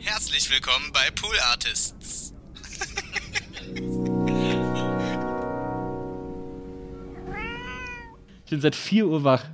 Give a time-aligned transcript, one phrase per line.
[0.00, 2.32] Herzlich willkommen bei Pool Artists.
[8.44, 9.44] Ich bin seit 4 Uhr wach.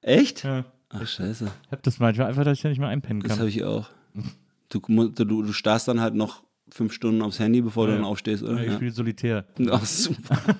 [0.00, 0.44] Echt?
[0.44, 0.64] Ja.
[0.88, 1.50] Ach, scheiße.
[1.66, 3.38] Ich hab das manchmal einfach, dass ich ja nicht mal einpennen Das kann.
[3.40, 3.88] habe ich auch.
[4.68, 7.98] Du, du, du starrst dann halt noch fünf Stunden aufs Handy, bevor du Ja.
[7.98, 8.60] dann aufstehst, oder?
[8.60, 8.74] ich Ja.
[8.74, 9.44] spiele Solitär.
[9.70, 10.36] Ach, super.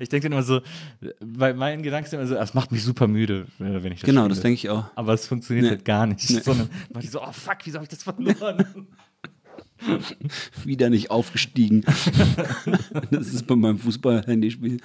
[0.00, 0.60] Ich denke dann immer so,
[1.20, 4.06] weil mein Gedanke ist immer so, das macht mich super müde, äh, wenn ich das
[4.08, 4.28] Genau, spiele.
[4.34, 4.86] das denke ich auch.
[4.96, 5.70] Aber es funktioniert Nee.
[5.70, 6.28] halt gar nicht.
[6.30, 6.40] Nee.
[6.40, 8.88] Sondern ich so, oh fuck, wieso habe ich das verloren?
[10.64, 11.82] Wieder nicht aufgestiegen.
[13.10, 14.80] das ist bei meinem Fußball-Handyspiel.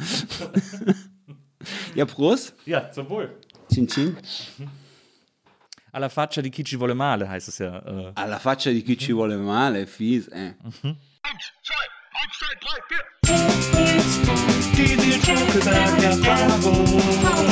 [1.96, 2.54] ja, Prost.
[2.66, 3.30] ja, zum Wohl.
[3.74, 4.16] Chin Chin.
[5.92, 7.80] Alla faccia di chi ci vuole male heißt es ja.
[7.80, 8.12] Äh.
[8.16, 10.54] Alla faccia di chi ci vuole male, fies, ey.
[14.76, 17.46] give you a talk about your Bible.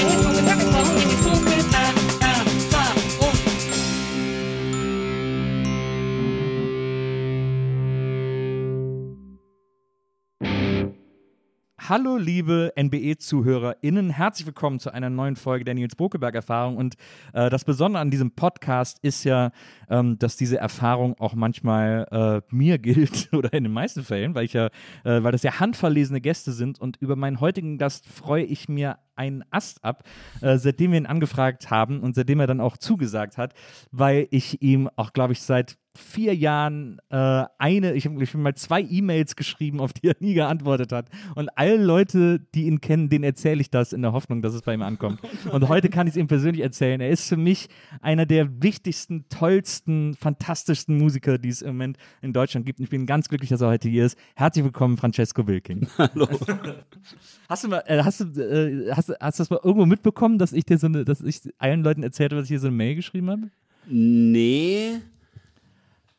[11.89, 14.09] Hallo, liebe NBE-ZuhörerInnen.
[14.11, 16.77] Herzlich willkommen zu einer neuen Folge der Nils Bokeberg-Erfahrung.
[16.77, 16.95] Und
[17.33, 19.51] äh, das Besondere an diesem Podcast ist ja,
[19.89, 24.45] ähm, dass diese Erfahrung auch manchmal äh, mir gilt oder in den meisten Fällen, weil
[24.45, 24.67] ich ja,
[25.03, 26.79] äh, weil das ja handverlesene Gäste sind.
[26.79, 30.03] Und über meinen heutigen Gast freue ich mir einen Ast ab,
[30.39, 33.55] äh, seitdem wir ihn angefragt haben und seitdem er dann auch zugesagt hat,
[33.91, 38.55] weil ich ihm auch, glaube ich, seit vier Jahren äh, eine, ich habe hab mal
[38.55, 41.07] zwei E-Mails geschrieben, auf die er nie geantwortet hat.
[41.35, 44.63] Und alle Leute, die ihn kennen, denen erzähle ich das in der Hoffnung, dass es
[44.63, 45.19] bei ihm ankommt.
[45.51, 46.99] Und heute kann ich es ihm persönlich erzählen.
[46.99, 47.69] Er ist für mich
[48.01, 52.79] einer der wichtigsten, tollsten, fantastischsten Musiker, die es im Moment in Deutschland gibt.
[52.79, 54.17] Und ich bin ganz glücklich, dass er heute hier ist.
[54.35, 55.87] Herzlich willkommen, Francesco Wilking.
[55.97, 56.27] Hallo.
[57.47, 60.53] Hast du mal, äh, hast du, äh, hast, hast du das mal irgendwo mitbekommen, dass
[60.53, 62.75] ich dir so eine, dass ich allen Leuten erzählt habe, dass ich hier so eine
[62.75, 63.49] Mail geschrieben habe?
[63.87, 65.01] Nee.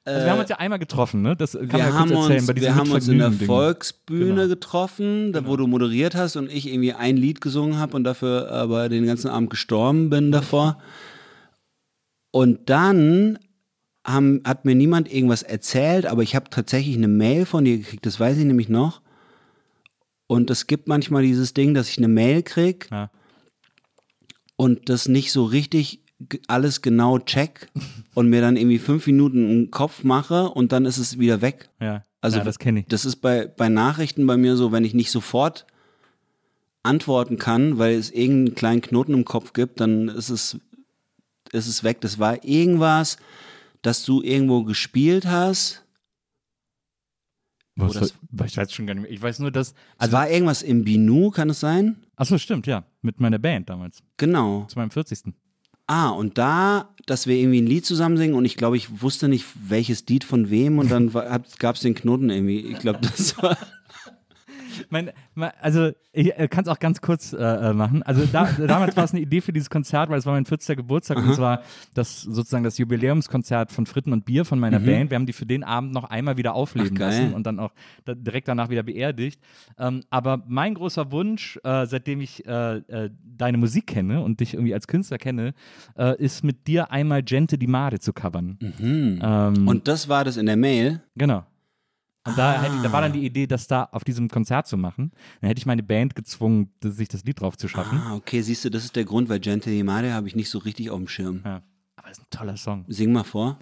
[0.07, 1.35] Also wir haben uns ja einmal getroffen, ne?
[1.35, 3.33] Das kann man Wir ja kurz haben, erzählen uns, bei wir haben uns in der.
[3.33, 4.49] Volksbühne Genau.
[4.49, 8.51] getroffen, da wo du moderiert hast und ich irgendwie ein Lied gesungen habe und dafür
[8.51, 10.79] aber den ganzen Abend gestorben bin davor.
[12.33, 13.39] Und dann
[14.07, 18.05] haben, hat mir niemand irgendwas erzählt, aber ich habe tatsächlich eine Mail von dir gekriegt,
[18.05, 19.01] das weiß ich nämlich noch.
[20.27, 23.11] Und es gibt manchmal dieses Ding, dass ich eine Mail krieg Ja.
[24.57, 26.04] und das nicht so richtig
[26.49, 27.69] alles genau check
[28.15, 31.69] und mir dann irgendwie fünf Minuten im Kopf mache und dann ist es wieder weg.
[31.81, 32.87] Ja, Also ja, das kenne ich.
[32.87, 35.67] Das ist bei, bei Nachrichten bei mir so, wenn ich nicht sofort
[36.83, 40.59] antworten kann, weil es irgendeinen kleinen Knoten im Kopf gibt, dann ist es,
[41.53, 42.01] ist es weg.
[42.03, 43.17] Das war irgendwas,
[43.83, 45.81] dass du irgendwo gespielt hast.
[47.77, 48.15] Was, das-
[48.47, 49.11] ich weiß schon gar nicht mehr.
[49.11, 49.71] Ich weiß nur, dass.
[49.71, 51.97] Es Also, war irgendwas im Binu, kann es sein?
[52.17, 52.85] achso, stimmt, ja.
[53.03, 54.03] Mit meiner Band damals.
[54.17, 54.65] Genau.
[54.67, 55.35] Zu meinem 40.
[55.87, 59.29] Ah, und da, dass wir irgendwie ein Lied zusammen singen und ich glaube, ich wusste
[59.29, 61.13] nicht, welches Lied von wem und dann
[61.59, 62.61] gab es den Knoten irgendwie.
[62.61, 63.57] Ich glaube, das war.
[64.91, 68.03] Mein, mein, also, ich kann es auch ganz kurz äh, äh, machen.
[68.03, 70.77] Also, da, damals war es eine Idee für dieses Konzert, weil es war mein 40.
[70.77, 71.63] Geburtstag und es war
[71.95, 75.11] das sozusagen das Jubiläumskonzert von Fritten und Bier von meiner Band.
[75.11, 76.97] Wir haben die für den Abend noch einmal wieder aufleben Mhm.
[76.97, 77.73] Ach, lassen und dann auch
[78.05, 79.41] da, direkt danach wieder beerdigt.
[79.79, 84.55] Ähm, aber mein großer Wunsch, äh, seitdem ich äh, äh, deine Musik kenne und dich
[84.55, 85.55] irgendwie als Künstler kenne,
[85.97, 88.59] äh, ist mit dir einmal Gente di Mare zu covern.
[88.81, 91.01] Ähm, Und das war das in der Mail.
[91.17, 91.45] Genau.
[92.27, 93.15] Und da, hätte da war dann Ah.
[93.15, 95.13] die Idee, das da auf diesem Konzert zu machen.
[95.41, 97.99] Dann hätte ich meine Band gezwungen, sich das Lied drauf zu schaffen.
[98.03, 100.49] Ah, okay, siehst du, das ist der Grund, weil Gente di Mare habe ich nicht
[100.49, 101.43] so richtig auf dem Schirm.
[101.45, 101.61] Ja.
[101.97, 102.85] Aber das ist ein toller Song.
[102.89, 103.59] Sing mal vor.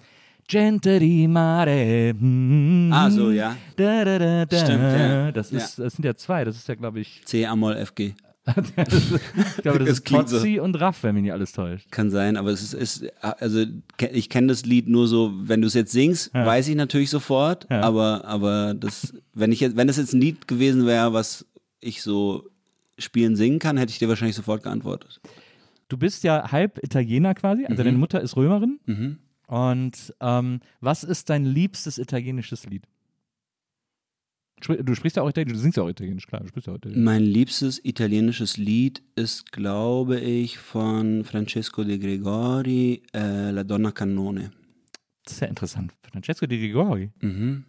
[0.47, 2.13] Gente di Mare.
[2.13, 3.55] mm, Ah, so, ja.
[3.75, 4.45] Da, da.
[4.57, 5.31] Stimmt, ja.
[5.31, 6.43] Das, ist, das sind ja zwei.
[6.45, 7.21] Das ist ja, glaube ich.
[7.25, 8.13] C Amol FG.
[8.45, 10.37] Ich glaube, das, Das ist klingt so.
[10.37, 11.89] Totzi und Raff, wenn mich nicht alles täuscht.
[11.91, 13.63] Kann sein, aber es ist, ist also
[14.11, 16.45] ich kenne das Lied nur so, wenn du es jetzt singst, Ja.
[16.45, 17.81] weiß ich natürlich sofort, Ja.
[17.81, 21.45] aber aber das wenn ich jetzt wenn das jetzt ein Lied gewesen wäre, was
[21.79, 22.49] ich so
[22.99, 25.21] spielen singen kann, hätte ich dir wahrscheinlich sofort geantwortet.
[25.89, 28.79] Du bist ja halb Italiener quasi, also deine Mutter ist Römerin.
[29.47, 32.83] Und ähm, was ist dein liebstes italienisches Lied?
[34.67, 36.77] Du sprichst ja auch Italienisch, du singst ja auch Italienisch, klar, du sprichst ja auch
[36.77, 37.03] Italienisch.
[37.03, 44.51] Mein liebstes italienisches Lied ist, glaube ich, von Francesco de Gregori, äh, La Donna Cannone.
[45.25, 45.93] Das ist ja interessant.
[46.11, 47.11] Francesco di Rigori.
[47.21, 47.65] Mhm.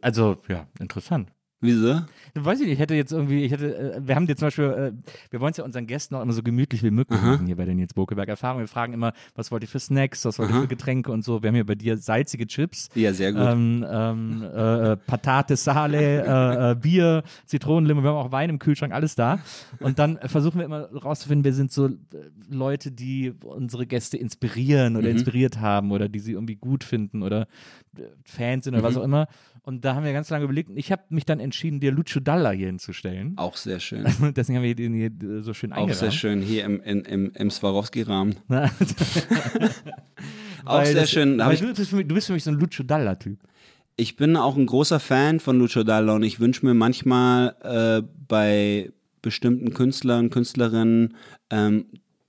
[0.00, 1.30] Also, ja, interessant.
[1.66, 2.00] Wieso?
[2.34, 4.64] Weiß ich nicht, ich hätte jetzt irgendwie, ich hätte, äh, wir haben jetzt zum Beispiel,
[4.64, 4.92] äh,
[5.30, 7.32] wir wollen es ja unseren Gästen auch immer so gemütlich wie möglich Aha.
[7.32, 8.60] machen hier bei der Nils Bokeberg Erfahrung.
[8.60, 10.62] Wir fragen immer, was wollt ihr für Snacks, was wollt ihr Aha.
[10.62, 11.42] für Getränke und so.
[11.42, 12.88] Wir haben hier bei dir salzige Chips.
[12.94, 13.42] Ja, sehr gut.
[13.42, 18.58] Ähm, ähm, äh, äh, Patate, Sale, äh, äh, Bier, Zitronenlimo, wir haben auch Wein im
[18.58, 19.38] Kühlschrank, alles da.
[19.80, 21.88] Und dann versuchen wir immer rauszufinden, wer sind so
[22.50, 25.12] Leute, die unsere Gäste inspirieren oder Mhm.
[25.16, 27.46] inspiriert haben oder die sie irgendwie gut finden oder
[28.24, 28.86] Fans sind oder Mhm.
[28.86, 29.26] was auch immer.
[29.68, 30.70] Und da haben wir ganz lange überlegt.
[30.76, 33.32] Ich habe mich dann entschieden, dir Lucio Dalla hier hinzustellen.
[33.36, 34.04] Auch sehr schön.
[34.36, 35.98] Deswegen haben wir den hier äh, so schön Auch eingerahmt.
[35.98, 38.36] sehr schön hier im, im, im, Swarovski-Rahmen.
[40.64, 41.38] Auch sehr das- schön.
[41.38, 43.40] Weil du, bist für mich, du bist für mich so ein Lucio Dalla-Typ.
[43.96, 48.06] ich bin auch ein großer Fan von Lucio Dalla und ich wünsche mir manchmal äh,
[48.28, 51.16] bei bestimmten Künstlern, Künstlerinnen,
[51.50, 51.86] ähm,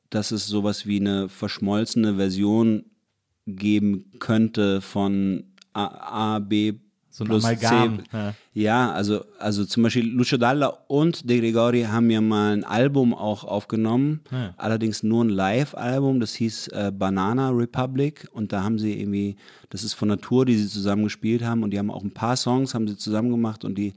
[0.09, 2.85] dass es sowas wie eine verschmolzene Version
[3.45, 5.43] geben könnte von
[5.73, 6.73] A, A B
[7.17, 7.99] So ein Amalgam.
[8.13, 8.33] Ja.
[8.53, 13.13] Ja, also, also zum Beispiel Lucio Dalla und De Gregori haben ja mal ein Album
[13.15, 14.53] auch aufgenommen, Ja.
[14.57, 19.35] allerdings nur ein Live-Album, das hieß äh, Banana Republic und da haben sie irgendwie,
[19.71, 22.35] das ist von Natur, die sie zusammen gespielt haben und die haben auch ein paar
[22.35, 23.93] Songs, haben sie zusammen gemacht und die,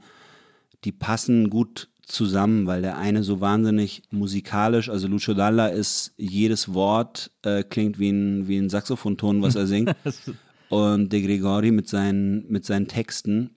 [0.83, 6.73] die passen gut zusammen, weil der eine so wahnsinnig musikalisch, also Lucio Dalla ist, jedes
[6.73, 9.95] Wort äh, klingt wie ein, wie ein Saxophonton, was er singt
[10.71, 13.51] und De Gregori mit seinen, mit seinen Texten.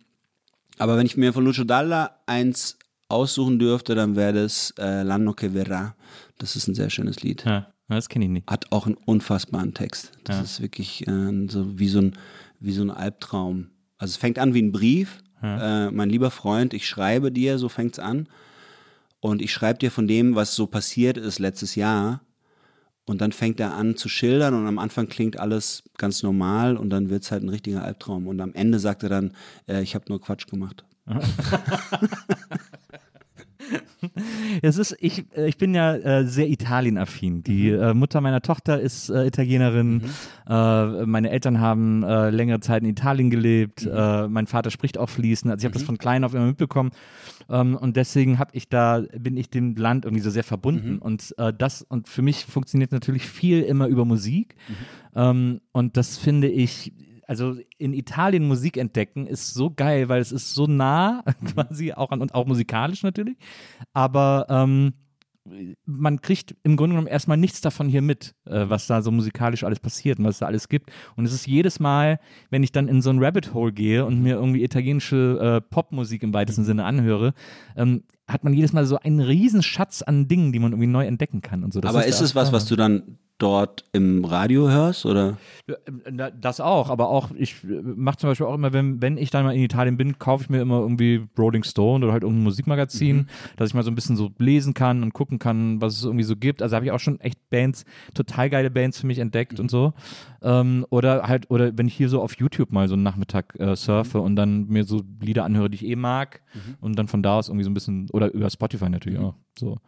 [0.79, 2.77] Aber wenn ich mir von Lucio Dalla eins
[3.09, 5.93] aussuchen dürfte, dann wäre das äh, L'anno che verrà.
[6.39, 7.45] Das ist ein sehr schönes Lied.
[7.45, 8.51] Ja, das kenne ich nicht.
[8.51, 10.11] Hat auch einen unfassbaren Text.
[10.25, 10.43] Das Ja.
[10.43, 12.15] ist wirklich äh, so wie so, ein,
[12.59, 13.69] wie so ein Albtraum.
[13.99, 15.21] Also es fängt an wie ein Brief.
[15.43, 18.29] Äh, mein lieber Freund, ich schreibe dir, so fängt's an.
[19.21, 22.23] Und ich schreibe dir von dem, was so passiert ist letztes Jahr.
[23.07, 26.89] Und dann fängt er an zu schildern und am Anfang klingt alles ganz normal und
[26.91, 28.27] dann wird's halt ein richtiger Albtraum.
[28.27, 29.33] Und am Ende sagt er dann,
[29.69, 30.85] äh, ich habe nur Quatsch gemacht.
[34.63, 37.43] Es ist, ich, äh, ich bin ja äh, sehr Italienaffin.
[37.43, 37.81] Die Mhm.
[37.81, 40.03] äh, Mutter meiner Tochter ist äh, Italienerin.
[40.49, 43.85] Äh, meine Eltern haben äh, längere Zeit in Italien gelebt.
[43.87, 44.33] Mhm.
[44.33, 45.51] Mein Vater spricht auch fließend.
[45.51, 46.91] Also ich habe das von klein auf immer mitbekommen.
[47.49, 50.47] Ähm, und deswegen habe ich da, bin ich dem Land irgendwie so sehr Mhm.
[50.49, 50.99] verbunden.
[50.99, 54.57] Und äh, das, und für mich funktioniert natürlich viel immer über Musik.
[54.69, 54.75] Mhm.
[55.17, 56.93] Ähm, und das finde ich,
[57.27, 61.25] also in Italien Musik entdecken ist so geil, weil es ist so nah
[61.55, 63.37] quasi auch an und auch musikalisch natürlich.
[63.93, 64.95] Aber ähm,
[65.85, 69.65] man kriegt im Grunde genommen erstmal nichts davon hier mit, äh, was da so musikalisch
[69.65, 70.91] alles passiert und was es da alles gibt.
[71.17, 72.19] Und es ist jedes Mal,
[72.51, 76.23] wenn ich dann in so ein Rabbit Hole gehe und mir irgendwie italienische äh, Popmusik
[76.23, 77.35] im weitesten Sinne anhöre,
[77.77, 81.05] ähm, hat man jedes Mal so einen riesen Schatz an Dingen, die man irgendwie neu
[81.05, 81.81] entdecken kann und so.
[81.81, 85.07] Das Aber ist der es was, was du dann dort im Radio hörst?
[85.07, 85.39] Oder?
[85.69, 85.75] Ja,
[86.27, 89.45] äh, Das auch, aber auch, ich mache zum Beispiel auch immer, wenn, wenn ich dann
[89.45, 93.29] mal in Italien bin, kaufe ich mir immer irgendwie Rolling Stone oder halt irgendein Musikmagazin,
[93.57, 96.25] dass ich mal so ein bisschen so lesen kann und gucken kann, was es irgendwie
[96.25, 96.63] so gibt.
[96.63, 99.93] Also habe ich auch schon echt Bands, total geile Bands für mich entdeckt und so.
[100.43, 103.75] Ähm, oder halt, oder wenn ich hier so auf YouTube mal so einen Nachmittag äh,
[103.75, 106.43] surfe und dann mir so Lieder anhöre, die ich eh mag
[106.81, 109.35] und dann von da aus irgendwie so ein bisschen, oder über Spotify natürlich auch.
[109.59, 109.79] So.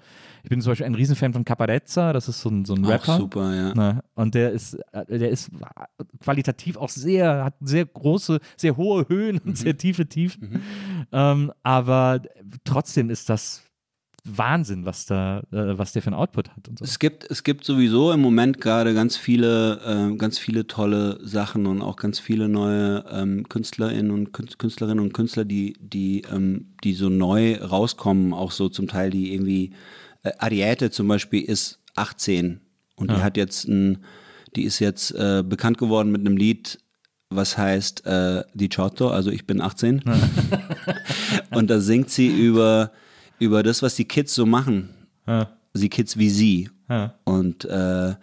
[0.47, 3.15] Ich bin zum Beispiel ein Riesenfan von Caparezza, das ist so ein, so ein Rapper.
[3.15, 3.75] Auch super, ja.
[3.75, 4.05] Ne?
[4.15, 5.51] Und der ist, äh, der ist
[6.23, 10.63] qualitativ auch sehr, hat sehr große, sehr hohe Höhen und sehr tiefe Tiefen.
[11.11, 12.23] Ähm, aber
[12.63, 13.65] trotzdem ist das
[14.23, 16.85] Wahnsinn, was da, äh, was der für ein Output hat und so.
[16.85, 21.67] Es gibt, es gibt sowieso im Moment gerade ganz viele, äh, ganz viele tolle Sachen
[21.67, 26.67] und auch ganz viele neue ähm, KünstlerInnen und Kün- Künstlerinnen und Künstler, die, die, ähm,
[26.85, 29.73] die so neu rauskommen, auch so zum Teil, die irgendwie,
[30.39, 32.61] Ariete zum Beispiel ist 18
[32.97, 34.05] und die hat jetzt ein,
[34.55, 36.79] die ist jetzt äh, bekannt geworden mit einem Lied,
[37.29, 40.03] was heißt äh, Di Ciotto, also ich bin 18.
[41.51, 42.93] und da singt sie über,
[43.39, 44.91] über das, was die Kids so machen.
[45.27, 45.57] Ja.
[45.75, 46.71] Die Kids wie sie.
[46.89, 47.15] Ja.
[47.25, 48.15] Und, äh,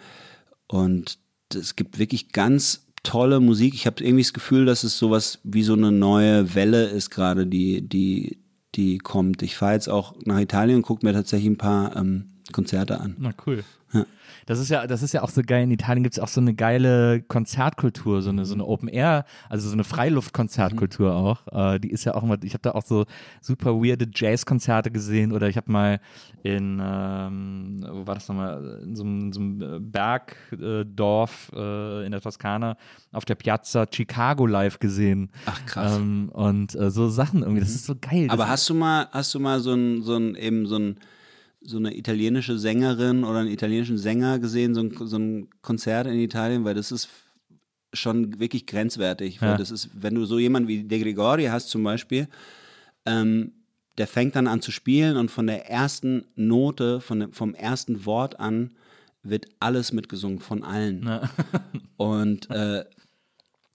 [0.67, 1.19] und
[1.53, 3.73] es gibt wirklich ganz tolle Musik.
[3.73, 7.45] Ich habe irgendwie das Gefühl, dass es sowas wie so eine neue Welle ist gerade,
[7.45, 8.39] die, die,
[8.75, 9.41] die kommt.
[9.41, 13.15] Ich fahre jetzt auch nach Italien und gucke mir tatsächlich ein paar ähm, Konzerte an.
[13.19, 13.63] Na cool.
[13.93, 14.05] Ja.
[14.45, 15.63] Das ist ja, das ist ja auch so geil.
[15.63, 19.23] In Italien gibt es auch so eine geile Konzertkultur, so eine, so eine Open Air,
[19.47, 21.15] also so eine Freiluftkonzertkultur Mhm.
[21.15, 21.73] auch.
[21.75, 23.05] Äh, die ist ja auch immer, ich habe da auch so
[23.41, 25.99] super weirde Jazzkonzerte gesehen oder ich habe mal
[26.43, 32.21] in, ähm, wo war das nochmal, in so einem, so einem Bergdorf äh, in der
[32.21, 32.75] Toskana
[33.11, 35.29] auf der Piazza Chicago live gesehen.
[35.45, 35.97] Ach, krass.
[35.97, 38.27] Ähm, und äh, so Sachen irgendwie, das ist so geil.
[38.29, 40.97] Aber das hast du mal, hast du mal so ein, so ein eben so ein
[41.65, 46.19] so eine italienische Sängerin oder einen italienischen Sänger gesehen, so ein, so ein Konzert in
[46.19, 47.09] Italien, weil das ist
[47.93, 49.41] schon wirklich grenzwertig.
[49.41, 49.57] Weil Ja.
[49.57, 52.27] das ist, wenn du so jemanden wie De Gregori hast zum Beispiel,
[53.05, 53.51] ähm,
[53.97, 58.39] der fängt dann an zu spielen und von der ersten Note, von vom ersten Wort
[58.39, 58.71] an
[59.21, 61.07] wird alles mitgesungen von allen.
[61.97, 62.83] Und äh,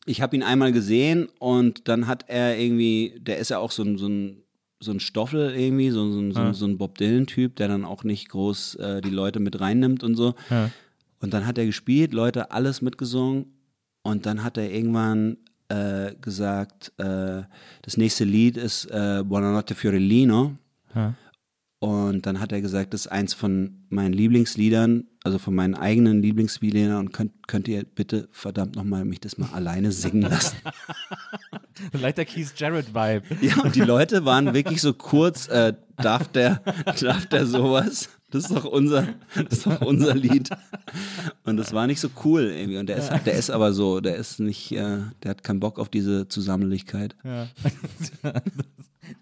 [0.04, 3.84] ich habe ihn einmal gesehen und dann hat er irgendwie, der ist ja auch so
[3.96, 4.42] so ein,
[4.80, 8.28] so ein Stoffel irgendwie, so, so, so, so ein Bob Dylan-Typ, der dann auch nicht
[8.28, 10.34] groß äh, die Leute mit reinnimmt und so.
[10.50, 10.70] Ja.
[11.20, 13.46] Und dann hat er gespielt, Leute alles mitgesungen
[14.02, 17.42] und dann hat er irgendwann äh, gesagt, äh,
[17.82, 20.56] das nächste Lied ist äh, Buonanotte Fiorellino.
[20.94, 21.14] Ja.
[21.80, 26.20] Und dann hat er gesagt, das ist eins von meinen Lieblingsliedern, also von meinen eigenen
[26.22, 30.56] Lieblingsliedern und könnt, könnt ihr bitte verdammt nochmal mich das mal alleine singen lassen.
[31.92, 33.22] Leichter Keith Jarrett-Vibe.
[33.42, 36.62] Ja, und die Leute waren wirklich so kurz, äh, darf der,
[37.00, 38.08] darf der sowas?
[38.30, 39.06] Das ist doch unser,
[39.36, 40.50] das ist doch unser Lied.
[41.44, 42.78] Und das war nicht so cool irgendwie.
[42.78, 45.78] Und der ist, der ist aber so, der ist nicht, äh, der hat keinen Bock
[45.78, 47.14] auf diese Zusammenlichkeit.
[47.24, 47.46] Ja.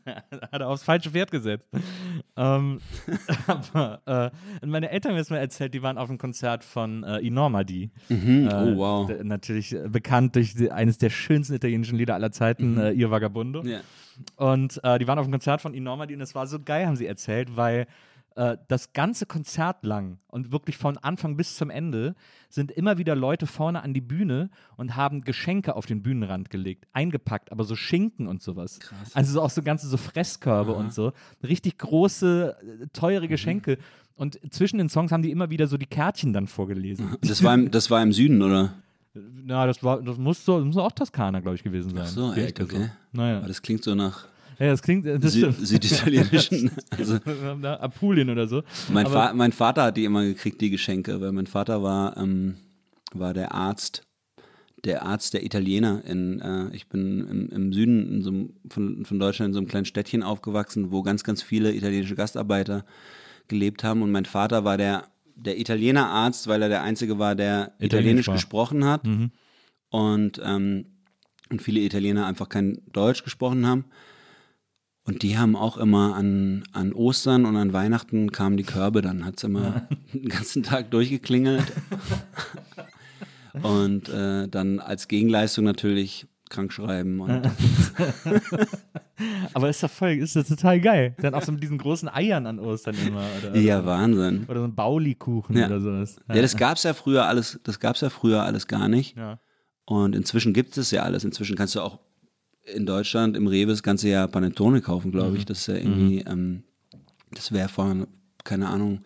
[0.52, 1.66] hat er aufs falsche Pferd gesetzt.
[2.38, 2.80] Ähm,
[3.46, 4.02] aber
[4.60, 7.18] äh, meine Eltern haben mir das mal erzählt, die waren auf einem Konzert von äh,
[7.20, 7.90] Inormadi.
[8.10, 8.48] Mhm.
[8.48, 9.10] Äh, oh, wow.
[9.22, 13.62] Natürlich äh, bekannt durch die, eines der schönsten italienischen Lieder aller Zeiten, äh, Ihr Vagabundo.
[13.62, 13.68] Mhm.
[13.70, 13.80] Ja.
[14.36, 16.96] Und äh, die waren auf einem Konzert von Inormadi und es war so geil, haben
[16.96, 17.86] sie erzählt, weil
[18.36, 22.14] äh, das ganze Konzert lang und wirklich von Anfang bis zum Ende
[22.50, 26.86] sind immer wieder Leute vorne an die Bühne und haben Geschenke auf den Bühnenrand gelegt,
[26.92, 28.78] eingepackt, aber so Schinken und sowas.
[29.14, 31.12] Also so auch so ganze so Fresskörbe und so.
[31.42, 33.78] Richtig große, äh, teure Geschenke.
[34.16, 37.16] Und zwischen den Songs haben die immer wieder so die Kärtchen dann vorgelesen.
[37.22, 38.74] Das war, im, das war im Süden, oder?
[39.14, 42.02] Na, das war, das muss so, das muss auch Toskana, glaube ich, gewesen sein.
[42.04, 42.76] Ach so, echt, Ecke so.
[42.76, 42.90] okay.
[43.12, 43.38] Naja.
[43.38, 44.26] Aber das klingt so nach
[44.58, 45.66] Ja, das klingt, das Sü stimmt.
[45.66, 46.70] süditalienischen.
[46.96, 48.62] Also, Apulien oder so.
[48.90, 52.56] mein, Fa mein Vater hat die immer gekriegt, die Geschenke, weil mein Vater war, ähm,
[53.12, 54.06] war der Arzt,
[54.84, 56.02] der Arzt der Italiener.
[56.06, 59.58] In, äh, ich bin im, im Süden in so einem, von, von Deutschland in so
[59.58, 62.84] einem kleinen Städtchen aufgewachsen, wo ganz, ganz viele italienische Gastarbeiter
[63.48, 64.02] gelebt haben.
[64.02, 68.26] Und mein Vater war der, der Italienerarzt, weil er der Einzige war, der Italienisch Italienisch
[68.28, 68.34] war.
[68.34, 69.04] gesprochen hat.
[69.04, 69.30] Mhm.
[69.90, 70.86] Und, ähm,
[71.50, 73.84] und viele Italiener einfach kein Deutsch gesprochen haben.
[75.06, 79.24] Und die haben auch immer an, an Ostern und an Weihnachten kamen die Körbe, dann
[79.24, 81.64] hat es immer den ganzen Tag durchgeklingelt.
[83.62, 87.20] und äh, dann als Gegenleistung natürlich krankschreiben.
[89.54, 91.14] Aber ist doch voll, ist das total geil.
[91.20, 93.24] Dann auch so mit diesen großen Eiern an Ostern immer.
[93.40, 94.44] Oder, ja, Wahnsinn.
[94.48, 95.66] oder so ein Baulikuchen Ja.
[95.66, 96.16] oder sowas.
[96.28, 99.16] Ja, das gab's ja früher alles, das gab's ja früher alles gar nicht.
[99.16, 99.38] Ja.
[99.84, 101.24] Und inzwischen gibt es ja alles.
[101.24, 101.98] Inzwischen kannst du auch
[102.74, 105.44] in Deutschland im Rewe das ganze Jahr Panettone kaufen, glaube ich.
[105.44, 106.62] Das ist ja irgendwie, ähm,
[107.32, 107.94] das wäre vor,
[108.44, 109.00] keine Ahnung,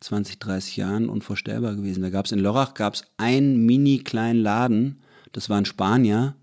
[0.00, 2.02] 20, 30 Jahren unvorstellbar gewesen.
[2.02, 4.98] Da gab es in Lörrach gab's einen mini kleinen Laden,
[5.32, 6.34] das war ein Spanier,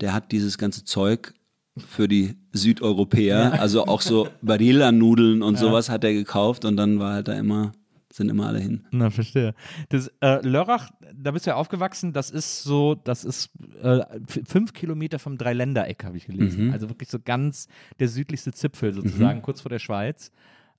[0.00, 1.34] der hat dieses ganze Zeug
[1.76, 7.14] für die Südeuropäer, also auch so Barilla-Nudeln und sowas hat er gekauft und dann war
[7.14, 7.72] halt da immer,
[8.14, 8.86] sind immer alle hin.
[8.90, 9.54] Na, verstehe.
[9.88, 13.50] Das, äh, Lörrach, da bist du ja aufgewachsen, das ist so, das ist
[13.82, 16.66] äh, fünf Kilometer vom Dreiländereck, habe ich gelesen.
[16.66, 16.72] Mhm.
[16.72, 20.30] Also wirklich so ganz der südlichste Zipfel sozusagen, kurz vor der Schweiz.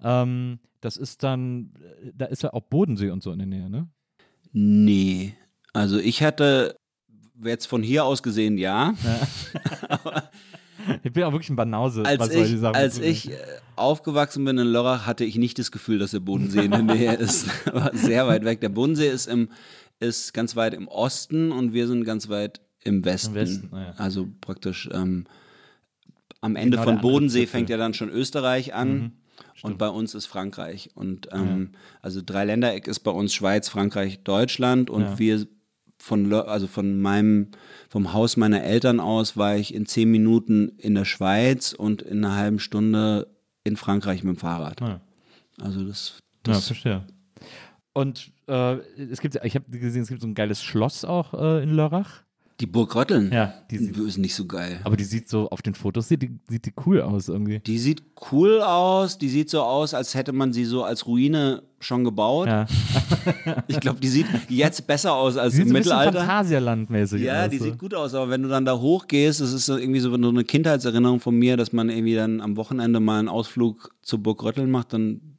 [0.01, 1.71] Ähm, das ist dann,
[2.03, 3.87] äh, da ist ja auch Bodensee und so in der Nähe, ne?
[4.51, 5.33] Nee.
[5.73, 6.77] Also ich hatte
[7.43, 8.93] jetzt von hier aus gesehen ja.
[11.03, 13.35] Ich bin auch wirklich ein Banause, Als ich, Sachen als ich äh,
[13.75, 17.13] aufgewachsen bin in Lörrach, hatte ich nicht das Gefühl, dass der Bodensee in der Nähe
[17.19, 17.47] ist.
[17.73, 18.61] War sehr weit weg.
[18.61, 19.49] Der Bodensee ist, im,
[19.99, 23.33] ist ganz weit im Osten und wir sind ganz weit im Westen.
[23.35, 23.93] Westen, ah ja.
[23.97, 25.25] Also praktisch ähm,
[26.41, 28.93] am Ende Genau, von Bodensee fängt ja dann schon Österreich an.
[28.97, 29.11] Mhm,
[29.61, 30.89] Und bei uns ist Frankreich.
[30.93, 31.71] Und ähm,
[32.01, 34.89] also Dreiländereck ist bei uns Schweiz, Frankreich, Deutschland.
[34.89, 35.19] Und Ja.
[35.19, 35.47] wir
[36.03, 37.47] von also von meinem
[37.87, 42.25] vom Haus meiner Eltern aus war ich in zehn Minuten in der Schweiz und in
[42.25, 43.27] einer halben Stunde
[43.63, 44.81] in Frankreich mit dem Fahrrad.
[44.81, 44.99] Ja.
[45.61, 47.07] Also das, Ja, das verstehe.
[47.93, 51.63] Und äh, es gibt, ich habe gesehen, es gibt so ein geiles Schloss auch äh,
[51.63, 52.22] in Lörrach.
[52.59, 53.31] Die Burg Rötteln.
[53.31, 54.79] Ja, die sieht- ist nicht so geil.
[54.83, 57.59] Aber die sieht so, auf den Fotos sieht die, sieht die cool aus irgendwie.
[57.59, 61.63] Die sieht cool aus, die sieht so aus, als hätte man sie so als Ruine
[61.79, 62.47] schon gebaut.
[62.47, 62.65] Ja.
[63.67, 66.19] Ich glaube, die sieht jetzt besser aus als im so ein bisschen Mittelalter.
[66.21, 67.49] Phantasialand-mäßig Ja, aus.
[67.49, 67.65] die so.
[67.65, 70.29] sieht gut aus, aber wenn du dann da hochgehst, das ist so irgendwie so so
[70.29, 74.43] eine Kindheitserinnerung von mir, dass man irgendwie dann am Wochenende mal einen Ausflug zur Burg
[74.43, 75.37] Rötteln macht, dann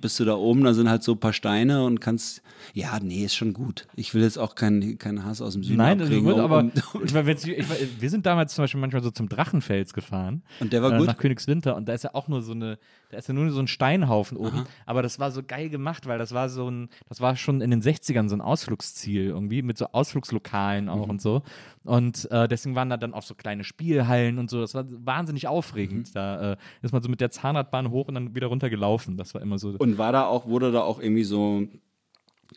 [0.00, 2.42] bist du da oben, da sind halt so ein paar Steine und kannst,
[2.74, 3.86] ja, nee, ist schon gut.
[3.96, 6.26] Ich will jetzt auch keinen keinen Hass aus dem Süden Nein, das abkriegen.
[6.28, 6.58] wird aber.
[6.60, 6.72] um-
[7.04, 10.42] ich meine, wenn's- ich meine, wir sind damals zum Beispiel manchmal so zum Drachenfels gefahren.
[10.60, 11.06] Und der war äh, gut?
[11.06, 11.76] Nach Königswinter.
[11.76, 12.78] Und da ist ja auch nur so eine,
[13.10, 14.64] da ist ja nur so ein Steinhaufen oben.
[14.84, 17.70] Aber das war so geil gemacht, weil das war so ein, das war schon in
[17.70, 21.10] den 60ern so ein Ausflugsziel irgendwie, mit so Ausflugslokalen auch Mhm.
[21.10, 21.42] und so.
[21.84, 24.60] Und äh, deswegen waren da dann auch so kleine Spielhallen und so.
[24.60, 25.48] Das war wahnsinnig Mhm.
[25.50, 26.16] aufregend.
[26.16, 29.16] Da äh, ist man so mit der Zahnradbahn hoch und dann wieder runter gelaufen.
[29.16, 29.74] Das war immer so.
[29.78, 31.62] Und war da auch, wurde da auch irgendwie so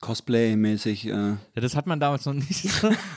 [0.01, 2.67] Cosplay-mäßig, äh, Ja, das hat man damals noch nicht.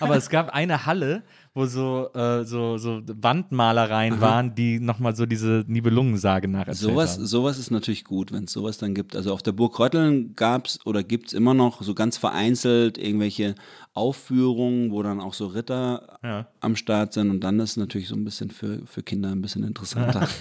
[0.01, 1.23] Aber es gab eine Halle,
[1.55, 7.27] wo so, äh, so, so Wandmalereien waren, die nochmal so diese Nibelungensage nacherzählt Sowas, haben.
[7.27, 9.15] sowas ist natürlich gut, wenn es sowas dann gibt.
[9.17, 12.99] Also auf der Burg Rötteln gab es oder gibt es immer noch so ganz vereinzelt
[12.99, 13.55] irgendwelche
[13.95, 16.47] Aufführungen, wo dann auch so Ritter Ja.
[16.61, 19.43] am Start sind und dann ist es natürlich so ein bisschen für, für Kinder ein
[19.43, 20.27] bisschen interessanter.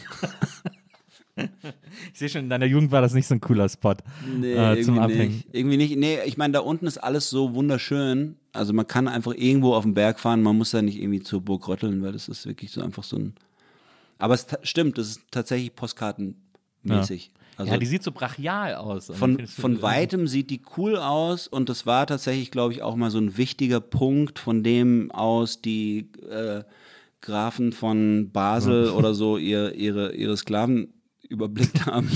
[2.14, 3.96] Ich sehe schon, in deiner Jugend war das nicht so ein cooler Spot
[4.40, 5.36] Nee, äh, zum irgendwie Abhängen.
[5.36, 5.48] nicht.
[5.54, 5.98] Irgendwie nicht.
[5.98, 8.36] Nee, ich meine, da unten ist alles so wunderschön.
[8.54, 11.42] Also man kann einfach irgendwo auf den Berg fahren, man muss da nicht irgendwie zur
[11.42, 13.34] Burg Rötteln, weil das ist wirklich so einfach so ein.
[14.18, 17.32] Aber es stimmt, das ist tatsächlich postkartenmäßig.
[17.58, 19.12] Also ja, die sieht so brachial aus.
[19.14, 23.12] Von, von weitem sieht die cool aus und das war tatsächlich, glaube ich, auch mal
[23.12, 26.64] so ein wichtiger Punkt, von dem aus die äh,
[27.22, 30.94] Grafen von Basel oder so ihr, ihre, ihre Sklaven
[31.32, 32.10] überblickt haben.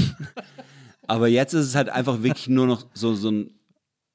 [1.07, 3.51] Aber jetzt ist es halt einfach wirklich nur noch so, so ein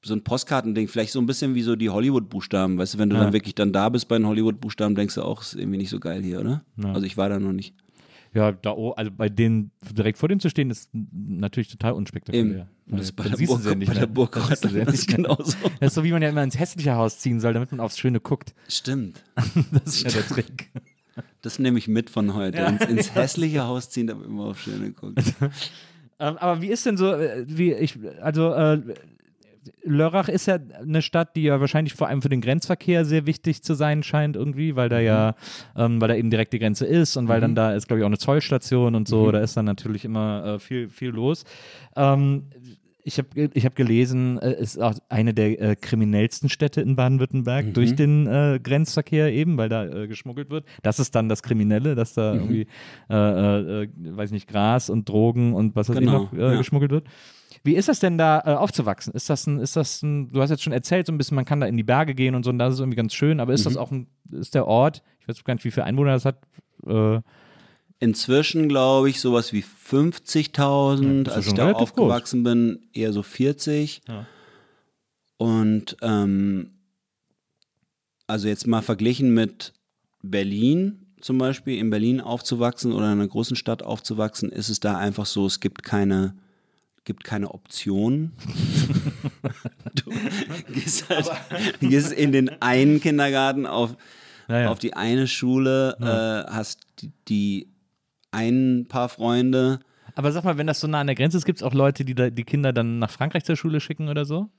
[0.02, 3.16] so ein Postkartending, vielleicht so ein bisschen wie so die Hollywood-Buchstaben, weißt du, wenn du
[3.16, 3.24] Ja.
[3.24, 6.00] dann wirklich dann da bist bei den Hollywood-Buchstaben, denkst du auch, ist irgendwie nicht so
[6.00, 6.64] geil hier, oder?
[6.82, 7.74] Also ich war da noch nicht.
[8.32, 12.44] Ja, da, also bei denen direkt vor denen zu stehen, ist natürlich total unspektakulär.
[12.86, 12.96] Eben.
[12.96, 14.06] Das ist bei der Burg- ja nicht bei der.
[14.06, 15.16] Burg ja nicht ist mehr.
[15.16, 15.52] genauso.
[15.80, 17.98] Das ist so, wie man ja immer ins hässliche Haus ziehen soll, damit man aufs
[17.98, 18.54] Schöne guckt.
[18.68, 19.22] Stimmt.
[19.72, 20.70] Das ist ja der Trick.
[21.42, 22.58] Das nehme ich mit von heute.
[22.58, 25.22] Ins, ins hässliche Haus ziehen, damit man auf Schöne guckt.
[26.22, 28.78] Ähm, aber wie ist denn so, äh, wie ich, also äh,
[29.82, 33.62] Lörrach ist ja eine Stadt, die ja wahrscheinlich vor allem für den Grenzverkehr sehr wichtig
[33.62, 35.34] zu sein scheint irgendwie, weil da ja,
[35.76, 38.04] ähm, weil da eben direkt die Grenze ist und weil dann da ist, glaube ich,
[38.04, 41.44] auch eine Zollstation und so, da ist dann natürlich immer äh, viel, viel los.
[41.96, 42.44] Ähm,
[43.04, 46.96] ich habe ich hab gelesen, äh, es ist auch eine der äh, kriminellsten Städte in
[46.96, 50.64] Baden-Württemberg durch den äh, Grenzverkehr eben, weil da äh, geschmuggelt wird.
[50.82, 52.66] Das ist dann das Kriminelle, dass da irgendwie,
[53.08, 53.14] äh,
[53.84, 56.56] äh, weiß nicht, Gras und Drogen und was weiß Genau, ich noch ja.
[56.56, 57.06] geschmuggelt wird.
[57.64, 59.12] Wie ist das denn da äh, aufzuwachsen?
[59.12, 61.44] Ist das ein, ist das ein, du hast jetzt schon erzählt, so ein bisschen, man
[61.44, 63.52] kann da in die Berge gehen und so, und das ist irgendwie ganz schön, aber
[63.52, 63.80] ist das Mhm.
[63.80, 66.38] auch ein, ist der Ort, ich weiß gar nicht, wie viele Einwohner das hat,
[66.86, 67.20] äh,
[68.00, 71.24] Inzwischen glaube ich sowas wie 50.000.
[71.24, 74.02] das ist Als ich da aufgewachsen bin, eher so 40.
[74.08, 74.26] Ja.
[75.36, 76.72] Und ähm,
[78.26, 79.74] also jetzt mal verglichen mit
[80.22, 84.96] Berlin zum Beispiel, in Berlin aufzuwachsen oder in einer großen Stadt aufzuwachsen, ist es da
[84.96, 86.34] einfach so, es gibt keine,
[87.04, 88.32] gibt keine Option.
[89.94, 90.10] du
[90.72, 91.30] gehst halt
[91.80, 93.96] gehst in den einen Kindergarten auf,
[94.48, 94.70] Ja, ja.
[94.70, 97.68] auf die eine Schule, äh, hast die, die
[98.30, 99.80] ein paar Freunde.
[100.14, 102.04] aber sag mal, wenn das so nah an der Grenze ist, gibt es auch Leute,
[102.04, 104.50] die da, die Kinder dann nach Frankreich zur Schule schicken oder so?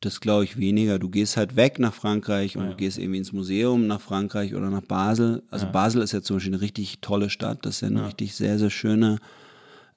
[0.00, 0.98] Das glaube ich weniger.
[0.98, 4.70] Du gehst halt weg nach Frankreich und du gehst irgendwie ins Museum nach Frankreich oder
[4.70, 5.42] nach Basel.
[5.50, 7.66] Also Basel ist ja zum Beispiel eine richtig tolle Stadt.
[7.66, 9.18] Das ist ja eine richtig sehr, sehr schöne,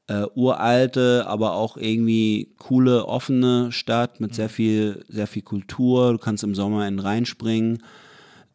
[0.08, 6.12] äh, uralte, aber auch irgendwie coole, offene Stadt mit sehr viel, sehr viel Kultur.
[6.12, 7.82] Du kannst im Sommer in den Rhein springen.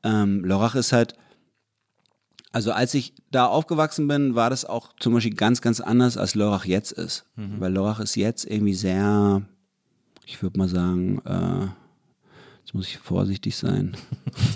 [0.03, 1.15] Ähm, Lörrach ist halt,
[2.53, 6.35] also als ich da aufgewachsen bin, war das auch zum Beispiel ganz, ganz anders, als
[6.35, 7.25] Lörrach jetzt ist.
[7.37, 9.43] Weil Lörrach ist jetzt irgendwie sehr,
[10.27, 11.67] ich würde mal sagen, äh,
[12.65, 13.97] jetzt muss ich vorsichtig sein.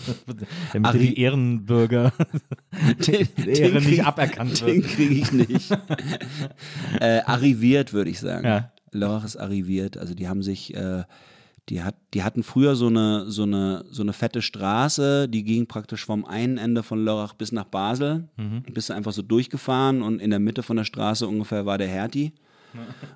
[0.73, 2.13] Damit die Ehrenbürger
[3.07, 4.87] Den, Ehre krieg- nicht aberkannt Den wird.
[4.87, 5.71] kriege ich nicht.
[7.01, 8.47] äh, arriviert, würde ich sagen.
[8.47, 8.73] Ja.
[8.91, 9.97] Lörrach ist arriviert.
[9.99, 11.05] Also die haben sich, äh,
[11.73, 15.67] die, hat, die hatten früher so eine, so, eine, so eine fette Straße, die ging
[15.67, 18.29] praktisch vom einen Ende von Lörrach bis nach Basel.
[18.37, 18.63] Mhm.
[18.75, 21.89] Bist du einfach so durchgefahren und in der Mitte von der Straße ungefähr war der
[21.89, 22.35] Hertie.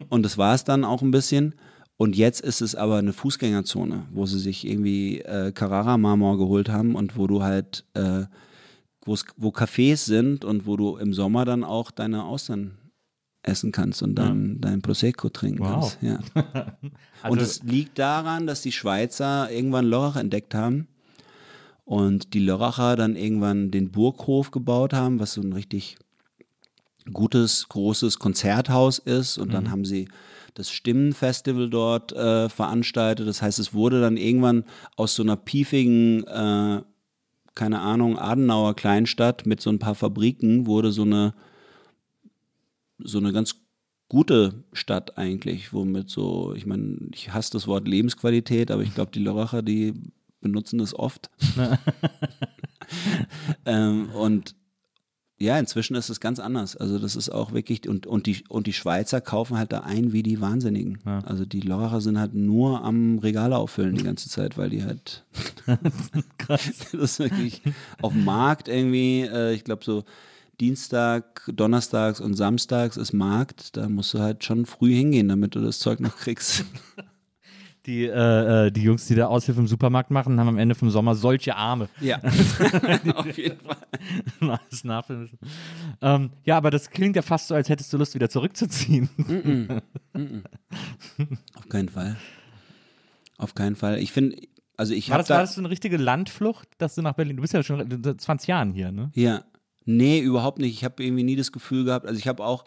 [0.08, 1.54] Und das war es dann auch ein bisschen.
[1.98, 6.94] Und jetzt ist es aber eine Fußgängerzone, wo sie sich irgendwie äh, Carrara-Marmor geholt haben
[6.94, 8.24] und wo du halt, äh,
[9.04, 12.78] wo Cafés sind und wo du im Sommer dann auch deine Austern
[13.46, 15.96] essen kannst und dann dein Prosecco trinken Wow.
[15.98, 15.98] kannst.
[16.02, 16.18] Ja.
[17.22, 20.86] Also, und es liegt daran, dass die Schweizer irgendwann Lörrach entdeckt haben
[21.84, 25.96] und die Lörracher dann irgendwann den Burghof gebaut haben, was so ein richtig
[27.12, 29.38] gutes, großes Konzerthaus ist.
[29.38, 30.08] Und dann haben sie
[30.54, 33.26] das Stimmenfestival dort äh, veranstaltet.
[33.26, 34.64] Das heißt, es wurde dann irgendwann
[34.96, 36.82] aus so einer piefigen, äh,
[37.54, 41.34] keine Ahnung, Adenauer Kleinstadt mit so ein paar Fabriken, wurde so eine,
[42.98, 43.56] so eine ganz
[44.08, 49.10] gute Stadt eigentlich, womit so, ich meine, ich hasse das Wort Lebensqualität, aber ich glaube,
[49.12, 49.94] die Lörracher, die
[50.40, 51.30] benutzen das oft.
[53.66, 54.54] ähm, und
[55.38, 56.76] ja, inzwischen ist es ganz anders.
[56.76, 60.12] Also das ist auch wirklich, und, und, die, und die Schweizer kaufen halt da ein
[60.12, 60.98] wie die Wahnsinnigen.
[61.04, 61.18] Ja.
[61.20, 65.26] Also die Lörracher sind halt nur am Regale auffüllen die ganze Zeit, weil die halt,
[66.38, 66.70] Krass.
[66.92, 67.60] das ist wirklich
[68.00, 70.04] auf dem Markt irgendwie, äh, ich glaube so
[70.60, 75.60] Dienstag, Donnerstags und Samstags ist Markt, da musst du halt schon früh hingehen, damit du
[75.60, 76.64] das Zeug noch kriegst.
[77.86, 80.90] Die, äh, äh, die Jungs, die da Aushilfe im Supermarkt machen, haben am Ende vom
[80.90, 81.88] Sommer solche Arme.
[82.00, 82.18] Ja,
[83.14, 83.76] auf jeden Fall.
[84.40, 85.38] Alles nachfüllen müssen.
[86.02, 89.08] Ähm, ja, aber das klingt ja fast so, als hättest du Lust, wieder zurückzuziehen.
[91.54, 92.16] Auf keinen Fall.
[93.38, 94.00] Auf keinen Fall.
[94.00, 94.36] Ich finde,
[94.76, 97.14] also ich War habe das, war da, das so eine richtige Landflucht, dass du nach
[97.14, 99.12] Berlin, du bist ja schon seit 20 Jahren hier, ne?
[99.14, 99.44] Ja,
[99.86, 100.74] nee, überhaupt nicht.
[100.74, 102.64] Ich habe irgendwie nie das Gefühl gehabt, also ich habe auch,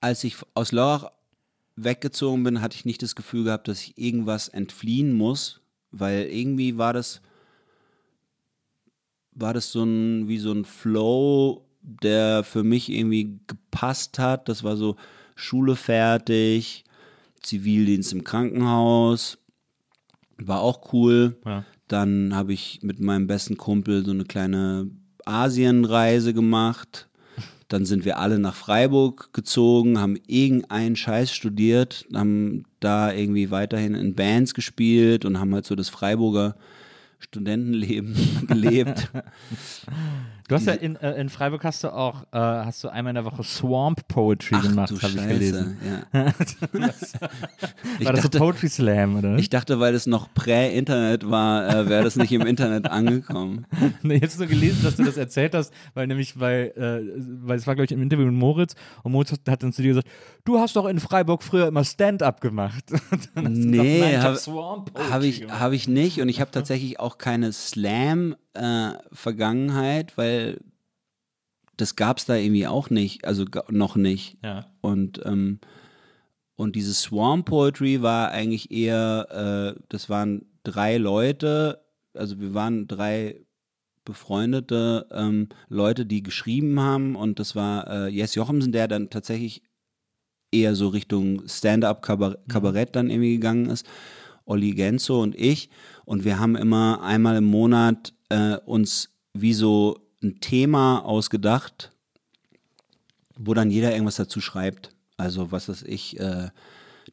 [0.00, 1.10] als ich aus Lörrach
[1.76, 5.60] weggezogen bin, hatte ich nicht das Gefühl gehabt, dass ich irgendwas entfliehen muss,
[5.90, 7.22] weil irgendwie war das,
[9.32, 14.48] war das so ein, wie so ein Flow, der für mich irgendwie gepasst hat.
[14.48, 14.96] Das war so
[15.36, 16.84] Schule fertig,
[17.40, 19.38] Zivildienst im Krankenhaus,
[20.38, 21.36] war auch cool.
[21.44, 21.64] Ja.
[21.86, 24.90] Dann habe ich mit meinem besten Kumpel so eine kleine
[25.28, 27.08] Asienreise gemacht.
[27.68, 33.94] Dann sind wir alle nach Freiburg gezogen, haben irgendeinen Scheiß studiert, haben da irgendwie weiterhin
[33.94, 36.56] in Bands gespielt und haben halt so das Freiburger
[37.18, 38.16] Studentenleben
[38.48, 39.10] gelebt.
[40.48, 43.16] Du hast ja in, äh, in Freiburg hast du auch, äh, hast du einmal in
[43.16, 45.76] der Woche Swamp Poetry gemacht, du habe ich gelesen.
[46.12, 46.24] ja.
[48.00, 49.36] ich, War das so dachte, Poetry Slam, oder?
[49.36, 53.66] ich dachte, weil es noch Prä-Internet war, äh, wäre das nicht im Internet angekommen.
[54.02, 57.58] Nee, ich habe nur gelesen, dass du das erzählt hast, weil nämlich, weil, äh, weil
[57.58, 60.08] es war, glaube ich, im Interview mit Moritz und Moritz hat- dann zu dir gesagt,
[60.44, 62.84] du hast doch in Freiburg früher immer Stand-up gemacht.
[63.34, 64.36] Nee, ich hab
[65.10, 65.60] Habe ich, gemacht.
[65.60, 67.52] hab ich nicht und ich habe tatsächlich auch keine
[68.56, 70.60] Slam-Vergangenheit, weil
[71.76, 74.38] das gab es da irgendwie auch nicht, also noch nicht.
[74.42, 74.66] Ja.
[74.80, 75.60] Und, ähm,
[76.56, 81.84] und diese Swarm Poetry war eigentlich eher, äh, das waren drei Leute,
[82.14, 83.40] also wir waren drei
[84.04, 89.62] befreundete ähm, Leute, die geschrieben haben und das war äh, Jess Jochemsen, der dann tatsächlich
[90.50, 93.86] eher so Richtung Stand-up-Kabarett dann irgendwie gegangen ist.
[94.46, 95.68] Olli Genzo und ich.
[96.06, 101.92] Und wir haben immer einmal im Monat äh, uns wie so ein Thema ausgedacht,
[103.36, 104.90] wo dann jeder irgendwas dazu schreibt.
[105.16, 106.48] Also was weiß ich, äh,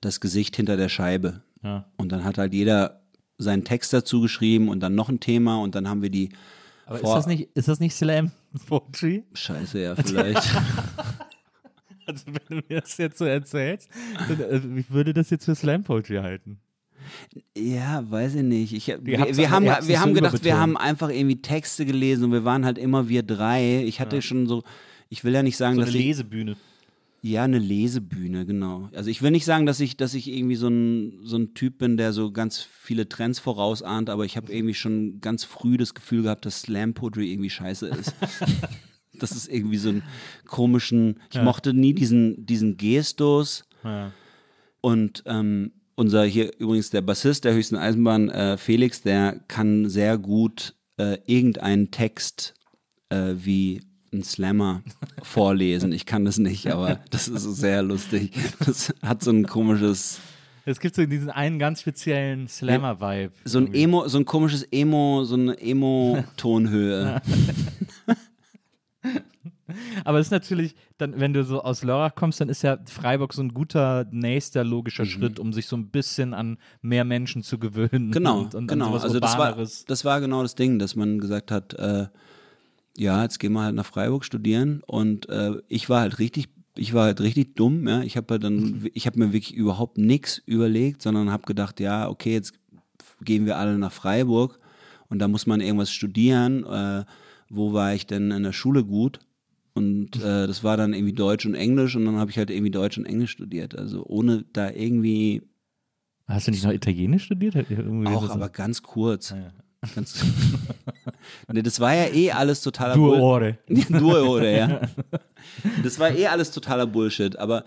[0.02, 1.42] das Gesicht hinter der Scheibe.
[1.64, 1.86] Ja.
[1.98, 3.02] Und dann hat halt jeder
[3.38, 6.30] seinen Text dazu geschrieben und dann noch ein Thema und dann haben wir die
[6.86, 8.32] Aber ist das, nicht, ist das nicht Slam
[8.68, 9.24] Poetry?
[9.34, 10.50] Scheiße, ja, vielleicht.
[12.06, 13.90] Also wenn du mir das jetzt so erzählst,
[14.28, 16.60] dann, äh, ich würde das jetzt für Slam Poetry halten.
[17.58, 18.74] Ja, weiß ich nicht.
[18.74, 22.46] Ich, wir, wir haben, wir haben gedacht, wir haben einfach irgendwie Texte gelesen und wir
[22.46, 23.84] waren halt immer wir drei.
[23.86, 24.64] Ich hatte schon so,
[25.10, 26.58] ich will ja nicht sagen, So eine dass ich, Lesebühne.
[27.22, 28.90] ja, eine Lesebühne, genau.
[28.94, 31.78] Also ich will nicht sagen, dass ich, dass ich irgendwie so ein, so ein Typ
[31.78, 35.94] bin, der so ganz viele Trends vorausahnt, aber ich habe irgendwie schon ganz früh das
[35.94, 38.14] Gefühl gehabt, dass Slam Poetry irgendwie scheiße ist.
[39.20, 40.04] das ist irgendwie so einen
[40.46, 43.66] komischen, ich mochte nie diesen, diesen Gestus.
[43.84, 44.12] Ja.
[44.82, 50.18] Und ähm, unser hier übrigens der Bassist der höchsten Eisenbahn, äh, Felix, der kann sehr
[50.18, 52.54] gut äh, irgendeinen Text
[53.10, 53.82] äh, wie
[54.14, 54.84] ein Slammer
[55.24, 55.92] vorlesen.
[55.92, 58.32] Ich kann das nicht, aber das ist sehr lustig.
[58.66, 60.20] Das hat so ein komisches,
[60.66, 63.32] Es gibt so diesen einen ganz speziellen Slammer-Vibe.
[63.44, 63.84] so ein irgendwie.
[63.84, 67.22] Emo, so ein komisches Emo, so eine Emo-Tonhöhe.
[70.04, 73.34] Aber es ist natürlich, dann, wenn du so aus Lörrach kommst, dann ist ja Freiburg
[73.34, 77.58] so ein guter nächster logischer Schritt, um sich so ein bisschen an mehr Menschen zu
[77.58, 78.12] gewöhnen.
[78.12, 78.94] Genau, und, und genau.
[78.96, 82.08] Also das war, das war genau das Ding, dass man gesagt hat, äh,
[82.98, 86.94] ja, jetzt gehen wir halt nach Freiburg studieren und äh, ich war halt richtig, ich
[86.94, 88.02] war halt richtig dumm, ja.
[88.02, 92.10] Ich habe halt dann, ich habe mir wirklich überhaupt nichts überlegt, sondern habe gedacht, ja,
[92.10, 92.54] okay, jetzt
[93.22, 94.60] gehen wir alle nach Freiburg
[95.10, 96.66] und da muss man irgendwas studieren.
[96.66, 97.06] Äh,
[97.50, 99.20] wo war ich denn in der Schule gut?
[99.76, 102.72] Und äh, das war dann irgendwie Deutsch und Englisch und dann habe ich halt irgendwie
[102.72, 103.78] Deutsch und Englisch studiert.
[103.78, 105.44] Also ohne da irgendwie
[106.28, 107.56] Hast du nicht noch Italienisch studiert?
[107.70, 109.30] Irgendwie auch, so- aber ganz kurz.
[109.32, 109.52] ja.
[109.94, 110.24] Ganz
[111.54, 113.58] nee, das war ja eh alles totaler Due Bull- Ore.
[113.68, 114.82] Due Ore, ja.
[115.84, 117.66] Das war eh alles totaler Bullshit, aber,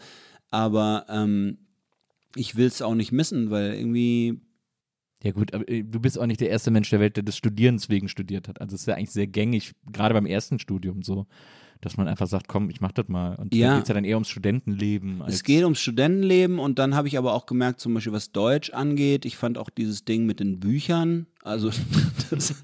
[0.51, 1.59] aber ähm,
[2.35, 4.41] ich will es auch nicht missen, weil irgendwie,
[5.23, 7.37] Ja gut, aber äh, du bist auch nicht der erste Mensch der Welt, der des
[7.37, 8.61] Studierens wegen studiert hat.
[8.61, 11.27] Also es ist ja eigentlich sehr gängig, gerade beim ersten Studium so,
[11.81, 13.35] dass man einfach sagt, komm, ich mach das mal.
[13.37, 13.69] Und Ja.
[13.69, 15.23] da geht es ja dann eher ums Studentenleben.
[15.27, 18.71] Es geht ums Studentenleben und dann habe ich aber auch gemerkt, zum Beispiel was Deutsch
[18.71, 21.71] angeht, ich fand auch dieses Ding mit den Büchern, also
[22.31, 22.55] das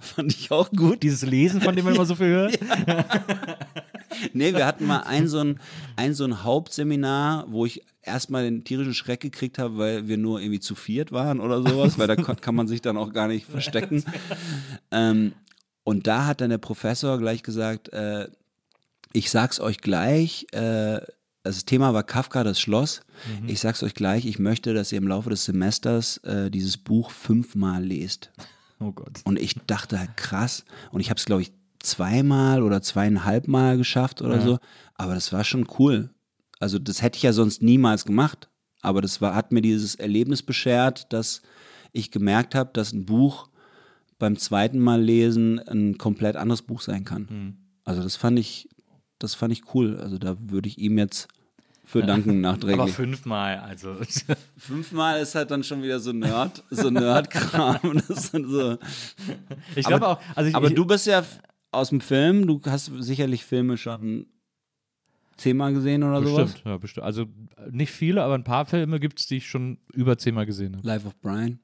[0.00, 1.02] fand ich auch gut.
[1.02, 2.58] dieses Lesen, von dem man immer so viel hört.
[4.32, 5.60] Nee, wir hatten mal ein so ein,
[5.96, 10.40] ein so ein Hauptseminar, wo ich erstmal den tierischen Schreck gekriegt habe, weil wir nur
[10.40, 13.44] irgendwie zu viert waren oder sowas, weil da kann man sich dann auch gar nicht
[13.46, 14.04] verstecken.
[14.90, 15.32] Ähm,
[15.84, 18.28] und da hat dann der Professor gleich gesagt, äh,
[19.12, 21.00] ich sag's euch gleich, äh,
[21.44, 23.02] also das Thema war Kafka, das Schloss.
[23.46, 27.10] Ich sag's euch gleich, ich möchte, dass ihr im Laufe des Semesters äh, dieses Buch
[27.10, 28.30] fünfmal lest.
[28.78, 29.20] Oh Gott.
[29.24, 30.66] Und ich dachte halt krass.
[30.92, 34.42] Und ich habe es, glaube ich, zweimal oder zweieinhalb Mal geschafft oder Ja.
[34.42, 34.58] so.
[34.96, 36.10] Aber das war schon cool.
[36.60, 38.50] Also das hätte ich ja sonst niemals gemacht.
[38.82, 41.40] Aber das war, hat mir dieses Erlebnis beschert, dass
[41.92, 43.48] ich gemerkt habe, dass ein Buch
[44.18, 47.28] beim zweiten Mal lesen ein komplett anderes Buch sein kann.
[47.30, 47.56] Hm.
[47.84, 48.68] Also das fand ich,
[49.18, 49.98] das fand ich cool.
[49.98, 51.28] Also da würde ich ihm jetzt
[51.84, 52.94] für danken Aber nachträglich.
[52.94, 53.96] fünfmal, also.
[54.56, 58.02] Fünfmal ist halt dann schon wieder so Nerd, so Nerdkram.
[58.08, 58.78] So.
[59.76, 61.22] Ich Aber- glaube auch, also ich, Aber ich, du bist ja
[61.70, 64.26] aus dem Film, du hast sicherlich Filme schon
[65.36, 66.52] zehnmal gesehen oder sowas.
[66.52, 67.04] bestimmt, ja, bestimmt.
[67.06, 67.26] Also
[67.70, 70.86] nicht viele, aber ein paar Filme gibt es, die ich schon über zehnmal gesehen habe.
[70.86, 71.60] Life of Brian.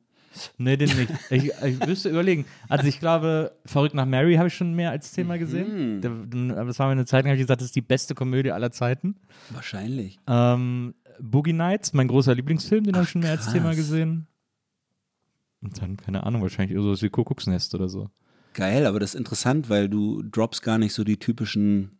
[0.58, 1.10] Nee, den nicht.
[1.30, 2.44] Ich, ich müsste überlegen.
[2.68, 6.00] Also ich glaube, Verrückt nach Mary habe ich schon mehr als zehnmal gesehen.
[6.00, 8.14] Da- dann- Das war mir eine Zeit, lang habe ich gesagt, das ist die beste
[8.14, 9.16] Komödie aller Zeiten.
[9.50, 10.18] Wahrscheinlich.
[10.26, 13.52] Ähm, Boogie Nights, mein großer Lieblingsfilm, den habe ich schon mehr als krass.
[13.52, 14.26] zehnmal gesehen.
[15.60, 18.10] Und dann, keine Ahnung, wahrscheinlich sowas wie Kuckucksnest oder so.
[18.54, 21.92] Geil, aber das ist interessant, weil du droppst gar nicht so die typischen.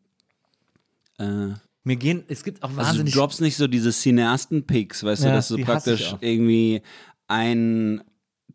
[1.19, 1.49] Äh,
[1.85, 3.15] Mir gehen, es gibt auch also du wahnsinnig.
[3.15, 6.83] droppst nicht so diese Cineasten-Picks, weißt du, Ja, dass du hasse ich praktisch irgendwie
[7.29, 8.03] ein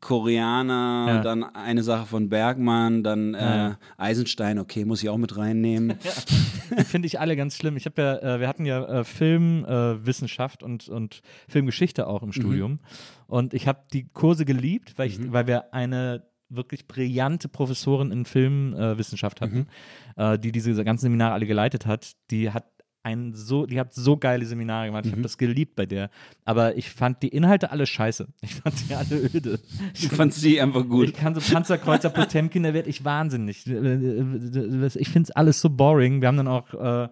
[0.01, 1.21] Koreaner, Ja.
[1.21, 3.77] dann eine Sache von Bergmann, dann äh, Ja.
[3.97, 5.97] Eisenstein, okay, muss ich auch mit reinnehmen.
[6.77, 7.77] Die finde ich alle ganz schlimm.
[7.77, 12.31] Ich habe ja, äh, wir hatten ja äh, Filmwissenschaft äh, und, und Filmgeschichte auch im
[12.33, 12.79] Studium.
[13.27, 18.25] Und ich habe die Kurse geliebt, weil, ich, weil wir eine wirklich brillante Professorin in
[18.25, 19.67] Filmwissenschaft äh, Wissenschaft hatten,
[20.15, 22.13] äh, die diese ganzen Seminare alle geleitet hat.
[22.31, 22.65] Die hat
[23.07, 25.05] ein so, die hat so geile Seminare gemacht.
[25.05, 26.09] Ich habe das geliebt bei der.
[26.43, 28.27] Aber ich fand die Inhalte alle scheiße.
[28.41, 29.59] Ich fand die alle öde.
[30.01, 31.07] Du fandst die einfach gut.
[31.07, 33.65] Ich kann so Panzerkreuzer Potemkin, da werde ich wahnsinnig.
[33.65, 36.21] Ich finde es alles so boring.
[36.21, 37.03] Wir haben dann auch, äh,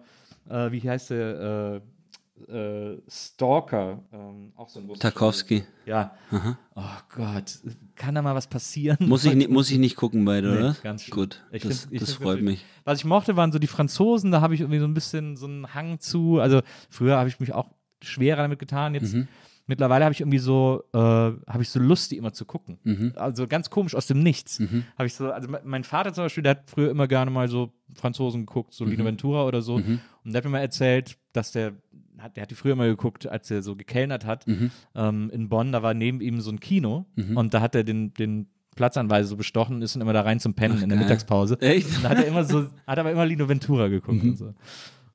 [0.50, 1.95] äh, wie heißt der, äh,
[2.48, 5.64] äh, Stalker, ähm, auch so ein russischer- Tarkovsky.
[5.86, 6.12] Ja.
[6.74, 6.82] Oh
[7.14, 7.58] Gott,
[7.94, 8.98] kann da mal was passieren?
[9.08, 10.76] Muss ich, ni- muss ich nicht gucken beide, Nee, oder?
[10.82, 11.16] ganz schlimm.
[11.16, 12.64] Gut, Ich das, ich das freut mich.
[12.84, 15.46] Was ich mochte, waren so die Franzosen, da habe ich irgendwie so ein bisschen so
[15.46, 16.38] einen Hang zu.
[16.40, 17.70] Also früher habe ich mich auch
[18.02, 18.94] schwerer damit getan.
[18.94, 19.28] Jetzt Mhm.
[19.66, 22.78] mittlerweile habe ich irgendwie so, äh, habe ich so Lust, die immer zu gucken.
[22.84, 23.12] Mhm.
[23.16, 24.60] Also ganz komisch aus dem Nichts.
[24.98, 27.48] Habe ich so, also me- mein Vater zum Beispiel, der hat früher immer gerne mal
[27.48, 28.74] so Franzosen geguckt, Mhm.
[28.74, 29.76] so Lino Ventura oder so.
[29.76, 31.72] Und der hat mir mal erzählt, dass der
[32.20, 34.70] hat, der hat die früher mal geguckt, als er so gekellnert hat Mhm.
[34.94, 38.12] ähm, in Bonn, da war neben ihm so ein Kino und da hat er den,
[38.14, 41.06] den Platzanweise so bestochen, ist dann immer da rein zum Pennen in der geil.
[41.06, 41.58] Mittagspause.
[41.60, 41.96] Echt?
[41.96, 44.54] Und da hat er immer so, hat aber immer Lino Ventura geguckt und so.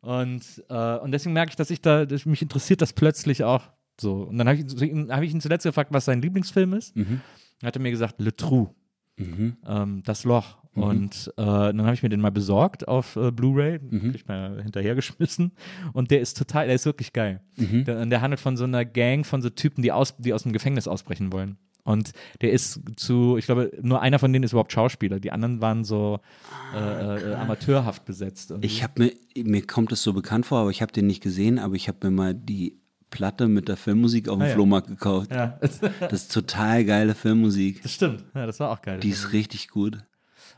[0.01, 3.63] Und, äh, und deswegen merke ich, dass ich da, dass mich interessiert das plötzlich auch
[3.99, 4.23] so.
[4.23, 6.95] Und dann habe ich, ihn- hab ich ihn zuletzt gefragt, was sein Lieblingsfilm ist.
[6.97, 7.21] Dann
[7.63, 8.69] hat er mir gesagt, Le Trou,
[9.17, 10.57] ähm, das Loch.
[10.73, 14.63] Und äh, dann habe ich mir den mal besorgt auf äh, Blu-ray, kriegt man ja
[14.63, 15.51] hinterhergeschmissen.
[15.93, 17.41] Und der ist total, der ist wirklich geil.
[17.57, 20.43] Der, und der handelt von so einer Gang von so Typen, die aus, die aus
[20.43, 21.57] dem Gefängnis ausbrechen wollen.
[21.83, 25.19] Und der ist zu, ich glaube, nur einer von denen ist überhaupt Schauspieler.
[25.19, 26.19] Die anderen waren so
[26.75, 26.77] äh,
[27.31, 28.51] äh, amateurhaft besetzt.
[28.51, 28.67] irgendwie.
[28.67, 28.93] Ich habe
[29.35, 31.87] mir, mir kommt es so bekannt vor, aber ich habe den nicht gesehen, aber ich
[31.87, 32.77] habe mir mal die
[33.09, 34.53] Platte mit der Filmmusik auf dem Ah, ja.
[34.53, 35.31] Flohmarkt gekauft.
[35.31, 37.81] ja, Das ist total geile Filmmusik.
[37.81, 38.23] das stimmt.
[38.35, 38.99] Ja, das war auch geil.
[39.01, 39.97] Die ist richtig gut.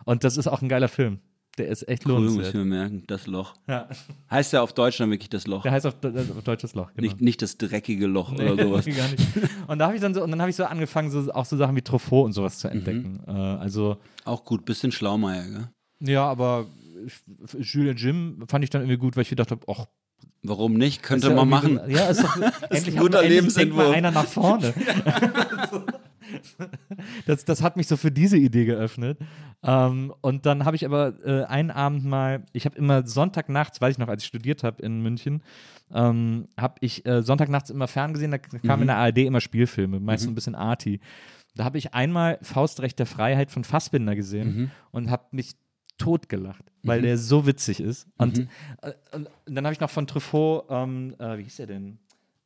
[0.05, 1.19] Und das ist auch ein geiler Film.
[1.59, 2.55] Der ist echt Cool, muss ich lohnenswert.
[2.55, 3.03] mir merken.
[3.05, 3.53] Das Loch.
[3.67, 3.87] Ja.
[4.31, 5.61] Heißt ja auf Deutsch dann wirklich das Loch.
[5.61, 7.01] Der heißt auf, auf deutsches Loch, genau.
[7.07, 8.85] Nicht, nicht das dreckige Loch Nee, oder sowas.
[8.97, 9.23] gar nicht.
[9.67, 11.55] Und da habe ich dann so, und dann habe ich so angefangen, so, auch so
[11.55, 13.19] Sachen wie Truffaut und sowas zu entdecken.
[13.27, 13.35] Mhm.
[13.35, 15.69] Äh, also, Auch gut, bisschen Schlaumeier, gell?
[15.99, 16.65] ja, aber
[17.59, 19.85] Jules und Jim fand ich dann irgendwie gut, weil ich gedacht habe, ach,
[20.41, 20.97] Warum nicht?
[21.01, 21.79] ist Könnte ja man machen.
[21.85, 22.35] so- Ja, ist doch
[22.71, 23.93] endlich ein hat guter man- endlich denkt mal Lebensentwurf.
[23.95, 24.73] einer nach vorne.
[27.25, 29.17] das, das hat mich so für diese Idee geöffnet.
[29.63, 33.93] Ähm, und dann habe ich aber äh, einen Abend mal, ich habe immer Sonntagnachts, weiß
[33.93, 35.41] ich noch, als ich studiert habe in München,
[35.93, 40.23] ähm, habe ich äh, Sonntagnachts immer ferngesehen, da kamen in der ARD immer Spielfilme, meist
[40.23, 40.99] so ein bisschen arty.
[41.55, 44.71] Da habe ich einmal Faustrecht der Freiheit von Fassbinder gesehen Mhm.
[44.91, 45.51] und habe mich
[45.99, 48.07] totgelacht, weil der so witzig ist.
[48.17, 48.47] Und, Mhm.
[48.81, 51.99] äh, und dann habe ich noch von Truffaut, ähm, äh, wie hieß der denn?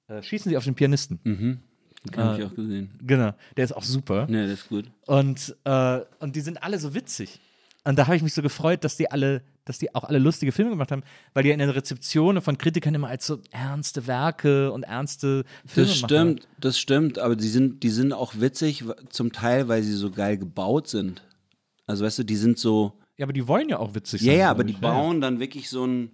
[0.10, 1.62] Äh, Schießen Sie auf den Pianisten.
[2.08, 2.90] Den habe Äh, ich auch gesehen.
[3.02, 4.28] Genau, der ist auch super.
[4.28, 4.86] Ne, das ist gut.
[5.06, 7.40] Und, äh, und die sind alle so witzig.
[7.84, 10.52] Und da habe ich mich so gefreut, dass die alle, dass die auch alle lustige
[10.52, 14.08] Filme gemacht haben, weil die ja in den Rezeptionen von Kritikern immer als so ernste
[14.08, 16.10] Werke und ernste Filme Das machen.
[16.10, 20.12] stimmt, das stimmt, aber die sind, die sind auch witzig, zum Teil, weil sie so
[20.12, 21.24] geil gebaut sind.
[21.86, 24.40] Also weißt du, die sind so, Ja, aber die wollen ja auch witzig ja, sein.
[24.40, 26.12] ja, aber glaub die bauen dann wirklich so ein,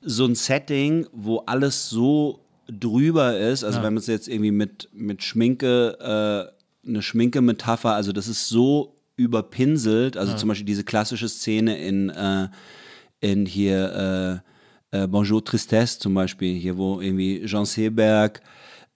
[0.00, 3.64] so ein Setting, wo alles so drüber ist.
[3.64, 6.52] Also wenn man es jetzt irgendwie mit, mit Schminke,
[6.84, 12.10] äh, eine Schminke-Metapher, also das ist so überpinselt, also zum Beispiel diese klassische Szene in,
[12.10, 12.48] äh,
[13.20, 14.42] in hier
[14.92, 18.42] äh, äh, Bonjour Tristesse zum Beispiel, hier wo irgendwie Jean Seberg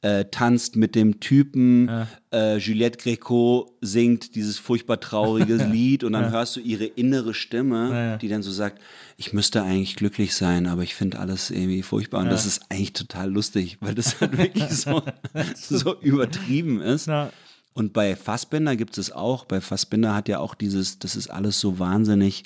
[0.02, 1.90] äh, tanzt mit dem Typen,
[2.32, 8.18] äh, Juliette Greco singt dieses furchtbar traurige Lied und dann hörst du ihre innere Stimme,
[8.20, 8.80] die dann so sagt,
[9.20, 12.94] ich müsste eigentlich glücklich sein, aber ich finde alles irgendwie furchtbar und das ist eigentlich
[12.94, 15.02] total lustig, weil das halt wirklich so,
[15.54, 17.06] so übertrieben ist.
[17.06, 17.30] Ja.
[17.74, 19.44] Und bei Fassbinder gibt es auch.
[19.44, 22.44] Bei Fassbinder hat ja auch dieses, das ist alles so wahnsinnig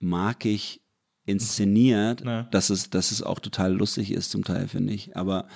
[0.00, 0.82] markig
[1.24, 2.42] inszeniert, Ja.
[2.42, 5.16] dass, es, dass es auch total lustig ist zum Teil, finde ich.
[5.16, 5.48] Aber,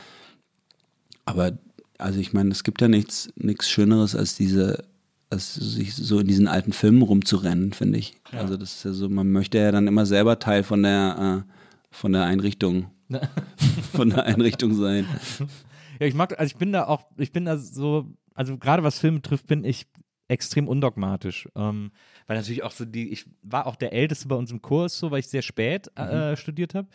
[1.26, 1.58] aber
[1.98, 4.86] also ich meine, es gibt ja nichts, nichts Schöneres als diese,
[5.30, 8.14] als sich so in diesen alten Filmen rumzurennen, finde ich.
[8.32, 11.52] Also das ist ja so, man möchte ja dann immer selber Teil von der, äh,
[11.90, 12.90] von der Einrichtung,
[13.92, 15.06] von der Einrichtung sein.
[15.98, 18.98] Ja, ich mag, also ich bin da auch, ich bin da so, also gerade was
[18.98, 19.86] Filme trifft, bin ich
[20.28, 21.48] extrem undogmatisch.
[21.54, 21.90] Ähm,
[22.26, 25.10] weil natürlich auch so die, ich war auch der Älteste bei uns im Kurs, so
[25.10, 26.88] weil ich sehr spät äh, studiert habe.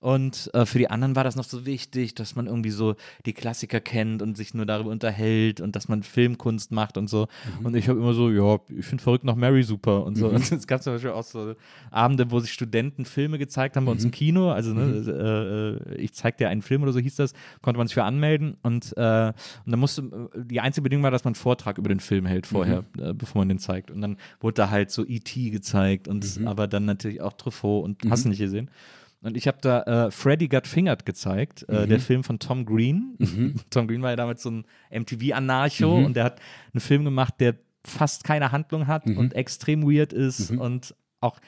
[0.00, 2.94] Und äh, für die anderen war das noch so wichtig, dass man irgendwie so
[3.26, 7.28] die Klassiker kennt und sich nur darüber unterhält und dass man Filmkunst macht und so.
[7.62, 10.28] Und ich habe immer so, ja, ich finde verrückt nach Mary super und so.
[10.28, 11.54] Und es gab zum Beispiel auch so
[11.90, 14.50] Abende, wo sich Studenten Filme gezeigt haben bei uns im Kino.
[14.50, 17.32] Also ne, äh, äh, ich zeig dir einen Film oder so hieß das,
[17.62, 19.32] konnte man sich für anmelden und, äh,
[19.64, 22.46] und dann musste, die einzige Bedingung war, dass man einen Vortrag über den Film hält
[22.46, 23.90] vorher, äh, bevor man den zeigt.
[23.90, 25.50] Und dann wurde da halt so E.T.
[25.50, 28.70] gezeigt und aber dann natürlich auch Truffaut und hast du nicht gesehen.
[29.20, 33.16] Und ich habe da äh, Freddy Got Fingered gezeigt, äh, der Film von Tom Green.
[33.70, 36.40] Tom Green war ja damals so ein MTV-Anarcho und der hat
[36.72, 41.40] einen Film gemacht, der fast keine Handlung hat und extrem weird ist und auch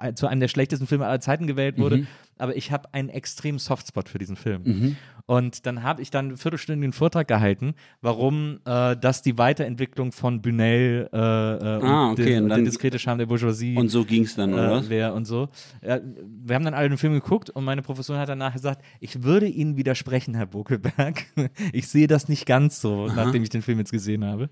[0.00, 1.96] äh, zu einem der schlechtesten Filme aller Zeiten gewählt wurde.
[2.38, 4.96] Aber ich habe einen extremen Softspot für diesen Film.
[5.28, 10.40] Und dann habe ich dann einen viertelstündigen Vortrag gehalten, warum äh, das die Weiterentwicklung von
[10.40, 13.90] Bunel äh, äh, Ah, und, okay, und und der dann- diskrete Charme der Bourgeoisie Und
[13.90, 15.50] so ging es dann, oder äh, wer und so.
[15.86, 19.22] Ja, wir haben dann alle den Film geguckt und meine Professorin hat danach gesagt, ich
[19.22, 21.26] würde Ihnen widersprechen, Herr Bokelberg.
[21.72, 24.48] Ich sehe das nicht ganz so, nachdem ich den Film jetzt gesehen habe.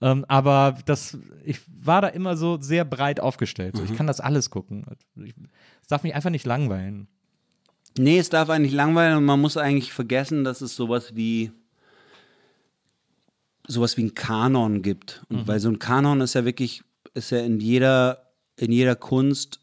[0.00, 3.76] Ähm, aber das, ich war da immer so sehr breit aufgestellt.
[3.76, 3.84] So.
[3.84, 4.86] Ich kann das alles gucken.
[5.22, 5.34] Ich,
[5.82, 7.08] es darf mich einfach nicht langweilen.
[7.96, 11.52] Nee, es darf eigentlich langweilen und man muss eigentlich vergessen, dass es sowas wie
[13.66, 15.22] sowas wie ein Kanon gibt.
[15.28, 16.82] Und weil so ein Kanon ist ja wirklich,
[17.14, 19.60] ist ja in jeder, in jeder Kunst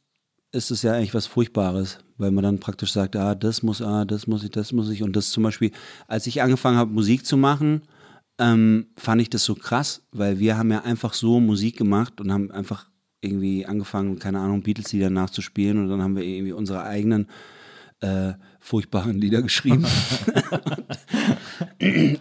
[0.51, 4.05] ist es ja eigentlich was Furchtbares, weil man dann praktisch sagt, ah, das muss, ah,
[4.05, 5.03] das muss ich, das muss ich.
[5.03, 5.71] Und das zum Beispiel,
[6.07, 7.83] als ich angefangen habe, Musik zu machen,
[8.37, 12.31] ähm, fand ich das so krass, weil wir haben ja einfach so Musik gemacht und
[12.31, 12.89] haben einfach
[13.21, 17.27] irgendwie angefangen, keine Ahnung, Beatles-Lieder nachzuspielen und dann haben wir irgendwie unsere eigenen
[18.01, 19.85] äh, furchtbaren Lieder geschrieben.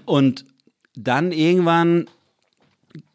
[0.04, 0.44] und
[0.94, 2.06] dann irgendwann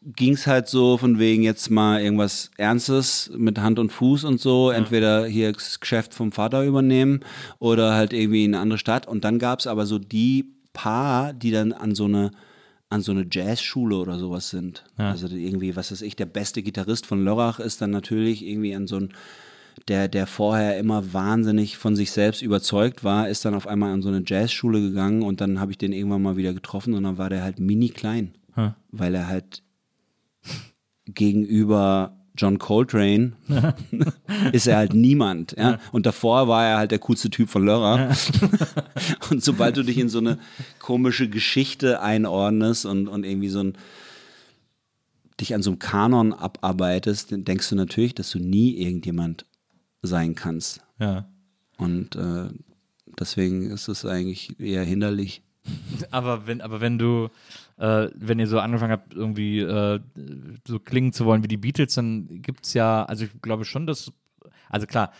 [0.02, 4.40] ging es halt so von wegen jetzt mal irgendwas Ernstes mit Hand und Fuß und
[4.40, 7.20] so, entweder hier das Geschäft vom Vater übernehmen
[7.58, 9.08] oder halt irgendwie in eine andere Stadt.
[9.08, 12.30] Und dann gab es aber so die paar, die dann an so eine
[12.88, 14.84] an so eine Jazzschule oder sowas sind.
[15.10, 18.86] Also irgendwie, was weiß ich, der beste Gitarrist von Lörrach ist dann natürlich irgendwie an
[18.86, 19.12] so ein
[19.88, 24.02] der, der vorher immer wahnsinnig von sich selbst überzeugt war, ist dann auf einmal an
[24.02, 27.18] so eine Jazzschule gegangen und dann habe ich den irgendwann mal wieder getroffen und dann
[27.18, 28.74] war der halt mini klein, Hm.
[28.90, 29.62] weil er halt
[31.06, 33.32] gegenüber John Coltrane
[34.52, 35.54] ist er halt niemand.
[35.56, 35.78] Ja?
[35.92, 38.14] Und davor war er halt der coolste Typ von Lörrer.
[39.30, 40.38] und sobald du dich in so eine
[40.78, 43.78] komische Geschichte einordnest und, und irgendwie so ein
[45.40, 49.44] dich an so einem Kanon abarbeitest, dann denkst du natürlich, dass du nie irgendjemand
[50.02, 50.80] sein kannst.
[50.98, 51.28] Ja.
[51.78, 52.48] Und äh,
[53.18, 55.42] deswegen ist es eigentlich eher hinderlich.
[56.12, 57.28] Aber wenn, aber wenn du,
[57.76, 59.98] äh, wenn ihr so angefangen habt, irgendwie äh,
[60.64, 63.84] so klingen zu wollen wie die Beatles, dann gibt es ja, also ich glaube schon,
[63.84, 64.12] dass,
[64.70, 65.10] also klar,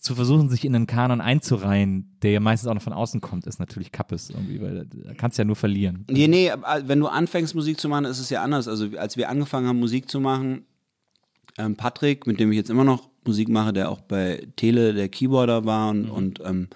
[0.00, 3.46] zu versuchen, sich in einen Kanon einzureihen, der ja meistens auch noch von außen kommt,
[3.46, 6.04] ist natürlich Kappes irgendwie, weil da kannst du ja nur verlieren.
[6.10, 6.50] Nee, nee,
[6.84, 8.68] wenn du anfängst, Musik zu machen, ist es ja anders.
[8.68, 10.64] Also, als wir angefangen haben, Musik zu machen,
[11.58, 15.08] ähm, Patrick, mit dem ich jetzt immer noch Musik mache, der auch bei Tele der
[15.08, 16.10] Keyboarder war und, mhm.
[16.10, 16.68] und ähm,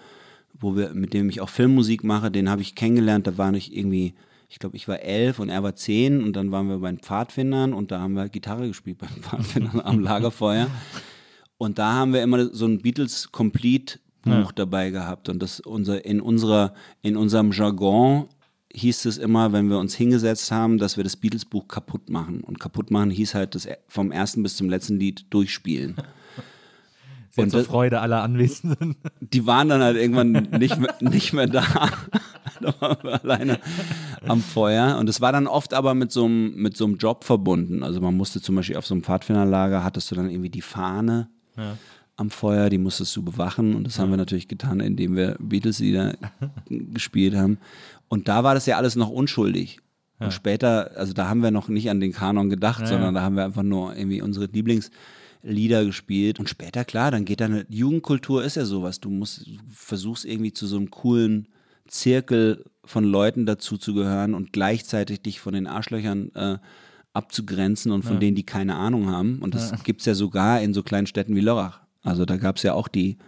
[0.63, 3.77] wo wir, mit dem ich auch Filmmusik mache, den habe ich kennengelernt, da war ich
[3.77, 4.15] irgendwie,
[4.49, 7.01] ich glaube, ich war elf und er war zehn und dann waren wir bei den
[7.01, 10.69] Pfadfindern und da haben wir Gitarre gespielt bei den Pfadfindern am Lagerfeuer.
[11.59, 14.53] Und da haben wir immer so ein Beatles Complete Buch ja.
[14.55, 18.29] dabei gehabt und das unser in unserer in unserem Jargon
[18.73, 22.43] hieß es immer, wenn wir uns hingesetzt haben, dass wir das Beatles Buch kaputt machen
[22.43, 25.97] und kaputt machen hieß halt das vom ersten bis zum letzten Lied durchspielen.
[27.35, 28.97] Sehr und zur Freude aller Anwesenden.
[29.21, 31.65] Die waren dann halt irgendwann nicht mehr, nicht mehr da.
[32.61, 33.59] da waren wir alleine
[34.27, 34.99] am Feuer.
[34.99, 37.83] Und es war dann oft aber mit so, einem, mit so einem Job verbunden.
[37.83, 41.31] Also man musste zum Beispiel auf so einem Pfadfinderlager, hattest du dann irgendwie die Fahne
[41.57, 41.79] ja.
[42.17, 43.77] am Feuer, die musstest du bewachen.
[43.77, 44.03] Und das ja.
[44.03, 46.17] haben wir natürlich getan, indem wir Beatles-Lieder
[46.69, 47.57] gespielt haben.
[48.09, 49.79] Und da war das ja alles noch unschuldig.
[50.21, 50.27] Ja.
[50.27, 53.37] Und später, also da haben wir noch nicht an den Kanon gedacht, sondern da haben
[53.37, 54.49] wir einfach nur irgendwie unsere
[55.43, 56.39] Lieblingslieder gespielt.
[56.39, 59.01] Und später, klar, dann geht dann, Jugendkultur ist ja sowas.
[59.01, 61.49] Du musst, versuchst irgendwie zu so einem coolen
[61.87, 66.59] Zirkel von Leuten dazu zu gehören und gleichzeitig dich von den Arschlöchern äh,
[67.13, 68.21] abzugrenzen und von ja.
[68.21, 69.41] denen, die keine Ahnung haben.
[69.41, 69.77] Und das ja.
[69.85, 71.81] gibt es ja sogar in so kleinen Städten wie Lörrach.
[72.03, 73.19] Also da gab es ja auch die,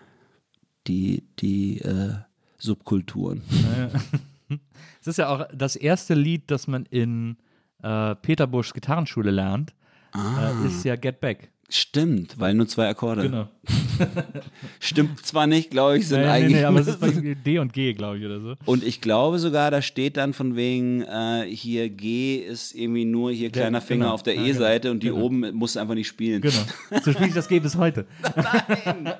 [0.86, 2.14] die, die äh,
[2.58, 3.42] Subkulturen.
[5.00, 7.36] Es ist ja auch das erste Lied, das man in
[7.82, 9.74] äh, Peter Buschs Gitarrenschule lernt,
[10.12, 10.50] ah.
[10.62, 11.50] äh, ist ja Get Back.
[11.70, 13.22] Stimmt, weil nur zwei Akkorde.
[13.22, 13.48] Genau.
[14.80, 16.52] Stimmt zwar nicht, glaube ich, sind nee, eigentlich.
[16.56, 17.00] Nee, nee, aber es ist
[17.46, 18.54] D und G, glaube ich, oder so.
[18.66, 23.32] Und ich glaube sogar, da steht dann von wegen, äh, hier G ist irgendwie nur
[23.32, 24.14] hier kleiner Der, Finger genau.
[24.14, 25.22] auf der E-Seite und die genau.
[25.22, 26.42] oben muss einfach nicht spielen.
[26.42, 26.54] Genau.
[27.02, 28.06] So spiele ich das G bis heute.
[28.36, 29.14] Nein!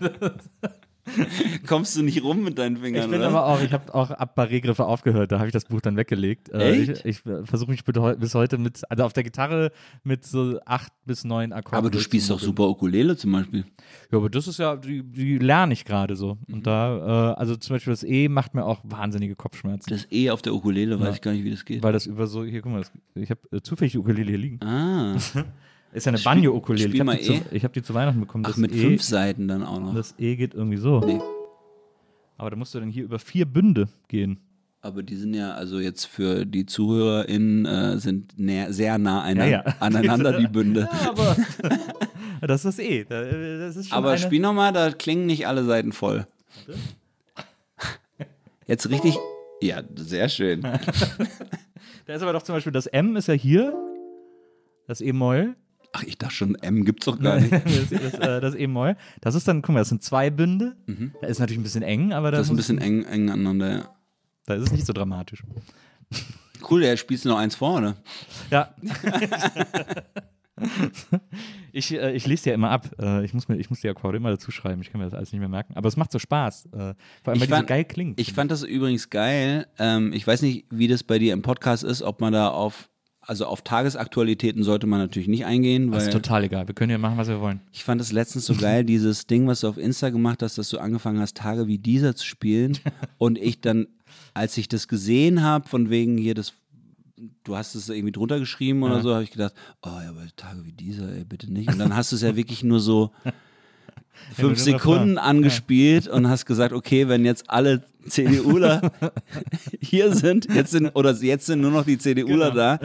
[1.66, 3.28] Kommst du nicht rum mit deinen Fingern, Ich bin oder?
[3.28, 6.48] aber auch, ich habe auch ab Barré-Griffe aufgehört, da habe ich das Buch dann weggelegt.
[6.50, 7.04] Äh, Echt?
[7.04, 9.72] Ich, ich versuche mich bis heute mit, also auf der Gitarre
[10.04, 11.78] mit so acht bis neun Akkorden.
[11.78, 13.64] Aber du spielst doch super Ukulele zum Beispiel.
[14.10, 16.38] Ja, aber das ist ja, die, die lerne ich gerade so.
[16.48, 16.62] Und mhm.
[16.62, 19.90] da, äh, also zum Beispiel das E macht mir auch wahnsinnige Kopfschmerzen.
[19.90, 21.14] Das E auf der Ukulele, weiß ja.
[21.14, 21.82] ich gar nicht, wie das geht.
[21.82, 24.38] Weil das über so, hier, guck mal, das, ich habe äh, zufällig die Ukulele hier
[24.38, 24.60] liegen.
[24.62, 25.16] Ah.
[25.92, 26.94] Ist ja eine Banjo-Ukulele.
[26.94, 27.60] Ich habe die, e.
[27.60, 28.44] hab die, zu Weihnachten bekommen.
[28.46, 29.94] Ach, mit e, fünf Seiten dann auch noch.
[29.94, 31.00] Das E geht irgendwie so.
[31.00, 31.20] Nee.
[32.36, 34.38] Aber da musst du dann hier über vier Bünde gehen.
[34.80, 39.46] Aber die sind ja, also jetzt für die ZuhörerInnen, äh, sind näher, sehr nah einer,
[39.46, 39.74] ja, ja.
[39.80, 40.88] aneinander, die Bünde.
[40.92, 41.36] Ja, aber
[42.46, 43.04] das ist eh.
[43.04, 44.18] Das ist aber eine...
[44.18, 46.26] spiel nochmal, da klingen nicht alle Seiten voll.
[46.66, 46.78] Warte.
[48.68, 49.16] Jetzt richtig.
[49.60, 50.60] Ja, sehr schön.
[52.06, 53.74] da ist aber doch zum Beispiel das M ist ja hier,
[54.86, 55.56] das E-Moll.
[55.92, 57.52] Ach, ich dachte schon, M gibt's doch gar nicht.
[57.90, 58.96] das, das, äh, das E-Moll.
[59.20, 60.76] Das ist dann, guck mal, das sind zwei Bünde.
[60.86, 61.12] Mhm.
[61.20, 63.94] Da ist natürlich ein bisschen eng, aber das ist ein bisschen eng, eng aneinander, ja.
[64.46, 65.42] Da ist es nicht so dramatisch.
[66.68, 67.96] Cool, der spielst du noch eins vor, oder?
[68.50, 68.74] Ja.
[71.72, 72.88] ich, äh, ich lese ja immer ab.
[72.98, 74.80] Äh, ich, muss mir, ich muss die Akkorde immer dazu schreiben.
[74.82, 75.74] Ich kann mir das alles nicht mehr merken.
[75.76, 76.66] Aber es macht so Spaß.
[76.66, 78.20] Äh, vor allem, weil ich die so geil klingt.
[78.20, 79.66] Ich fand das übrigens geil.
[79.78, 82.88] Ähm, ich weiß nicht, wie das bei dir im Podcast ist, ob man da auf
[83.28, 85.90] also auf Tagesaktualitäten sollte man natürlich nicht eingehen.
[85.90, 86.66] Weil das ist total egal.
[86.66, 87.60] Wir können ja machen, was wir wollen.
[87.72, 90.70] Ich fand es letztens so geil, dieses Ding, was du auf Insta gemacht hast, dass
[90.70, 92.78] du angefangen hast, Tage wie dieser zu spielen.
[93.18, 93.86] und ich dann,
[94.32, 96.54] als ich das gesehen habe, von wegen hier das,
[97.44, 99.02] du hast es irgendwie drunter geschrieben oder ja.
[99.02, 99.52] so, habe ich gedacht,
[99.82, 101.70] oh ja, aber Tage wie dieser, ey, bitte nicht.
[101.70, 103.12] Und dann hast du es ja wirklich nur so
[104.32, 106.12] fünf Sekunden angespielt ja.
[106.14, 108.92] und hast gesagt, okay, wenn jetzt alle CDUler
[109.80, 112.54] hier sind, jetzt sind, oder jetzt sind nur noch die CDUler genau.
[112.54, 112.80] da.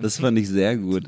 [0.00, 1.04] Das fand ich sehr gut.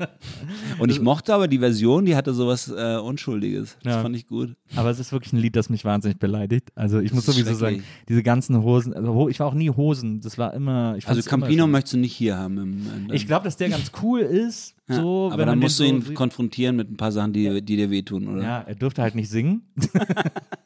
[0.79, 3.77] Und ich mochte aber die Version, die hatte sowas äh, Unschuldiges.
[3.83, 4.01] Das ja.
[4.01, 4.55] fand ich gut.
[4.75, 6.71] Aber es ist wirklich ein Lied, das mich wahnsinnig beleidigt.
[6.75, 10.37] Also ich muss sowieso sagen, diese ganzen Hosen, also ich war auch nie Hosen, das
[10.37, 10.97] war immer.
[11.05, 12.57] also Campino möchtest du nicht hier haben.
[12.57, 14.75] Im, im, ich glaube, dass der ganz cool ist.
[14.87, 17.75] Ja, so, aber dann musst du ihn so konfrontieren mit ein paar Sachen, die, die
[17.75, 18.43] dir wehtun, oder?
[18.43, 19.63] Ja, er durfte halt nicht singen.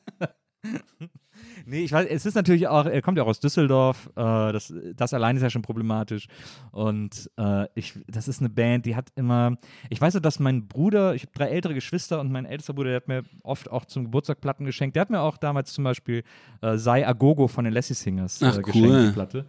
[1.70, 4.74] Nee, ich weiß, es ist natürlich auch, er kommt ja auch aus Düsseldorf, äh, das,
[4.96, 6.28] das allein ist ja schon problematisch.
[6.72, 9.58] Und äh, ich, das ist eine Band, die hat immer,
[9.90, 12.90] ich weiß ja, dass mein Bruder, ich habe drei ältere Geschwister und mein ältester Bruder,
[12.90, 14.96] der hat mir oft auch zum Geburtstag Platten geschenkt.
[14.96, 16.24] Der hat mir auch damals zum Beispiel
[16.62, 19.06] äh, Sei Agogo von den Lassie Singers Ach, äh, geschenkt, cool.
[19.08, 19.46] die Platte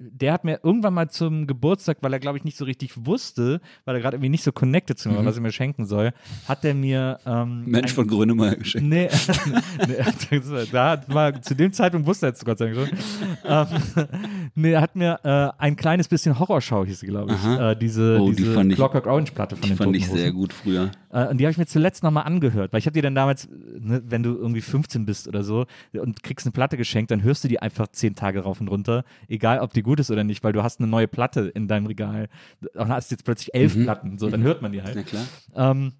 [0.00, 3.60] der hat mir irgendwann mal zum Geburtstag, weil er, glaube ich, nicht so richtig wusste,
[3.84, 5.26] weil er gerade irgendwie nicht so connected zu mir war, mhm.
[5.26, 6.12] was er mir schenken soll,
[6.48, 7.18] hat er mir.
[7.26, 8.88] Ähm, Mensch von Grönemeyer geschenkt.
[8.88, 9.10] Nee,
[9.86, 12.98] nee da war, zu dem Zeitpunkt wusste er jetzt Gott sei Dank schon.
[13.44, 14.08] ähm,
[14.54, 17.44] nee, er hat mir äh, ein kleines bisschen Horrorschau, hieß sie, glaube ich.
[17.44, 20.32] Äh, diese oh, diese die Clockwork Orange Platte von die den fand Toten ich sehr
[20.32, 20.90] gut früher.
[21.10, 23.48] Äh, und die habe ich mir zuletzt nochmal angehört, weil ich habe die dann damals,
[23.48, 27.44] ne, wenn du irgendwie 15 bist oder so und kriegst eine Platte geschenkt, dann hörst
[27.44, 30.44] du die einfach zehn Tage rauf und runter, egal ob die gut ist oder nicht,
[30.44, 32.28] weil du hast eine neue Platte in deinem Regal
[32.74, 34.96] und hast jetzt plötzlich elf Platten, so, dann hört man die halt.
[34.96, 35.24] Na klar.
[35.54, 35.92] Ähm,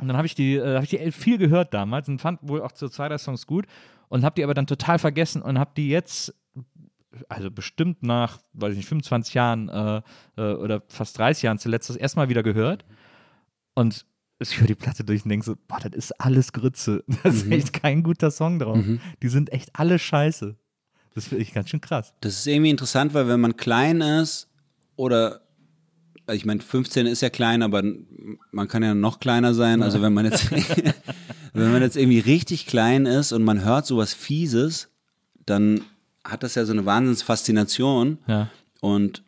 [0.00, 2.40] und dann habe ich die, äh, habe ich die elf viel gehört damals und fand
[2.42, 3.66] wohl auch so zwei, drei Songs gut
[4.08, 6.34] und habe die aber dann total vergessen und habe die jetzt,
[7.28, 10.02] also bestimmt nach, weiß ich nicht, 25 Jahren äh,
[10.36, 12.84] äh, oder fast 30 Jahren zuletzt das erste Mal wieder gehört
[13.74, 14.06] und
[14.50, 17.04] ich höre die Platte durch und denke so, boah, das ist alles Grütze.
[17.22, 18.78] Da ist echt kein guter Song drauf.
[19.22, 20.56] Die sind echt alle scheiße.
[21.14, 22.14] Das finde ich ganz schön krass.
[22.20, 24.48] Das ist irgendwie interessant, weil wenn man klein ist
[24.96, 25.42] oder
[26.26, 27.82] also ich meine, 15 ist ja klein, aber
[28.52, 29.82] man kann ja noch kleiner sein.
[29.82, 30.50] Also wenn man jetzt,
[31.52, 34.88] wenn man jetzt irgendwie richtig klein ist und man hört sowas Fieses,
[35.46, 35.82] dann
[36.24, 38.18] hat das ja so eine Wahnsinnsfaszination.
[38.26, 38.50] Ja.
[38.80, 39.24] Und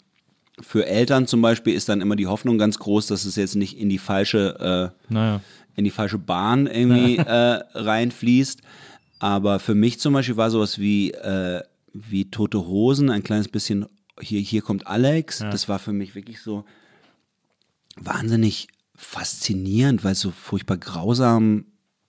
[0.60, 3.78] für Eltern zum Beispiel ist dann immer die Hoffnung ganz groß, dass es jetzt nicht
[3.78, 5.40] in die falsche, äh, Naja.
[5.76, 8.60] in die falsche Bahn irgendwie äh, reinfließt.
[9.18, 11.60] Aber für mich zum Beispiel war sowas wie, äh,
[11.92, 13.86] wie Tote Hosen, ein kleines bisschen,
[14.20, 15.38] hier, hier kommt Alex.
[15.38, 16.64] Das war für mich wirklich so
[17.96, 21.66] wahnsinnig faszinierend, weil es so furchtbar grausam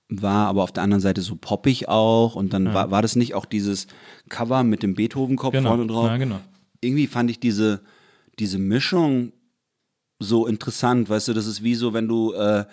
[0.08, 2.36] war, aber auf der anderen Seite so poppig auch.
[2.36, 3.88] Und dann war, war das nicht auch dieses
[4.30, 5.70] Cover mit dem Beethoven-Kopf Genau.
[5.70, 6.08] vorne drauf?
[6.08, 6.40] Ja, genau.
[6.82, 7.82] irgendwie fand ich diese,
[8.40, 9.32] diese Mischung
[10.20, 12.66] so interessant, weißt du, das ist wie so, wenn du äh,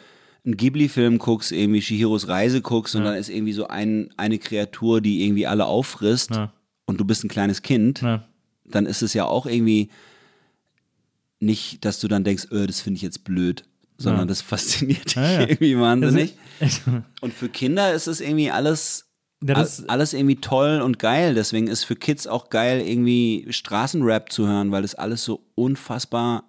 [0.45, 5.01] einen Ghibli-Film guckst, irgendwie Shihiros Reise guckst und dann ist irgendwie so ein, eine Kreatur,
[5.01, 6.53] die irgendwie alle auffrisst Ja.
[6.87, 8.27] und du bist ein kleines Kind, Ja.
[8.65, 9.91] dann ist es ja auch irgendwie
[11.41, 13.65] nicht, dass du dann denkst, öh, das finde ich jetzt blöd,
[13.99, 14.27] sondern Ja.
[14.27, 15.41] das fasziniert dich Ja, ja.
[15.43, 16.35] irgendwie wahnsinnig.
[17.21, 19.07] Und für Kinder ist es irgendwie alles,
[19.45, 21.35] Ja, das- all- alles irgendwie toll und geil.
[21.35, 26.45] Deswegen ist für Kids auch geil, irgendwie Straßenrap zu hören, weil das alles so unfassbar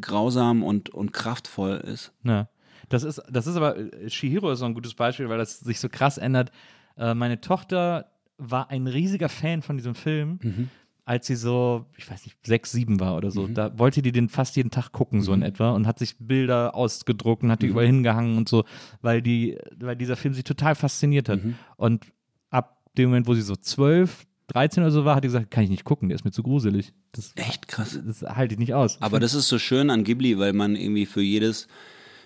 [0.00, 2.12] grausam und, und kraftvoll ist.
[2.24, 2.48] Ja.
[2.88, 5.80] Das ist, das ist aber, äh, Shihiro ist so ein gutes Beispiel, weil das sich
[5.80, 6.50] so krass ändert.
[6.98, 10.70] Äh, meine Tochter war ein riesiger Fan von diesem Film, Mhm.
[11.06, 13.46] Als sie so, ich weiß nicht, sechs, sieben war oder so.
[13.46, 15.46] Da wollte die den fast jeden Tag gucken, so in Mhm.
[15.46, 18.64] etwa, und hat sich Bilder ausgedruckt und hat die überall hingehangen und so,
[19.02, 21.44] weil die, weil dieser Film sie total fasziniert hat.
[21.44, 21.56] Mhm.
[21.76, 22.06] Und
[22.50, 25.64] ab dem Moment, wo sie so zwölf, 13 oder so war, hat die gesagt, kann
[25.64, 26.92] ich nicht gucken, der ist mir zu gruselig.
[27.12, 27.98] Das, Echt krass.
[28.04, 29.00] das halte ich nicht aus.
[29.00, 31.66] Aber das ist so schön an Ghibli, weil man irgendwie für jedes,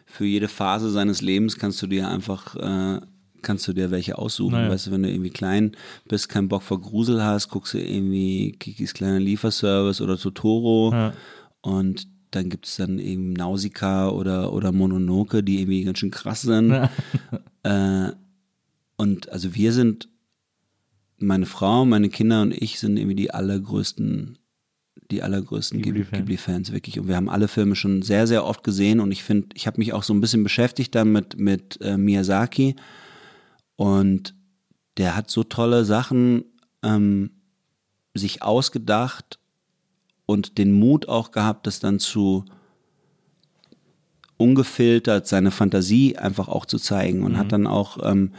[0.06, 3.00] für jede Phase seines Lebens kannst du dir einfach, äh,
[3.42, 4.52] kannst du dir welche aussuchen.
[4.52, 4.70] Naja.
[4.70, 5.72] Weißt du, wenn du irgendwie klein
[6.08, 11.12] bist, keinen Bock vor Grusel hast, guckst du irgendwie Kikis kleiner Lieferservice oder Totoro Ja.
[11.62, 16.42] und dann gibt es dann eben Nausicaa oder, oder Mononoke, die irgendwie ganz schön krass
[16.42, 16.70] sind.
[17.62, 18.08] äh,
[18.96, 20.08] und also wir sind,
[21.18, 24.38] meine Frau, meine Kinder und ich sind irgendwie die allergrößten,
[25.10, 26.10] die allergrößten Ghibli-Fans.
[26.12, 27.00] Ghibli- Ghibli-Fans, wirklich.
[27.00, 29.78] Und wir haben alle Filme schon sehr, sehr oft gesehen und ich finde, ich habe
[29.78, 32.76] mich auch so ein bisschen beschäftigt dann mit, mit äh, Miyazaki
[33.78, 34.34] und
[34.96, 36.44] der hat so tolle Sachen
[36.82, 37.30] ähm,
[38.12, 39.38] sich ausgedacht
[40.26, 42.44] und den Mut auch gehabt, das dann zu
[44.36, 48.32] ungefiltert seine Fantasie einfach auch zu zeigen und hat dann auch ähm,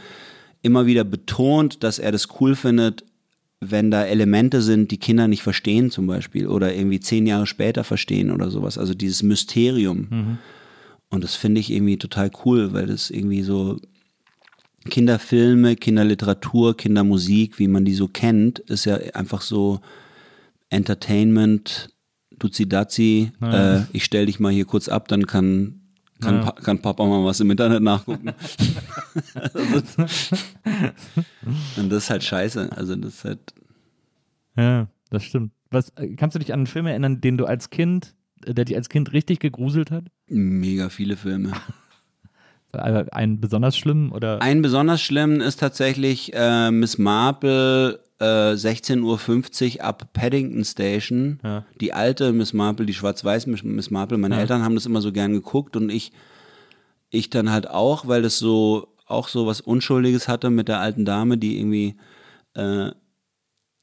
[0.60, 3.06] immer wieder betont, dass er das cool findet,
[3.60, 7.82] wenn da Elemente sind, die Kinder nicht verstehen zum Beispiel oder irgendwie zehn Jahre später
[7.82, 8.76] verstehen oder sowas.
[8.76, 10.08] Also dieses Mysterium.
[11.08, 13.78] Und das finde ich irgendwie total cool, weil das irgendwie so
[14.88, 19.80] Kinderfilme, Kinderliteratur, Kindermusik, wie man die so kennt, ist ja einfach so
[20.70, 21.90] Entertainment,
[22.38, 25.80] Duzi-Dazi, äh, ich stell dich mal hier kurz ab, dann kann,
[26.20, 26.42] kann, Ja.
[26.50, 28.32] pa kann Papa mal was im Internet nachgucken.
[31.76, 32.70] Und das ist halt scheiße.
[32.76, 33.54] Also das ist halt,
[34.56, 35.52] Ja, das stimmt.
[35.70, 38.14] Was, äh, kannst du dich an einen Film erinnern, den du als Kind,
[38.44, 40.04] äh, der dich als Kind richtig gegruselt hat?
[40.26, 41.52] mega viele Filme.
[42.72, 44.40] Äh, Einen besonders schlimmen oder?
[44.42, 51.40] Ein besonders schlimm ist tatsächlich äh, Miss Marple, äh, 16.50 Uhr ab Paddington Station.
[51.42, 51.64] Ja.
[51.80, 54.18] Die alte Miss Marple, die schwarz-weiß Miss- Marple.
[54.18, 54.40] Meine Ja.
[54.42, 56.12] Eltern haben das immer so gern geguckt und ich,
[57.10, 61.04] ich dann halt auch, weil das so auch so was Unschuldiges hatte mit der alten
[61.04, 61.96] Dame, die irgendwie
[62.54, 62.90] äh,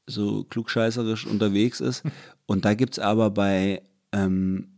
[0.06, 2.02] so klugscheißerisch unterwegs ist.
[2.46, 3.82] Und da gibt's aber bei
[4.12, 4.68] ähm,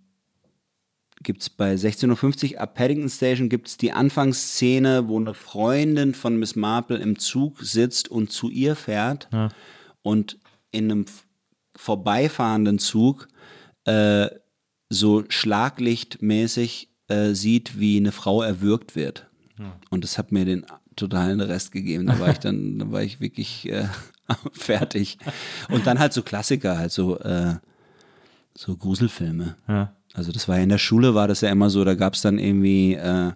[1.22, 6.56] gibt's bei 16.50 Uhr ab Paddington Station gibt's die Anfangsszene, wo eine Freundin von Miss
[6.56, 9.48] Marple im Zug sitzt und zu ihr fährt Ja.
[10.02, 10.38] und
[10.70, 11.04] in einem
[11.76, 13.28] vorbeifahrenden Zug
[13.84, 14.28] äh,
[14.88, 19.26] so schlaglichtmäßig äh, sieht, wie eine Frau erwürgt wird.
[19.90, 20.64] Und das hat mir den
[20.96, 22.06] totalen Rest gegeben.
[22.06, 23.86] Da war ich dann, da war ich wirklich äh,
[24.52, 25.18] fertig.
[25.68, 27.56] Und dann halt so Klassiker, halt so, äh,
[28.56, 29.56] so Gruselfilme.
[29.68, 29.94] Ja.
[30.20, 32.20] Also das war ja in der Schule war das ja immer so, da gab es
[32.20, 33.32] dann irgendwie äh,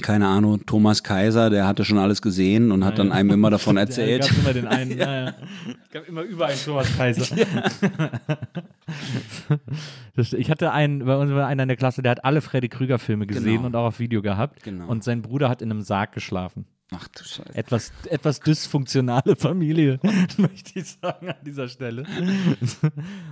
[0.00, 3.76] keine Ahnung, Thomas Kaiser, der hatte schon alles gesehen und hat dann einem immer davon
[3.84, 4.22] erzählt.
[4.24, 5.24] Es gab immer den einen, ja.
[5.26, 5.34] ja.
[5.84, 7.36] Es gab immer überall einen Thomas Kaiser.
[10.16, 12.68] Das- ich hatte einen, bei uns war einer in der Klasse, der hat alle Freddy
[12.68, 13.66] Krüger Filme gesehen Genau.
[13.66, 14.62] und auch auf Video gehabt.
[14.62, 14.86] Genau.
[14.88, 16.64] Und sein Bruder hat in einem Sarg geschlafen.
[16.92, 17.54] Ach du Scheiße.
[17.54, 20.00] Etwas, etwas dysfunktionale Familie,
[20.38, 22.04] möchte ich sagen an dieser Stelle.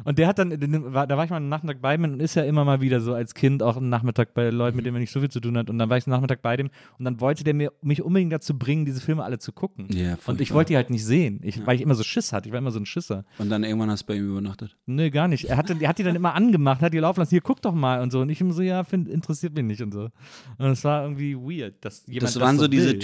[0.04, 2.44] Und der hat dann, da war ich mal einen Nachmittag bei ihm und ist ja
[2.44, 5.10] immer mal wieder so als Kind auch einen Nachmittag bei Leuten, mit denen man nicht
[5.10, 5.70] so viel zu tun hat.
[5.70, 8.32] Und dann war ich einen Nachmittag bei dem und dann wollte der mir, mich unbedingt
[8.32, 9.88] dazu bringen, diese Filme alle zu gucken.
[9.92, 12.48] Ja, und ich wollte die halt nicht sehen, ich, weil ich immer so Schiss hatte.
[12.48, 13.24] Ich war immer so ein Schisser.
[13.38, 14.76] Und dann irgendwann hast du bei ihm übernachtet.
[14.86, 15.46] Nee, gar nicht.
[15.46, 17.74] Er, hatte, er hat die dann immer angemacht, hat die laufen lassen, hier, guck doch
[17.74, 18.20] mal und so.
[18.20, 20.10] Und ich immer so, ja, find, interessiert mich nicht und so.
[20.58, 22.98] Und es war irgendwie weird, dass jemand Das waren so diese will.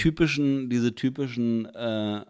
[0.45, 2.25] Typischen, diese typischen äh,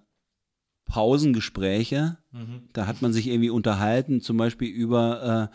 [0.86, 2.18] Pausengespräche.
[2.32, 2.68] Mhm.
[2.72, 5.50] Da hat man sich irgendwie unterhalten, zum Beispiel über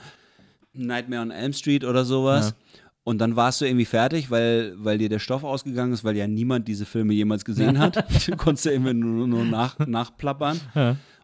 [0.74, 2.56] äh, Nightmare on Elm Street oder sowas.
[3.04, 6.28] Und dann warst du irgendwie fertig, weil, weil dir der Stoff ausgegangen ist, weil ja
[6.28, 8.06] niemand diese Filme jemals gesehen hat.
[8.28, 10.60] Du konntest ja immer nur, nur nach, nachplappern.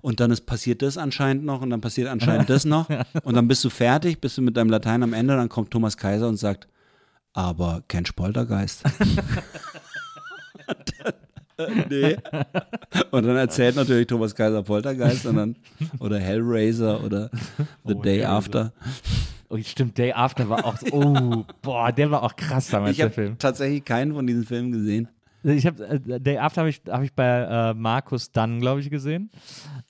[0.02, 2.88] Und dann ist passiert das anscheinend noch und dann passiert anscheinend das noch.
[3.24, 5.98] Und dann bist du fertig, bist du mit deinem Latein am Ende, dann kommt Thomas
[5.98, 6.68] Kaiser und sagt,
[7.34, 8.84] aber kein Poltergeist.
[11.89, 12.18] nee.
[13.12, 15.56] Und dann erzählt natürlich Thomas Kaiser Poltergeist und dann,
[15.99, 17.30] oder Hellraiser oder
[17.86, 18.30] The Oh, Day Hellraiser.
[18.30, 18.74] After.
[19.49, 23.06] Oh, stimmt, Day After war auch, oh, boah, der war auch krass damals, Ich der
[23.06, 23.38] habe Film.
[23.38, 25.08] tatsächlich keinen von diesen Filmen gesehen.
[25.43, 28.89] Ich habe äh, Day After habe ich, hab ich bei äh, Markus Dunn, glaube ich,
[28.89, 29.30] gesehen.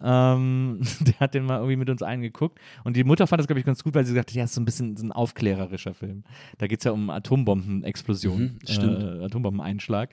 [0.03, 2.59] Ähm, der hat den mal irgendwie mit uns eingeguckt.
[2.83, 4.53] Und die Mutter fand das, glaube ich, ganz gut, weil sie gesagt hat, ja, ist
[4.53, 6.25] so ein bisschen so ein aufklärerischer Film.
[6.57, 9.01] Da geht es ja um Atombombenexplosion, Mhm, stimmt.
[9.21, 10.09] äh, Atombombeneinschlag.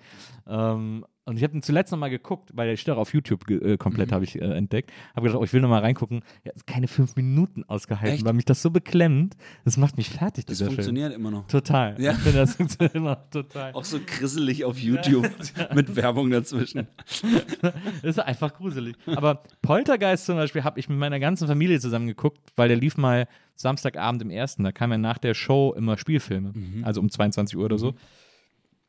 [0.46, 3.76] Ähm, und ich habe ihn zuletzt nochmal geguckt, weil der steht auch auf YouTube äh,
[3.76, 4.14] komplett, Mhm.
[4.14, 4.90] habe ich äh, entdeckt.
[5.14, 6.22] Habe gedacht, oh, ich will nochmal reingucken.
[6.44, 8.24] Ja, keine fünf Minuten ausgehalten, Echt?
[8.24, 9.36] weil mich das so beklemmt.
[9.64, 10.76] Das macht mich fertig, Das dieser Film.
[10.76, 11.46] funktioniert immer noch.
[11.46, 12.00] Total.
[12.00, 12.12] Ja.
[12.12, 13.72] Ich finde, das funktioniert immer noch total.
[13.72, 15.30] Auch so grisselig auf YouTube
[15.74, 16.88] mit Werbung dazwischen.
[17.06, 17.22] Das
[18.02, 18.96] ist einfach gruselig.
[19.06, 22.96] Aber Poltergeist zum Beispiel habe ich mit meiner ganzen Familie zusammen geguckt, weil der lief
[22.96, 24.64] mal Samstagabend im ersten.
[24.64, 26.52] Da kam ja nach der Show immer Spielfilme.
[26.82, 27.94] Also um 22 Uhr oder so.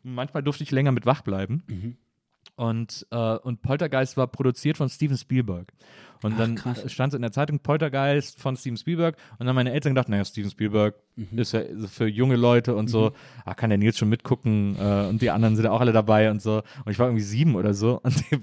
[0.01, 1.63] Manchmal durfte ich länger mit wach bleiben.
[2.55, 5.73] Und, äh, und Poltergeist war produziert von Steven Spielberg.
[6.23, 6.91] Und dann krass.
[6.91, 9.15] stand es in der Zeitung Poltergeist von Steven Spielberg.
[9.31, 11.37] Und dann haben meine Eltern gedacht, naja, Steven Spielberg Mhm.
[11.37, 13.11] ist ja für junge Leute und so.
[13.45, 14.75] Ah, kann der Nils schon mitgucken?
[14.79, 16.63] Äh, und die anderen sind ja auch alle dabei und so.
[16.85, 17.99] Und ich war irgendwie sieben oder so.
[18.03, 18.39] Und, die,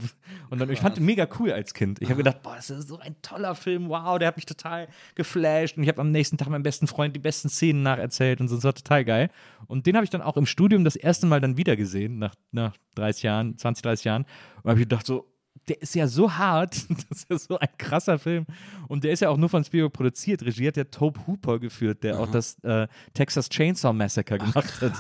[0.51, 2.01] und dann, ich fand ihn mega cool als Kind.
[2.01, 3.89] Ich habe gedacht, boah, das ist so ein toller Film.
[3.89, 5.77] Wow, der hat mich total geflasht.
[5.77, 8.55] Und ich habe am nächsten Tag meinem besten Freund die besten Szenen nacherzählt und so.
[8.55, 9.31] Das war total geil.
[9.67, 12.35] Und den habe ich dann auch im Studium das erste Mal dann wieder gesehen, nach,
[12.53, 14.27] nach 30 Jahren, 20, 30 Jahren.
[14.63, 15.27] Und habe ich gedacht, so,
[15.69, 18.47] der ist ja so hart, das ist ja so ein krasser Film.
[18.89, 20.43] Und der ist ja auch nur von Spielberg produziert.
[20.43, 24.93] Regie hat ja Tobe Hooper geführt, der auch das äh, Texas Chainsaw Massacre gemacht hat.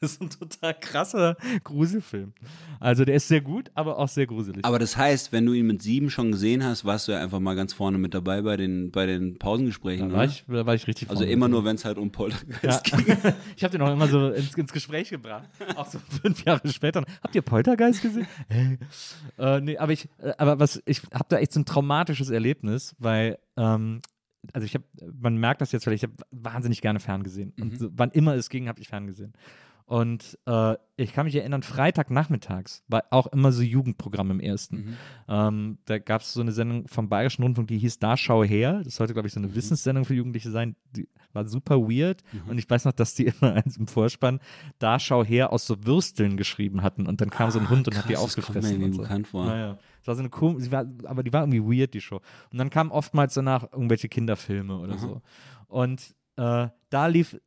[0.00, 2.32] Das ist ein total krasser Gruselfilm.
[2.80, 4.64] Also der ist sehr gut, aber auch sehr gruselig.
[4.64, 7.40] Aber das heißt, wenn du ihn mit sieben schon gesehen hast, warst du ja einfach
[7.40, 10.08] mal ganz vorne mit dabei bei den, bei den Pausengesprächen.
[10.08, 10.30] da, war oder?
[10.30, 12.96] ich, da war ich richtig also immer nur, wenn es halt um Poltergeist Ja.
[12.98, 13.16] ging.
[13.56, 15.48] Ich habe den auch immer so ins, ins Gespräch gebracht.
[15.76, 17.04] Auch so fünf Jahre später.
[17.22, 18.26] Habt ihr Poltergeist gesehen?
[18.48, 18.78] Hey.
[19.38, 22.94] Äh, nee, aber ich, äh, aber was, ich habe da echt so ein traumatisches Erlebnis,
[22.98, 24.00] weil, ähm,
[24.52, 24.84] also ich habe,
[25.20, 27.52] man merkt das jetzt, weil ich habe wahnsinnig gerne ferngesehen.
[27.60, 29.34] Und so, wann immer es ging, habe ich ferngesehen.
[29.86, 34.96] Und äh, ich kann mich erinnern, Freitagnachmittags war auch immer so Jugendprogramm im ersten.
[35.28, 38.80] Ähm, da gab es so eine Sendung vom Bayerischen Rundfunk, die hieß Da schau her.
[38.82, 40.74] Das sollte, glaube ich, so eine Wissenssendung für Jugendliche sein.
[40.96, 42.24] Die war super weird.
[42.48, 44.40] Und ich weiß noch, dass die immer als im Vorspann
[44.80, 47.06] Da schau her aus so Würsteln geschrieben hatten.
[47.06, 48.82] Und dann kam so ein Hund und hat die krass, das kommt mir aufgefressen.
[48.82, 49.30] und so.
[49.30, 49.46] vor.
[49.46, 49.78] Naja.
[50.00, 52.20] Das war so eine kom sie war, aber die war irgendwie weird, die Show.
[52.50, 55.22] Und dann kamen oftmals danach irgendwelche Kinderfilme oder so.
[55.68, 57.38] Und äh, da lief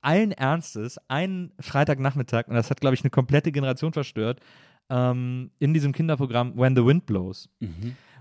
[0.00, 4.40] allen Ernstes einen Freitagnachmittag, und das hat, glaube ich, eine komplette Generation verstört,
[4.90, 7.48] ähm, in diesem Kinderprogramm When the Wind Blows.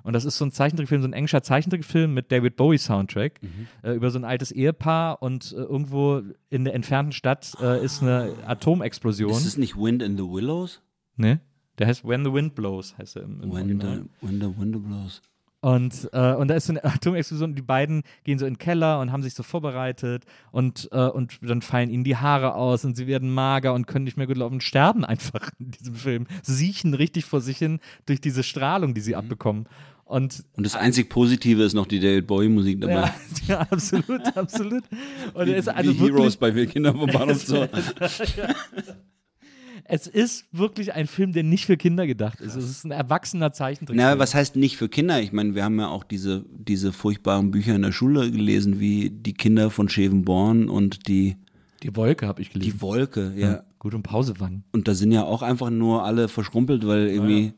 [0.03, 3.39] Und das ist so ein Zeichentrickfilm, so ein englischer Zeichentrickfilm mit David Bowie Soundtrack
[3.83, 8.01] äh, über so ein altes Ehepaar und äh, irgendwo in der entfernten Stadt äh, ist
[8.01, 9.31] eine Atomexplosion.
[9.31, 10.81] Ist es nicht Wind in the Willows?
[11.17, 11.39] ne?
[11.77, 14.83] Der heißt When the Wind Blows, heißt er im, im When the, when the wind
[14.87, 15.21] blows.
[15.61, 18.99] Und, äh, und da ist so eine Atomexplosion, die beiden gehen so in den Keller
[18.99, 22.97] und haben sich so vorbereitet und, äh, und dann fallen ihnen die Haare aus und
[22.97, 26.27] sie werden mager und können nicht mehr gut laufen und sterben einfach in diesem Film.
[26.41, 29.67] Siechen richtig vor sich hin durch diese Strahlung, die sie abbekommen.
[30.03, 32.93] Und Und das einzig Positive ist noch die David Bowie-Musik dabei.
[32.93, 33.13] ja,
[33.47, 34.83] ja, absolut, absolut.
[35.33, 37.65] Und Wie, ist also wie wirklich, Heroes bei Wir Kinder vom Bahnhof Zoo.
[39.85, 42.55] Es ist wirklich ein Film, der nicht für Kinder gedacht ist.
[42.55, 43.97] Es ist ein erwachsener Zeichentrick.
[43.97, 45.21] Na, was heißt nicht für Kinder?
[45.21, 49.09] Ich meine, wir haben ja auch diese, diese furchtbaren Bücher in der Schule gelesen, wie
[49.09, 51.37] Die Kinder von Schevenborn und die
[51.83, 52.71] Die Wolke habe ich gelesen.
[52.73, 53.63] Die Wolke, ja.
[53.79, 54.63] Gut und Pausewangen.
[54.71, 57.53] Und da sind ja auch einfach nur alle verschrumpelt, weil irgendwie.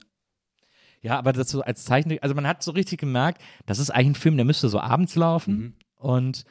[1.02, 4.12] Ja, aber das so als Zeichen, also man hat so richtig gemerkt, das ist eigentlich
[4.12, 5.74] ein Film, der müsste so abends laufen Mhm.
[5.98, 6.46] und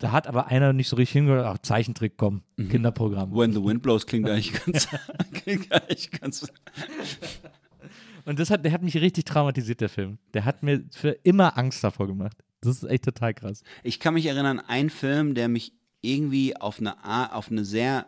[0.00, 2.70] da hat aber einer nicht so richtig hingehört, ach, Zeichentrick, komm, Mhm.
[2.70, 3.32] Kinderprogramm.
[3.34, 4.88] When the Wind Blows klingt eigentlich ganz.
[5.32, 6.50] klingt eigentlich ganz
[8.24, 10.18] Und das hat, der hat mich richtig traumatisiert, der Film.
[10.34, 12.36] Der hat mir für immer Angst davor gemacht.
[12.60, 13.62] Das ist echt total krass.
[13.82, 15.72] Ich kann mich erinnern, ein Film, der mich
[16.02, 18.06] irgendwie auf eine, Art, auf eine sehr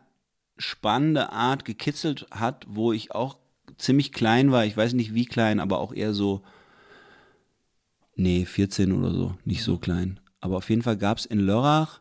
[0.59, 3.39] spannende Art gekitzelt hat, wo ich auch
[3.79, 4.65] ziemlich klein war.
[4.67, 6.43] Ich weiß nicht wie klein, aber auch eher so,
[8.15, 10.21] nee, 14 oder so, nicht so klein.
[10.43, 12.01] Aber auf jeden Fall gab es in Lörrach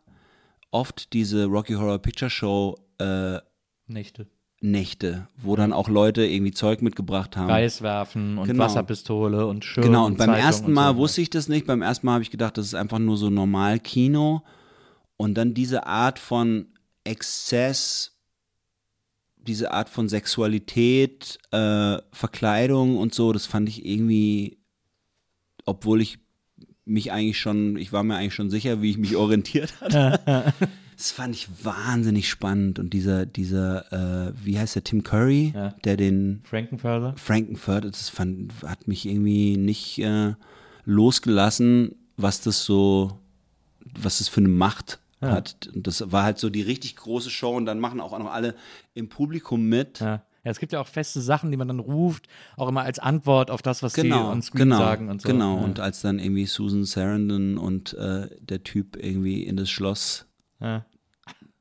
[0.71, 3.37] oft diese Rocky Horror Picture Show äh,
[3.87, 4.27] Nächte.
[4.63, 7.49] Nächte, wo dann auch Leute irgendwie Zeug mitgebracht haben.
[7.49, 8.63] Reis werfen und Genau.
[8.65, 9.85] Wasserpistole und Schirm.
[9.85, 10.97] Genau, und beim Zeitung ersten Mal so.
[10.97, 11.65] wusste ich das nicht.
[11.65, 14.43] Beim ersten Mal habe ich gedacht, das ist einfach nur so normal Kino.
[15.17, 16.67] Und dann diese Art von
[17.03, 18.19] Exzess,
[19.37, 24.59] diese Art von Sexualität, äh, Verkleidung und so, das fand ich irgendwie,
[25.65, 26.19] obwohl ich
[26.85, 30.53] mich eigentlich schon, ich war mir eigentlich schon sicher, wie ich mich orientiert hatte.
[30.97, 32.77] Das fand ich wahnsinnig spannend.
[32.79, 35.69] Und dieser, dieser, äh, wie heißt der, Tim Curry, Ja.
[35.83, 37.15] der den Frankenfurter.
[37.17, 40.33] Frankenfurter, das fand, hat mich irgendwie nicht äh,
[40.85, 43.19] losgelassen, was das so,
[43.99, 45.69] was das für eine Macht hat.
[45.75, 48.55] Und das war halt so die richtig große Show und dann machen auch noch alle
[48.95, 49.99] im Publikum mit.
[49.99, 50.23] Ja.
[50.43, 52.27] Ja, es gibt ja auch feste Sachen, die man dann ruft,
[52.57, 55.27] auch immer als Antwort auf das, was sie Genau, on Screen genau, sagen und so.
[55.29, 55.57] genau.
[55.57, 55.63] Ja.
[55.63, 60.25] Und als dann irgendwie Susan Sarandon und äh, der Typ irgendwie in das Schloss
[60.59, 60.85] Ja.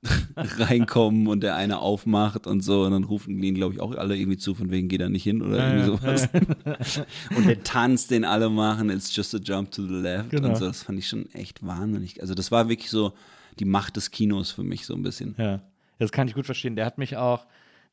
[0.36, 4.16] reinkommen und der eine aufmacht und so und dann rufen ihn, glaube ich, auch alle
[4.16, 6.28] irgendwie zu, von wegen geht er nicht hin oder irgendwie sowas.
[7.36, 10.48] und der Tanz, den alle machen, it's just a jump to the left Genau.
[10.48, 12.20] und so, das fand ich schon echt wahnsinnig.
[12.22, 13.12] Also das war wirklich so
[13.58, 15.34] die Macht des Kinos für mich so ein bisschen.
[15.36, 15.60] Ja,
[15.98, 16.76] das kann ich gut verstehen.
[16.76, 17.44] Der hat mich auch,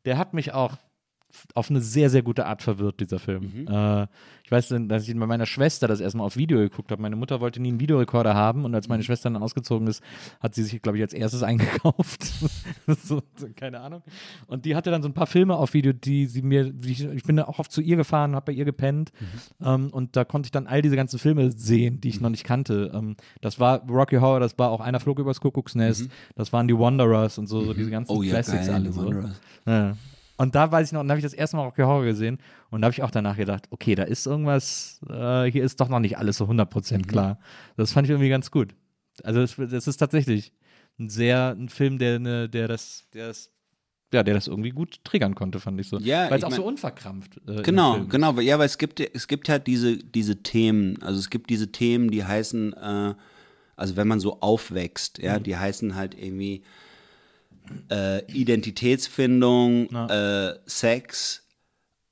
[0.06, 0.78] der hat mich auch
[1.54, 3.52] auf eine sehr, sehr gute Art verwirrt, dieser Film.
[3.66, 3.68] Mhm.
[3.68, 4.08] Äh,
[4.44, 7.02] ich weiß, dass ich bei meiner Schwester das erstmal auf Video geguckt habe.
[7.02, 9.06] Meine Mutter wollte nie einen Videorekorder haben und als meine Mhm.
[9.06, 10.02] Schwester dann ausgezogen ist,
[10.40, 12.24] hat sie sich, glaube ich, als erstes eingekauft.
[13.04, 13.22] so,
[13.56, 14.04] keine Ahnung.
[14.48, 17.24] Und die hatte dann so ein paar Filme auf Video, die sie mir, die ich,
[17.24, 19.66] bin da auch oft zu ihr gefahren, habe bei ihr gepennt Mhm.
[19.68, 22.44] ähm, und da konnte ich dann all diese ganzen Filme sehen, die ich noch nicht
[22.46, 22.92] kannte.
[22.94, 26.78] Ähm, das war Rocky Horror, das war auch einer flog übers Kuckucksnest, das waren die
[26.78, 29.06] Wanderers und so, so diese ganzen Oh ja, Classics alle so.
[29.06, 29.42] Wanderers.
[29.66, 29.98] Ja.
[30.38, 32.38] Und da weiß ich noch, und da habe ich das erste Mal Rocky Horror gesehen
[32.70, 35.90] und da habe ich auch danach gedacht, okay, da ist irgendwas, äh, hier ist doch
[35.90, 37.08] noch nicht alles so 100% Mhm.
[37.08, 37.40] klar.
[37.76, 38.76] Das fand ich irgendwie ganz gut.
[39.24, 40.54] Also das, das ist tatsächlich
[41.00, 43.52] ein sehr, ein Film, der, ne, der das, der das,
[44.14, 45.98] ja, der das irgendwie gut triggern konnte, fand ich so.
[45.98, 49.28] Ja, Weil es auch mein- so unverkrampft äh, Genau, genau, ja, weil es gibt, es
[49.28, 53.16] gibt halt diese, diese Themen, also es gibt diese Themen, die heißen, äh,
[53.76, 55.24] also wenn man so aufwächst, Mhm.
[55.26, 56.62] ja, die heißen halt irgendwie
[57.90, 61.44] äh, Identitätsfindung, äh, Sex,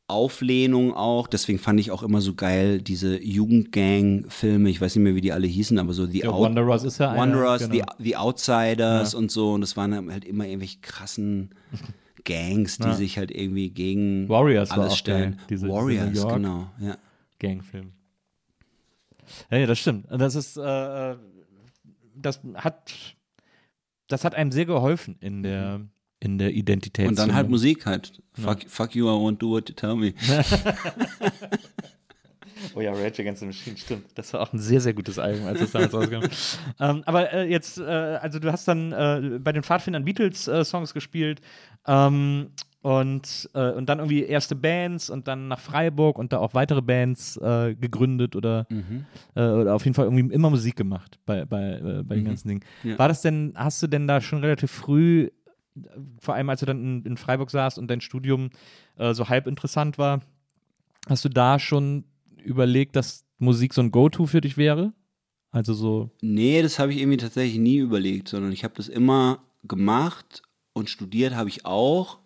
[0.08, 1.26] Auflehnung auch.
[1.28, 4.70] Deswegen fand ich auch immer so geil diese Jugendgang-Filme.
[4.70, 7.00] Ich weiß nicht mehr, wie die alle hießen, aber so die Ja, Out- Wanderers ist
[7.00, 7.86] ja Wanderers, genau.
[7.98, 9.54] die, die Outsiders und so.
[9.54, 11.50] Und das waren halt immer irgendwelche krassen
[12.24, 15.32] Gangs, die sich halt irgendwie gegen Warriors war alles stellen.
[15.38, 16.34] geil, diese- diese Warriors, York.
[16.36, 16.70] genau.
[16.80, 16.98] Ja.
[17.40, 17.92] Gangfilm.
[19.50, 20.06] Ja, ja, das stimmt.
[20.10, 21.16] Das ist, äh, äh,
[22.16, 22.94] das hat,
[24.08, 25.82] das hat einem sehr geholfen in der,
[26.20, 27.08] in der Identität.
[27.08, 28.22] Und dann halt Musik halt.
[28.34, 30.14] Fuck, fuck you, I won't do what you tell me.
[32.74, 34.06] Oh ja, Rage Against the Machine, stimmt.
[34.16, 36.24] Das war auch ein sehr, sehr gutes Album, als es damals rauskam.
[36.80, 41.42] ähm, aber äh, jetzt, äh, also du hast dann äh, bei den Pfadfindern Beatles-Songs gespielt
[41.86, 42.52] ähm,
[42.86, 46.84] und, äh, und dann irgendwie erste Bands und dann nach Freiburg und da auch weitere
[46.84, 48.68] Bands äh, gegründet oder,
[49.34, 52.48] äh, oder auf jeden Fall irgendwie immer Musik gemacht bei, bei, äh, bei den ganzen
[52.48, 52.64] Dingen.
[52.84, 53.00] Ja.
[53.00, 55.32] War das denn, hast du denn da schon relativ früh,
[56.20, 58.52] vor allem als du dann in, in Freiburg saßt und dein Studium
[58.98, 60.22] äh, so halb interessant war,
[61.08, 62.04] hast du da schon
[62.38, 64.94] überlegt, dass Musik so ein Go-To für dich wäre?
[65.50, 69.40] Also so, Nee, das habe ich irgendwie tatsächlich nie überlegt, sondern ich habe das immer
[69.64, 72.20] gemacht und studiert habe ich auch.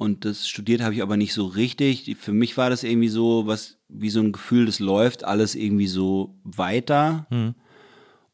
[0.00, 2.16] Und das studiert habe ich aber nicht so richtig.
[2.20, 5.88] Für mich war das irgendwie so, was wie so ein Gefühl, das läuft alles irgendwie
[5.88, 7.26] so weiter.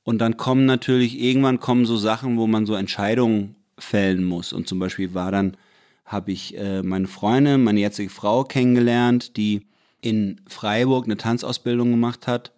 [0.03, 4.53] Und dann kommen natürlich, irgendwann kommen so Sachen, wo man so Entscheidungen fällen muss.
[4.53, 5.57] Und zum Beispiel war dann,
[6.05, 9.63] habe ich äh, meine Freundin, meine jetzige Frau kennengelernt, die
[10.03, 12.53] in Freiburg eine Tanzausbildung gemacht hat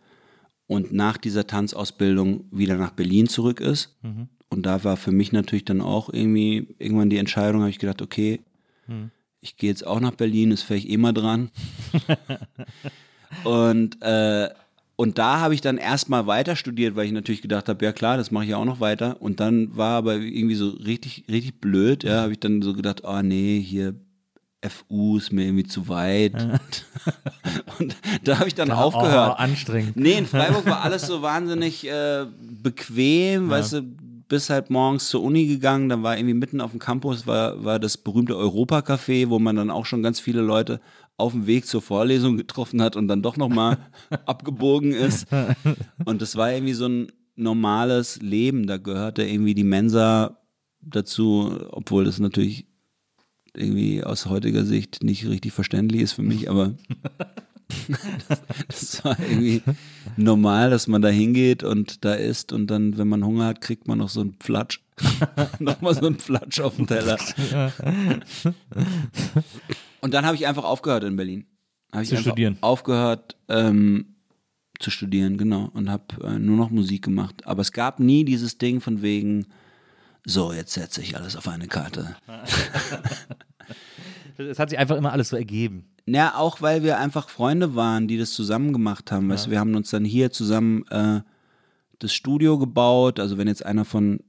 [0.67, 3.97] und nach dieser Tanzausbildung wieder nach Berlin zurück ist.
[4.49, 8.03] Und da war für mich natürlich dann auch irgendwie irgendwann die Entscheidung, habe ich gedacht,
[8.03, 8.41] okay,
[9.41, 11.51] ich gehe jetzt auch nach Berlin, ist vielleicht eh mal dran.
[13.45, 14.49] und äh,
[14.97, 18.17] Und da habe ich dann erstmal weiter studiert, weil ich natürlich gedacht habe, ja klar,
[18.17, 19.21] das mache ich ja auch noch weiter.
[19.21, 23.03] Und dann war aber irgendwie so richtig, richtig blöd, ja, habe ich dann so gedacht,
[23.05, 23.95] oh nee, hier
[24.67, 26.33] FU ist mir irgendwie zu weit.
[27.79, 29.35] und da habe ich dann aufgehört.
[29.37, 29.97] Oh, anstrengend.
[29.97, 32.25] Nee, in Freiburg war alles so wahnsinnig äh,
[32.63, 33.83] bequem, weißt du,
[34.29, 37.79] bis halt morgens zur Uni gegangen, dann war irgendwie mitten auf dem Campus war, war
[37.79, 40.81] das berühmte Europa-Café, wo man dann auch schon ganz viele Leute
[41.17, 43.79] auf dem Weg zur Vorlesung getroffen hat und dann doch nochmal
[44.27, 45.27] abgebogen ist.
[46.05, 48.67] Und das war irgendwie so ein normales Leben.
[48.67, 50.43] Da gehörte irgendwie die Mensa
[50.81, 52.67] dazu, obwohl das natürlich
[53.55, 56.75] irgendwie aus heutiger Sicht nicht richtig verständlich ist für mich, aber
[58.29, 59.63] das, das war irgendwie
[60.17, 63.89] normal, dass man da hingeht und da isst und dann, wenn man Hunger hat, kriegt
[63.89, 64.81] man noch so einen Pflatsch.
[65.59, 67.19] Nochmal so einen Pflatsch auf dem Teller.
[70.01, 71.47] Und dann habe ich einfach aufgehört in Berlin.
[71.93, 72.57] Hab ich Zu studieren.
[72.61, 74.17] Aufgehört ähm,
[74.79, 75.71] zu studieren, genau.
[75.73, 77.47] Und habe äh, nur noch Musik gemacht.
[77.47, 79.47] Aber es gab nie dieses Ding von wegen,
[80.25, 82.17] so, jetzt setze ich alles auf eine Karte.
[84.39, 85.87] Es hat sich einfach immer alles so ergeben.
[86.07, 89.29] Ja, auch weil wir einfach Freunde waren, die das zusammen gemacht haben.
[89.29, 91.21] Weißt du, wir haben uns dann hier zusammen äh,
[91.99, 93.19] das Studio gebaut.
[93.19, 94.21] Also wenn jetzt einer von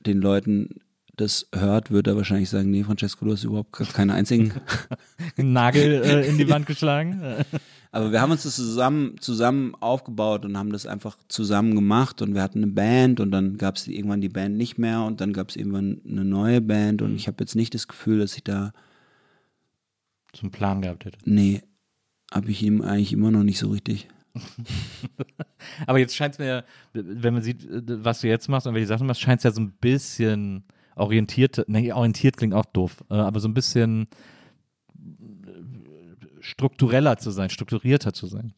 [0.00, 0.80] den Leuten
[1.16, 4.52] das hört, wird er wahrscheinlich sagen, nee, Francesco, du hast überhaupt keinen einzigen.
[5.36, 7.20] Nagel äh, in die Wand geschlagen.
[7.90, 12.34] Aber wir haben uns das zusammen, zusammen aufgebaut und haben das einfach zusammen gemacht und
[12.34, 15.32] wir hatten eine Band und dann gab es irgendwann die Band nicht mehr und dann
[15.32, 18.44] gab es irgendwann eine neue Band und ich habe jetzt nicht das Gefühl, dass ich
[18.44, 18.72] da,
[20.32, 21.18] Zum Plan gehabt hätte.
[21.24, 21.62] nee,
[22.32, 24.08] habe ich ihm eigentlich immer noch nicht so richtig.
[25.86, 29.06] Aber jetzt scheint es mir, wenn man sieht, was du jetzt machst und welche Sachen
[29.06, 30.64] machst, scheint es ja so ein bisschen
[30.96, 34.08] orientiert, nee, orientiert klingt auch doof, äh, aber so ein bisschen
[34.96, 35.00] äh,
[36.40, 38.54] struktureller zu sein, strukturierter zu sein.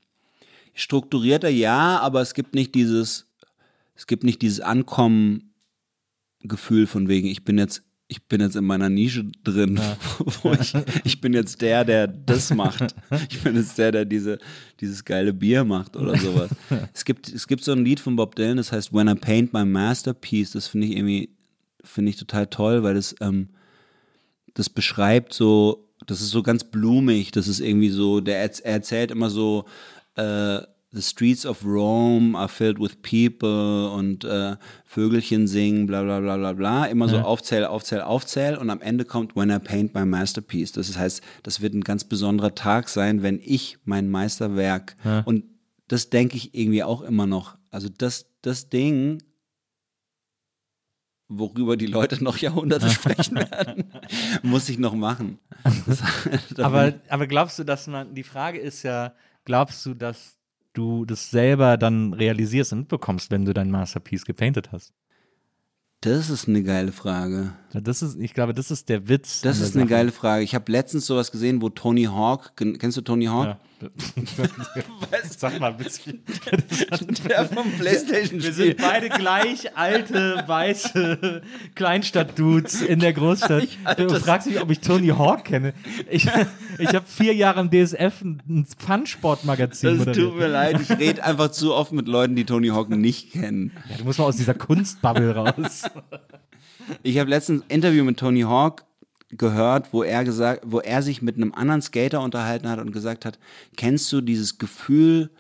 [0.75, 3.31] strukturierter ja, aber es gibt nicht dieses,
[3.95, 8.89] es gibt nicht dieses Ankommen-Gefühl von wegen, ich bin jetzt, ich bin jetzt in meiner
[8.89, 9.81] Nische drin,
[10.43, 12.95] wo ich, ich bin jetzt der, der das macht.
[13.31, 14.39] Ich bin jetzt der, der diese,
[14.81, 16.51] dieses geile Bier macht oder sowas.
[16.93, 19.53] es gibt, es gibt so ein Lied von Bob Dylan, das heißt When I Paint
[19.53, 20.51] My Masterpiece.
[20.51, 21.31] Das finde ich irgendwie,
[21.85, 23.49] finde ich total toll, weil das, ähm,
[24.55, 29.13] das beschreibt so, das ist so ganz blumig, das ist irgendwie so, der er erzählt
[29.13, 29.67] immer so,
[30.17, 30.63] äh,
[30.93, 36.37] the streets of Rome are filled with people und äh, Vögelchen singen, bla bla bla
[36.37, 40.05] bla bla, immer so aufzähl, aufzähl, aufzähl und am Ende kommt When I Paint My
[40.05, 40.73] Masterpiece.
[40.73, 45.45] Das heißt, das wird ein ganz besonderer Tag sein, wenn ich mein Meisterwerk und
[45.87, 47.57] das denke ich irgendwie auch immer noch.
[47.71, 49.23] Also das, das Ding,
[51.31, 53.93] worüber die Leute noch Jahrhunderte sprechen werden,
[54.43, 55.39] muss ich noch machen.
[55.87, 56.03] Das,
[56.59, 59.15] Aber, aber glaubst du, dass man, die Frage ist ja,
[59.45, 60.40] glaubst du, dass
[60.73, 64.95] du das selber dann realisierst und mitbekommst, wenn du dein Masterpiece gepainted hast?
[66.01, 67.53] das ist eine geile Frage.
[67.73, 69.43] Das ist, ich glaube, das ist der Witz.
[69.43, 69.91] Das ist eine Sache.
[69.91, 70.43] geile Frage.
[70.43, 73.47] Ich habe letztens sowas gesehen, wo Tony Hawk, kennst du Tony Hawk?
[73.47, 73.61] Ja.
[75.39, 76.23] Sag mal ein bisschen.
[77.29, 81.43] Der vom Playstation Wir sind beide gleich alte, weiße
[81.75, 83.69] Kleinstadt-Dudes in der Großstadt.
[83.97, 85.73] Du fragst mich, ob ich Tony Hawk kenne.
[86.11, 86.29] Ich,
[86.79, 91.51] ich habe vier Jahre im DSF ein Fun-Sport-Magazin Das tut mir leid, ich rede einfach
[91.51, 93.73] zu oft mit Leuten, die Tony Hawk nicht kennen.
[93.89, 95.85] Ja, du musst mal aus dieser Kunstbubble raus.
[97.03, 98.85] Ich habe letztens ein Interview mit Tony Hawk
[99.31, 103.25] gehört, wo er gesagt, wo er sich mit einem anderen Skater unterhalten hat und gesagt
[103.25, 103.39] hat,
[103.77, 105.31] kennst du dieses Gefühl,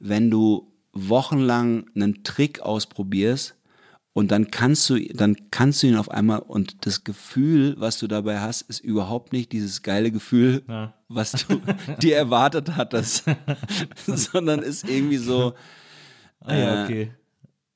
[0.00, 3.54] wenn du wochenlang einen Trick ausprobierst
[4.12, 8.06] und dann kannst du, dann kannst du ihn auf einmal und das Gefühl, was du
[8.06, 10.62] dabei hast, ist überhaupt nicht dieses geile Gefühl,
[11.08, 11.60] was du
[12.02, 13.24] dir erwartet hattest,
[14.06, 15.54] sondern ist irgendwie so,
[16.40, 17.10] Ah, ja, Äh, okay.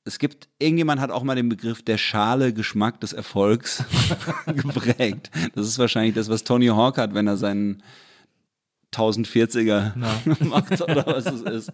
[0.05, 3.83] Es gibt, irgendjemand hat auch mal den Begriff der Schale Geschmack des Erfolgs
[4.47, 5.31] geprägt.
[5.55, 7.81] Das ist wahrscheinlich das, was Tony Hawk hat, wenn er seinen
[8.93, 9.93] 1040er
[10.45, 11.71] macht oder was es ist.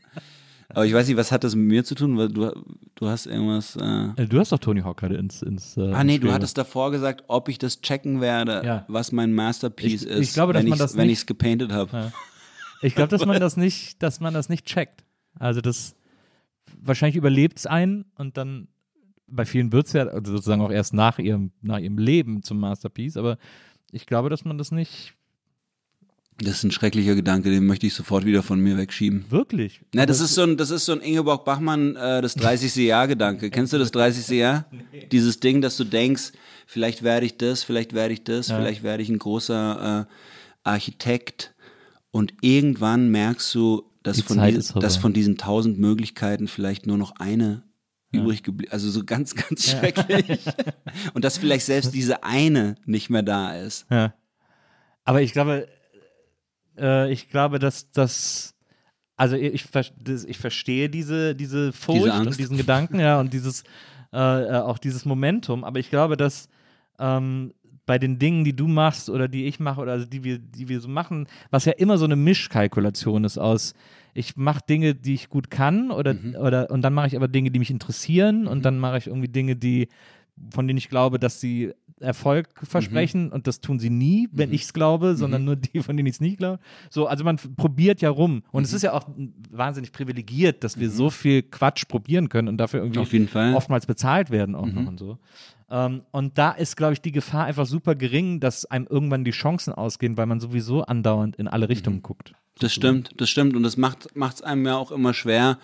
[0.71, 2.15] Aber ich weiß nicht, was hat das mit mir zu tun?
[2.17, 2.53] Weil du,
[2.93, 3.75] du hast irgendwas.
[3.75, 5.41] Äh Äh, Du hast doch Tony Hawk gerade ins.
[5.41, 8.85] ins äh, ah, nee, ins du hattest davor gesagt, ob ich das checken werde, Ja.
[8.87, 11.71] was mein Masterpiece Ich- ist, ich glaube, dass wenn man das wenn ich es gepainted
[11.71, 12.11] habe.
[12.83, 15.03] Ich glaube, dass man das nicht, dass man das nicht checkt.
[15.39, 15.95] Also das
[16.81, 18.67] wahrscheinlich überlebt es einen und dann
[19.27, 22.59] bei vielen wird es ja also sozusagen auch erst nach ihrem, nach ihrem Leben zum
[22.59, 23.37] Masterpiece, aber
[23.91, 25.13] ich glaube, dass man das nicht
[26.37, 29.25] Das ist ein schrecklicher Gedanke, den möchte ich sofort wieder von mir wegschieben.
[29.29, 29.81] wirklich.
[29.93, 32.75] Na, das ist so ein, das ist so ein Ingeborg Bachmann, äh, das 30.
[32.75, 33.49] Jahr-Gedanke.
[33.49, 34.37] Kennst du das 30.
[34.37, 34.65] Jahr?
[35.11, 36.31] Dieses Ding, dass du denkst,
[36.65, 40.13] vielleicht werde ich das, vielleicht werde ich das, vielleicht werde ich ein großer äh,
[40.63, 41.53] Architekt.
[42.11, 44.85] Und irgendwann merkst du, dass, Die von, Zeit die, ist vorbei.
[44.85, 47.63] dass von diesen tausend Möglichkeiten vielleicht nur noch eine
[48.11, 50.39] übrig geblieben, also so ganz, ganz schrecklich.
[51.13, 53.85] Und dass vielleicht selbst diese eine nicht mehr da ist.
[53.91, 54.13] Ja.
[55.03, 55.67] Aber ich glaube,
[56.77, 58.55] äh, ich glaube, dass das,
[59.15, 59.65] also ich,
[60.27, 63.63] ich verstehe diese, diese Furcht Diese und diesen Gedanken, ja, und dieses,
[64.11, 65.63] äh, äh, auch dieses Momentum.
[65.63, 66.49] Aber ich glaube, dass
[66.97, 67.53] ähm,
[67.89, 70.69] bei den Dingen, die du machst oder die ich mache oder also die wir, die
[70.69, 73.73] wir so machen, was ja immer so eine Mischkalkulation ist aus,
[74.13, 76.35] ich mache Dinge, die ich gut kann oder, Mhm.
[76.35, 79.27] oder und dann mache ich aber Dinge, die mich interessieren und dann mache ich irgendwie
[79.27, 79.87] Dinge, die
[80.53, 84.61] von denen ich glaube, dass sie Erfolg versprechen und das tun sie nie, wenn ich
[84.65, 86.59] es glaube, sondern nur die, von denen ich es nicht glaube.
[86.91, 89.09] So, also man probiert ja rum und es ist ja auch
[89.51, 92.99] wahnsinnig privilegiert, dass wir so viel Quatsch probieren können und dafür irgendwie
[93.55, 95.17] oftmals bezahlt werden auch noch und so.
[95.69, 99.31] Ähm, und da ist, glaube ich, die Gefahr einfach super gering, dass einem irgendwann die
[99.31, 102.33] Chancen ausgehen, weil man sowieso andauernd in alle Richtungen guckt.
[102.59, 103.55] Das stimmt, das stimmt.
[103.55, 105.59] Und das macht es einem ja auch immer schwer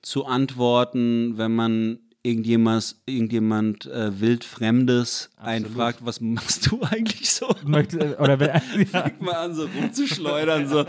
[0.00, 7.48] zu antworten, wenn man irgendjemand, irgendjemand äh, wildfremdes einfragt, was machst du eigentlich so?
[7.64, 10.68] Möchte, oder wenn, ja, Fängt mal an, so rumzuschleudern.
[10.68, 10.78] So.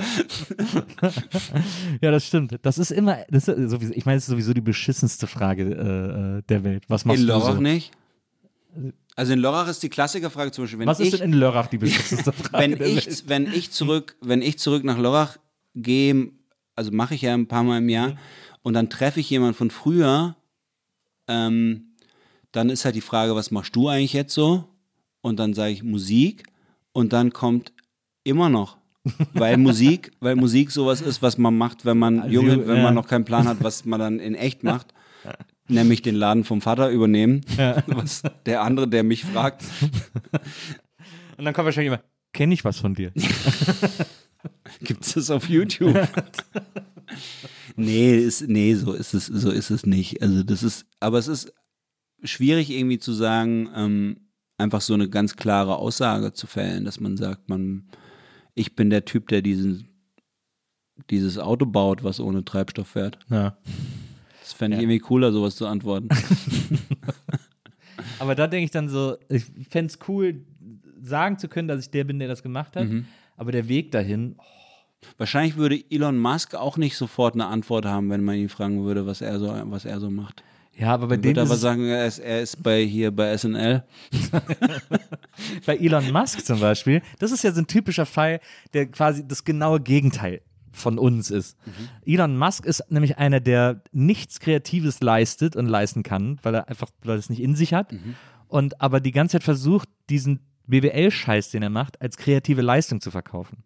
[2.01, 2.59] ja, das stimmt.
[2.61, 6.37] Das ist immer, das ist sowieso, ich meine, es ist sowieso die beschissenste Frage äh,
[6.37, 6.85] äh, der Welt.
[6.87, 7.53] Was machst In du so?
[7.53, 7.91] nicht?
[9.15, 11.67] Also in Lörrach ist die Klassikerfrage zum Beispiel, wenn Was ich, ist denn in Lörrach
[11.67, 15.37] die beschissenste Frage wenn ich, wenn ich zurück, wenn ich zurück nach Lörrach
[15.75, 16.31] gehe,
[16.75, 18.17] also mache ich ja ein paar Mal im Jahr,
[18.63, 20.35] und dann treffe ich jemanden von früher,
[21.27, 21.93] ähm,
[22.51, 24.65] dann ist halt die Frage, was machst du eigentlich jetzt so?
[25.21, 26.45] Und dann sage ich Musik
[26.91, 27.73] und dann kommt
[28.23, 28.77] immer noch.
[29.33, 32.83] Weil Musik, weil Musik sowas ist, was man macht, wenn man Also, junge, wenn ja.
[32.83, 34.93] man noch keinen Plan hat, was man dann in echt macht.
[35.67, 37.41] Nämlich den Laden vom Vater übernehmen.
[37.87, 39.63] Was der andere, der mich fragt,
[41.37, 43.11] Und dann kommt wahrscheinlich immer, kenne ich was von dir?
[44.81, 46.07] Gibt es das auf YouTube?
[47.75, 50.21] nee, ist, nee, so ist es, so ist es nicht.
[50.21, 51.53] Also das ist, aber es ist
[52.23, 57.17] schwierig irgendwie zu sagen, ähm, einfach so eine ganz klare Aussage zu fällen, dass man
[57.17, 57.89] sagt, man,
[58.55, 59.87] ich bin der Typ, der diesen,
[61.09, 63.19] dieses Auto baut, was ohne Treibstoff fährt.
[63.29, 63.57] Ja.
[64.43, 66.09] Das fände ich irgendwie cooler, sowas zu antworten.
[68.19, 70.43] Aber da denke ich dann so, ich fände es cool,
[71.01, 72.89] sagen zu können, dass ich der bin, der das gemacht hat.
[72.89, 73.05] Mhm.
[73.37, 74.35] Aber der Weg dahin,
[75.17, 79.05] Wahrscheinlich würde Elon Musk auch nicht sofort eine Antwort haben, wenn man ihn fragen würde,
[79.05, 80.43] was er so, was er so macht.
[80.77, 83.37] ja, aber bei dem würde ist aber sagen, er ist, er ist bei hier bei
[83.37, 83.83] SNL.
[85.65, 88.39] bei Elon Musk zum Beispiel, das ist ja so ein typischer Fall,
[88.73, 90.39] der quasi das genaue Gegenteil
[90.73, 91.57] von uns ist.
[92.05, 96.89] Elon Musk ist nämlich einer, der nichts Kreatives leistet und leisten kann, weil er einfach,
[97.03, 97.93] weil er es nicht in sich hat.
[98.47, 103.11] Und aber die ganze Zeit versucht, diesen BWL-Scheiß, den er macht, als kreative Leistung zu
[103.11, 103.63] verkaufen.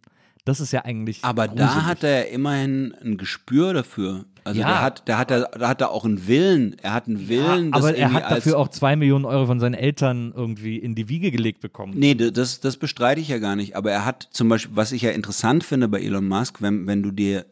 [0.48, 1.20] Das ist ja eigentlich.
[1.24, 1.86] Aber da gruselig.
[1.86, 4.26] hat er immerhin ein Gespür dafür.
[4.44, 4.68] Also Ja.
[4.68, 6.78] der hat, der hat, da da hat er auch einen Willen.
[6.82, 9.74] Er hat einen Willen, aber das er hat dafür auch zwei Millionen Euro von seinen
[9.74, 11.94] Eltern irgendwie in die Wiege gelegt bekommen.
[11.98, 13.76] Nee, das, das bestreite ich ja gar nicht.
[13.76, 17.04] Aber er hat zum Beispiel, was ich ja interessant finde bei Elon Musk, wenn, wenn
[17.04, 17.46] du dir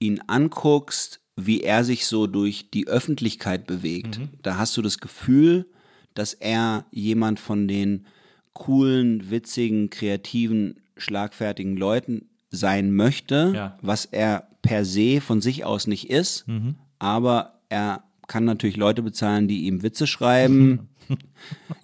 [0.00, 4.28] ihn anguckst, wie er sich so durch die Öffentlichkeit bewegt, Mhm.
[4.42, 5.66] da hast du das Gefühl,
[6.14, 8.06] dass er jemand von den
[8.52, 13.78] coolen, witzigen, kreativen, schlagfertigen Leuten sein möchte, Ja.
[13.82, 16.76] was er per se von sich aus nicht ist, Mhm.
[16.98, 20.88] aber er kann natürlich Leute bezahlen, die ihm Witze schreiben.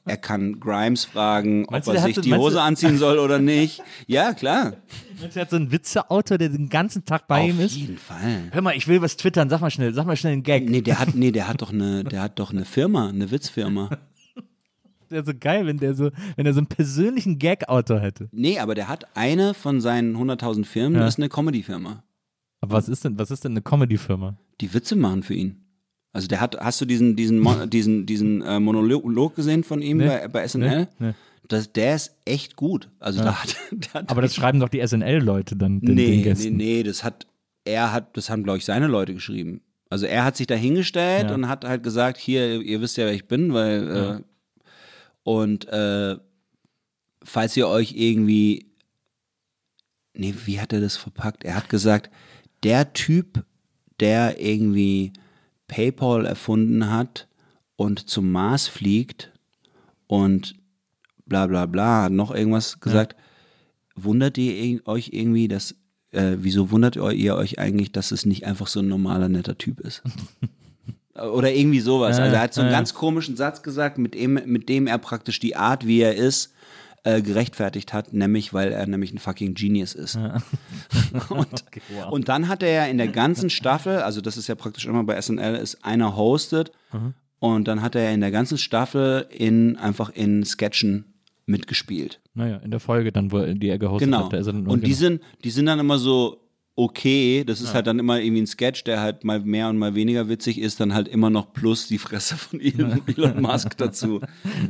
[0.06, 2.96] er kann Grimes fragen, Meinst ob du, er sich hat- die meinst Hose du- anziehen
[2.96, 3.82] soll oder nicht.
[4.06, 4.74] Ja, klar.
[5.34, 7.76] Er hat so einen Witzeautor, der den ganzen Tag bei ihm Auf ist.
[7.76, 8.44] jeden Fall.
[8.52, 10.70] Hör mal, ich will was twittern, sag mal schnell, sag mal schnell einen Gag.
[10.70, 13.90] Nee, der hat, nee, der hat doch eine, der hat doch eine Firma, eine Witzfirma.
[15.10, 18.28] wäre so geil, wenn der so, wenn er so einen persönlichen Gag-Autor hätte.
[18.32, 21.00] Nee, aber der hat eine von seinen 100.000 Firmen, Ja.
[21.04, 22.02] das ist eine Comedy-Firma.
[22.60, 24.36] Aber was ist denn, was ist denn eine Comedy-Firma?
[24.60, 25.56] Die Witze machen für ihn.
[26.12, 29.98] Also der hat, hast du diesen, diesen, Mo- diesen, diesen äh, Monolog gesehen von ihm
[29.98, 30.06] Nee.
[30.08, 30.88] bei, bei SNL?
[30.98, 31.14] Nee, nee.
[31.48, 32.90] Das, der ist echt gut.
[33.00, 36.16] Also da hat, der hat Aber das schreiben doch die SNL-Leute dann den, nee, den
[36.18, 36.56] nee, Gästen.
[36.56, 37.26] nee, das hat,
[37.64, 39.62] er hat, das haben, glaube ich, seine Leute geschrieben.
[39.88, 41.34] Also er hat sich da hingestellt Ja.
[41.34, 43.88] und hat halt gesagt, hier, ihr wisst ja, wer ich bin, weil,
[44.20, 44.22] äh,
[45.30, 46.16] und äh,
[47.22, 48.66] falls ihr euch irgendwie,
[50.12, 51.44] nee, wie hat er das verpackt?
[51.44, 52.10] Er hat gesagt,
[52.64, 53.44] der Typ,
[54.00, 55.12] der irgendwie
[55.68, 57.28] PayPal erfunden hat
[57.76, 59.30] und zum Mars fliegt
[60.08, 60.56] und
[61.26, 63.14] bla bla bla, hat noch irgendwas gesagt,
[63.94, 65.76] wundert ihr euch irgendwie, dass,
[66.10, 69.78] äh, wieso wundert ihr euch eigentlich, dass es nicht einfach so ein normaler, netter Typ
[69.78, 70.02] ist?
[71.14, 72.18] Oder irgendwie sowas.
[72.18, 72.76] Ja, Also er hat so einen ja.
[72.76, 76.52] ganz komischen Satz gesagt, mit dem, mit dem er praktisch die Art, wie er ist,
[77.02, 80.16] äh, gerechtfertigt hat, nämlich weil er nämlich ein fucking Genius ist.
[81.30, 81.48] und,
[81.94, 82.10] wow.
[82.12, 85.02] und dann hat er ja in der ganzen Staffel, also das ist ja praktisch immer
[85.04, 86.72] bei SNL, ist einer hostet
[87.38, 91.06] und dann hat er in der ganzen Staffel in einfach in Sketchen
[91.46, 92.20] mitgespielt.
[92.34, 94.30] Naja, in der Folge dann, wo die er gehostet Genau.
[94.30, 94.32] hat.
[94.54, 94.96] nur- Und die genau.
[94.98, 96.39] sind, die sind dann immer so
[96.76, 97.44] okay.
[97.46, 100.28] Das ist halt dann immer irgendwie ein Sketch, der halt mal mehr und mal weniger
[100.28, 104.20] witzig ist, dann halt immer noch plus die Fresse von Elon, Elon Musk dazu.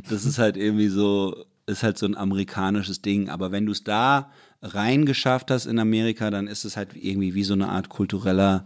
[0.09, 1.35] Das ist halt irgendwie so,
[1.67, 3.29] ist halt so ein amerikanisches Ding.
[3.29, 4.31] Aber wenn du es da
[4.61, 8.65] reingeschafft hast in Amerika, dann ist es halt irgendwie wie so eine Art kultureller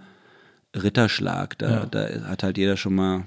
[0.76, 1.58] Ritterschlag.
[1.58, 1.86] Da, Ja.
[1.86, 3.26] da hat halt jeder schon mal,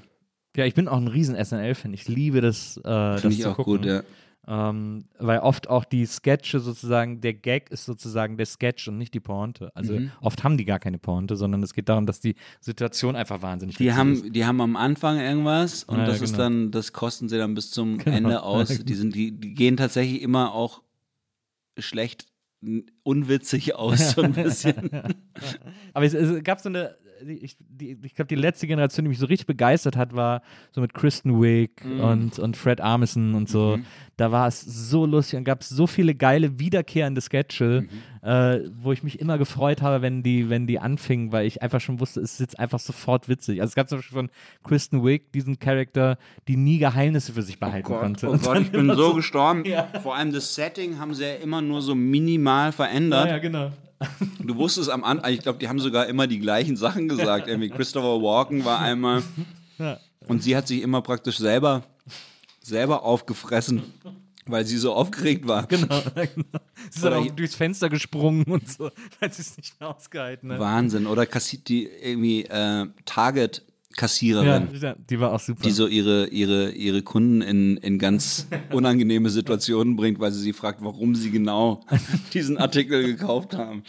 [0.56, 1.92] Ja, ich bin auch ein riesen SNL-Fan.
[1.94, 3.76] Ich liebe das, äh, finde ich auch gucken.
[3.78, 4.02] gut, ja.
[4.50, 9.12] Ähm, weil oft auch die Sketche sozusagen, der Gag ist sozusagen der Sketch und nicht
[9.12, 9.70] die Pointe.
[9.76, 10.10] Also Mhm.
[10.22, 13.76] oft haben die gar keine Pointe, sondern es geht darum, dass die Situation einfach wahnsinnig
[13.76, 13.98] Die witzig ist.
[13.98, 16.44] haben, die haben am Anfang irgendwas und Ja, das ja, ist genau.
[16.44, 18.68] dann, das kosten sie dann bis zum Ende aus.
[18.68, 20.82] Die sind, die, die gehen tatsächlich immer auch
[21.78, 22.26] schlecht
[23.04, 24.90] unwitzig aus, so ein bisschen.
[25.94, 27.56] Aber es, es gab so eine, ich,
[28.02, 30.42] ich glaube, die letzte Generation, die mich so richtig begeistert hat, war
[30.72, 32.00] so mit Kristen Wiig Mhm.
[32.00, 33.78] und, und Fred Armisen und so.
[34.18, 37.86] Da war es so lustig und gab es so viele geile, wiederkehrende Sketche,
[38.22, 38.28] Mhm.
[38.28, 41.80] äh, wo ich mich immer gefreut habe, wenn die, wenn die anfingen, weil ich einfach
[41.80, 43.60] schon wusste, es ist jetzt einfach sofort witzig.
[43.60, 44.30] Also es gab zum Beispiel von
[44.64, 48.28] Kristen Wiig diesen Charakter, die nie Geheimnisse für sich behalten konnte.
[48.28, 49.62] oh Gott, ich bin so gestorben.
[50.02, 53.26] Vor allem das Setting haben sie ja immer nur so minimal verändert.
[53.26, 53.70] Ja, ja, genau.
[54.44, 57.46] Du wusstest am Anfang, ich glaube, die haben sogar immer die gleichen Sachen gesagt.
[57.48, 59.22] Irgendwie Christopher Walken war einmal
[60.26, 61.82] und sie hat sich immer praktisch selber,
[62.68, 63.82] selber aufgefressen,
[64.46, 65.66] weil sie so aufgeregt war.
[65.66, 66.26] Genau, genau.
[66.90, 68.90] Sie ist dann Oder auch durchs Fenster gesprungen und so,
[69.20, 70.60] weil sie es nicht mehr ausgehalten hat.
[70.60, 71.06] Wahnsinn.
[71.06, 74.68] Oder kassi- die irgendwie äh, Ja, Target-Kassiererin.
[74.80, 75.62] ja, die war auch super.
[75.62, 80.52] die so ihre, ihre, ihre Kunden in, in ganz unangenehme Situationen bringt, weil sie sie
[80.52, 81.80] fragt, warum sie genau
[82.32, 83.82] diesen Artikel gekauft haben.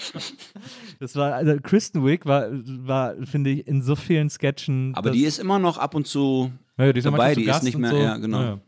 [1.00, 4.94] das war, also Kristen Wiig war, war finde ich, in so vielen Sketchen.
[4.96, 7.78] Aber die ist immer noch ab und zu ja, die ist dabei, die ist nicht
[7.78, 7.98] mehr, so.
[7.98, 8.40] ja, genau.
[8.42, 8.60] Ja.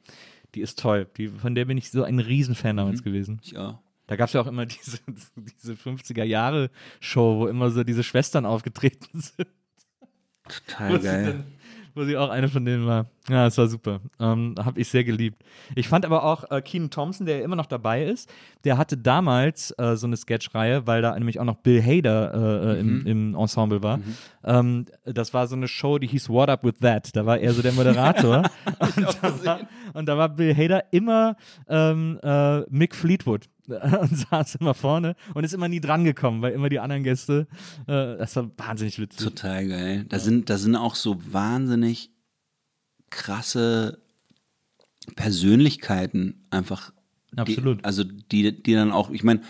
[0.55, 1.07] Die ist toll.
[1.17, 3.03] Die, von der bin ich so ein Riesenfan damals Mhm.
[3.05, 3.41] gewesen.
[3.43, 3.81] Ja.
[4.07, 4.99] Da gab es ja auch immer diese,
[5.35, 9.47] diese 50er-Jahre-Show, wo immer so diese Schwestern aufgetreten sind.
[10.47, 11.43] Total sie, dann,
[11.95, 13.05] wo sie auch eine von denen war.
[13.29, 13.99] Ja, es war super.
[14.19, 15.43] Ähm, Habe ich sehr geliebt.
[15.75, 18.31] Ich fand aber auch äh, Keenan Thompson, der ja immer noch dabei ist,
[18.63, 22.79] der hatte damals äh, so eine Sketchreihe, weil da nämlich auch noch Bill Hader äh,
[22.79, 23.01] äh, Mhm.
[23.05, 23.99] im, im Ensemble war.
[24.43, 27.15] Ähm, das war so eine Show, die hieß What Up With That.
[27.15, 28.43] Da war er so der Moderator.
[28.79, 29.59] und, da war,
[29.93, 31.35] und da war Bill Hader immer
[31.69, 33.45] ähm, äh, Mick Fleetwood
[34.01, 37.47] und saß immer vorne und ist immer nie drangekommen, weil immer die anderen Gäste,
[37.88, 39.24] äh, das war wahnsinnig witzig.
[39.26, 40.05] Total geil.
[40.09, 42.11] Da sind, da sind auch so wahnsinnig
[43.09, 43.99] krasse
[45.15, 46.91] Persönlichkeiten einfach.
[47.36, 47.80] Absolut.
[47.80, 49.41] Die, also die, die dann auch, ich meine,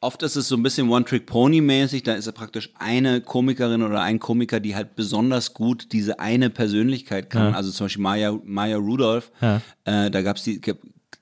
[0.00, 4.18] oft ist es so ein bisschen One-Trick-Pony-mäßig, da ist ja praktisch eine Komikerin oder ein
[4.18, 7.52] Komiker, die halt besonders gut diese eine Persönlichkeit kann.
[7.52, 7.56] Ja.
[7.56, 9.60] Also zum Beispiel Maya, Maya Rudolph, Ja.
[9.84, 10.60] äh, da gab's die,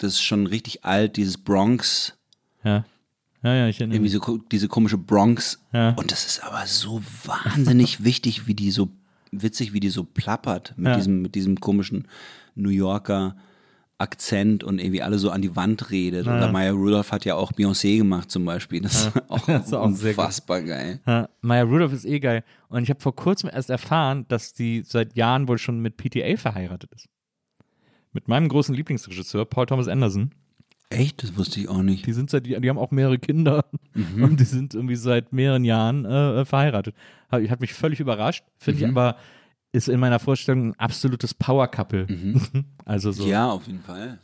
[0.02, 2.16] das ist schon richtig alt, dieses Bronx,
[2.64, 2.84] Ja.
[3.42, 4.22] Ja, ja, ich erinnere irgendwie mich.
[4.26, 5.62] so diese komische Bronx.
[5.72, 5.90] Ja.
[5.94, 8.90] Und das ist aber so wahnsinnig wichtig, wie die so
[9.32, 10.96] witzig, wie die so plappert mit Ja.
[10.96, 12.06] diesem mit diesem komischen
[12.54, 13.36] New Yorker
[13.96, 16.26] Akzent und irgendwie alle so an die Wand redet.
[16.26, 18.80] Oder Maya Rudolph hat ja auch Beyoncé gemacht zum Beispiel.
[18.80, 21.00] Das ist auch Das ist auch unfassbar geil.
[21.06, 22.42] Ja, Maya Rudolph ist eh geil.
[22.68, 26.36] Und ich habe vor kurzem erst erfahren, dass die seit Jahren wohl schon mit PTA
[26.38, 27.08] verheiratet ist.
[28.12, 30.32] Mit meinem großen Lieblingsregisseur, Paul Thomas Anderson.
[30.88, 31.22] Echt?
[31.22, 32.04] Das wusste ich auch nicht.
[32.06, 34.24] Die sind seit, die, die haben auch mehrere Kinder Mhm.
[34.24, 36.94] und die sind irgendwie seit mehreren Jahren äh, verheiratet.
[37.30, 38.44] Hat, hat mich völlig überrascht.
[38.58, 38.84] Finde Mhm.
[38.86, 39.16] ich aber,
[39.72, 42.06] ist in meiner Vorstellung ein absolutes Power-Couple.
[42.84, 43.24] Also so.
[43.24, 43.30] Mhm.
[43.30, 44.18] Ja, auf jeden Fall.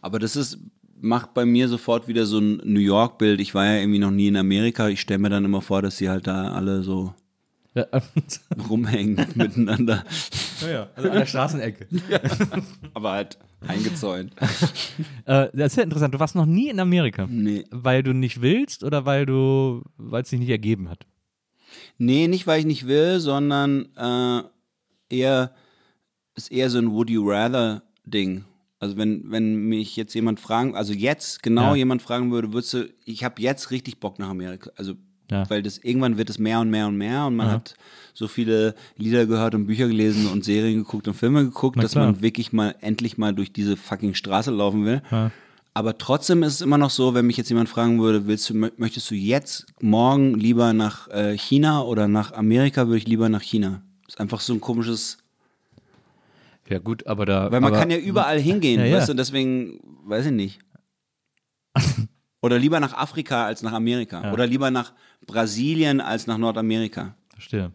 [0.00, 0.58] Aber das ist
[0.98, 3.38] macht bei mir sofort wieder so ein New York Bild.
[3.40, 4.88] Ich war ja irgendwie noch nie in Amerika.
[4.88, 7.12] Ich stelle mir dann immer vor, dass sie halt da alle so
[7.76, 7.86] Ja,
[8.70, 10.02] rumhängen miteinander.
[10.62, 11.86] ja, ja, also an der Straßenecke.
[12.94, 14.32] Aber halt eingezäunt.
[15.26, 16.14] Äh, das ist ja interessant.
[16.14, 17.26] Du warst noch nie in Amerika.
[17.28, 17.64] Nee.
[17.70, 21.04] Weil du nicht willst oder weil du, weil es sich nicht ergeben hat?
[21.98, 24.42] Nee, nicht weil ich nicht will, sondern äh,
[25.14, 25.52] eher
[26.34, 28.44] ist eher so ein Would you rather Ding.
[28.78, 31.76] Also wenn wenn mich jetzt jemand fragen, also jetzt genau Ja.
[31.76, 34.70] jemand fragen würde, würdest du, ich habe jetzt richtig Bock nach Amerika.
[34.76, 34.94] Also
[35.30, 35.48] Ja.
[35.50, 37.74] weil das irgendwann wird es mehr und mehr und mehr und man hat
[38.14, 42.22] so viele Lieder gehört und Bücher gelesen und Serien geguckt und Filme geguckt, dass man
[42.22, 45.02] wirklich mal endlich mal durch diese fucking Straße laufen will.
[45.10, 45.30] Ja.
[45.74, 48.54] Aber trotzdem ist es immer noch so, wenn mich jetzt jemand fragen würde, willst du,
[48.54, 53.28] mö- möchtest du jetzt morgen lieber nach äh, China oder nach Amerika, würde ich lieber
[53.28, 53.82] nach China.
[54.08, 55.18] Ist einfach so ein komisches,
[56.70, 57.50] Ja, gut, aber da.
[57.52, 58.96] weil man aber, kann ja überall hingehen, Ja, ja.
[58.96, 60.60] weißt du, deswegen, weiß ich nicht.
[62.42, 64.32] Oder lieber nach Afrika als nach Amerika.
[64.32, 64.92] Oder lieber nach
[65.26, 67.14] Brasilien als nach Nordamerika.
[67.32, 67.72] Verstehe.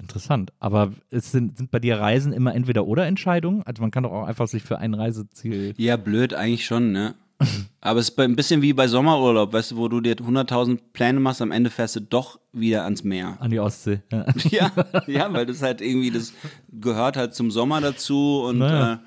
[0.00, 0.52] Interessant.
[0.58, 3.62] Aber es sind, sind bei dir Reisen immer entweder oder Entscheidungen?
[3.64, 5.74] Also man kann doch auch einfach sich für ein Reiseziel.
[5.76, 7.14] Ja, blöd eigentlich schon, ne?
[7.80, 11.20] Aber es ist ein bisschen wie bei Sommerurlaub, weißt du, wo du dir 100.000 Pläne
[11.20, 13.36] machst, am Ende fährst du doch wieder ans Meer.
[13.40, 14.00] An die Ostsee.
[14.10, 14.26] Ja.
[14.50, 14.72] Ja,
[15.06, 16.32] ja, weil das halt irgendwie, das
[16.70, 18.92] gehört halt zum Sommer dazu und Naja.
[18.94, 19.00] äh, Ja,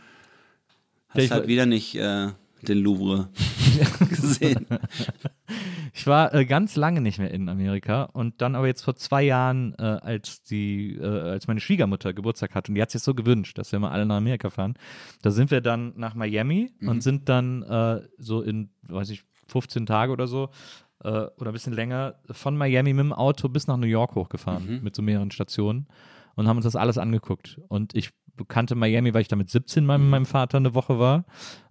[1.15, 2.27] ich hast halt wieder nicht äh,
[2.67, 3.29] den Louvre
[4.09, 4.67] gesehen.
[5.93, 9.23] Ich war äh, ganz lange nicht mehr in Amerika und dann aber jetzt vor zwei
[9.23, 13.13] Jahren, äh, als die, äh, als meine Schwiegermutter Geburtstag hatte und die hat sich so
[13.13, 14.75] gewünscht, dass wir mal alle nach Amerika fahren.
[15.21, 19.85] Da sind wir dann nach Miami und sind dann äh, so in, weiß ich, 15
[19.85, 20.49] Tage oder so
[21.03, 24.81] äh, oder ein bisschen länger von Miami mit dem Auto bis nach New York hochgefahren
[24.83, 25.87] mit so mehreren Stationen
[26.35, 27.59] und haben uns das alles angeguckt.
[27.67, 28.11] Und ich
[28.43, 31.23] kannte Miami, weil ich da mit 17 mal mit meinem Vater eine Woche war.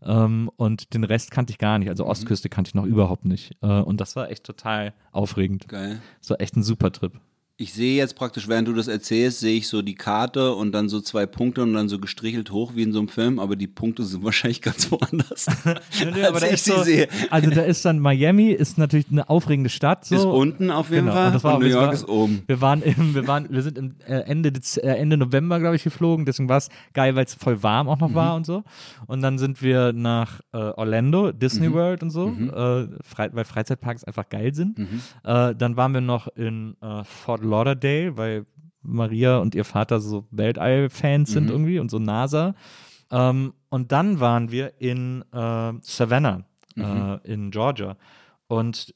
[0.03, 1.91] Ähm, und den Rest kannte ich gar nicht.
[1.91, 3.57] Also Ostküste kannte ich noch überhaupt nicht.
[3.61, 5.69] Äh, und das war echt total aufregend.
[5.69, 6.01] Geil.
[6.21, 7.21] Das war echt ein super Trip.
[7.57, 10.89] Ich sehe jetzt praktisch, während du das erzählst, sehe ich so die Karte und dann
[10.89, 13.69] so zwei Punkte und dann so gestrichelt hoch wie in so einem Film, aber die
[13.69, 15.47] Punkte sind wahrscheinlich ganz woanders.
[15.65, 17.07] als da ich ist sie so, sehe.
[17.31, 20.05] Also da ist dann Miami, ist natürlich eine aufregende Stadt.
[20.05, 20.17] So.
[20.17, 22.43] Ist unten auf jeden Genau, Fall und war und New York war- ist oben.
[22.49, 25.85] Wir waren, im, wir waren, wir sind im äh, Ende, äh, Ende November, glaube ich,
[25.85, 26.27] geflogen.
[26.27, 28.15] Deswegen war es geil, weil es voll warm auch noch Mhm.
[28.17, 28.65] war und so.
[29.07, 31.75] Und dann sind wir nach äh, Orlando, Disney Mhm.
[31.75, 34.77] World und so, äh, frei, weil Freizeitparks einfach geil sind.
[34.77, 35.01] Mhm.
[35.23, 36.75] Dann waren wir noch in
[37.05, 38.47] Fort Lauderdale, weil
[38.83, 41.51] Maria und ihr Vater so Weltall-Fans sind Mhm.
[41.51, 42.55] irgendwie und so NASA.
[43.11, 46.45] Ähm, und dann waren wir in äh, Savannah
[46.77, 46.83] Mhm.
[46.85, 47.97] äh, in Georgia.
[48.49, 48.95] Und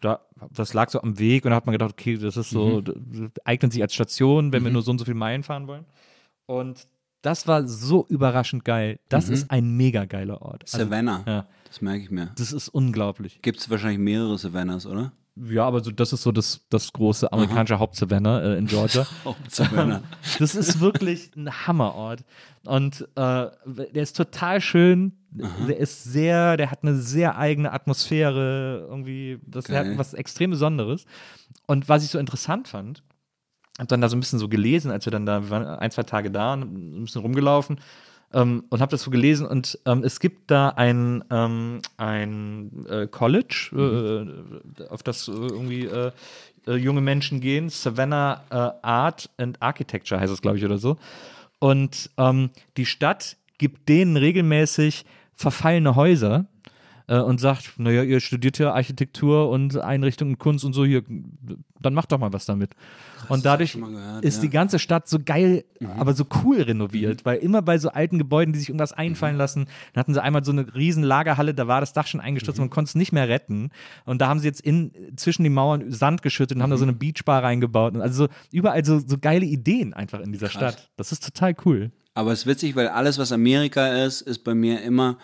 [0.00, 0.20] da,
[0.52, 3.30] das lag so am Weg und da hat man gedacht, okay, das ist so, Mhm.
[3.44, 5.84] eignet sich als Station, wenn wir nur so und so viele Meilen fahren wollen.
[6.46, 6.86] Und
[7.22, 8.98] das war so überraschend geil.
[9.10, 10.64] Das ist ein mega geiler Ort.
[10.64, 10.90] Also, Mhm.
[10.90, 11.24] Savannah.
[11.26, 12.32] ja, Das merke ich mir.
[12.36, 13.40] das ist unglaublich.
[13.42, 15.12] Gibt es wahrscheinlich mehrere Savannahs, oder?
[15.48, 19.06] Ja, aber so, das ist so das, das große amerikanische Haupt-Savannah äh, in Georgia.
[19.48, 20.02] Savannah.
[20.38, 22.24] Das ist wirklich ein Hammerort.
[22.64, 25.12] Und äh, der ist total schön.
[25.30, 29.90] Der ist sehr, der hat eine sehr eigene Atmosphäre, irgendwie, das Geil.
[29.90, 31.04] hat was extrem Besonderes.
[31.66, 33.02] Und was ich so interessant fand,
[33.78, 35.90] hab dann da so ein bisschen so gelesen, als wir dann da, wir waren ein,
[35.90, 37.78] zwei Tage da und ein bisschen rumgelaufen
[38.32, 43.06] ähm, und habe das so gelesen und ähm, es gibt da ein, ähm, ein äh,
[43.06, 43.70] College,
[44.78, 46.12] äh, auf das äh, irgendwie äh,
[46.66, 50.96] äh, junge Menschen gehen, Savannah äh, Art and Architecture heißt es, glaube ich, oder so.
[51.58, 55.04] Und ähm, die Stadt gibt denen regelmäßig
[55.34, 56.46] verfallene Häuser
[57.10, 61.02] äh, und sagt, naja, ihr studiert ja Architektur und Einrichtung und Kunst und so, hier,
[61.80, 62.70] dann macht doch mal was damit.
[63.28, 64.42] und dadurch gehört, ist ja.
[64.42, 65.64] die ganze Stadt so geil,
[65.98, 69.66] aber so cool renoviert, weil immer bei so alten Gebäuden, die sich irgendwas einfallen lassen,
[69.92, 72.70] dann hatten sie einmal so eine riesen Lagerhalle, da war das Dach schon eingestürzt, man
[72.70, 73.70] konnte es nicht mehr retten.
[74.04, 76.84] Und da haben sie jetzt in, zwischen die Mauern Sand geschüttet und haben da so
[76.84, 77.94] eine Beachbar reingebaut.
[77.94, 80.90] Und Also so, überall so, so geile Ideen einfach in dieser Stadt.
[80.96, 81.90] Das ist total cool.
[82.14, 85.18] Aber es ist witzig, weil alles, was Amerika ist, ist bei mir immer,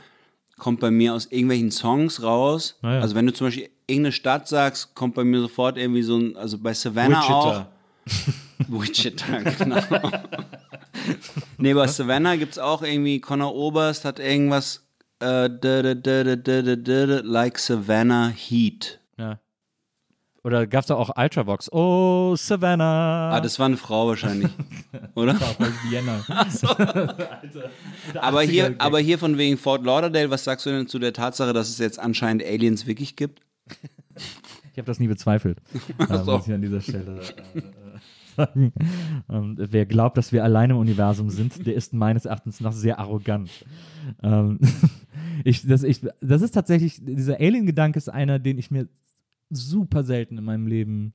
[0.59, 2.79] kommt bei mir aus irgendwelchen Songs raus.
[2.83, 3.01] Ah.
[3.01, 6.37] Also wenn du zum Beispiel irgendeine Stadt sagst, kommt bei mir sofort irgendwie so ein,
[6.37, 7.35] also bei Savannah Wichita.
[7.39, 7.67] auch.
[8.69, 9.81] Wichita, genau.
[11.59, 14.87] nee, bei Savannah gibt es auch irgendwie, Connor Oberst hat irgendwas,
[15.21, 15.49] äh,
[17.23, 19.01] like Savannah Heat
[20.47, 21.73] oder gab es da auch Ultravox?
[21.73, 23.33] Oh, Savannah.
[23.33, 24.49] Ah, das war eine Frau wahrscheinlich,
[25.17, 25.35] oder?
[25.35, 26.25] auch bei Vienna.
[28.21, 28.77] Aber 80er hier, Gag.
[28.81, 31.79] aber hier von wegen Fort Lauderdale, was sagst du denn zu der Tatsache, dass es
[31.79, 33.41] jetzt anscheinend Aliens wirklich gibt?
[34.73, 35.59] Ich habe das nie bezweifelt.
[35.99, 36.37] äh, so.
[36.37, 37.63] Muss ich an dieser Stelle äh, äh,
[38.37, 38.73] sagen.
[39.29, 43.01] Ähm, wer glaubt, dass wir alleine im Universum sind, der ist meines Erachtens noch sehr
[43.01, 43.51] arrogant.
[44.23, 44.61] Ähm,
[45.43, 48.87] ich, das, ich, das ist tatsächlich, dieser Alien-Gedanke ist einer, den ich mir
[49.51, 51.15] super selten in meinem Leben,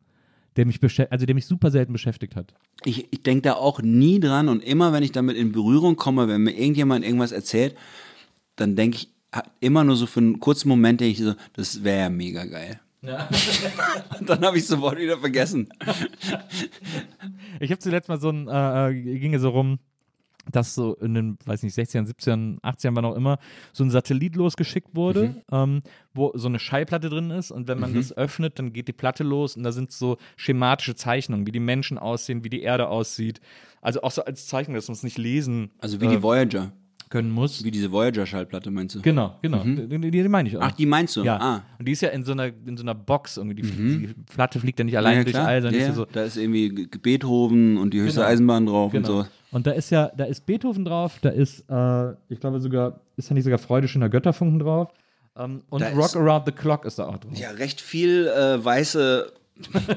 [0.56, 0.80] der mich,
[1.10, 2.54] also der mich super selten beschäftigt hat.
[2.84, 6.28] Ich, ich denke da auch nie dran und immer, wenn ich damit in Berührung komme,
[6.28, 7.76] wenn mir irgendjemand irgendwas erzählt,
[8.56, 9.10] dann denke ich
[9.60, 12.80] immer nur so für einen kurzen Moment, denke ich so, das wäre ja mega geil.
[13.02, 15.70] und dann habe ich sofort wieder vergessen.
[17.60, 19.80] Ich habe zuletzt mal so ein, äh, äh, ging so rum,
[20.52, 23.38] dass so in den, weiß nicht, 60ern, 70ern, 80ern, wann auch immer,
[23.74, 25.82] so ein Satellit losgeschickt wurde, ähm,
[26.14, 27.52] wo so eine Schallplatte drin ist.
[27.52, 29.56] Und wenn man das öffnet, dann geht die Platte los.
[29.56, 33.40] Und da sind so schematische Zeichnungen, wie die Menschen aussehen, wie die Erde aussieht.
[33.82, 36.72] Also auch so als Zeichnung, dass man es nicht lesen Also wie die äh, Voyager,
[37.12, 37.64] können muss.
[37.64, 39.02] wie diese Voyager-Schallplatte meinst du?
[39.02, 39.64] Genau, genau.
[39.64, 40.62] Die, die, die meine ich auch.
[40.64, 41.24] Ach, die meinst du?
[41.24, 41.38] ja.
[41.40, 41.62] Ah.
[41.78, 43.62] Und die ist ja in so einer, in so einer Box irgendwie.
[43.62, 46.06] Die, die Platte fliegt ja nicht alleine Ja, durch all, sondern ja, ist so.
[46.06, 48.32] Da ist irgendwie Beethoven und die höchste Genau.
[48.32, 49.08] Eisenbahn drauf Genau.
[49.20, 49.30] und so.
[49.52, 53.30] Und da ist ja, da ist Beethoven drauf, da ist, äh, ich glaube sogar, ist
[53.30, 54.90] ja nicht sogar Freude schöner Götterfunken drauf.
[55.38, 57.34] Ähm, und Da Rock Around the Clock ist da auch drin.
[57.36, 59.32] Ja, recht viel äh, weiße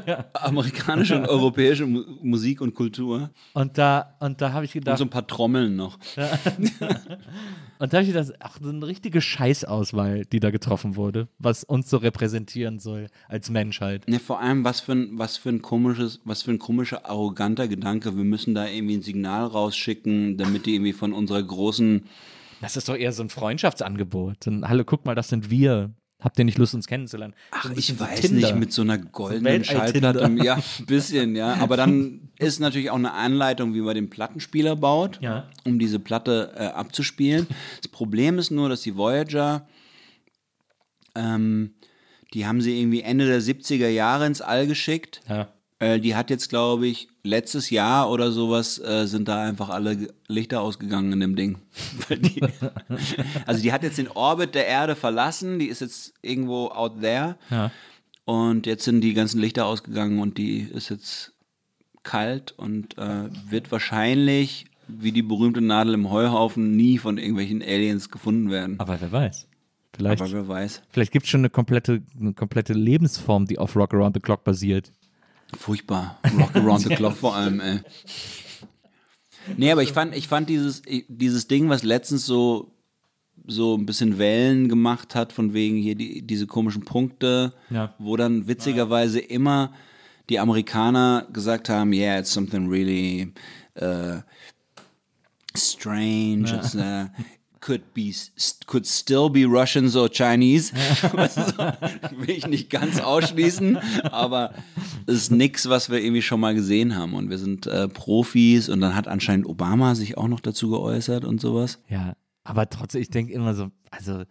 [0.35, 3.31] amerikanische und europäische Mu Musik und Kultur.
[3.53, 5.99] Und da, und da habe ich Und gedacht, so ein paar Trommeln noch.
[7.79, 11.65] und da habe ich gedacht, ach, so eine richtige Scheißauswahl, die da getroffen wurde, was
[11.65, 14.05] uns so repräsentieren soll als Menschheit.
[14.09, 17.69] Ja, vor allem, was für ein, was für ein komisches, was für ein komischer, arroganter
[17.69, 18.17] Gedanke.
[18.17, 22.05] Wir müssen da irgendwie ein Signal rausschicken, damit die irgendwie von unserer großen
[22.61, 24.47] Das ist doch eher so ein Freundschaftsangebot.
[24.47, 25.93] Und, Hallo, guck mal, das sind wir.
[26.25, 27.35] Habt ihr nicht Lust, uns kennenzulernen?
[27.51, 28.49] Ach, So ich so weiß Tinder.
[28.49, 30.15] nicht, mit so einer goldenen Weltall-Tinder.
[30.15, 30.35] Schallplatte.
[30.45, 31.55] Ja, ein bisschen, ja.
[31.61, 35.49] Aber dann ist natürlich auch eine Anleitung, wie man den Plattenspieler baut, Ja.
[35.65, 37.47] um diese Platte äh, abzuspielen.
[37.83, 39.69] Das Problem ist nur, dass die Voyager,
[41.15, 41.75] ähm,
[42.33, 45.21] die haben sie irgendwie Ende der 70er Jahre ins All geschickt.
[45.29, 45.49] Ja.
[45.81, 50.09] Äh, die hat jetzt, glaube ich, letztes Jahr oder sowas äh, sind da einfach alle
[50.29, 51.59] Lichter ausgegangen in dem Ding.
[52.11, 52.41] Die,
[53.47, 57.37] also die hat jetzt den Orbit der Erde verlassen, die ist jetzt irgendwo out there.
[57.51, 57.71] Ja.
[58.25, 61.33] Und jetzt sind die ganzen Lichter ausgegangen und die ist jetzt
[62.05, 68.11] kalt und äh, wird wahrscheinlich, wie die berühmte Nadel im Heuhaufen, nie von irgendwelchen Aliens
[68.11, 68.79] gefunden werden.
[68.79, 69.49] Aber wer weiß.
[69.95, 70.83] Vielleicht, Aber wer weiß.
[70.91, 74.45] vielleicht gibt es schon eine komplette, eine komplette Lebensform, die auf Rock Around the Clock
[74.45, 74.91] basiert.
[75.59, 76.19] Furchtbar.
[76.39, 77.81] Rock around the clock vor allem, ey.
[79.57, 82.73] Nee, aber ich fand, ich fand dieses, dieses Ding, was letztens so,
[83.47, 87.95] so ein bisschen Wellen gemacht hat, von wegen hier die, diese komischen Punkte, Ja.
[87.99, 89.73] wo dann witzigerweise immer
[90.31, 93.33] die Amerikaner gesagt haben, yeah, it's something really
[93.83, 94.21] uh,
[95.55, 97.07] strange, it's, uh,
[97.65, 98.13] could be,
[98.67, 100.73] could still be Russians or Chinese.
[102.17, 103.79] Will ich nicht ganz ausschließen,
[104.11, 104.53] aber
[105.07, 108.69] es ist nix, was wir irgendwie schon mal gesehen haben und wir sind äh, Profis
[108.69, 111.79] und dann hat anscheinend Obama sich auch noch dazu geäußert und sowas.
[111.89, 112.13] Ja,
[112.45, 114.25] aber trotzdem, ich denke immer so, also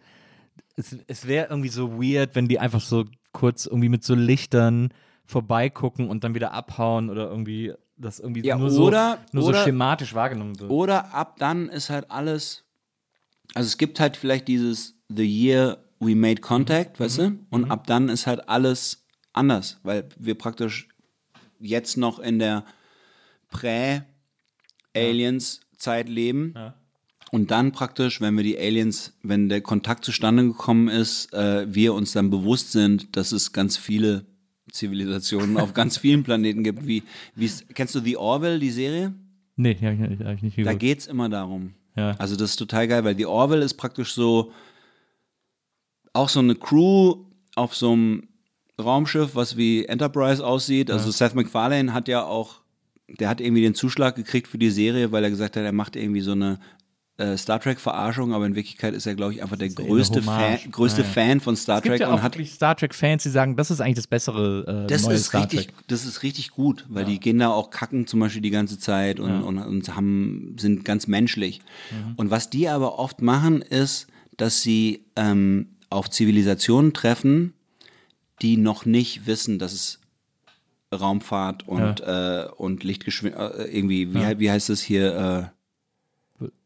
[0.76, 4.90] es, es wäre irgendwie so weird, wenn die einfach so kurz irgendwie mit so Lichtern
[5.26, 9.58] vorbeigucken und dann wieder abhauen oder irgendwie das irgendwie Ja, nur, oder- so, nur oder-
[9.58, 10.70] so schematisch wahrgenommen wird.
[10.70, 12.63] Oder ab dann ist halt alles,
[13.54, 17.38] also es gibt halt vielleicht dieses The Year We Made Contact, weißt du?
[17.50, 20.88] Und ab dann ist halt alles anders, weil wir praktisch
[21.60, 22.64] jetzt noch in der
[24.94, 26.54] Prä-Aliens-Zeit leben.
[27.30, 31.94] Und dann praktisch, wenn wir die Aliens, wenn der Kontakt zustande gekommen ist, äh, wir
[31.94, 34.24] uns dann bewusst sind, dass es ganz viele
[34.70, 36.86] Zivilisationen auf ganz vielen Planeten gibt.
[36.86, 37.02] Wie,
[37.34, 39.14] wie kennst du The Orville, die Serie?
[39.56, 40.80] Nee, habe ich, hab ich nicht Da geguckt.
[40.80, 41.74] geht's immer darum.
[41.96, 42.14] Ja.
[42.18, 44.52] Also das ist total geil, weil die Orville ist praktisch so
[46.12, 47.16] auch so eine Crew
[47.56, 48.28] auf so einem
[48.80, 50.90] Raumschiff, was wie Enterprise aussieht.
[50.90, 52.62] Also Seth MacFarlane hat ja auch,
[53.08, 55.96] der hat irgendwie den Zuschlag gekriegt für die Serie, weil er gesagt hat, er macht
[55.96, 56.58] irgendwie so eine
[57.16, 60.20] äh, Star Trek Verarschung, aber in Wirklichkeit ist er, glaube ich, einfach der größte.
[60.20, 61.12] Fan, größte Ja, ja.
[61.12, 63.56] Fan von Star es gibt Trek ja und auch hat wirklich Star Trek-Fans, die sagen,
[63.56, 65.74] das ist eigentlich das bessere äh, das neue ist Star richtig, Trek.
[65.86, 69.20] das ist richtig gut, weil die gehen da auch kacken zum Beispiel die ganze Zeit
[69.20, 71.60] und, und, und haben, sind ganz menschlich.
[71.90, 72.14] Mhm.
[72.16, 77.54] Und was die aber oft machen, ist, dass sie ähm, auf Zivilisationen treffen,
[78.42, 80.00] die noch nicht wissen, dass es
[80.92, 85.53] Raumfahrt und, äh, und Lichtgeschwindigkeit, äh, irgendwie, wie, wie heißt das hier, äh,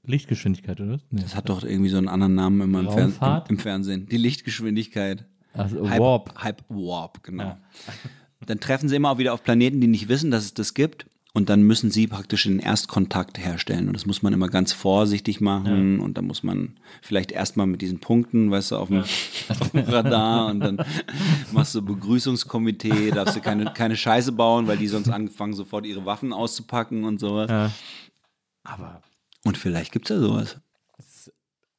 [0.08, 0.98] Lichtgeschwindigkeit, oder?
[1.10, 1.22] Nee.
[1.22, 4.08] das hat doch irgendwie so einen anderen Namen immer im, Fern im, im Fernsehen.
[4.08, 5.24] Die Lichtgeschwindigkeit.
[5.52, 6.34] Also Hype, Warp.
[6.42, 7.56] Hype Warp, genau.
[8.46, 11.06] Dann treffen sie immer auch wieder auf Planeten, die nicht wissen, dass es das gibt.
[11.34, 13.86] Und dann müssen sie praktisch den Erstkontakt herstellen.
[13.88, 16.00] Und das muss man immer ganz vorsichtig machen.
[16.00, 19.04] Und dann muss man vielleicht erstmal mit diesen Punkten, weißt du, auf dem,
[19.48, 20.46] auf dem Radar.
[20.46, 20.84] Und dann
[21.52, 26.06] machst du Begrüßungskomitee, darfst du keine, keine Scheiße bauen, weil die sonst angefangen, sofort ihre
[26.06, 27.50] Waffen auszupacken und sowas.
[27.50, 27.70] Ja.
[28.64, 29.02] Aber
[29.44, 30.56] Und vielleicht gibt's ja sowas.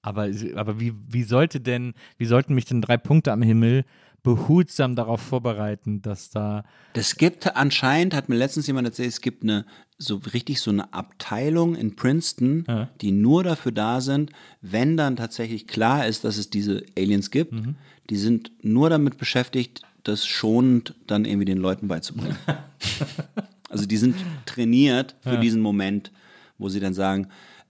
[0.02, 3.84] Aber, aber wie, wie sollte denn, wie sollten mich denn drei Punkte am Himmel
[4.24, 6.64] behutsam darauf vorbereiten, dass da
[6.94, 9.66] Das gibt anscheinend, hat mir letztens jemand erzählt, es gibt eine
[9.98, 12.90] so richtig so eine Abteilung in Princeton, Ja.
[13.02, 14.32] die nur dafür da sind,
[14.62, 17.76] wenn dann tatsächlich klar ist, dass es diese Aliens gibt, Mhm.
[18.10, 22.38] die sind nur damit beschäftigt, das schonend dann irgendwie den Leuten beizubringen.
[23.70, 24.16] also die sind
[24.46, 26.12] trainiert für diesen Moment,
[26.58, 27.28] wo sie dann sagen,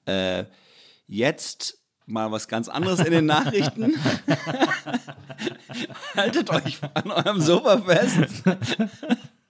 [0.10, 0.46] äh,
[1.08, 3.96] jetzt mal was ganz anderes in den Nachrichten.
[6.16, 8.44] Haltet euch an eurem Sofa fest.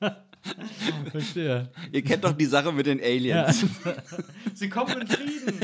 [1.11, 1.70] Verstehe.
[1.91, 3.66] Ihr kennt doch die Sache mit den Aliens.
[4.53, 5.53] Sie kommen in Frieden.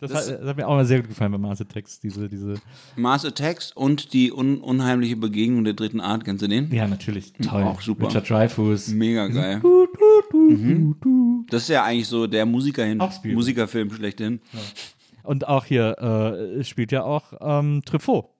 [0.00, 2.56] Das, hat, das hat mir auch mal sehr gut gefallen bei Mars Attacks, diese, diese.
[2.94, 6.26] Mars Attacks und die un unheimliche Begegnung der dritten Art.
[6.26, 6.70] Kennst du den?
[6.74, 7.32] Ja, natürlich.
[7.32, 7.62] Toll.
[7.62, 8.08] Auch super.
[8.08, 8.88] Richard Dreyfuss.
[8.88, 9.62] Mega geil.
[10.34, 11.46] Mhm.
[11.48, 13.02] Das ist ja eigentlich so der Musiker hin.
[13.22, 14.40] Musikerfilm schlechthin.
[15.22, 18.33] Und auch hier äh, spielt ja auch ähm, Truffaut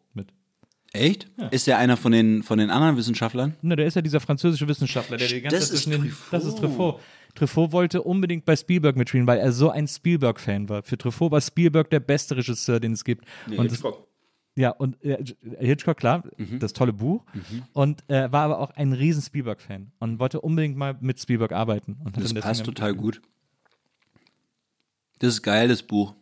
[0.95, 1.27] Echt?
[1.51, 3.57] Ist der einer von den, von den anderen Wissenschaftlern?
[3.63, 6.15] Ne, der ist ja dieser französische Wissenschaftler, der die ganze Das Zeit ist den.
[6.31, 7.01] Das ist Truffaut.
[7.35, 10.85] Truffaut wollte unbedingt bei Spielberg mitspielen, weil er so ein Spielberg-Fan war.
[10.85, 13.25] Für Truffaut war Spielberg der beste Regisseur, den es gibt.
[13.57, 13.83] und das,
[14.55, 15.19] ja, und äh,
[15.59, 16.61] Hitchcock, klar, Mhm.
[16.61, 17.25] das tolle Buch.
[17.73, 21.97] Und er war aber auch ein riesen Spielberg-Fan und wollte unbedingt mal mit Spielberg arbeiten.
[22.13, 23.21] Das passt total gut.
[25.19, 26.15] Das ist geil, das Buch.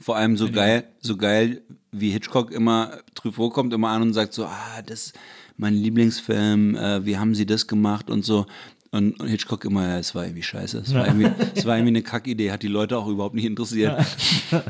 [0.00, 1.62] Vor allem so geil, so geil,
[1.92, 5.18] wie Hitchcock immer, Truffaut kommt immer an und sagt so, ah, das ist
[5.56, 8.46] mein Lieblingsfilm, äh, wie haben sie das gemacht und so.
[8.92, 10.78] Und, und Hitchcock immer, ja, es war irgendwie scheiße.
[10.78, 14.04] Es war irgendwie, es war irgendwie eine Kackidee, hat die Leute auch überhaupt nicht interessiert.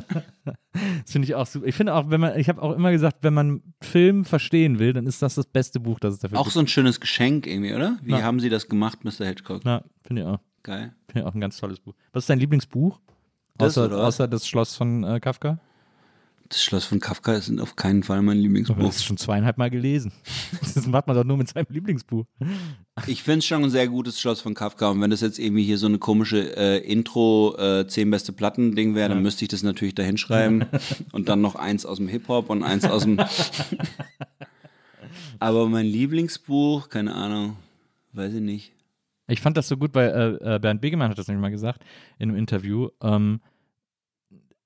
[1.03, 1.67] Das finde ich auch super.
[1.67, 4.93] Ich finde auch, wenn man, ich habe auch immer gesagt, wenn man Film verstehen will,
[4.93, 6.55] dann ist das das beste Buch, das es dafür Auch gibt.
[6.55, 7.99] so ein schönes Geschenk irgendwie, oder?
[8.03, 8.23] Wie Ja.
[8.23, 9.27] haben sie das gemacht, Mr.
[9.27, 9.65] Hitchcock?
[9.65, 10.39] Ja, finde ich auch.
[10.63, 10.95] Geil.
[11.09, 11.95] Finde ich auch ein ganz tolles Buch.
[12.13, 13.01] Was ist dein Lieblingsbuch?
[13.61, 15.59] Das, außer, außer das Schloss von äh, Kafka?
[16.51, 18.77] Das Schloss von Kafka ist auf keinen Fall mein Aber Lieblingsbuch.
[18.79, 20.13] das ist schon zweieinhalb Mal gelesen.
[20.75, 22.25] Das macht man doch nur mit seinem Lieblingsbuch.
[23.07, 24.91] Ich finde es schon ein sehr gutes Schloss von Kafka.
[24.91, 28.97] Und wenn das jetzt irgendwie hier so eine komische äh, Intro, äh, zehn beste Platten-Ding
[28.97, 30.67] wäre, dann müsste ich das natürlich da hinschreiben.
[31.13, 33.21] und dann noch eins aus dem Hip-Hop und eins aus dem.
[35.39, 37.57] Aber mein Lieblingsbuch, keine Ahnung,
[38.13, 38.73] weiß ich nicht.
[39.29, 41.85] Ich fand das so gut, weil äh, äh, Bernd Begemann hat das nämlich mal gesagt
[42.19, 42.89] in einem Interview.
[43.01, 43.41] Ähm,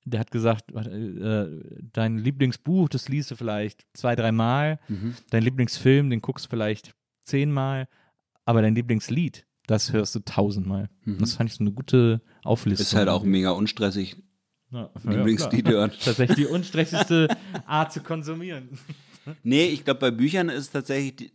[0.05, 1.47] der hat gesagt, äh,
[1.93, 4.79] dein Lieblingsbuch, das liest du vielleicht zwei, dreimal.
[4.89, 5.15] Mhm.
[5.31, 6.95] Dein Lieblingsfilm, den guckst du vielleicht
[7.25, 7.89] zehnmal.
[8.45, 10.91] Aber dein Lieblingslied, das hörst du tausendmal.
[11.07, 12.85] Und Das fand ich so eine gute Auflistung.
[12.85, 12.89] Mhm.
[12.89, 14.17] Ist halt auch mega unstressig.
[14.71, 15.75] ja, Lieblingslied klar.
[15.75, 15.93] hören.
[16.05, 17.29] Tatsächlich die unstressigste
[17.67, 18.69] Art zu konsumieren.
[19.43, 21.33] Nee, ich glaube, bei Büchern ist tatsächlich,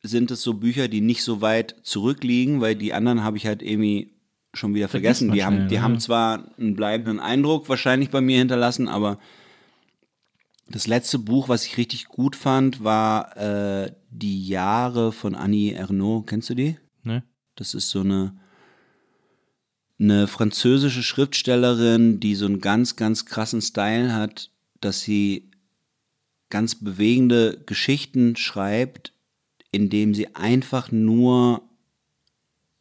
[0.00, 3.62] sind es so Bücher, die nicht so weit zurückliegen, weil die anderen habe ich halt
[3.62, 4.14] irgendwie
[4.54, 5.32] schon wieder vergessen.
[5.32, 9.18] Die haben, schnell, die haben zwar einen bleibenden Eindruck wahrscheinlich bei mir hinterlassen, aber
[10.68, 16.26] das letzte Buch, was ich richtig gut fand, war äh, Die Jahre von Annie Ernaux.
[16.26, 16.78] Kennst du die?
[17.02, 17.22] Ne?
[17.56, 18.34] Das ist so eine,
[19.98, 24.50] eine französische Schriftstellerin, die so einen ganz, ganz krassen Style hat,
[24.80, 25.50] dass sie
[26.48, 29.12] ganz bewegende Geschichten schreibt,
[29.70, 31.62] indem sie einfach nur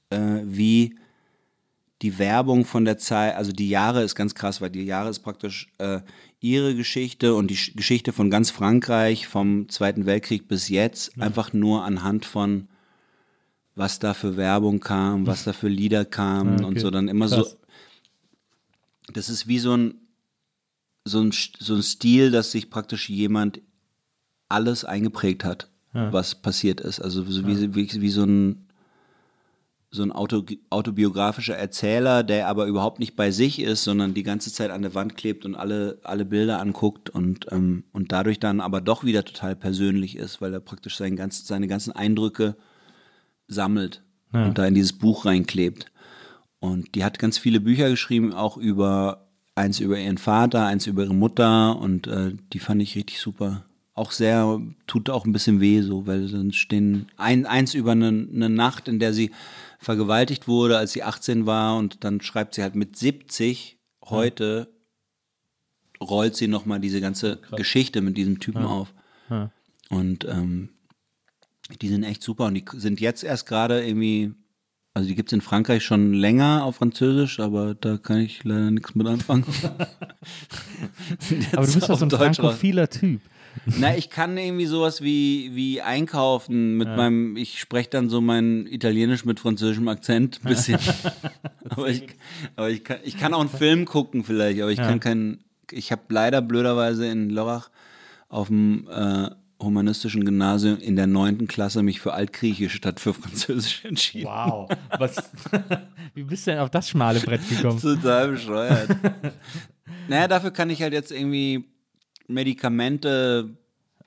[0.09, 0.95] äh, wie
[2.01, 5.19] die Werbung von der Zeit, also die Jahre ist ganz krass, weil die Jahre ist
[5.19, 5.99] praktisch äh,
[6.39, 11.53] ihre Geschichte und die Sch- Geschichte von ganz Frankreich vom Zweiten Weltkrieg bis jetzt, einfach
[11.53, 12.67] nur anhand von
[13.75, 16.79] was da für Werbung kam, was da für Lieder kamen Ah, und okay.
[16.79, 17.51] so dann immer Krass.
[17.51, 17.57] so.
[19.13, 19.93] Das ist wie so ein
[21.03, 23.61] so ein, so ein Stil, dass sich praktisch jemand
[24.49, 25.69] alles eingeprägt hat,
[26.11, 26.99] was passiert ist.
[26.99, 28.67] Also so wie, wie, wie so ein
[29.91, 34.51] so ein Auto, autobiografischer Erzähler, der aber überhaupt nicht bei sich ist, sondern die ganze
[34.51, 38.61] Zeit an der Wand klebt und alle, alle Bilder anguckt und, ähm, und dadurch dann
[38.61, 42.55] aber doch wieder total persönlich ist, weil er praktisch sein ganz, seine ganzen Eindrücke
[43.47, 44.01] sammelt
[44.31, 45.91] und da in dieses Buch reinklebt.
[46.59, 51.03] Und die hat ganz viele Bücher geschrieben, auch über eins über ihren Vater, eins über
[51.03, 53.65] ihre Mutter und äh, die fand ich richtig super.
[53.93, 58.07] Auch sehr, tut auch ein bisschen weh so, weil dann stehen ein, eins über eine,
[58.07, 59.31] eine Nacht, in der sie
[59.81, 64.69] vergewaltigt wurde, als sie 18 war und dann schreibt sie halt mit 70 heute
[66.01, 68.93] rollt sie nochmal diese ganze Geschichte mit diesem Typen auf.
[69.89, 70.69] Und ähm,
[71.81, 74.33] die sind echt super und die sind jetzt erst gerade irgendwie,
[74.93, 78.95] also die gibt's in Frankreich schon länger auf Französisch, aber da kann ich leider nichts
[78.95, 79.45] mit anfangen.
[81.53, 83.21] Aber du bist doch so ein frankophiler Typ.
[83.65, 88.65] Na, ich kann irgendwie sowas wie, wie einkaufen mit meinem, ich spreche dann so mein
[88.67, 90.79] Italienisch mit französischem Akzent ein bisschen.
[91.69, 92.07] aber ich,
[92.55, 95.91] aber ich, kann, ich kann auch einen Film gucken vielleicht, aber ich kann keinen, ich
[95.91, 97.69] habe leider blöderweise in Lörrach
[98.29, 99.29] auf dem äh,
[99.61, 104.27] humanistischen Gymnasium in der neunten Klasse mich für Altgriechisch statt für Französisch entschieden.
[104.27, 104.69] Wow.
[104.97, 105.31] Was,
[106.13, 107.79] wie bist du denn auf das schmale Brett gekommen?
[107.79, 108.89] Total bescheuert.
[110.07, 111.65] naja, dafür kann ich halt jetzt irgendwie
[112.31, 113.49] Medikamente,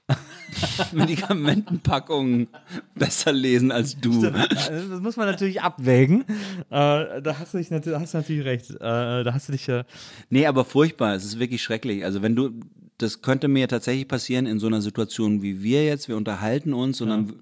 [0.92, 2.48] Medikamentenpackungen
[2.94, 4.20] besser lesen als du.
[4.22, 6.24] Das muss man natürlich abwägen.
[6.70, 8.70] Äh, da hast du, dich natürlich, hast du natürlich recht.
[8.70, 8.78] Äh,
[9.24, 9.84] da hast du dich ja.
[10.30, 11.14] Nee, aber furchtbar.
[11.14, 12.04] Es ist wirklich schrecklich.
[12.04, 12.50] Also wenn du,
[12.98, 16.08] das könnte mir tatsächlich passieren in so einer Situation wie wir jetzt.
[16.08, 17.34] Wir unterhalten uns und dann w-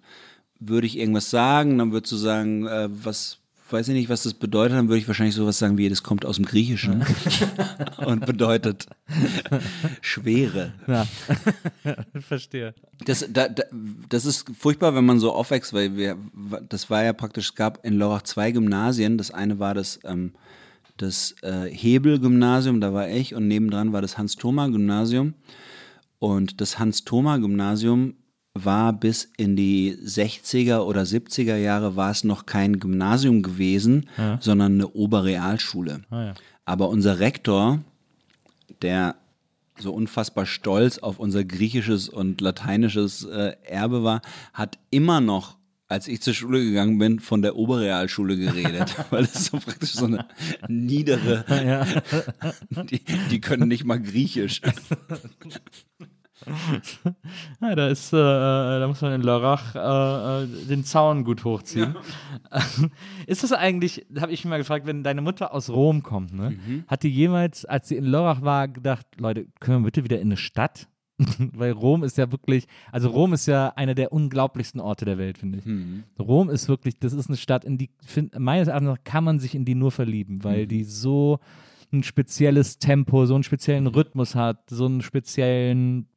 [0.60, 3.38] würde ich irgendwas sagen, dann würdest du sagen, äh, was,
[3.72, 6.24] weiß ich nicht, was das bedeutet, dann würde ich wahrscheinlich sowas sagen wie, das kommt
[6.24, 7.04] aus dem Griechischen
[8.04, 8.86] und bedeutet
[10.00, 10.72] Schwere.
[10.86, 11.06] Ja.
[12.20, 12.74] Verstehe.
[13.04, 13.62] Das, da, da,
[14.08, 16.16] das ist furchtbar, wenn man so aufwächst, weil wir,
[16.68, 19.18] das war ja praktisch, es gab in Lörrach zwei Gymnasien.
[19.18, 20.32] Das eine war das, ähm,
[20.96, 25.34] das äh, Hebel-Gymnasium, da war ich, und nebendran war das Hans-Thoma-Gymnasium.
[26.18, 28.14] Und das Hans-Thoma-Gymnasium
[28.54, 34.08] war bis in die 60er oder 70er Jahre war es noch kein Gymnasium gewesen,
[34.40, 36.02] sondern eine Oberrealschule.
[36.10, 36.34] Ah, ja.
[36.64, 37.80] Aber unser Rektor,
[38.82, 39.16] der
[39.78, 44.22] so unfassbar stolz auf unser griechisches und lateinisches äh, Erbe war,
[44.52, 45.56] hat immer noch,
[45.88, 50.06] als ich zur Schule gegangen bin, von der Oberrealschule geredet, weil es so praktisch so
[50.06, 50.26] eine
[50.68, 51.44] niedere,
[52.90, 53.00] die,
[53.30, 54.60] die können nicht mal Griechisch.
[57.60, 61.94] Ja, da ist, äh, da muss man in Lörrach äh, äh, den Zaun gut hochziehen.
[63.26, 66.58] ist das eigentlich, habe ich mich mal gefragt, wenn deine Mutter aus Rom kommt, ne,
[66.88, 70.28] hat die jemals, als sie in Lörrach war, gedacht, Leute, können wir bitte wieder in
[70.28, 70.88] eine Stadt?
[71.38, 75.38] Weil Rom ist ja wirklich, also Rom ist ja einer der unglaublichsten Orte der Welt,
[75.38, 75.64] finde ich.
[76.18, 79.54] Rom ist wirklich, das ist eine Stadt, in die, find, meines Erachtens kann man sich
[79.54, 81.38] in die nur verlieben, weil die so
[81.92, 86.08] ein spezielles Tempo, so einen speziellen Rhythmus hat, so einen speziellen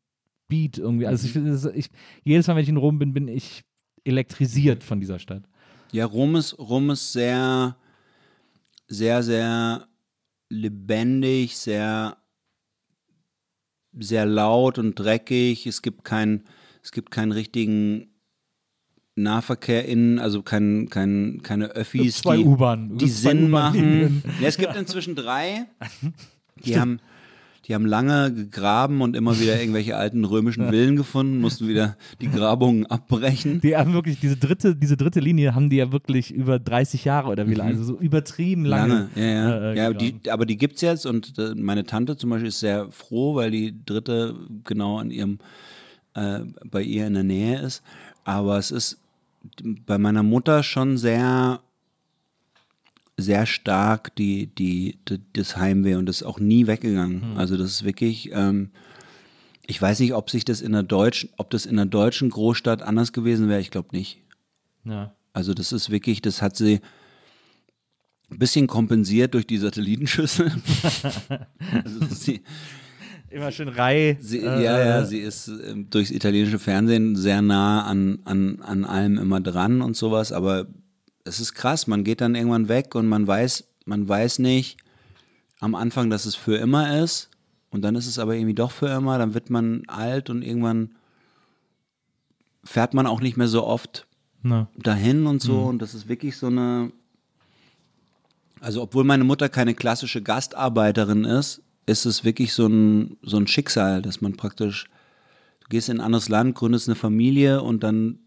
[0.47, 1.07] Beat irgendwie.
[1.07, 1.89] Also ich, das- ich,
[2.23, 3.63] jedes Mal, wenn ich in Rom bin, bin ich
[4.03, 5.43] elektrisiert von dieser Stadt.
[5.91, 7.75] Ja, Rom ist, Rom ist sehr,
[8.87, 9.87] sehr, sehr
[10.49, 12.17] lebendig, sehr,
[13.97, 15.65] sehr laut und dreckig.
[15.67, 16.43] Es gibt kein,
[16.83, 18.09] es gibt keinen richtigen
[19.15, 22.43] Nahverkehr innen, also kein, kein, keine Öffis, die,
[22.97, 24.23] die Sinn machen.
[24.41, 25.65] Ja, es gibt inzwischen drei.
[26.63, 26.99] Die haben,
[27.67, 32.29] die haben lange gegraben und immer wieder irgendwelche alten römischen Villen gefunden, mussten wieder die
[32.29, 33.59] Grabungen abbrechen.
[33.61, 37.29] Die haben wirklich, diese dritte, diese dritte Linie haben die ja wirklich über 30 Jahre
[37.29, 38.93] oder wie lange, also so übertrieben lange.
[38.93, 39.71] Lange, ja, ja.
[39.71, 42.91] äh, ja die, aber die gibt's jetzt und äh, meine Tante zum Beispiel ist sehr
[42.91, 45.39] froh, weil die dritte genau an ihrem,
[46.13, 47.81] äh, bei ihr in der Nähe ist.
[48.23, 48.99] Aber es ist
[49.85, 51.59] bei meiner Mutter schon sehr,
[53.17, 57.37] sehr stark die, die, die, das Heimweh und das ist auch nie weggegangen.
[57.37, 58.71] Also das ist wirklich, ähm,
[59.65, 62.81] ich weiß nicht, ob sich das in der deutschen, ob das in der deutschen Großstadt
[62.81, 64.19] anders gewesen wäre, ich glaube nicht.
[64.83, 65.15] Ja.
[65.33, 66.81] Also das ist wirklich, das hat sie
[68.31, 70.51] ein bisschen kompensiert durch die Satellitenschüssel.
[71.83, 72.41] also sie,
[73.29, 74.17] Immer schön Reihe.
[74.19, 78.85] sie, äh, ja, ja, sie ist ähm, durchs italienische Fernsehen sehr nah an, an, an
[78.85, 80.67] allem immer dran und sowas, aber
[81.25, 84.77] es ist krass, man geht dann irgendwann weg und man weiß, man weiß nicht
[85.59, 87.29] am Anfang, dass es für immer ist
[87.71, 90.91] und dann ist es aber irgendwie doch für immer, dann wird man alt und irgendwann
[92.63, 94.07] fährt man auch nicht mehr so oft
[94.43, 94.67] Na.
[94.77, 96.91] dahin und so und das ist wirklich so eine
[98.61, 103.47] also obwohl meine Mutter keine klassische Gastarbeiterin ist, ist es wirklich so ein so ein
[103.47, 104.87] Schicksal, dass man praktisch
[105.61, 108.19] du gehst in ein anderes Land, gründest eine Familie und dann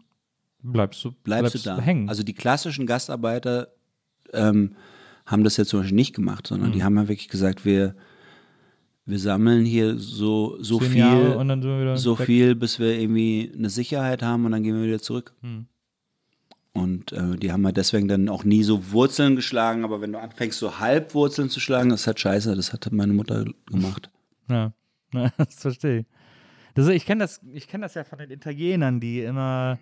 [0.61, 1.79] Bleibst du, bleibst, du da.
[1.79, 2.09] hängen.
[2.09, 3.69] Also die klassischen Gastarbeiter
[4.33, 4.75] ähm,
[5.25, 6.73] haben das jetzt zum Beispiel nicht gemacht, sondern Mhm.
[6.73, 7.95] die haben ja wirklich gesagt, wir
[9.05, 12.25] wir sammeln hier so so Zehn viel so weg.
[12.27, 15.33] viel, bis wir irgendwie eine Sicherheit haben und dann gehen wir wieder zurück.
[15.41, 15.65] Hm.
[16.73, 20.19] Und äh, die haben halt deswegen dann auch nie so Wurzeln geschlagen, aber wenn du
[20.19, 22.55] anfängst, so halb Wurzeln zu schlagen, das ist halt scheiße.
[22.55, 24.11] Das hat meine Mutter gemacht.
[24.47, 24.73] Ja,
[25.13, 26.05] Ja, das verstehe ich.
[26.75, 29.79] Das, ich kenne das, ich kenn das ja von den Italienern, die immer,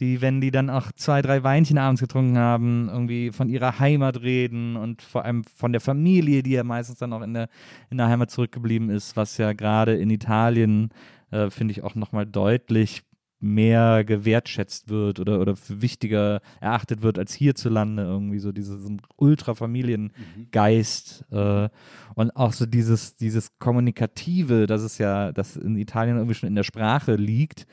[0.00, 4.22] die, wenn die dann auch zwei, drei Weinchen abends getrunken haben, irgendwie von ihrer Heimat
[4.22, 7.48] reden und vor allem von der Familie, die ja meistens dann auch in der,
[7.90, 10.90] in der Heimat zurückgeblieben ist, was ja gerade in Italien,
[11.30, 13.02] äh, finde ich, auch nochmal deutlich
[13.40, 21.24] mehr gewertschätzt wird oder, oder für wichtiger erachtet wird als hierzulande irgendwie so diesen Ultrafamiliengeist
[21.30, 21.68] äh,
[22.14, 26.56] und auch so dieses, dieses Kommunikative, das es ja, das in Italien irgendwie schon in
[26.56, 27.68] der Sprache liegt.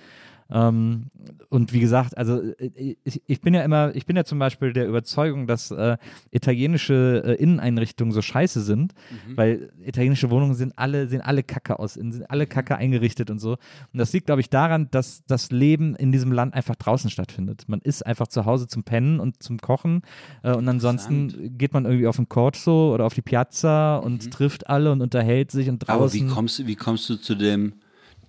[0.52, 1.08] Ähm,
[1.50, 4.74] und wie gesagt, also äh, ich, ich bin ja immer, ich bin ja zum Beispiel
[4.74, 5.98] der Überzeugung, dass äh,
[6.30, 8.94] italienische äh, Inneneinrichtungen so scheiße sind,
[9.36, 13.54] weil italienische Wohnungen sind alle, sehen alle kacke aus, sind alle kacke eingerichtet und so.
[13.54, 17.64] Und das liegt, glaube ich, daran, dass das Leben in diesem Land einfach draußen stattfindet.
[17.68, 20.02] Man ist einfach zu Hause zum Pennen und zum Kochen
[20.44, 24.68] äh, und ansonsten geht man irgendwie auf den Corso oder auf die Piazza und trifft
[24.70, 25.96] alle und unterhält sich und draußen.
[25.96, 27.74] Aber wie kommst, du- wie kommst du zu dem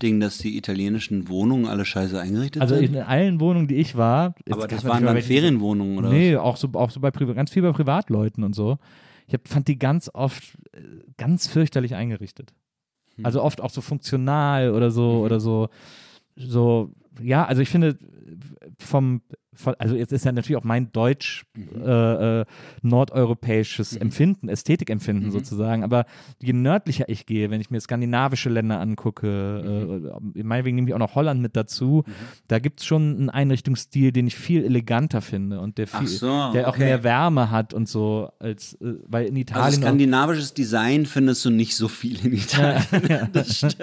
[0.02, 3.02] Ding, dass die italienischen Wohnungen alle scheiße eingerichtet also in sind?
[3.02, 4.34] allen Wohnungen, die ich war.
[4.50, 7.72] Aber das waren dann Ferienwohnungen oder Nee, auch so, auch so bei ganz viel bei
[7.72, 8.78] Privatleuten und so.
[9.26, 10.42] Ich hab, fand die ganz oft
[10.72, 10.80] äh,
[11.16, 12.54] ganz fürchterlich eingerichtet.
[13.16, 13.26] Hm.
[13.26, 15.20] Also oft auch so funktional oder so Mhm.
[15.20, 15.68] oder so,
[16.36, 17.98] so, ja, also ich finde
[18.78, 19.22] vom,
[19.78, 22.44] also jetzt ist ja natürlich auch mein deutsch äh, äh,
[22.82, 26.06] nordeuropäisches Empfinden, Ästhetikempfinden sozusagen, aber
[26.40, 30.98] je nördlicher ich gehe, wenn ich mir skandinavische Länder angucke, äh, meinetwegen nehme ich auch
[30.98, 32.04] noch Holland mit dazu,
[32.48, 36.52] da gibt es schon einen Einrichtungsstil, den ich viel eleganter finde und der, viel, so,
[36.52, 36.84] der auch okay.
[36.84, 41.50] mehr Wärme hat und so, als äh, weil in Italien Also skandinavisches Design findest du
[41.50, 43.28] nicht so viel in Italien.
[43.32, 43.74] das stimmt.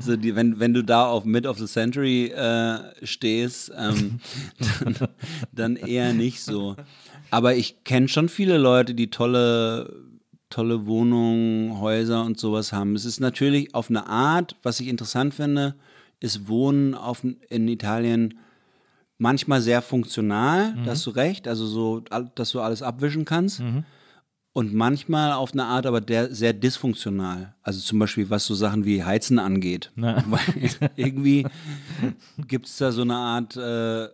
[0.00, 4.20] So die, wenn, wenn du da auf Mid of the Century äh, stehst, ähm,
[4.80, 4.96] dann,
[5.52, 6.76] dann eher nicht so.
[7.30, 9.92] Aber ich kenne schon viele Leute, die tolle,
[10.50, 12.94] tolle Wohnungen, Häuser und sowas haben.
[12.94, 15.74] Es ist natürlich auf eine Art, was ich interessant finde,
[16.20, 18.38] ist Wohnen auf, in Italien
[19.18, 22.00] manchmal sehr funktional, da hast du recht, also so,
[22.34, 23.62] dass du alles abwischen kannst.
[24.52, 27.54] Und manchmal auf eine Art aber der, sehr dysfunktional.
[27.60, 29.92] Also zum Beispiel, was so Sachen wie Heizen angeht.
[29.96, 30.24] Na.
[30.30, 31.46] Weil irgendwie
[32.48, 34.08] gibt es da so eine Art äh,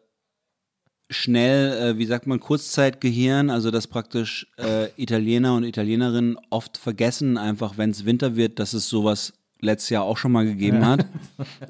[1.12, 7.39] schnell, äh, wie sagt man, Kurzzeitgehirn, also dass praktisch äh, Italiener und Italienerinnen oft vergessen,
[7.39, 11.06] einfach wenn es Winter wird, dass es sowas letztes Jahr auch schon mal gegeben hat.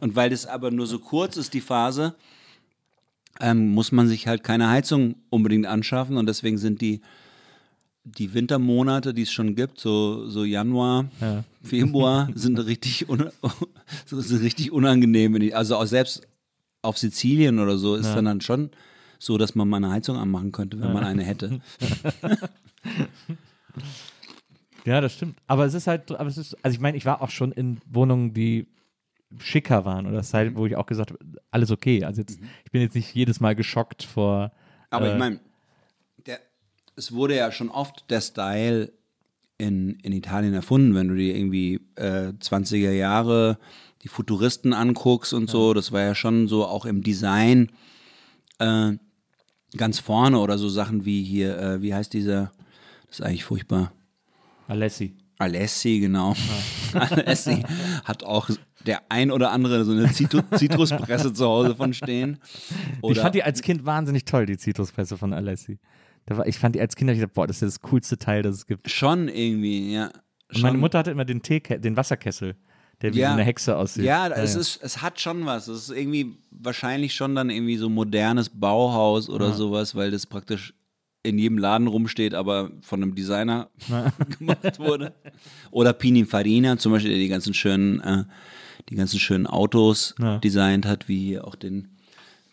[0.01, 2.14] Und weil das aber nur so kurz ist, die Phase,
[3.40, 7.01] ähm, muss man sich halt keine Heizung unbedingt anschaffen und deswegen sind die
[8.05, 11.09] die Wintermonate, die es schon gibt, so, so Januar,
[11.62, 13.31] Februar, sind richtig, un
[14.06, 15.39] sind richtig unangenehm.
[15.55, 16.27] Also auch selbst
[16.82, 18.70] auf Sizilien oder so ist dann, dann schon
[19.24, 21.61] so, dass man mal eine Heizung anmachen könnte, wenn man eine hätte.
[24.85, 25.39] Ja, das stimmt.
[25.47, 27.78] Aber es ist halt, aber es ist, also ich meine, ich war auch schon in
[27.86, 28.66] Wohnungen, die
[29.39, 30.32] schicker waren oder Mhm.
[30.32, 31.20] halt, wo ich auch gesagt habe,
[31.53, 32.05] alles okay.
[32.05, 34.51] Also jetzt, ich bin jetzt nicht jedes Mal geschockt vor.
[34.90, 35.39] Aber äh, ich meine,
[36.97, 38.93] es wurde ja schon oft der Style
[39.57, 43.59] in, in Italien erfunden, wenn du dir irgendwie äh, 20er Jahre
[44.03, 47.70] die Futuristen anguckst und so, das war ja schon so auch im Design
[48.59, 48.93] äh,
[49.77, 52.53] ganz vorne oder so Sachen wie hier, äh, wie heißt dieser,
[53.09, 53.93] das ist eigentlich furchtbar.
[54.69, 55.15] Alessi.
[55.39, 56.35] Alessi, genau.
[56.94, 57.62] Alessi
[58.05, 58.49] hat auch
[58.86, 62.39] der ein oder andere so eine Zitru- Zitruspresse zu Hause von stehen.
[62.97, 65.78] ich Oder- fand die als Kind wahnsinnig toll, die Zitruspresse von Alessi.
[66.27, 68.43] Da war, ich fand die als Kind, ich gedacht, boah, das ist das coolste Teil,
[68.43, 68.89] das es gibt.
[68.90, 70.07] Schon irgendwie, ja.
[70.55, 70.81] Und meine Schon.
[70.81, 72.55] Mutter hatte immer den Tee, den Wasserkessel,
[73.03, 73.29] der wie Ja.
[73.29, 74.05] so eine Hexe aussieht.
[74.05, 75.69] Ja, es, Ist, es hat schon was.
[75.69, 80.73] Es ist irgendwie wahrscheinlich schon dann irgendwie so modernes Bauhaus oder sowas, weil das praktisch
[81.24, 83.69] in jedem Laden rumsteht, aber von einem Designer
[84.39, 85.15] gemacht wurde.
[85.70, 88.24] Oder Pininfarina, zum Beispiel, der die ganzen schönen, äh,
[88.89, 90.39] die ganzen schönen Autos Ja.
[90.39, 91.89] designt hat, wie hier auch den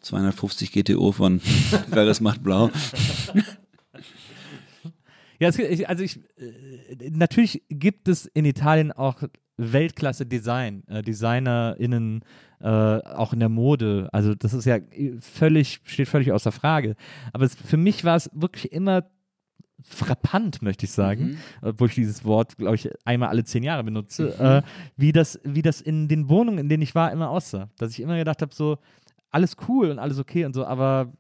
[0.02, 1.40] 250 GTO von
[1.92, 2.70] Ferris macht blau.
[5.40, 9.24] Ja, es, also ich, äh, natürlich gibt es in Italien auch
[9.60, 12.22] Weltklasse-Design, äh, DesignerInnen,
[12.62, 14.10] äh, auch in der Mode.
[14.12, 14.80] Also das ist ja
[15.20, 16.96] völlig, steht völlig außer Frage.
[17.34, 19.04] Aber es, für mich war es wirklich immer
[19.82, 24.38] frappant, möchte ich sagen, obwohl ich dieses Wort, glaube ich, einmal alle zehn Jahre benutze,
[24.38, 24.62] äh,
[24.98, 27.70] wie, das, wie das in den Wohnungen, in denen ich war, immer aussah.
[27.78, 28.78] Dass ich immer gedacht habe, so,
[29.32, 31.14] alles cool und alles okay und so, aber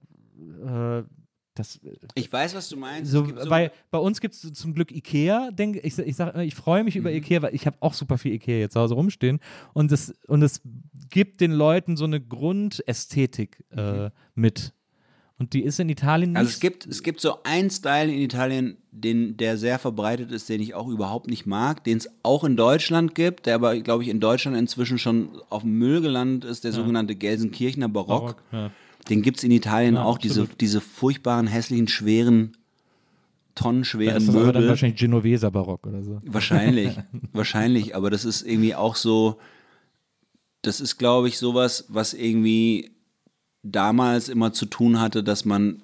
[0.65, 1.03] äh,
[1.59, 1.79] das,
[2.15, 3.11] Ich weiß, was du meinst.
[3.11, 6.55] so, gibt bei, bei uns gibt es zum Glück Ikea, denke ich, ich sag, ich
[6.55, 7.01] freue mich Mhm.
[7.01, 9.39] über Ikea, weil ich habe auch super viel Ikea jetzt zu Hause rumstehen
[9.73, 10.43] und es, und
[11.09, 14.73] gibt den Leuten so eine Grundästhetik äh, mit.
[15.37, 16.37] Und die ist in Italien nicht.
[16.39, 20.49] Also es gibt, es gibt so einen Style in Italien, den, der sehr verbreitet ist,
[20.49, 24.03] den ich auch überhaupt nicht mag, den es auch in Deutschland gibt, der aber, glaube
[24.03, 28.09] ich, in Deutschland inzwischen schon auf dem Müll gelandet ist, der sogenannte Gelsenkirchener Barock.
[28.21, 28.71] Barock, ja.
[29.09, 30.61] Den gibt es in Italien Ja, auch, diese, absolut.
[30.61, 32.53] diese furchtbaren, hässlichen, schweren,
[33.55, 34.69] da tonnenschweren ist das aber dann Möbel.
[34.69, 36.21] wahrscheinlich Genoveser Barock oder so.
[36.25, 36.95] Wahrscheinlich,
[37.33, 39.39] wahrscheinlich, aber das ist irgendwie auch so,
[40.61, 42.91] das ist, glaube ich, sowas, was irgendwie
[43.63, 45.81] damals immer zu tun hatte, dass man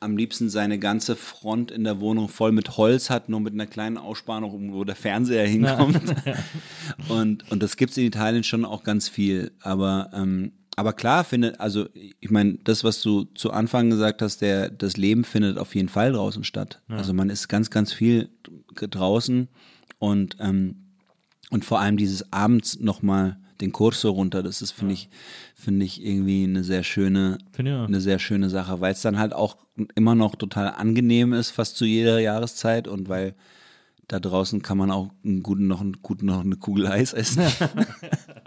[0.00, 3.66] am liebsten seine ganze Front in der Wohnung voll mit Holz hat, nur mit einer
[3.66, 6.00] kleinen Aussparung, wo der Fernseher hinkommt.
[7.08, 9.50] und, und das gibt es in Italien schon auch ganz viel.
[9.60, 14.42] Aber, ähm, aber klar findet, also ich meine, das, was du zu Anfang gesagt hast,
[14.42, 16.80] der, das Leben findet auf jeden Fall draußen statt.
[16.98, 18.28] Also man ist ganz, ganz viel
[18.76, 19.48] draußen
[19.98, 20.76] und, ähm,
[21.50, 25.08] und vor allem dieses abends nochmal den Corso runter, das ist, finde ich,
[25.56, 27.38] finde ich irgendwie eine sehr schöne,
[27.86, 29.56] eine sehr schöne Sache, weil es dann halt auch
[29.96, 33.34] immer noch total angenehm ist, fast zu jeder Jahreszeit und weil
[34.06, 37.42] da draußen kann man auch einen guten, noch, einen guten, noch eine Kugel Eis essen.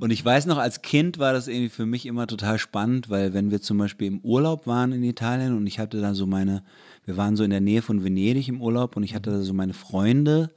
[0.00, 3.34] und ich weiß noch, als Kind war das irgendwie für mich immer total spannend, weil
[3.34, 6.62] wenn wir zum Beispiel im Urlaub waren in Italien und ich hatte da so meine,
[7.04, 9.52] wir waren so in der Nähe von Venedig im Urlaub und ich hatte da so
[9.52, 10.50] meine Freunde,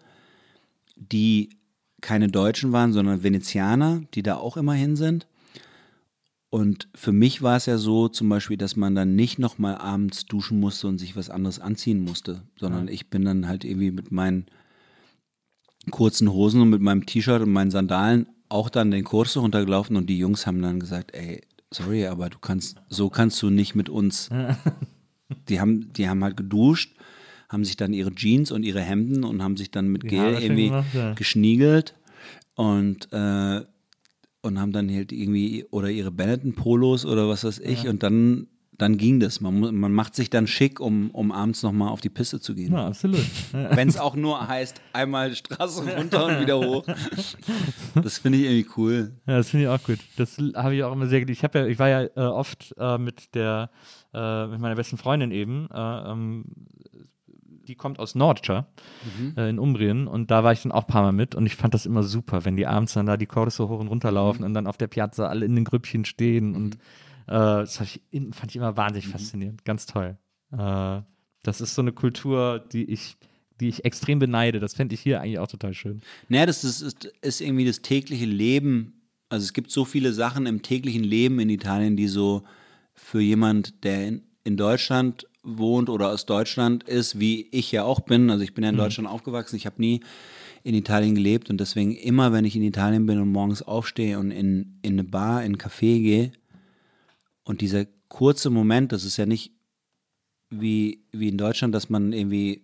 [0.95, 1.49] die
[2.02, 5.27] keine Deutschen waren, sondern Venezianer, die da auch immer hin sind.
[6.49, 10.26] Und für mich war es ja so zum Beispiel, dass man dann nicht nochmal abends
[10.26, 14.11] duschen musste und sich was anderes anziehen musste, sondern ich bin dann halt irgendwie mit
[14.11, 14.45] meinen
[15.90, 20.08] kurzen Hosen und mit meinem T-Shirt und meinen Sandalen auch dann den Kurs runtergelaufen und
[20.10, 23.90] die Jungs haben dann gesagt, ey, sorry, aber du kannst, so kannst du nicht mit
[23.90, 24.30] uns.
[25.50, 26.96] Die haben, die haben halt geduscht,
[27.50, 30.36] haben sich dann ihre Jeans und ihre Hemden und haben sich dann mit Die Gel
[30.36, 31.14] irgendwie gemacht, ja.
[31.14, 31.96] geschniegelt
[32.54, 33.62] und äh,
[34.42, 38.48] und haben dann halt irgendwie oder ihre Benetton-Polos oder was weiß ich und dann
[38.84, 39.39] dann ging das.
[39.39, 42.73] Man, man macht sich dann schick, um, um abends nochmal auf die Piste zu gehen.
[42.73, 43.26] Ja, absolut.
[43.51, 46.85] Wenn es auch nur heißt, einmal Straße runter und wieder hoch.
[47.95, 49.14] Das finde ich irgendwie cool.
[49.26, 49.99] Ja, das finde ich auch gut.
[50.18, 51.41] Das habe ich auch immer sehr geliebt.
[51.41, 53.69] Ich ja, ich war ja äh, oft äh, mit der,
[54.14, 55.69] äh, mit meiner besten Freundin eben.
[55.73, 56.45] Äh, ähm,
[57.65, 58.68] die kommt aus Nordscha
[59.38, 61.55] äh, in Umbrien und da war ich dann auch ein paar Mal mit und ich
[61.55, 64.43] fand das immer super, wenn die abends dann da die Corso hoch und runter laufen
[64.43, 66.80] und dann auf der Piazza alle in den Grüppchen stehen und äh,
[67.32, 68.02] das hab ich,
[68.32, 69.64] fand ich immer wahnsinnig faszinierend.
[69.66, 70.18] Ganz toll.
[70.52, 71.02] Äh,
[71.44, 73.18] das ist so eine Kultur, die ich,
[73.60, 74.60] die ich extrem beneide.
[74.60, 76.02] Das fände ich hier eigentlich auch total schön.
[76.30, 79.02] Naja, das ist, ist, ist irgendwie das tägliche Leben.
[79.30, 82.44] Also es gibt so viele Sachen im täglichen Leben in Italien, die so
[82.94, 88.00] für jemand, der in, in Deutschland wohnt oder aus Deutschland ist, wie ich ja auch
[88.00, 88.30] bin.
[88.30, 89.58] Also ich bin ja in Deutschland aufgewachsen.
[89.58, 90.02] Ich habe nie
[90.64, 94.32] in Italien gelebt und deswegen immer, wenn ich in Italien bin und morgens aufstehe und
[94.32, 96.32] in, in eine Bar, in ein Café gehe
[97.44, 99.52] und dieser kurze Moment, das ist ja nicht
[100.49, 102.64] wie, wie in Deutschland, dass man irgendwie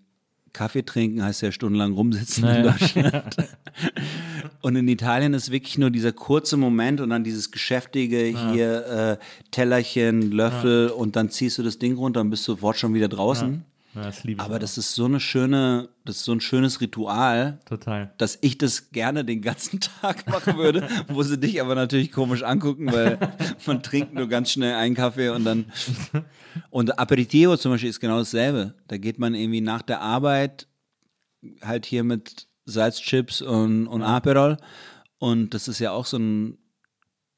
[0.54, 2.72] Kaffee trinken heißt ja stundenlang rumsitzen in Naja.
[2.72, 3.36] Deutschland.
[4.62, 9.18] Und in Italien ist wirklich nur dieser kurze Moment und dann dieses geschäftige hier äh,
[9.52, 13.54] Tellerchen, Löffel und dann ziehst du das Ding runter und bist sofort schon wieder draußen.
[13.54, 13.60] Ja,
[13.94, 14.60] das liebe ich Aber auch.
[14.60, 18.14] das ist so eine schöne, das ist so ein schönes Ritual, total.
[18.18, 22.44] dass ich das gerne den ganzen Tag machen würde, wo sie dich aber natürlich komisch
[22.44, 23.18] angucken, weil
[23.66, 25.66] man trinkt nur ganz schnell einen Kaffee und dann.
[26.72, 28.74] Und Aperitivo zum Beispiel ist genau dasselbe.
[28.88, 30.68] Da geht man irgendwie nach der Arbeit
[31.62, 34.58] halt hier mit Salzchips und, und Aperol.
[35.20, 36.58] Und das ist ja auch so ein,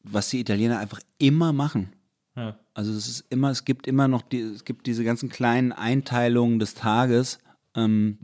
[0.04, 1.94] was die Italiener einfach immer machen.
[2.36, 2.58] Ja.
[2.82, 6.58] Also es ist immer, es gibt immer noch die, es gibt diese ganzen kleinen Einteilungen
[6.58, 7.38] des Tages.
[7.76, 8.18] Ähm,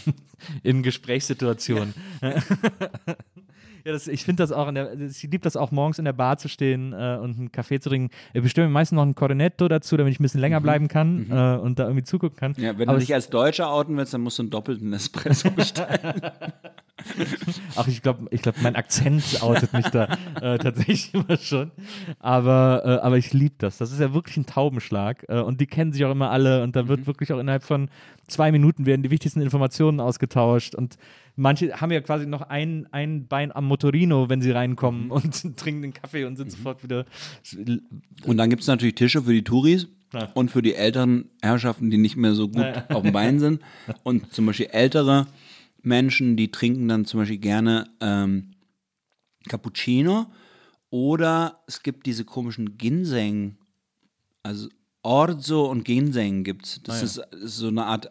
[0.62, 1.92] in Gesprächssituationen.
[2.22, 2.36] Ja.
[3.84, 6.38] das, ich finde das auch, in der, ich liebe das auch morgens in der Bar
[6.38, 8.14] zu stehen äh, und einen Kaffee zu trinken.
[8.32, 11.26] Ich bestimme mir meistens noch ein Cornetto dazu, damit ich ein bisschen länger bleiben kann
[11.30, 12.54] äh, und da irgendwie zugucken kann.
[12.56, 12.62] Mhm.
[12.62, 15.50] ja, wenn Aber du dich als Deutscher outen willst, dann musst du einen doppelten Espresso
[15.56, 16.22] bestellen.
[17.76, 20.04] Ach, ich glaube, ich glaub, mein Akzent outet mich da
[20.40, 21.70] äh, tatsächlich immer schon.
[22.18, 23.78] Aber, äh, aber ich liebe das.
[23.78, 25.24] Das ist ja wirklich ein Taubenschlag.
[25.28, 26.62] Äh, und die kennen sich auch immer alle.
[26.62, 27.88] Und da wird wirklich auch innerhalb von
[28.26, 30.74] zwei Minuten werden die wichtigsten Informationen ausgetauscht.
[30.74, 30.96] Und
[31.40, 35.82] manche haben ja quasi noch ein, ein Bein am Motorino, wenn sie reinkommen und trinken
[35.82, 37.06] den Kaffee und sind sofort wieder.
[38.24, 40.28] Und dann gibt es natürlich Tische für die Touris Ja.
[40.34, 42.86] und für die älteren Herrschaften, die nicht mehr so gut Ja.
[42.88, 43.60] auf dem Bein sind.
[44.02, 45.26] Und zum Beispiel ältere
[45.82, 48.50] Menschen, die trinken dann zum Beispiel gerne ähm,
[49.48, 50.26] Cappuccino
[50.90, 53.56] oder es gibt diese komischen Ginseng,
[54.42, 54.68] also
[55.02, 56.80] Orzo und Ginseng gibt's.
[56.82, 58.10] Das ist, ist so eine Art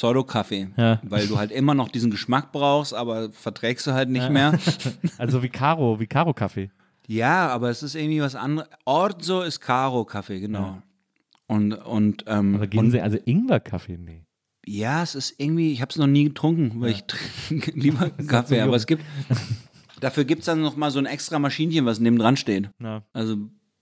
[0.00, 0.98] Pseudo-Kaffee, Ja.
[1.02, 4.58] weil du halt immer noch diesen Geschmack brauchst, aber verträgst du halt nicht mehr.
[5.18, 6.70] Also wie Caro, wie Caro-Kaffee.
[7.06, 8.68] Ja, aber es ist irgendwie was anderes.
[8.86, 10.80] Orzo ist Karo-Kaffee, genau.
[11.46, 14.24] Und, und, ähm, Aber und Ginseng, also Ingwer-Kaffee, nee.
[14.64, 18.60] ja, es ist irgendwie, ich habe es noch nie getrunken, weil ich trinke lieber Kaffee,
[18.62, 19.02] aber es gibt,
[20.00, 22.70] dafür gibt es dann noch mal so ein extra Maschinchen, was neben dran steht.
[22.80, 23.02] Ja.
[23.12, 23.36] Also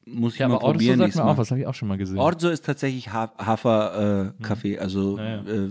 [0.06, 1.74] muss ich Ja, mal aber Orzo probieren sagt nächstes mir auch, was habe ich auch
[1.74, 2.18] schon mal gesehen.
[2.18, 5.42] Orzo ist tatsächlich ha Hafer-Kaffee, also Ja, ja.
[5.42, 5.68] Äh,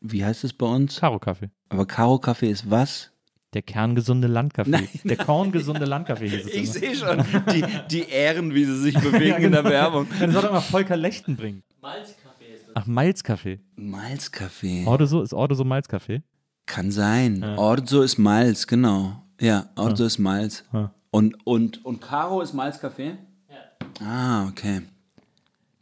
[0.00, 1.00] wie heißt es bei uns?
[1.00, 1.50] Caro-Kaffee.
[1.68, 3.10] Aber Karo-Kaffee ist was?
[3.54, 4.70] Der kerngesunde Landkaffee.
[4.70, 8.94] Nein, der korngesunde Landkaffee hieß es Ich sehe schon die, die Ähren, wie sie sich
[9.00, 10.06] bewegen in der Werbung.
[10.20, 11.62] Ja, das soll doch mal Volker Lechten bringen.
[11.80, 12.76] Malzkaffee ist das.
[12.76, 13.60] Ach, Malzkaffee.
[13.76, 14.84] Malzkaffee.
[14.86, 16.22] Ordo ist Ordo so Malzkaffee?
[16.66, 17.42] Kann sein.
[17.56, 19.22] Orzo ist Malz, genau.
[19.40, 20.64] Ja, Orzo ist Malz.
[20.74, 20.92] Ja.
[21.10, 23.16] Und, und, und Caro ist Malzkaffee?
[23.48, 24.06] Ja.
[24.06, 24.82] Ah, okay.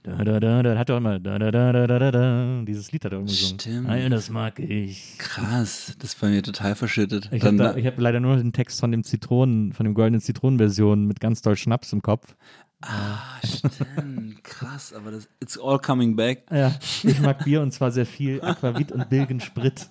[0.07, 2.63] Da, da, da, da, hat doch immer da, da, da, da, da, da.
[2.65, 3.61] Dieses Lied hat er irgendwie gesungen.
[3.61, 3.89] Stimmt.
[3.89, 5.19] Nein, das mag ich.
[5.19, 7.29] Krass, das war mir total verschüttet.
[7.33, 11.19] Ich habe hab leider nur den Text von dem Zitronen, von dem goldenen Zitronenversion mit
[11.19, 12.37] ganz doll Schnaps im Kopf.
[12.83, 16.45] ah, stimmt, krass, aber das, it's all coming back.
[16.53, 16.73] Ja,
[17.03, 19.89] ich mag Bier und zwar sehr viel Aquavit und Bilgen Sprit.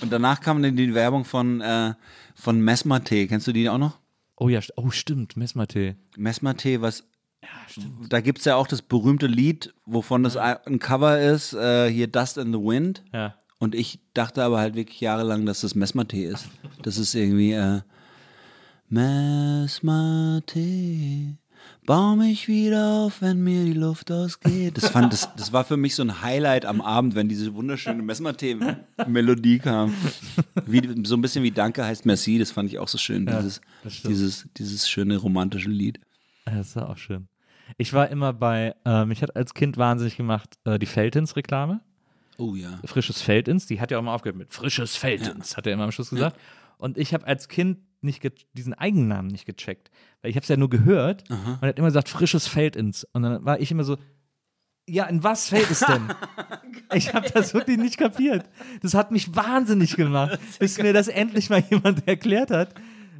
[0.00, 1.94] Und danach kam dann die Werbung von, äh,
[2.34, 3.28] von Mesmer-Tee.
[3.28, 3.98] Kennst du die auch noch?
[4.36, 5.94] Oh ja, oh stimmt, Mesmatee.
[6.16, 7.04] Mesmer-Tee, was.
[8.08, 12.06] Da gibt es ja auch das berühmte Lied, wovon das ein Cover ist, äh, hier
[12.06, 13.02] Dust in the Wind.
[13.12, 13.34] Ja.
[13.58, 16.48] Und ich dachte aber halt wirklich jahrelang, dass das Mesmer-Tee ist.
[16.82, 17.80] Das ist irgendwie äh,
[20.02, 21.36] Mesmer-Tee.
[21.86, 24.76] Bau mich wieder auf, wenn mir die Luft ausgeht.
[24.76, 28.02] Das, fand, das, das war für mich so ein Highlight am Abend, wenn diese wunderschöne
[28.02, 29.94] Mesmer-Melodie kam.
[30.66, 33.40] Wie, so ein bisschen wie Danke heißt Merci, das fand ich auch so schön, Ja,
[33.42, 33.60] dieses,
[34.04, 35.98] dieses, dieses schöne romantische Lied.
[36.46, 37.28] Ja, Das war auch schön.
[37.78, 41.80] Ich war immer bei, äh, mich hat als Kind wahnsinnig gemacht, äh, die Feldins-Reklame.
[42.38, 42.80] Oh ja.
[42.84, 45.92] Frisches Feldins, die hat ja auch mal aufgehört mit Frisches Feldins, hat er immer am
[45.92, 46.38] Schluss gesagt.
[46.78, 48.22] Und ich habe als Kind nicht
[48.54, 49.90] diesen Eigennamen nicht gecheckt.
[50.20, 53.06] Weil ich habe es ja nur gehört und er hat immer gesagt, frisches Feldins.
[53.12, 53.96] Und dann war ich immer so,
[54.88, 56.12] ja, in was fällt es denn?
[56.92, 58.44] ich habe das wirklich nicht kapiert.
[58.82, 62.74] Das hat mich wahnsinnig gemacht, bis mir das endlich mal jemand erklärt hat.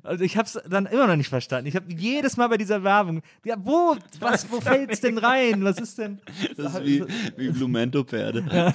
[0.04, 1.68] Also ich habe es dann immer noch nicht verstanden.
[1.68, 5.62] Ich habe jedes Mal bei dieser Werbung, ja, wo, was, wo fällt es denn rein?
[5.62, 6.18] Was ist denn?
[6.56, 7.04] Das ist wie,
[7.36, 8.74] wie Blumento-Pferde.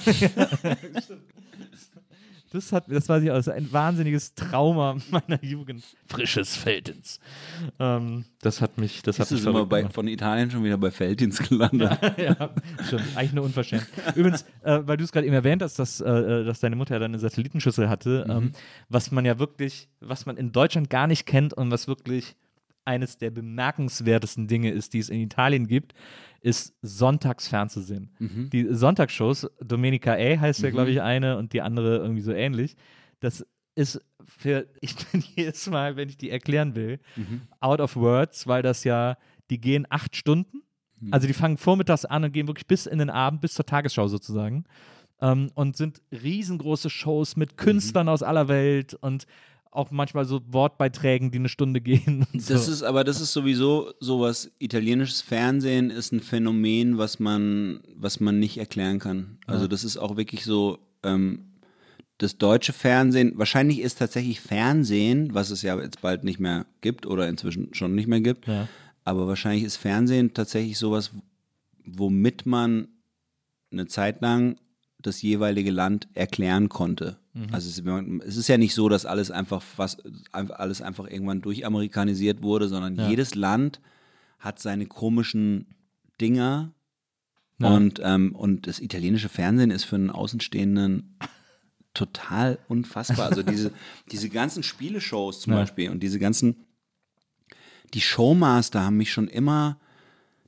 [2.50, 5.84] Das, hat, das war also ein wahnsinniges Trauma meiner Jugend.
[6.06, 7.20] Frisches Feldins.
[7.78, 10.78] Ähm, das hat mich, das hat Das mich ist immer bei, von Italien schon wieder
[10.78, 11.98] bei Feldins gelandet.
[12.16, 12.50] ja,
[12.86, 13.04] stimmt.
[13.14, 13.86] Eigentlich nur unverschämt.
[14.14, 16.94] Übrigens, äh, weil du es gerade eben erwähnt hast, dass, äh, äh, dass deine Mutter
[16.94, 18.52] ja dann eine Satellitenschüssel hatte, ähm,
[18.88, 22.36] was man ja wirklich, was man in Deutschland gar nicht kennt und was wirklich
[22.88, 25.92] eines der bemerkenswertesten Dinge ist, die es in Italien gibt,
[26.40, 28.10] ist sonntags fernzusehen.
[28.50, 32.76] Die Sonntagsshows, Domenica A heißt ja, glaube ich, eine und die andere irgendwie so ähnlich.
[33.20, 33.44] Das
[33.74, 37.00] ist für, ich bin jedes Mal, wenn ich die erklären will,
[37.60, 39.16] out of words, weil das ja,
[39.50, 40.62] die gehen acht Stunden.
[41.12, 44.08] Also die fangen vormittags an und gehen wirklich bis in den Abend, bis zur Tagesschau
[44.08, 44.64] sozusagen.
[45.20, 49.26] Ähm, und sind riesengroße Shows mit Künstlern aus aller Welt und
[49.70, 52.26] auch manchmal so Wortbeiträgen, die eine Stunde gehen.
[52.34, 52.54] So.
[52.54, 58.20] Das ist, aber das ist sowieso sowas, italienisches Fernsehen ist ein Phänomen, was man, was
[58.20, 59.38] man nicht erklären kann.
[59.46, 61.44] Also das ist auch wirklich so, ähm,
[62.18, 67.06] das deutsche Fernsehen, wahrscheinlich ist tatsächlich Fernsehen, was es ja jetzt bald nicht mehr gibt
[67.06, 68.66] oder inzwischen schon nicht mehr gibt, Ja.
[69.04, 71.12] aber wahrscheinlich ist Fernsehen tatsächlich sowas,
[71.84, 72.88] womit man
[73.70, 74.56] eine Zeit lang
[75.00, 77.18] das jeweilige Land erklären konnte.
[77.52, 77.80] Also es,
[78.26, 80.02] es ist ja nicht so, dass alles einfach fast,
[80.32, 83.08] alles einfach irgendwann durchamerikanisiert wurde, sondern Ja.
[83.08, 83.80] jedes Land
[84.40, 85.66] hat seine komischen
[86.20, 86.72] Dinger
[87.60, 87.68] Ja.
[87.76, 91.16] und, ähm, und das italienische Fernsehen ist für einen Außenstehenden
[91.94, 93.26] total unfassbar.
[93.26, 93.70] Also diese,
[94.10, 95.60] diese ganzen Spieleshows zum Ja.
[95.60, 96.56] Beispiel und diese ganzen,
[97.94, 99.78] die Showmaster haben mich schon immer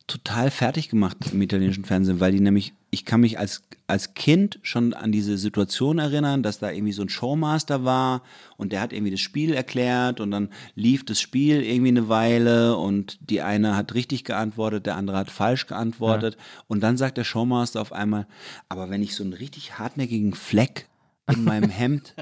[0.08, 4.58] total fertig gemacht im italienischen Fernsehen, weil die nämlich, ich kann mich als, als Kind
[4.62, 8.22] schon an diese Situation erinnern, dass da irgendwie so ein Showmaster war
[8.56, 12.76] und der hat irgendwie das Spiel erklärt und dann lief das Spiel irgendwie eine Weile
[12.76, 16.36] und die eine hat richtig geantwortet, der andere hat falsch geantwortet
[16.66, 18.26] und dann sagt der Showmaster auf einmal,
[18.68, 20.88] aber wenn ich so einen richtig hartnäckigen Fleck
[21.32, 22.14] in meinem Hemd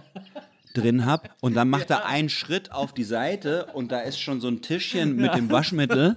[0.74, 4.42] drin hab und dann macht er einen Schritt auf die Seite und da ist schon
[4.42, 6.16] so ein Tischchen mit dem Waschmittel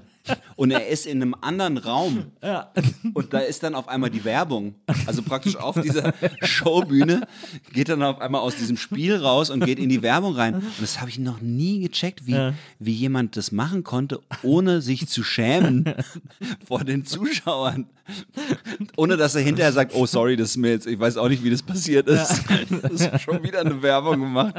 [0.56, 2.32] und er ist in einem anderen Raum
[3.14, 4.76] und da ist dann auf einmal die Werbung.
[5.06, 7.28] Also praktisch auf dieser Showbühne
[7.74, 10.56] geht dann auf einmal aus diesem Spiel raus und geht in die Werbung rein.
[10.56, 15.08] Und das habe ich noch nie gecheckt, wie, wie jemand das machen konnte, ohne sich
[15.08, 15.94] zu schämen
[16.66, 17.88] vor den Zuschauern.
[18.98, 21.44] Ohne dass er hinterher sagt, oh sorry, das ist mir jetzt, ich weiß auch nicht,
[21.44, 22.44] wie das passiert ist.
[22.82, 24.56] Das ist schon wieder eine Werbung gemacht.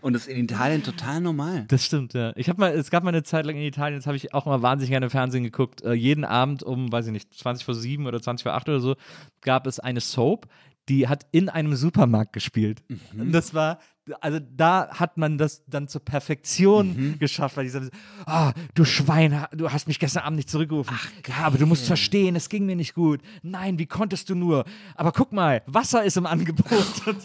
[0.00, 1.64] Und das ist in Italien total normal.
[1.68, 2.32] Das stimmt, ja.
[2.36, 4.46] Ich habe mal, es gab mal eine Zeit lang in Italien, das habe ich auch
[4.46, 5.82] mal wahnsinnig gerne Fernsehen geguckt.
[5.82, 8.80] Äh, jeden Abend um, weiß ich nicht, 20 vor 7 oder 20 vor 8 oder
[8.80, 8.96] so,
[9.40, 10.48] gab es eine Soap,
[10.88, 12.82] die hat in einem Supermarkt gespielt.
[13.16, 13.78] Und das war,
[14.20, 17.90] also da hat man das dann zur Perfektion geschafft, weil die sagen,
[18.26, 20.98] ah, du Schwein, du hast mich gestern Abend nicht zurückgerufen.
[21.28, 23.20] ja, aber du musst verstehen, es ging mir nicht gut.
[23.42, 24.64] Nein, wie konntest du nur?
[24.96, 26.66] Aber guck mal, Wasser ist im Angebot.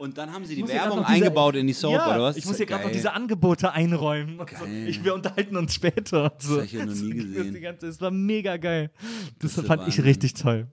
[0.00, 2.36] Und dann haben sie die Werbung eingebaut in die Soap, ja, oder was?
[2.36, 4.38] Ich Das muss hier ja gerade noch diese Angebote einräumen.
[4.58, 4.64] So.
[4.86, 6.32] ich, wir unterhalten uns später.
[6.38, 6.56] So.
[6.56, 7.52] hab ich ja noch nie Das- gesehen.
[7.52, 8.90] Das, ganze, das war mega geil.
[9.38, 10.68] Das, der fand ich richtig toll.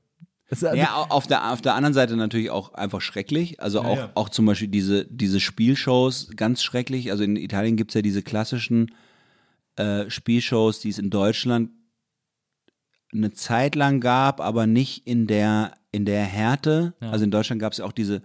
[0.50, 3.60] Das, Ja, au- auf der, auf der anderen Seite natürlich auch einfach schrecklich.
[3.60, 4.12] Also auch, ja.
[4.16, 7.12] auch zum Beispiel diese, diese Spielshows ganz schrecklich.
[7.12, 8.94] Also in Italien gibt's ja diese klassischen
[9.76, 11.72] äh, Spielshows, die es in Deutschland
[13.14, 16.94] eine Zeit lang gab, aber nicht in der, in der Härte.
[17.02, 17.10] Ja.
[17.12, 18.22] Also in Deutschland gab's ja auch diese,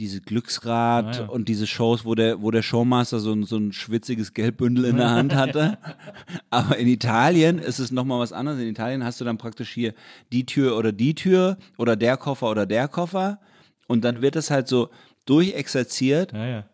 [0.00, 1.26] diese Glücksrad Ah, ja.
[1.26, 4.96] und diese Shows, wo der, wo der Showmaster so ein, so ein schwitziges Geldbündel in
[4.96, 5.78] der Hand hatte.
[6.48, 8.58] Aber in Italien ist es nochmal was anderes.
[8.60, 9.94] In Italien hast du dann praktisch hier
[10.32, 13.38] die Tür oder die Tür oder der Koffer oder der Koffer.
[13.86, 14.88] Und dann wird es halt so
[15.26, 16.64] durchexerziert ja, ja.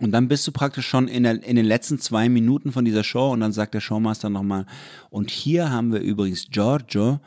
[0.00, 3.04] und dann bist du praktisch schon in, der, in den letzten zwei Minuten von dieser
[3.04, 4.66] Show und dann sagt der Showmaster nochmal,
[5.10, 7.20] und hier haben wir übrigens Giorgio.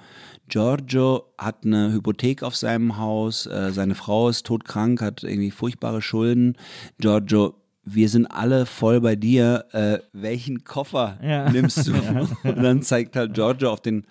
[0.49, 6.01] Giorgio hat eine Hypothek auf seinem Haus, äh, seine Frau ist todkrank, hat irgendwie furchtbare
[6.01, 6.55] Schulden.
[6.99, 9.65] Giorgio, wir sind alle voll bei dir.
[9.71, 11.49] Äh, welchen Koffer Ja.
[11.49, 11.93] nimmst du?
[12.43, 14.05] Und dann zeigt halt Giorgio auf den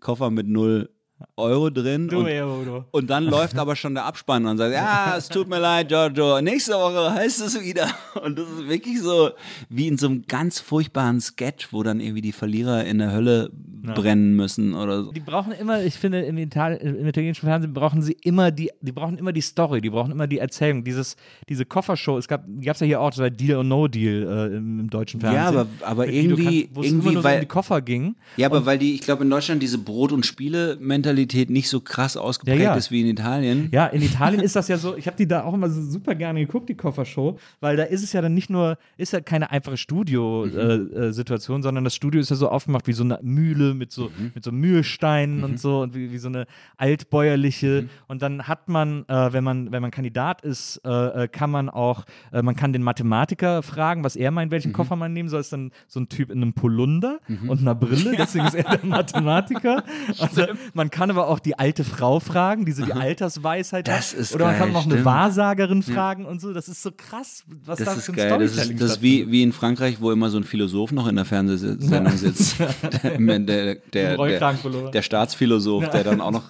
[0.00, 0.90] Koffer mit null
[1.36, 2.08] Euro drin.
[2.10, 2.84] und, Euro.
[2.90, 6.40] und dann läuft aber schon der Abspann und sagt, ja, es tut mir leid, Giorgio,
[6.40, 7.88] nächste Woche heißt es wieder.
[8.22, 9.30] Und das ist wirklich so
[9.68, 13.50] wie in so einem ganz furchtbaren Sketch, wo dann irgendwie die Verlierer in der Hölle
[13.82, 15.12] brennen müssen oder so.
[15.12, 18.92] Die brauchen immer, ich finde, im, Ital im italienischen Fernsehen brauchen sie immer die, die
[18.92, 20.84] brauchen immer die Story, die brauchen immer die Erzählung.
[20.84, 21.16] Dieses,
[21.48, 24.80] diese Koffershow, es gab, es ja hier auch, war Deal or No Deal äh, im,
[24.80, 25.42] im deutschen Fernsehen.
[25.42, 28.14] Ja, aber, aber irgendwie, es irgendwie nur so um weil, die Koffer ging.
[28.36, 32.16] ja, aber weil die, ich glaube in Deutschland diese Brot- und Spiele-Mentalität nicht so krass
[32.16, 32.74] ausgeprägt Ja, ja.
[32.74, 33.68] ist wie in Italien.
[33.72, 36.14] Ja, in Italien ist das ja so, ich habe die da auch immer so super
[36.14, 39.50] gerne geguckt, die Koffershow, weil da ist es ja dann nicht nur, ist ja keine
[39.50, 44.10] einfache Studio-Situation, sondern das Studio ist ja so aufgemacht wie so eine Mühle mit so,
[44.34, 47.88] mit so Mühlsteinen und so und wie, wie so eine altbäuerliche.
[48.08, 51.68] Und dann hat man, äh, wenn man, wenn man Kandidat ist, äh, äh, kann man
[51.68, 55.40] auch, äh, man kann den Mathematiker fragen, was er meint, welchen Koffer man nehmen soll.
[55.40, 57.18] Ist dann so ein Typ in einem Polunder
[57.48, 59.84] und einer Brille, deswegen ist er der Mathematiker.
[60.18, 60.44] Also,
[60.74, 64.20] man kann aber auch die alte Frau fragen, die so die Altersweisheit Das hat.
[64.20, 65.04] ist Oder man kann geil, noch eine stimmt.
[65.06, 66.52] Wahrsagerin fragen und so.
[66.52, 68.28] Das ist so krass, was da Das für ist ein geil.
[68.38, 71.08] Das Storytelling ist, das ist wie, wie in Frankreich, wo immer so ein Philosoph noch
[71.08, 72.56] in der Fernsehsendung sitzt.
[73.02, 76.44] Der, der, der, der, der Staatsphilosoph, der dann auch noch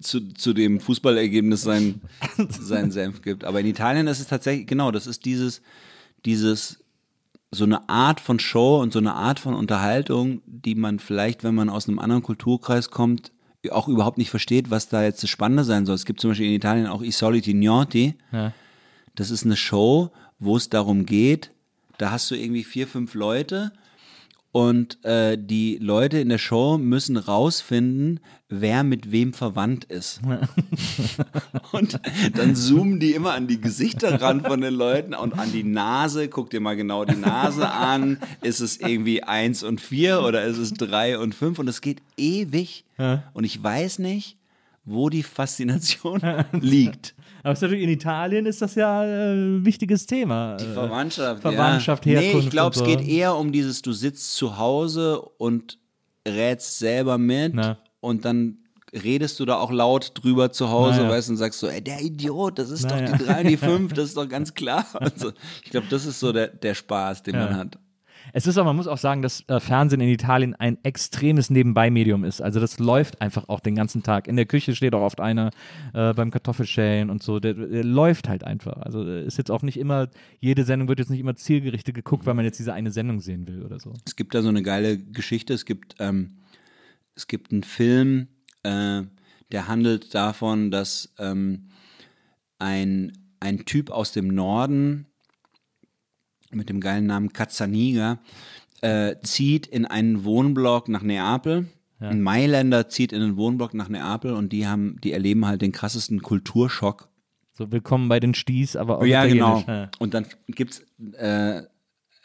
[0.00, 2.02] zu, zu dem Fußballergebnis seinen,
[2.48, 3.44] seinen Senf gibt.
[3.44, 5.62] Aber in Italien ist es tatsächlich, genau, das ist dieses,
[6.24, 6.78] dieses,
[7.50, 11.54] so eine Art von Show und so eine Art von Unterhaltung, die man vielleicht, wenn
[11.54, 13.32] man aus einem anderen Kulturkreis kommt,
[13.70, 15.94] auch überhaupt nicht versteht, was da jetzt das Spannende sein soll.
[15.94, 18.14] Es gibt zum Beispiel in Italien auch I Soliti Gnoti.
[18.32, 18.52] Ja.
[19.14, 21.50] Das ist eine Show, wo es darum geht,
[21.98, 23.72] da hast du irgendwie vier, fünf Leute
[24.56, 30.22] und äh, die Leute in der Show müssen rausfinden, wer mit wem verwandt ist.
[31.72, 32.00] und
[32.32, 36.28] dann zoomen die immer an die Gesichter ran von den Leuten und an die Nase.
[36.28, 38.18] Guck dir mal genau die Nase an.
[38.40, 41.58] Ist es irgendwie eins und vier oder ist es drei und fünf?
[41.58, 42.86] Und es geht ewig.
[43.34, 44.38] Und ich weiß nicht,
[44.86, 46.22] wo die Faszination
[46.52, 47.14] liegt.
[47.46, 50.56] Aber es ist natürlich in Italien ist das ja äh, ein wichtiges Thema.
[50.56, 51.42] Die Äh, Verwandtschaft.
[51.42, 52.12] Verwandtschaft, ja.
[52.18, 52.84] Herkunft Nee, ich glaube, und es so.
[52.84, 55.78] geht eher um dieses, du sitzt zu Hause und
[56.26, 57.78] rätst selber mit Na.
[58.00, 58.58] und dann
[58.92, 61.10] redest du da auch laut drüber zu Hause, Na ja.
[61.10, 63.48] weißt du, und sagst so, ey, der Idiot, das ist Na doch die 3 und
[63.48, 64.84] die 5, das ist doch ganz klar.
[65.14, 65.30] So.
[65.64, 67.44] Ich glaube, das ist so der, der Spaß, den Ja.
[67.44, 67.78] man hat.
[68.32, 72.24] Es ist aber, man muss auch sagen, dass äh, Fernsehen in Italien ein extremes Nebenbei-Medium
[72.24, 72.40] ist.
[72.40, 74.28] Also das läuft einfach auch den ganzen Tag.
[74.28, 75.50] In der Küche steht auch oft einer
[75.94, 77.40] äh, beim Kartoffelschälen und so.
[77.40, 78.76] Der, der läuft halt einfach.
[78.78, 80.08] Also äh, ist jetzt auch nicht immer,
[80.40, 83.46] jede Sendung wird jetzt nicht immer zielgerichtet geguckt, weil man jetzt diese eine Sendung sehen
[83.46, 83.94] will oder so.
[84.04, 85.54] Es gibt da so eine geile Geschichte.
[85.54, 86.38] Es gibt, ähm,
[87.14, 88.28] es gibt einen Film,
[88.62, 89.02] äh,
[89.52, 91.68] der handelt davon, dass ähm,
[92.58, 95.06] ein, ein Typ aus dem Norden
[96.52, 98.18] mit dem geilen Namen Cazzaniga
[98.80, 101.66] äh, zieht in einen Wohnblock nach Neapel.
[101.98, 105.72] Ein Mailänder zieht in einen Wohnblock nach Neapel und die haben, die erleben halt den
[105.72, 107.08] krassesten Kulturschock
[107.54, 109.64] So, willkommen bei den Sties, aber auch ja, genau.
[109.66, 109.90] Ja.
[109.98, 110.82] Und dann gibt's
[111.14, 111.62] äh,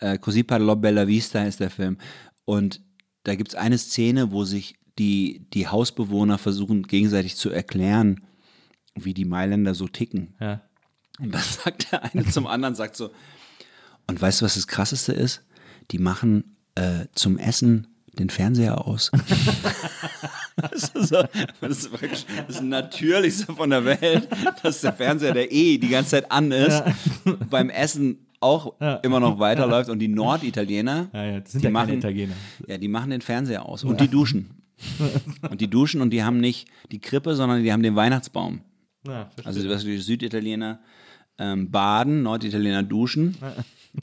[0.01, 1.97] äh, Così parlò Bella Vista ist der Film.
[2.43, 2.81] Und
[3.23, 8.25] da gibt's eine Szene, wo sich die, die Hausbewohner versuchen, gegenseitig zu erklären,
[8.95, 10.35] wie die Mailänder so ticken.
[10.41, 10.63] Ja.
[11.17, 13.11] Und dann sagt der eine zum anderen, sagt so,
[14.11, 15.41] und weißt du, was das Krasseste ist?
[15.91, 17.87] Die machen äh, zum Essen
[18.19, 19.09] den Fernseher aus.
[20.57, 21.23] das, ist so,
[21.61, 24.27] das, ist das Natürlichste von der Welt,
[24.63, 26.83] dass der Fernseher, der eh die ganze Zeit an ist,
[27.49, 29.89] beim Essen auch immer noch weiterläuft.
[29.89, 32.33] Und die Norditaliener, Ja, ja, die ja machen, Italiener.
[32.67, 33.85] ja, die machen den Fernseher aus.
[33.85, 34.49] Und die duschen.
[35.49, 38.59] Und die duschen und die haben nicht die Krippe, sondern die haben den Weihnachtsbaum.
[39.07, 39.29] Ja.
[39.45, 40.81] Also die Süditaliener
[41.37, 43.37] ähm, baden, Norditaliener duschen.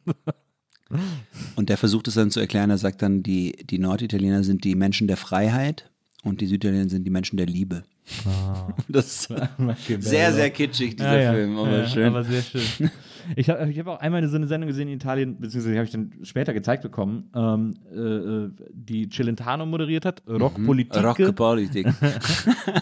[1.57, 4.75] Und der versucht es dann zu erklären, er sagt dann, die, die Norditaliener sind die
[4.75, 5.91] Menschen der Freiheit
[6.25, 7.85] und die Süditaliener sind die Menschen der Liebe.
[8.89, 9.35] Das ist
[10.01, 11.33] sehr, sehr kitschig, dieser Ja, ja.
[11.35, 12.07] Film, aber Ja, schön.
[12.07, 12.91] Aber sehr schön.
[13.37, 15.91] Ich habe ich hab auch einmal so eine Sendung gesehen in Italien, beziehungsweise habe ich
[15.91, 21.05] dann später gezeigt bekommen, ähm, äh, äh, die Celentano moderiert hat, Rockpolitik.
[21.05, 21.87] Rockpolitik.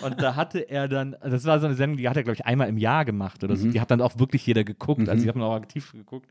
[0.04, 2.46] Und da hatte er dann, das war so eine Sendung, die hat er, glaube ich,
[2.46, 3.58] einmal im Jahr gemacht oder Mhm.
[3.58, 3.68] so.
[3.70, 5.08] Die hat dann auch wirklich jeder geguckt.
[5.08, 6.30] Also, die hat man auch aktiv geguckt.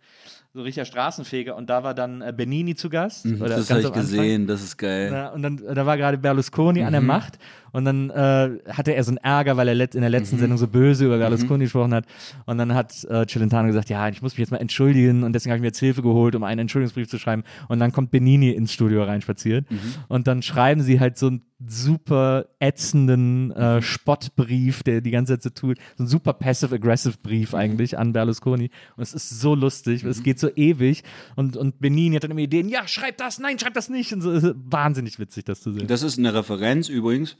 [0.56, 1.54] So richtiger Straßenfeger.
[1.54, 3.26] Und da war dann äh, Benini zu Gast.
[3.26, 5.12] Mhm, Das habe ich gesehen, das ist geil.
[5.12, 7.08] Ja, und dann da war gerade Berlusconi an der Mhm.
[7.08, 7.40] Macht
[7.74, 10.08] und dann äh, hatte er so einen Ärger, weil er in der Mhm.
[10.08, 12.06] letzten Sendung so böse über Berlusconi gesprochen hat.
[12.46, 15.52] Und dann hat äh, Celentano gesagt, ja, ich muss mich jetzt mal entschuldigen und deswegen
[15.52, 17.44] habe ich mir jetzt Hilfe geholt, um einen Entschuldigungsbrief zu schreiben.
[17.68, 19.78] Und dann kommt Benini ins Studio reinspaziert Mhm.
[20.08, 23.52] und dann schreiben sie halt so einen super ätzenden Mhm.
[23.52, 27.60] äh, Spottbrief, der die ganze Zeit so tut, so ein super passive-aggressive Brief Mhm.
[27.60, 28.70] eigentlich an Berlusconi.
[28.98, 31.04] Und es ist so lustig, es geht so ewig
[31.36, 34.12] und, und Benini hat dann immer Ideen, ja, schreib das, nein, schreib das nicht.
[34.14, 35.88] Und so, ist wahnsinnig witzig, das zu sehen.
[35.88, 37.38] Das ist eine Referenz übrigens,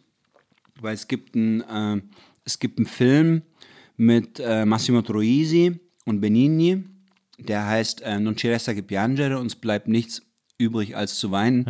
[0.80, 2.02] weil es gibt einen, äh,
[2.46, 3.42] es gibt einen Film
[3.98, 6.84] mit äh, Massimo Troisi und Benigni,
[7.38, 10.22] der heißt äh, Non ci resta che piangere, uns bleibt nichts
[10.58, 11.66] übrig als zu weinen.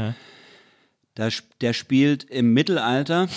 [1.15, 1.29] Da,
[1.61, 3.27] der spielt im Mittelalter.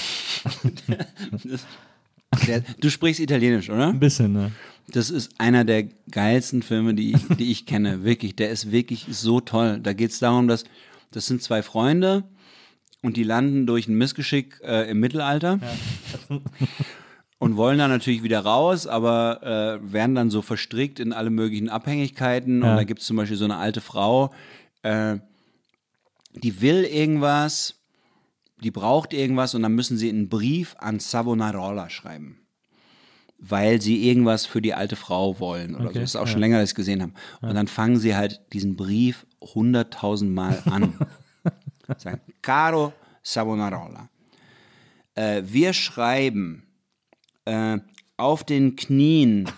[2.47, 3.89] der, du sprichst Italienisch, oder?
[3.89, 4.53] Ein bisschen, ne?
[4.91, 8.05] Das ist einer der geilsten Filme, die, ich- die ich kenne.
[8.05, 9.81] Wirklich, der ist wirklich so toll.
[9.83, 10.65] Da geht es darum, dass
[11.13, 12.25] das sind zwei Freunde
[13.03, 15.59] und die landen durch ein Missgeschick äh, im Mittelalter
[17.39, 21.69] und wollen dann natürlich wieder raus, aber äh, werden dann so verstrickt in alle möglichen
[21.69, 22.63] Abhängigkeiten.
[22.63, 22.71] Ja.
[22.73, 24.33] Und da gibt es zum Beispiel so eine alte Frau,
[24.83, 25.17] äh,
[26.43, 27.81] die will irgendwas,
[28.63, 32.49] die braucht irgendwas und dann müssen sie einen Brief an Savonarola schreiben
[33.39, 35.91] weil sie irgendwas für die alte Frau wollen oder so.
[35.91, 36.33] Okay, Das ist auch ja.
[36.33, 37.13] schon länger, dass ich es gesehen habe.
[37.41, 40.95] Und dann fangen sie halt diesen Brief hunderttausend Mal an.
[41.97, 42.93] Sagen, caro
[43.23, 44.11] Savonarola,
[45.15, 46.65] äh, wir schreiben
[47.45, 47.79] äh,
[48.17, 49.49] auf den Knien,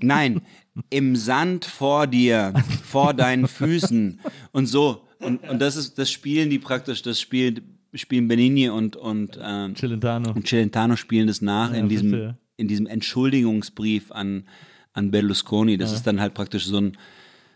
[0.00, 0.42] nein,
[0.90, 2.52] im Sand vor dir,
[2.84, 4.20] vor deinen Füßen
[4.52, 5.03] und so.
[5.20, 7.62] Und, und das ist, das spielen die praktisch, das spielt,
[7.94, 10.32] spielen Benigni und, und ähm, Celentano.
[10.32, 12.38] und Celentano spielen das nach Ja, in, diesem, verstehe.
[12.56, 14.44] in diesem Entschuldigungsbrief an,
[14.92, 15.76] an Berlusconi.
[15.76, 16.96] Das ist dann halt praktisch so, ein,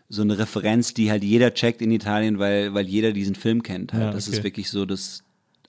[0.07, 3.93] so eine Referenz, die halt jeder checkt in Italien, weil, weil jeder diesen Film kennt.
[3.93, 4.03] Halt.
[4.03, 4.37] Ja, Das okay.
[4.37, 5.23] ist wirklich so, dass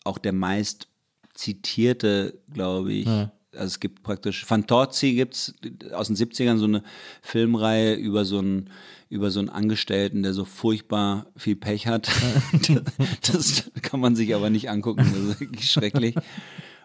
[0.04, 0.88] auch der meist
[1.34, 3.06] zitierte, glaube ich.
[3.52, 5.54] Also es gibt praktisch, Fantozzi gibt's
[5.92, 6.82] aus den 70ern so eine
[7.20, 8.70] Filmreihe über so einen,
[9.08, 12.08] über so einen Angestellten, der so furchtbar viel Pech hat.
[13.32, 16.14] das kann man sich aber nicht angucken, das ist wirklich schrecklich.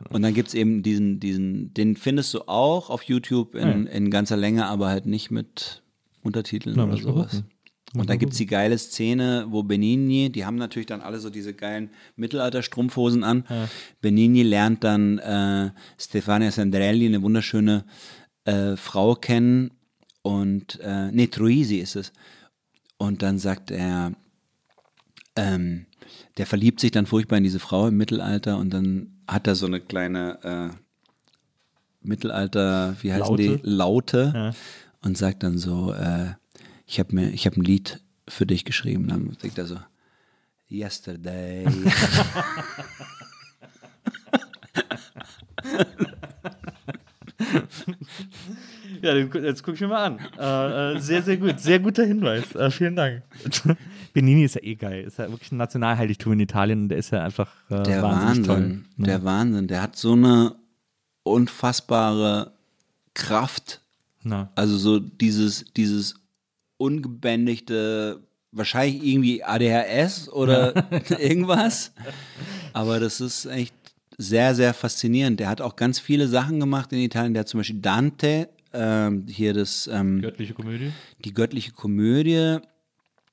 [0.10, 4.38] Und dann gibt's eben diesen, diesen, den findest du auch auf YouTube in, in ganzer
[4.38, 5.84] Länge, aber halt nicht mit
[6.24, 7.32] Untertiteln Na, oder sowas.
[7.32, 7.55] gucken.
[7.96, 11.54] Und da gibt's die geile Szene, wo Benigni, die haben natürlich dann alle so diese
[11.54, 13.46] geilen Mittelalter-Strumpfhosen an.
[14.02, 17.86] Benigni lernt dann äh, Stefania Sandrelli, eine wunderschöne
[18.46, 19.72] äh, Frau kennen.
[20.22, 22.12] Und, äh, nee, Troisi ist es.
[22.98, 24.14] Und dann sagt er,
[25.36, 25.86] ähm,
[26.38, 29.66] der verliebt sich dann furchtbar in diese Frau im Mittelalter und dann hat er so
[29.66, 30.76] eine kleine äh,
[32.02, 33.44] Mittelalter, wie heißen Laute?
[33.44, 33.60] die?
[33.64, 34.52] Laute Ja.
[35.02, 36.34] und sagt dann so, äh,
[36.86, 39.07] ich habe mir, ich habe ein Lied für dich geschrieben.
[39.07, 39.80] Dann singt er so,
[40.70, 41.66] Yesterday.
[49.02, 50.20] Ja, jetzt gucke ich mir mal an.
[50.40, 51.60] Äh, äh, sehr, sehr gut.
[51.60, 52.56] Sehr guter Hinweis.
[52.56, 53.22] Äh, vielen Dank.
[54.14, 55.03] Benini ist ja eh geil.
[55.03, 58.48] Ist ja wirklich ein Nationalheiligtum in Italien und der ist ja einfach äh, der wahnsinnig
[58.48, 59.06] Wahnsinn, toll.
[59.06, 59.68] der Wahnsinn.
[59.68, 60.56] Der hat so eine
[61.22, 62.53] unfassbare
[63.14, 63.82] Kraft.
[64.24, 64.52] Na.
[64.56, 66.16] Also so dieses, dieses
[66.77, 68.22] ungebändigte,
[68.52, 70.73] wahrscheinlich irgendwie ADHS oder
[71.19, 71.91] irgendwas.
[72.73, 73.73] Aber das ist echt
[74.18, 75.39] sehr, sehr faszinierend.
[75.39, 77.34] Der hat auch ganz viele Sachen gemacht in Italien.
[77.34, 80.91] Der hat zum Beispiel Dante, ähm, hier das, ähm, Göttliche Komödie.
[81.23, 82.57] die göttliche Komödie,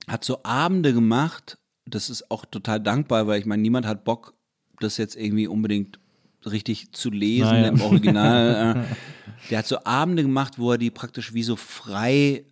[0.08, 1.58] hat so Abende gemacht.
[1.86, 4.34] Das ist auch total dankbar, weil ich meine, niemand hat Bock,
[4.80, 5.98] das jetzt irgendwie unbedingt
[6.44, 7.68] richtig zu lesen Naja.
[7.68, 8.84] im Original.
[8.90, 8.94] äh.
[9.50, 12.44] Der hat so Abende gemacht, wo er die praktisch wie so frei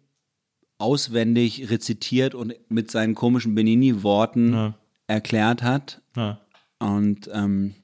[0.80, 4.74] auswendig rezitiert und mit seinen komischen Benini-Worten Ja.
[5.06, 6.00] erklärt hat.
[6.16, 6.40] Ja.
[6.78, 7.74] Und ähm,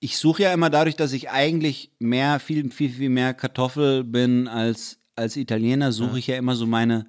[0.00, 4.46] ich suche ja immer dadurch, dass ich eigentlich mehr, viel, viel, viel mehr Kartoffel bin
[4.46, 7.06] als, als Italiener, suche ich ja immer so meine,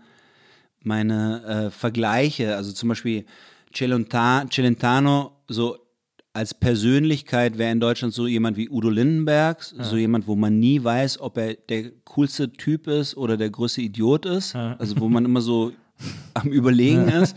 [0.81, 2.55] meine äh, Vergleiche.
[2.55, 3.25] Also zum Beispiel
[3.73, 5.77] Celenta, Celentano, so
[6.39, 10.81] als Persönlichkeit wäre in Deutschland so jemand wie Udo Lindenberg, so jemand, wo man nie
[10.81, 14.55] weiß, ob er der coolste Typ ist oder der größte Idiot ist.
[14.79, 15.73] Also wo man immer so
[16.33, 17.35] am Überlegen ist.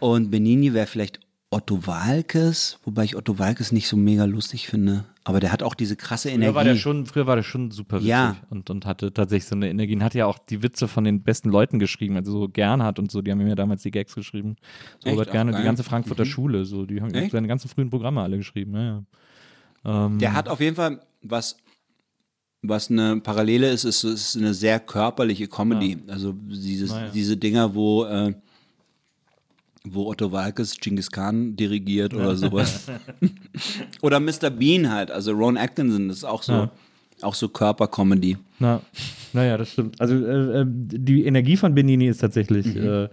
[0.00, 1.20] Und Benini wäre vielleicht
[1.50, 5.04] Otto Walkes, wobei ich Otto Walkes nicht so mega lustig finde.
[5.24, 6.46] Aber der hat auch diese krasse Energie.
[6.46, 8.36] Früher war, der schon, früher war der schon super witzig Ja.
[8.48, 9.94] und, und hatte tatsächlich so eine Energie.
[9.94, 13.10] Und hat ja auch die Witze von den besten Leuten geschrieben, also so Gernhardt und
[13.10, 14.56] so, die haben ihm ja damals die Gags geschrieben.
[14.98, 15.14] So Echt?
[15.14, 17.32] Robert Gerne, die ganze Frankfurter Schule, so, die haben Echt?
[17.32, 18.74] seine ganzen frühen Programme alle geschrieben.
[18.74, 20.08] Ja, ja.
[20.18, 21.56] Der hat auf jeden Fall was,
[22.62, 25.98] was eine Parallele ist, ist, ist eine sehr körperliche Comedy.
[26.08, 27.08] Also dieses, ja.
[27.08, 28.34] diese Dinger, wo, äh,
[29.92, 32.86] wo Otto Walkes Genghis Khan dirigiert oder sowas.
[34.02, 34.50] oder Mr.
[34.50, 36.70] Bean halt, also Ron Atkinson, das ist auch so, Ja.
[37.22, 38.36] auch so Körpercomedy.
[38.58, 38.80] Na,
[39.32, 40.00] naja, das stimmt.
[40.00, 43.08] Also äh, äh, die Energie von Benini ist tatsächlich äh,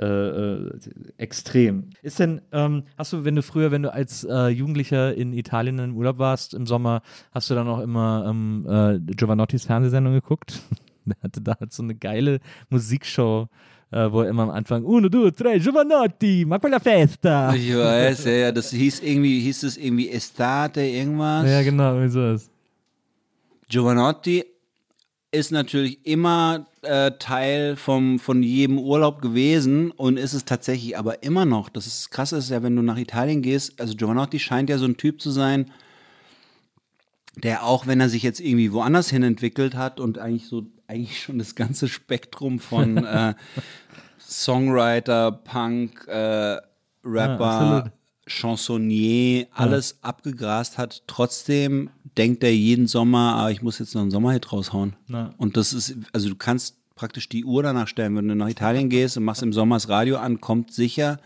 [0.00, 0.70] äh, äh,
[1.18, 1.90] extrem.
[2.02, 5.78] Ist denn, ähm, hast du, wenn du früher, wenn du als äh, Jugendlicher in Italien
[5.78, 7.02] im Urlaub warst im Sommer,
[7.32, 10.60] hast du dann auch immer ähm, äh, Giovanottis Fernsehsendung geguckt?
[11.04, 12.38] Der hatte da halt so eine geile
[12.70, 13.48] Musikshow.
[13.92, 17.54] Äh, wo er immer am Anfang Uno, due, tre, Giovanotti, ma quella festa.
[17.54, 21.50] Ich weiß, ja, ja, das hieß irgendwie, hieß es irgendwie Estate, irgendwas.
[21.50, 22.50] Ja, genau, wie so ist.
[23.68, 24.46] Giovanotti
[25.30, 31.22] ist natürlich immer äh, Teil vom, von jedem Urlaub gewesen und ist es tatsächlich aber
[31.22, 31.68] immer noch.
[31.68, 34.86] Das ist krass, ist ja, wenn du nach Italien gehst, also Giovanotti scheint ja so
[34.86, 35.70] ein Typ zu sein,
[37.36, 41.22] der auch, wenn er sich jetzt irgendwie woanders hin entwickelt hat und eigentlich so, eigentlich
[41.22, 43.34] schon das ganze Spektrum von äh,
[44.18, 46.58] Songwriter, Punk, äh,
[47.04, 47.92] Rapper, absolut.
[48.26, 54.10] Chansonnier, alles abgegrast hat, trotzdem denkt er jeden Sommer, ah, ich muss jetzt noch einen
[54.10, 54.94] Sommerhit raushauen.
[55.08, 55.34] Ja.
[55.38, 58.88] Und das ist, also du kannst praktisch die Uhr danach stellen, wenn du nach Italien
[58.90, 61.18] gehst und machst im Sommer das Radio an, kommt sicher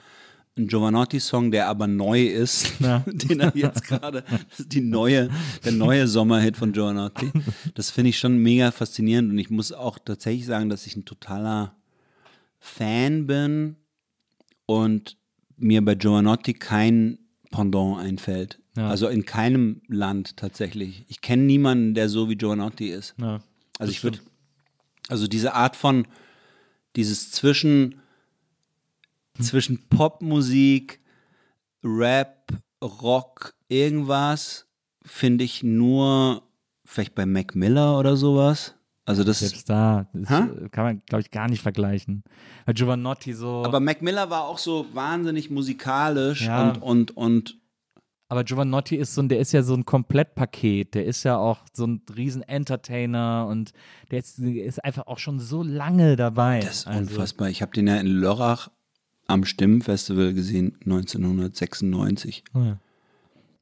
[0.56, 3.00] ein Giovanotti-Song, der aber neu ist, Ja.
[3.06, 5.28] den er jetzt gerade, das ist die neue,
[5.64, 7.30] der neue Sommerhit von Giovanotti.
[7.74, 11.04] Das finde ich schon mega faszinierend und ich muss auch tatsächlich sagen, dass ich ein
[11.04, 11.76] totaler
[12.58, 13.76] Fan bin
[14.66, 15.16] und
[15.56, 17.18] mir bei Giovanotti kein
[17.50, 18.58] Pendant einfällt.
[18.76, 18.88] Ja.
[18.88, 21.04] Also in keinem Land tatsächlich.
[21.08, 23.14] Ich kenne niemanden, der so wie Giovanotti ist.
[23.18, 23.40] Ja.
[23.78, 24.18] Also ich würde,
[25.08, 26.06] also diese Art von,
[26.96, 28.00] dieses zwischen,
[29.40, 31.00] zwischen Popmusik,
[31.84, 32.52] Rap,
[32.82, 34.66] Rock, irgendwas,
[35.04, 36.42] finde ich nur
[36.84, 38.74] vielleicht bei Mac Miller oder sowas.
[39.04, 42.24] Also das ist, Selbst da, das äh, kann man, glaube ich, gar nicht vergleichen.
[42.64, 43.64] Weil Giovanotti so.
[43.64, 46.70] aber Mac Miller war auch so wahnsinnig musikalisch Ja.
[46.70, 47.56] und, und, und
[48.28, 50.96] Aber Giovanotti ist so ein, der ist ja so ein Komplettpaket.
[50.96, 53.70] Der ist ja auch so ein riesen Entertainer und
[54.10, 56.58] der ist, ist einfach auch schon so lange dabei.
[56.58, 57.48] das ist also, unfassbar.
[57.48, 58.70] Ich habe den ja in Lörrach
[59.28, 62.44] am Stimmenfestival gesehen, 1996.
[62.54, 62.78] oh ja.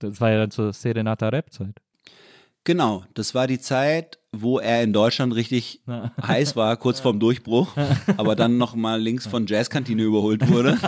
[0.01, 1.81] Das war ja dann zur Serenata Rap-Zeit.
[2.65, 5.81] Genau, das war die Zeit, wo er in Deutschland richtig
[6.23, 7.75] heiß war, kurz vorm Durchbruch,
[8.17, 10.79] aber dann noch mal links von Jazzkantine überholt wurde.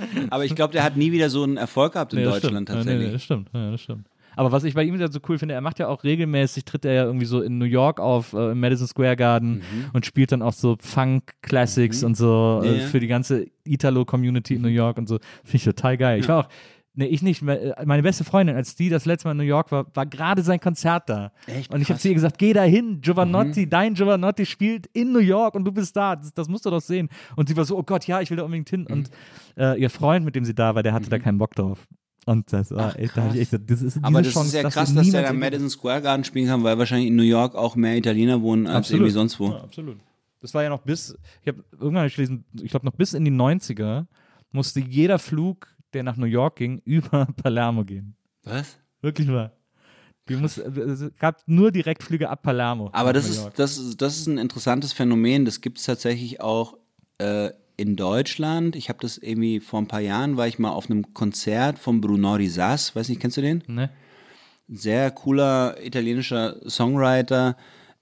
[0.30, 2.68] aber ich glaube, der hat nie wieder so einen Erfolg gehabt in Nee, Deutschland stimmt.
[2.68, 2.98] Tatsächlich.
[2.98, 3.48] Nee, nee, das stimmt.
[3.52, 4.06] Ja, das stimmt.
[4.36, 6.92] Aber was ich bei ihm so cool finde, er macht ja auch regelmäßig, tritt er
[6.94, 9.62] ja irgendwie so in New York auf, äh, im Madison Square Garden
[9.92, 12.66] und spielt dann auch so Funk-Classics und so Mhm.
[12.66, 12.86] Ja, äh, ja.
[12.86, 15.18] für die ganze Italo-Community in New York und so.
[15.44, 16.20] Finde ich total geil.
[16.20, 16.48] Ich war auch,
[16.94, 19.70] nee, ich nicht, äh, meine beste Freundin, als die das letzte Mal in New York
[19.72, 21.32] war, war gerade sein Konzert da.
[21.46, 23.70] Echt und ich habe zu ihr gesagt, geh da hin, Giovanotti, Mhm.
[23.70, 26.80] dein Giovanotti spielt in New York und du bist da, das, das musst du doch
[26.80, 27.08] sehen.
[27.36, 28.86] Und sie war so, oh Gott, ja, ich will da unbedingt hin.
[28.88, 28.94] Mhm.
[28.94, 29.10] Und
[29.56, 31.86] äh, ihr Freund, mit dem sie da war, der hatte da keinen Bock drauf.
[32.26, 34.54] Und das war, ey, da hab ich echt, gesagt, das ist Aber das Chance, ist
[34.54, 37.22] ja dass krass, dass der da Madison Square Garden spielen kann, weil wahrscheinlich in New
[37.22, 39.48] York auch mehr Italiener wohnen als irgendwie sonst wo.
[39.48, 39.98] Ja, absolut.
[40.40, 43.30] Das war ja noch bis, ich habe irgendwann gelesen, ich glaube noch bis in die
[43.30, 44.06] 90er
[44.52, 48.14] musste jeder Flug, der nach New York ging, über Palermo gehen.
[48.44, 48.78] Was?
[49.00, 49.52] Wirklich wahr.
[50.28, 52.90] Die muss, es gab nur Direktflüge ab Palermo.
[52.92, 55.44] Aber das ist, das, ist, das ist ein interessantes Phänomen.
[55.44, 56.76] Das gibt es tatsächlich auch
[57.18, 58.76] äh, in Deutschland.
[58.76, 62.02] Ich habe das irgendwie vor ein paar Jahren, war ich mal auf einem Konzert von
[62.02, 62.94] Bruno Risas.
[62.94, 63.64] Weiß nicht, kennst du den?
[63.66, 63.90] Ne?
[64.68, 67.56] Sehr cooler italienischer Songwriter,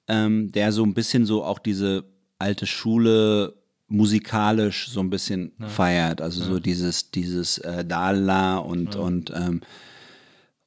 [0.09, 2.05] ähm, der so ein bisschen so auch diese
[2.41, 3.55] alte Schule
[3.87, 6.21] musikalisch so ein bisschen feiert.
[6.21, 9.61] Also so dieses, dieses äh, Dalla und, und ähm,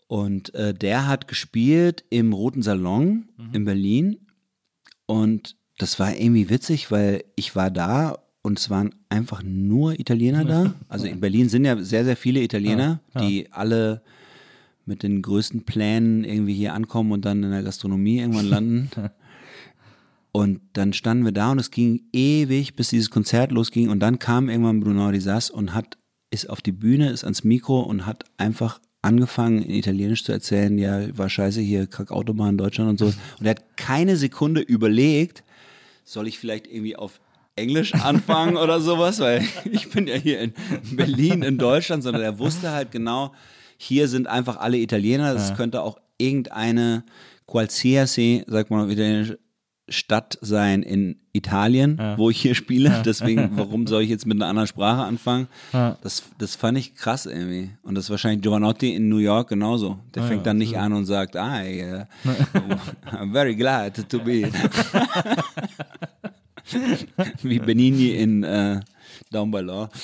[0.08, 4.28] und äh, der hat gespielt im Roten Salon in Berlin.
[5.06, 10.46] Und das war irgendwie witzig, weil ich war da und es waren einfach nur Italiener
[10.46, 10.74] da.
[10.90, 14.02] Also in Berlin sind ja sehr, sehr viele Italiener, die alle
[14.86, 18.90] mit den größten Plänen irgendwie hier ankommen und dann in der Gastronomie irgendwann landen.
[20.34, 23.90] Und dann standen wir da und es ging ewig, bis dieses Konzert losging.
[23.90, 25.98] Und dann kam irgendwann Bruno Risas und hat,
[26.30, 30.78] ist auf die Bühne, ist ans Mikro und hat einfach angefangen, in Italienisch zu erzählen,
[30.78, 33.06] ja, war scheiße hier, Kackautobahn in Deutschland und so.
[33.40, 35.44] Und er hat keine Sekunde überlegt,
[36.06, 37.20] soll ich vielleicht irgendwie auf
[37.56, 40.54] Englisch anfangen oder sowas, weil ich bin ja hier in
[40.94, 43.34] Berlin, in Deutschland, sondern er wusste halt genau,
[43.78, 47.04] hier sind einfach alle Italiener, das könnte auch irgendeine
[47.48, 49.36] qualsiasi, sagt man auf Italienisch,
[49.90, 53.02] Stadt sein in Italien, wo ich hier spiele.
[53.06, 55.48] Deswegen, warum soll ich jetzt mit einer anderen Sprache anfangen?
[55.74, 55.98] Ja.
[56.02, 57.72] Das, das fand ich krass irgendwie.
[57.84, 60.00] Und das ist wahrscheinlich Giovanotti in New York genauso.
[60.16, 62.08] Der fängt dann nicht an und sagt, ah, yeah,
[63.12, 64.50] I'm very glad to be.
[67.44, 68.80] Wie Benigni in äh,
[69.32, 69.90] Down by Law.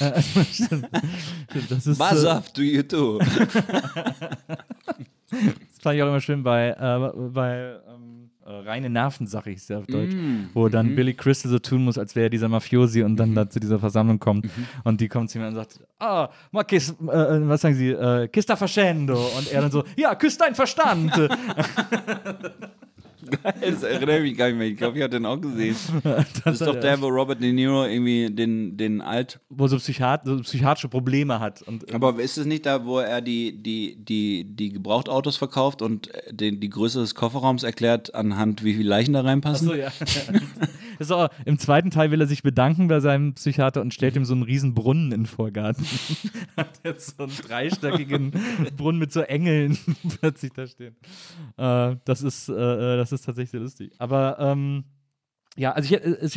[1.69, 3.19] Das ist, Was äh, up to you too?
[5.87, 9.87] fand ich auch immer schön bei, äh, bei ähm, äh, reine Nervensache, hieß der auf
[9.87, 10.95] Deutsch, Mm, wo dann mhm.
[10.95, 13.79] Billy Crystal so tun muss, als wäre er dieser Mafiosi und dann da zu dieser
[13.79, 14.65] Versammlung kommt Mhm.
[14.83, 17.89] und die kommt zu ihm und sagt, ah, ma kiss, äh, äh, was sagen sie,
[17.91, 21.11] äh, kiss da facendo und er dann so, ja, küss dein Verstand.
[23.61, 24.67] Das erinnere ich mich gar nicht mehr.
[24.67, 25.75] Ich glaube, ich habe den auch gesehen.
[26.43, 29.39] Das ist hat doch er- der, wo Robert De Niro irgendwie den, den Alt.
[29.49, 33.21] wo so, Psychiat so psychiatrische Probleme hat und Aber ist es nicht da, wo er
[33.21, 38.63] die, die, die, die Gebrauchtautos verkauft und äh, den, die Größe des Kofferraums erklärt, anhand
[38.63, 39.67] wie viele Leichen da reinpassen?
[39.67, 39.91] So, ja.
[39.99, 40.29] Das
[40.99, 44.25] ist auch, Im zweiten Teil will er sich bedanken bei seinem Psychiater und stellt ihm
[44.25, 45.85] so einen riesen Brunnen in den Vorgarten.
[46.57, 48.31] Hat jetzt so einen dreistöckigen
[48.77, 49.77] Brunnen mit so Engeln
[50.19, 50.95] plötzlich da stehen.
[51.57, 53.93] Äh, das, ist, äh, äh, das ist tatsächlich sehr lustig.
[53.99, 54.83] Aber ähm,
[55.57, 56.29] ja, also ich, äh,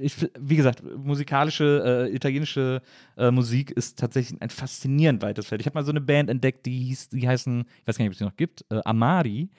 [0.00, 2.80] ich, wie gesagt, musikalische, äh, italienische
[3.16, 5.60] äh, Musik ist tatsächlich ein faszinierend weites Feld.
[5.60, 8.10] Ich habe mal so eine Band entdeckt, die hieß, die heißen, ich weiß gar nicht,
[8.10, 9.50] ob es die noch gibt, äh, Amari.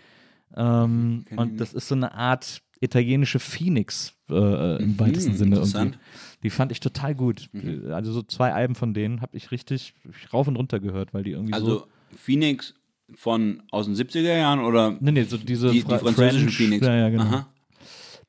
[0.57, 5.51] Ähm, und das ist so eine Art italienische Phoenix äh, im weitesten Sinne.
[5.51, 5.99] Die, interessant.
[6.43, 7.49] die fand ich total gut.
[7.89, 9.93] Also so zwei Alben von denen habe ich richtig
[10.33, 11.59] rauf und runter gehört, weil die irgendwie so.
[11.59, 11.87] Also
[12.17, 12.73] Phoenix
[13.13, 16.55] von aus den 70er Jahren oder Nee, nee, so diese die, die Fra- französischen French-
[16.57, 16.85] Phoenix?
[16.87, 17.23] Ja, ja, genau.
[17.23, 17.47] Aha.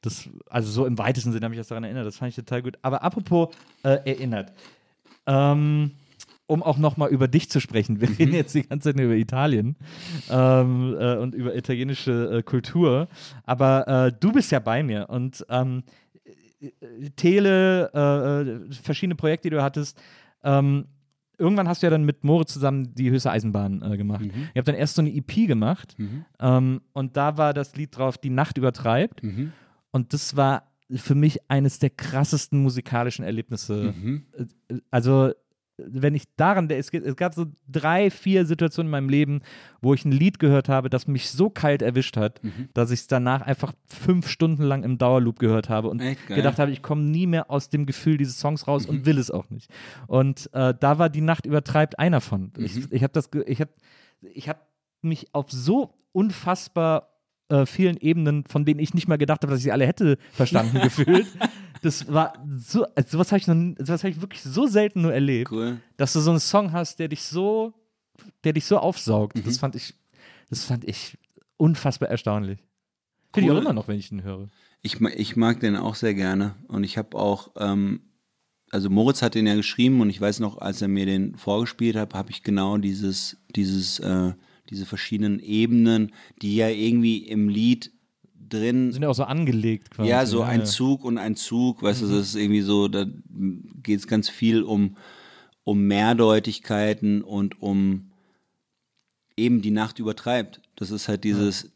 [0.02, 2.06] Das, also so im weitesten Sinne habe ich das daran erinnert.
[2.06, 2.78] Das fand ich total gut.
[2.82, 3.48] Aber apropos
[3.82, 4.52] äh, erinnert.
[5.26, 5.92] Ähm,
[6.48, 8.00] um auch nochmal über dich zu sprechen.
[8.00, 9.74] Wir reden jetzt die ganze Zeit nur über Italien
[10.30, 13.08] ähm, äh, und über italienische äh, Kultur.
[13.44, 15.82] Aber äh, du bist ja bei mir und ähm,
[16.60, 19.98] äh, Tele, äh, äh, verschiedene Projekte, die du hattest.
[20.44, 20.84] Ähm,
[21.38, 24.22] irgendwann hast du ja dann mit Moritz zusammen die höchste Eisenbahn äh, gemacht.
[24.24, 24.48] Mhm.
[24.54, 25.96] Ihr habt dann erst so eine EP gemacht
[26.40, 29.22] ähm, und da war das Lied drauf, Die Nacht übertreibt.
[29.22, 29.52] Mhm.
[29.90, 33.92] Und das war für mich eines der krassesten musikalischen Erlebnisse.
[33.96, 34.26] Mhm.
[34.68, 35.32] Äh, Also,
[35.78, 39.40] wenn ich daran, es, es gab so drei, vier Situationen in meinem Leben,
[39.82, 42.68] wo ich ein Lied gehört habe, das mich so kalt erwischt hat, Mhm.
[42.72, 46.58] dass ich es danach einfach fünf Stunden lang im Dauerloop gehört habe und Echt gedacht
[46.58, 48.90] habe, ich komme nie mehr aus dem Gefühl dieses Songs raus Mhm.
[48.94, 49.70] und will es auch nicht.
[50.06, 52.52] Und äh, da war die Nacht übertreibt einer von.
[52.56, 52.64] Mhm.
[52.64, 53.70] Ich, ich habe das, ich habe,
[54.32, 54.60] ich habe
[55.02, 57.10] mich auf so unfassbar
[57.48, 60.16] äh, vielen Ebenen, von denen ich nicht mal gedacht habe, dass ich sie alle hätte
[60.32, 61.26] verstanden gefühlt.
[61.82, 65.02] Das war so, also sowas habe ich noch, nie- sowas habe ich wirklich so selten
[65.02, 65.78] nur erlebt, Cool.
[65.96, 67.74] dass du so einen Song hast, der dich so,
[68.44, 69.36] der dich so aufsaugt.
[69.36, 69.44] Mhm.
[69.44, 69.94] Das fand ich,
[70.48, 71.18] das fand ich
[71.56, 72.58] unfassbar erstaunlich.
[73.34, 74.48] Finde ich auch immer noch, wenn ich ihn höre.
[74.82, 76.54] Ich, ich mag den auch sehr gerne.
[76.68, 78.00] Und ich habe auch, ähm,
[78.70, 81.96] also Moritz hat den ja geschrieben und ich weiß noch, als er mir den vorgespielt
[81.96, 84.32] hat, habe ich genau dieses, dieses, äh,
[84.70, 86.12] diese verschiedenen Ebenen,
[86.42, 87.92] die ja irgendwie im Lied
[88.48, 90.08] drin Sind ja auch so angelegt quasi.
[90.08, 90.64] Ja, so ein ja.
[90.66, 93.06] Zug und ein Zug, weißt du, das ist irgendwie so, da
[93.82, 94.96] geht es ganz viel um,
[95.64, 98.10] um Mehrdeutigkeiten und um
[99.36, 100.60] eben die Nacht übertreibt.
[100.76, 101.72] Das ist halt dieses,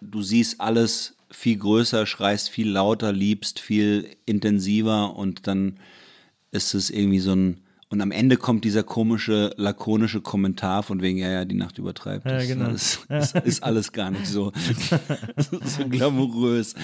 [0.00, 5.78] du siehst alles viel größer, schreist viel lauter, liebst viel intensiver und dann
[6.50, 11.18] ist es irgendwie so ein, und am Ende kommt dieser komische, lakonische Kommentar von wegen,
[11.18, 12.26] ja, ja, die Nacht übertreibt.
[12.26, 12.68] Ja, Das, genau.
[12.70, 14.52] das, das ist alles gar nicht so,
[15.64, 16.74] so glamourös.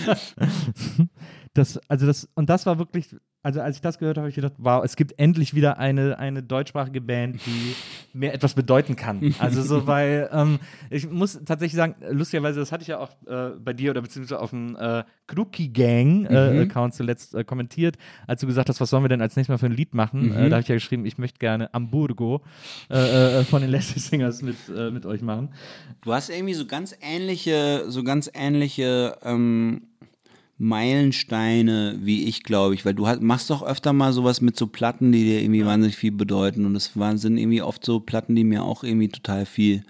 [1.55, 4.37] Das, also das, und das war wirklich, also als ich das gehört habe, habe ich
[4.37, 7.75] gedacht, wow, es gibt endlich wieder eine, eine deutschsprachige Band, die
[8.17, 9.35] mir etwas bedeuten kann.
[9.39, 10.61] Also so, weil ähm,
[10.91, 14.41] ich muss tatsächlich sagen, lustigerweise, das hatte ich ja auch äh, bei dir oder beziehungsweise
[14.41, 17.97] auf dem äh, Kruki Gang äh, Account zuletzt äh, kommentiert,
[18.29, 20.33] als du gesagt hast, was sollen wir denn als nächstes Mal für ein Lied machen?
[20.33, 22.43] Äh, da habe ich ja geschrieben, ich möchte gerne Hamburgo
[22.91, 25.49] äh, äh, von den Leslie Singers mit, äh, mit euch machen.
[26.03, 29.89] Du hast irgendwie so ganz ähnliche, so ganz ähnliche ähm,
[30.63, 34.69] Meilensteine wie ich, glaube ich, weil du hast, machst doch öfter mal sowas mit so
[34.69, 38.45] Platten, die dir irgendwie wahnsinnig viel bedeuten und es sind irgendwie oft so Platten, die
[38.45, 39.83] mir auch irgendwie total viel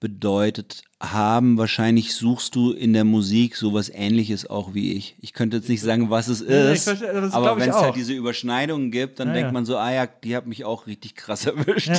[0.00, 1.58] bedeutet haben.
[1.58, 5.16] Wahrscheinlich suchst du in der Musik sowas ähnliches auch wie ich.
[5.20, 8.12] Ich könnte jetzt nicht sagen, was es ist, verstehe, das aber wenn es halt diese
[8.14, 9.52] Überschneidungen gibt, dann Ja, denkt ja.
[9.52, 11.90] man so, ah ja, die hat mich auch richtig krass erwischt.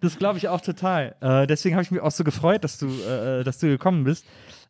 [0.00, 1.14] Das glaube ich auch total.
[1.20, 4.24] Äh, deswegen habe ich mich auch so gefreut, dass du, äh, dass du gekommen bist,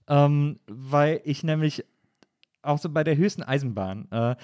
[0.08, 1.84] ähm, weil ich nämlich
[2.62, 4.36] auch so bei der höchsten Eisenbahn, äh,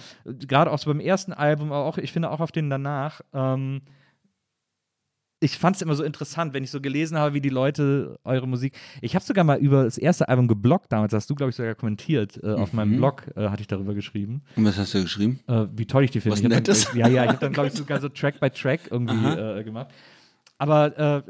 [0.47, 3.81] gerade auch so beim ersten Album, aber auch, ich finde auch auf den danach, ähm,
[5.43, 8.47] ich fand es immer so interessant, wenn ich so gelesen habe, wie die Leute eure
[8.47, 8.77] Musik.
[9.01, 11.75] Ich habe sogar mal über das erste Album geblockt damals, hast du, glaube ich, sogar
[11.75, 12.39] kommentiert.
[12.43, 15.41] Äh, Auf meinem Blog äh, hatte ich darüber geschrieben Und was hast du geschrieben?
[15.47, 16.33] äh, wie toll ich die finde.
[16.35, 16.93] Was Ich hab dann, Nettes.
[16.95, 19.89] ja, ja, ich habe dann, glaube ich, sogar so Track by Track irgendwie äh, gemacht.
[20.59, 21.23] Aber äh,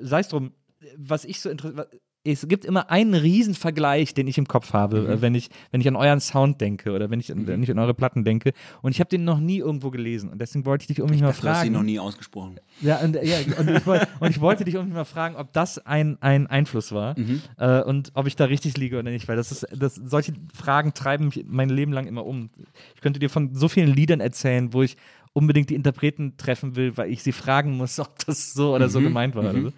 [0.00, 0.52] sei es drum,
[0.96, 1.88] was ich so interessiert,
[2.24, 5.10] es gibt immer einen Riesenvergleich, den ich im Kopf habe, Mhm.
[5.10, 7.70] äh, wenn, ich, wenn ich an euren Sound denke oder wenn ich, an- wenn ich
[7.70, 8.52] an eure Platten denke.
[8.82, 10.28] Und ich habe den noch nie irgendwo gelesen.
[10.28, 11.72] Und deswegen wollte ich dich irgendwie mal Du hast ihn fragen.
[11.72, 12.58] noch nie ausgesprochen.
[12.82, 15.78] Ja, und, ja und, ich wollte, und ich wollte dich irgendwie mal fragen, ob das
[15.86, 17.40] ein, ein Einfluss war Mhm.
[17.56, 20.92] äh, und ob ich da richtig liege oder nicht, weil das ist, das, solche Fragen
[20.94, 22.50] treiben mich mein Leben lang immer um.
[22.94, 24.96] Ich könnte dir von so vielen Liedern erzählen, wo ich
[25.32, 28.90] unbedingt die Interpreten treffen will, weil ich sie fragen muss, ob das so oder Mhm.
[28.90, 29.44] so gemeint war.
[29.44, 29.72] Oder so.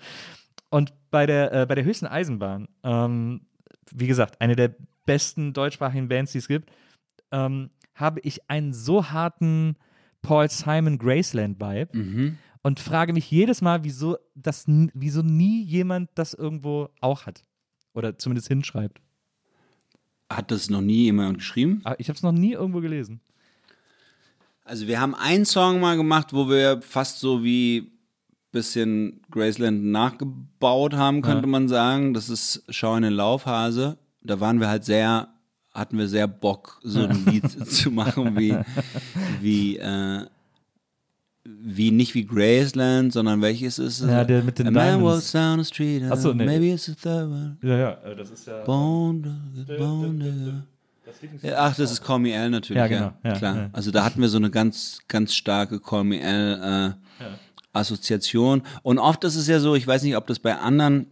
[0.70, 3.42] Und bei der, äh, bei der höchsten Eisenbahn, ähm,
[3.92, 4.74] wie gesagt, eine der
[5.06, 6.70] besten deutschsprachigen Bands, die es gibt,
[7.32, 9.76] ähm, habe ich einen so harten
[10.22, 12.38] Paul Simon Graceland-Vibe Mhm.
[12.62, 17.42] und frage mich jedes Mal, wieso, das, wieso nie jemand das irgendwo auch hat.
[17.94, 19.00] Oder zumindest hinschreibt.
[20.30, 21.80] Hat das noch nie jemand geschrieben?
[21.84, 23.20] Aber ich habe es noch nie irgendwo gelesen.
[24.64, 27.90] Also wir haben einen Song mal gemacht, wo wir fast so wie
[28.52, 32.14] bisschen Graceland nachgebaut haben, könnte man sagen.
[32.14, 33.98] Das ist Schau in den Laufhase.
[34.22, 35.28] Da waren wir halt sehr,
[35.72, 38.56] hatten wir sehr Bock, so ein Lied zu machen wie,
[39.40, 40.26] wie, äh,
[41.44, 44.08] wie nicht wie Graceland, sondern welches ist es?
[44.10, 45.04] Ja, der mit den A man Diamonds.
[45.04, 46.44] walks down the street, Ach so, nee.
[46.44, 47.56] maybe it's the third one.
[47.62, 48.62] Ja, ja, das ist ja.
[48.64, 49.40] Bone,
[49.78, 50.64] bone,
[51.42, 53.56] ja, ach, das ist Call Me Al natürlich, Ja, ja, genau, ja, klar.
[53.56, 53.70] ja.
[53.72, 57.24] Also da hatten wir so eine ganz, ganz starke Call Me Al äh,
[57.72, 58.62] Assoziation.
[58.82, 61.06] Und oft ist es ja so, ich weiß nicht, ob das bei anderen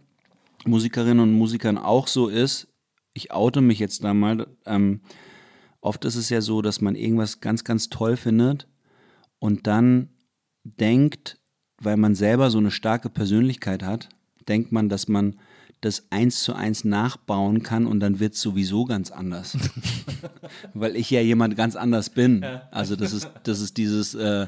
[0.65, 2.67] Musikerinnen und Musikern auch so ist.
[3.13, 4.47] Ich oute mich jetzt da mal.
[4.65, 5.01] Ähm,
[5.81, 8.67] oft ist es ja so, dass man irgendwas ganz, ganz toll findet
[9.39, 10.09] und dann
[10.63, 11.39] denkt,
[11.81, 14.09] weil man selber so eine starke Persönlichkeit hat,
[14.47, 15.39] denkt man, dass man
[15.81, 19.57] das eins zu eins nachbauen kann und dann wird es sowieso ganz anders.
[20.73, 22.43] weil ich ja jemand ganz anders bin.
[22.71, 24.47] Also das ist, das ist dieses äh,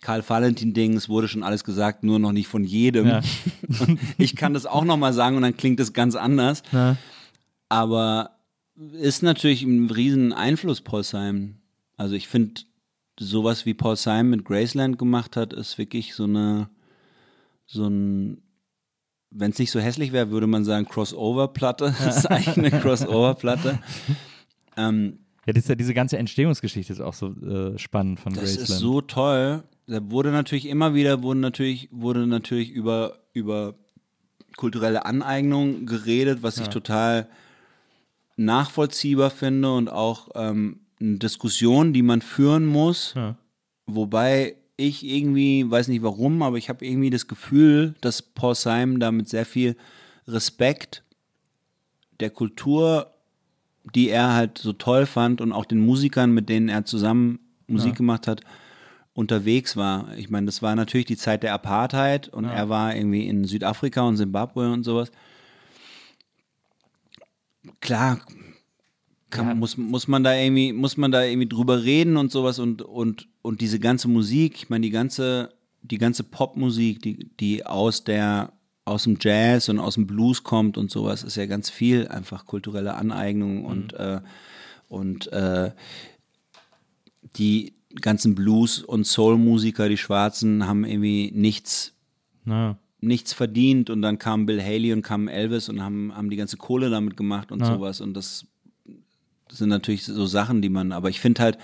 [0.00, 3.06] Karl Valentin-Ding, es wurde schon alles gesagt, nur noch nicht von jedem.
[3.06, 3.20] Ja.
[4.18, 6.62] Ich kann das auch nochmal sagen und dann klingt es ganz anders.
[6.72, 6.96] Ja.
[7.68, 8.38] Aber
[8.92, 11.56] ist natürlich ein riesen Einfluss, Paul Simon.
[11.96, 12.62] Also ich finde,
[13.18, 16.68] sowas wie Paul Simon mit Graceland gemacht hat, ist wirklich so eine,
[17.66, 18.40] so ein,
[19.30, 21.94] wenn es nicht so hässlich wäre, würde man sagen Crossover-Platte.
[22.04, 23.78] Das ist eigentlich eine Crossover-Platte.
[24.76, 28.68] Ähm, Ja, das ja diese ganze Entstehungsgeschichte ist auch so äh, spannend von das Graceland.
[28.70, 29.64] ist so toll.
[29.88, 33.74] Da wurde natürlich immer wieder, wurde natürlich, wurde natürlich über, über
[34.56, 37.26] kulturelle Aneignung geredet, was ich total
[38.36, 43.14] nachvollziehbar finde und auch ähm, eine Diskussion, die man führen muss.
[43.16, 43.36] Ja.
[43.86, 49.00] Wobei ich irgendwie, weiß nicht warum, aber ich habe irgendwie das Gefühl, dass Paul Simon
[49.00, 49.74] da mit sehr viel
[50.26, 51.02] Respekt
[52.20, 53.14] der Kultur,
[53.94, 57.96] die er halt so toll fand und auch den Musikern, mit denen er zusammen Musik
[57.96, 58.42] gemacht hat,
[59.18, 60.16] unterwegs war.
[60.16, 64.02] Ich meine, das war natürlich die Zeit der Apartheid und er war irgendwie in Südafrika
[64.02, 65.10] und Zimbabwe und sowas.
[67.80, 68.20] Klar,
[69.30, 72.80] kann, muss, muss man da irgendwie, muss man da irgendwie drüber reden und sowas und,
[72.82, 78.04] und, und diese ganze Musik, ich meine, die ganze, die ganze Popmusik, die, die aus
[78.04, 78.52] der,
[78.84, 82.46] aus dem Jazz und aus dem Blues kommt und sowas, ist ja ganz viel einfach
[82.46, 84.20] kulturelle Aneignung und, äh,
[84.88, 85.72] und äh,
[87.34, 91.94] die ganzen Blues- und Soul-Musiker, die Schwarzen, haben irgendwie nichts
[92.44, 92.76] Ja.
[93.00, 96.56] nichts verdient und dann kam Bill Haley und kam Elvis und haben, haben die ganze
[96.56, 97.66] Kohle damit gemacht und Ja.
[97.74, 98.46] sowas und das
[99.50, 101.58] sind natürlich so Sachen, die man, aber ich finde halt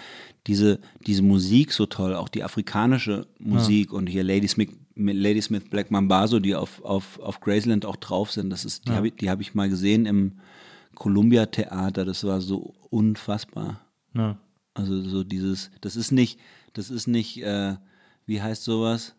[0.47, 5.65] diese, diese Musik so toll, auch die afrikanische Musik und hier Lady Smith, Lady Smith
[5.69, 9.17] Black Mambazo, die auf, auf, auf Graceland auch drauf sind, das ist, die habe ich,
[9.17, 10.33] die habe ich mal gesehen im
[10.95, 13.81] Columbia Theater, das war so unfassbar.
[14.15, 14.39] Ja.
[14.75, 16.39] Also so dieses, das ist nicht,
[16.73, 17.77] das ist nicht, äh,
[18.27, 19.15] wie heißt sowas,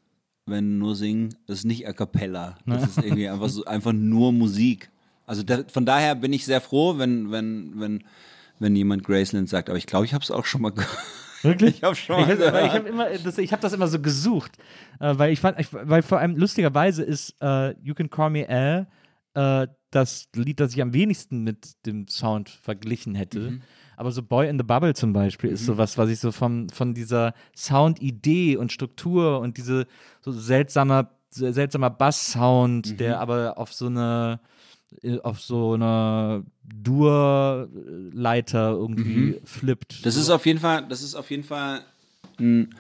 [0.46, 2.58] wenn nur singen, das ist nicht a cappella.
[2.66, 4.92] Das ist irgendwie einfach so, einfach nur Musik.
[5.26, 8.04] Also da, von daher bin ich sehr froh, wenn, wenn, wenn,
[8.60, 10.98] wenn jemand Graceland sagt, aber ich glaube, ich habe es auch schon mal gehört.
[11.42, 11.78] Wirklich?
[11.78, 14.58] Ich habe schon mal Ich habe hab immer, das, ich hab das immer so gesucht,
[15.00, 18.50] äh, weil ich fand, ich, weil vor allem lustigerweise ist äh, You Can Call Me
[18.50, 18.88] Al
[19.36, 23.40] äh, das Lied, das ich am wenigsten mit dem Sound verglichen hätte.
[23.40, 23.62] Mhm.
[23.98, 26.94] Aber so Boy in the Bubble zum Beispiel ist sowas, was ich so vom, von
[26.94, 29.88] dieser Soundidee und Struktur und diese
[30.22, 32.98] so seltsamer, seltsamer Bass-Sound, Mhm.
[32.98, 34.40] der aber auf so eine
[35.02, 40.00] äh, auf so einer Dur-Leiter irgendwie flippt.
[40.00, 40.04] Mhm.
[40.04, 41.82] Das ist auf jeden Fall, das ist auf jeden Fall
[42.40, 42.74] ein,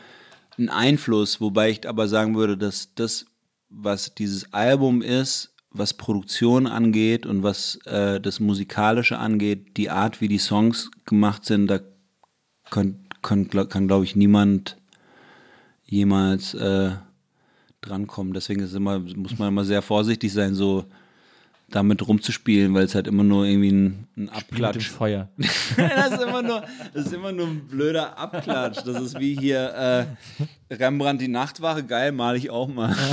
[0.57, 3.25] ein Einfluss, wobei ich aber sagen würde, dass das,
[3.69, 10.22] was dieses Album ist, was Produktion angeht und was äh, das Musikalische angeht, die Art,
[10.22, 11.80] wie die Songs gemacht sind, da
[12.69, 14.77] kann, kann, kann glaube ich, niemand
[15.84, 16.91] jemals äh,
[17.81, 18.34] drankommen.
[18.34, 20.85] Deswegen ist immer, muss man immer sehr vorsichtig sein, so
[21.69, 24.89] damit rumzuspielen, weil es halt immer nur irgendwie ein, ein Mit dem Abklatsch.
[24.89, 25.30] Feuer.
[25.38, 28.84] das, ist immer nur, das ist immer nur ein blöder Abklatsch.
[28.85, 30.07] Das ist wie hier
[30.69, 32.95] äh, Rembrandt die Nachtwache, geil, male ich auch mal.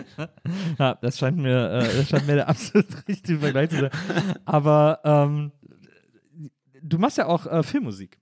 [0.78, 3.90] Ja, das scheint mir, äh, das scheint mir der absolut richtige Vergleich zu sein.
[4.44, 5.52] Aber ähm,
[6.82, 8.18] du machst ja auch äh, Filmmusik.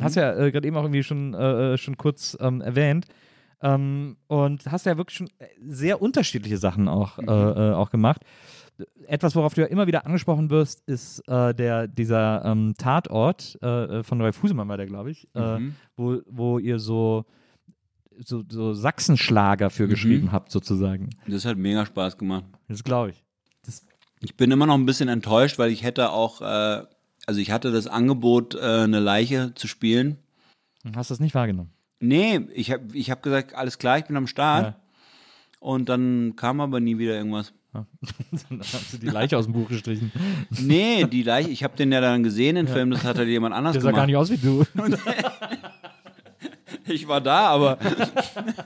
[0.00, 3.06] Hast ja äh, gerade eben auch irgendwie schon, äh, äh, schon kurz ähm, erwähnt.
[3.60, 8.22] Ähm, und hast ja wirklich schon sehr unterschiedliche Sachen auch, äh, äh, auch gemacht.
[9.08, 13.66] Etwas, worauf du ja immer wieder angesprochen wirst, ist äh, der, dieser ähm, Tatort äh,
[13.98, 15.58] äh, von Ralf Husemann war der, glaube ich, äh,
[15.96, 17.24] wo, wo ihr so,
[18.24, 21.10] so, so Sachsenschlager für geschrieben habt, sozusagen.
[21.26, 22.44] Das hat mega Spaß gemacht.
[22.68, 23.24] Das glaube ich.
[24.20, 26.82] Ich bin immer noch ein bisschen enttäuscht, weil ich hätte auch, äh,
[27.26, 30.18] also ich hatte das Angebot, äh, eine Leiche zu spielen.
[30.96, 31.70] Hast du das nicht wahrgenommen?
[32.00, 34.64] Nee, ich habe ich hab gesagt, alles klar, ich bin am Start.
[34.64, 34.76] Ja.
[35.60, 37.52] Und dann kam aber nie wieder irgendwas.
[38.48, 40.10] Dann hast du die Leiche aus dem Buch gestrichen.
[40.50, 43.54] Nee, die Leiche, ich habe den ja dann gesehen, den Film, das hat halt jemand
[43.54, 44.00] anders Der sah gemacht.
[44.00, 44.64] gar nicht aus wie du.
[46.86, 47.78] Ich war da, aber.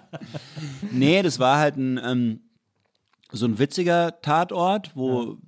[0.91, 2.41] nee, das war halt ein, ähm,
[3.33, 5.39] so ein witziger Tatort, wo,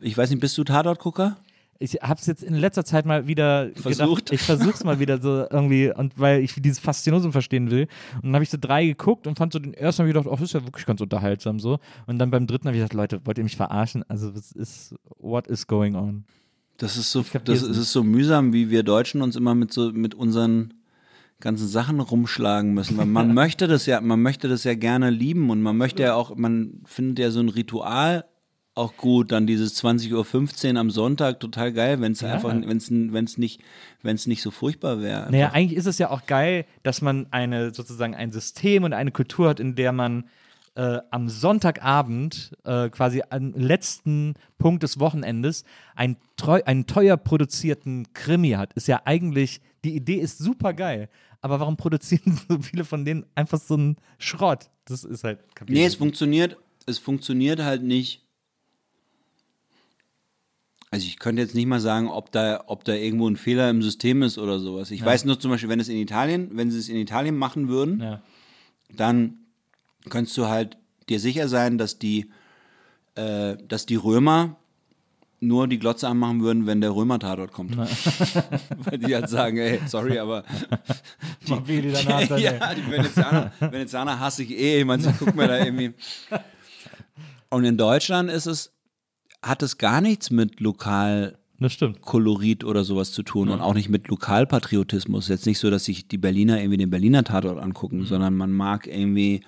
[0.00, 1.36] ich weiß nicht, bist du Tatortgucker?
[1.78, 4.26] Ich hab's jetzt in letzter Zeit mal wieder Versucht.
[4.26, 7.88] Gedacht, ich versuch's mal wieder so irgendwie, und weil ich dieses Faszinosum verstehen will.
[8.16, 10.28] Und dann habe ich so drei geguckt und fand so den ersten, habe ich gedacht,
[10.28, 11.80] oh, das ist ja wirklich ganz unterhaltsam so.
[12.06, 14.04] Und dann beim dritten habe ich gedacht, Leute, wollt ihr mich verarschen?
[14.08, 16.24] Also, was ist, what is going on?
[16.76, 20.14] Das ist so, das ist so mühsam, wie wir Deutschen uns immer mit so, mit
[20.14, 20.74] unseren
[21.44, 22.96] ganzen Sachen rumschlagen müssen.
[22.96, 26.14] Weil man möchte das ja, man möchte das ja gerne lieben und man möchte ja
[26.14, 28.24] auch, man findet ja so ein Ritual
[28.74, 32.90] auch gut, dann dieses 20.15 Uhr am Sonntag, total geil, wenn es einfach, wenn es
[32.90, 33.60] wenn's nicht,
[34.02, 35.30] wenn es nicht so furchtbar wäre.
[35.30, 39.12] Naja, eigentlich ist es ja auch geil, dass man eine sozusagen ein System und eine
[39.12, 40.24] Kultur hat, in der man
[40.76, 45.64] äh, am Sonntagabend äh, quasi am letzten Punkt des Wochenendes
[45.94, 48.72] ein treu, einen teuer produzierten Krimi hat.
[48.74, 51.08] Ist ja eigentlich, die Idee ist super geil.
[51.40, 54.70] Aber warum produzieren so viele von denen einfach so einen Schrott?
[54.86, 55.78] Das ist halt kapiert.
[55.78, 56.56] Nee, es funktioniert,
[56.86, 58.22] es funktioniert halt nicht.
[60.90, 63.82] Also ich könnte jetzt nicht mal sagen, ob da, ob da irgendwo ein Fehler im
[63.82, 64.90] System ist oder sowas.
[64.92, 67.68] Ich weiß nur zum Beispiel, wenn es in Italien, wenn sie es in Italien machen
[67.68, 68.22] würden, Ja.
[68.94, 69.38] dann
[70.08, 70.76] könntest du halt
[71.08, 72.30] dir sicher sein, dass die,
[73.14, 74.56] äh, dass die Römer
[75.40, 77.76] nur die Glotze anmachen würden, wenn der Römer-Tatort kommt.
[77.76, 80.42] Weil die halt sagen, ey, sorry, aber
[81.46, 84.80] Die Willi danach dann, ja, die Venezianer, Venezianer hasse ich eh.
[84.80, 85.92] Ich meine, sie gucken mir da irgendwie.
[87.50, 88.72] Und in Deutschland ist es,
[89.42, 92.64] hat es gar nichts mit Lokalkolorit Das stimmt.
[92.64, 95.28] oder sowas zu tun und auch nicht mit Lokalpatriotismus.
[95.28, 98.06] Jetzt nicht so, dass sich die Berliner irgendwie den Berliner Tatort angucken, Mhm.
[98.06, 99.42] sondern man mag irgendwie,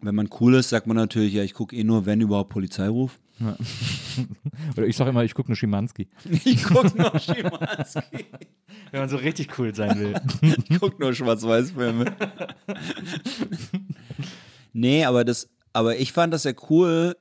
[0.00, 3.18] wenn man cool ist, sagt man natürlich, ja, ich gucke eh nur, wenn überhaupt Polizeiruf.
[4.76, 6.08] Oder ich sag immer, ich gucke nur Schimanski.
[6.44, 8.26] Ich gucke nur Schimanski.
[8.90, 10.20] Wenn man so richtig cool sein will.
[10.68, 12.16] Ich guck nur Schwarz-Weiß-Filme.
[14.72, 17.16] nee, aber das, aber ich fand das ja cool,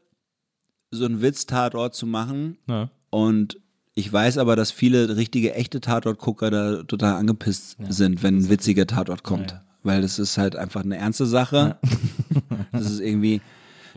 [0.92, 2.58] so einen Witz-Tatort zu machen.
[2.68, 2.90] Ja.
[3.10, 3.60] Und
[3.94, 8.88] ich weiß aber, dass viele richtige, echte Tatort-Gucker da total angepisst sind, wenn ein witziger
[8.88, 9.60] Tatort kommt.
[9.88, 9.98] Ja, ja.
[9.98, 11.80] Weil das ist halt einfach eine ernste Sache.
[12.72, 13.42] das ist irgendwie,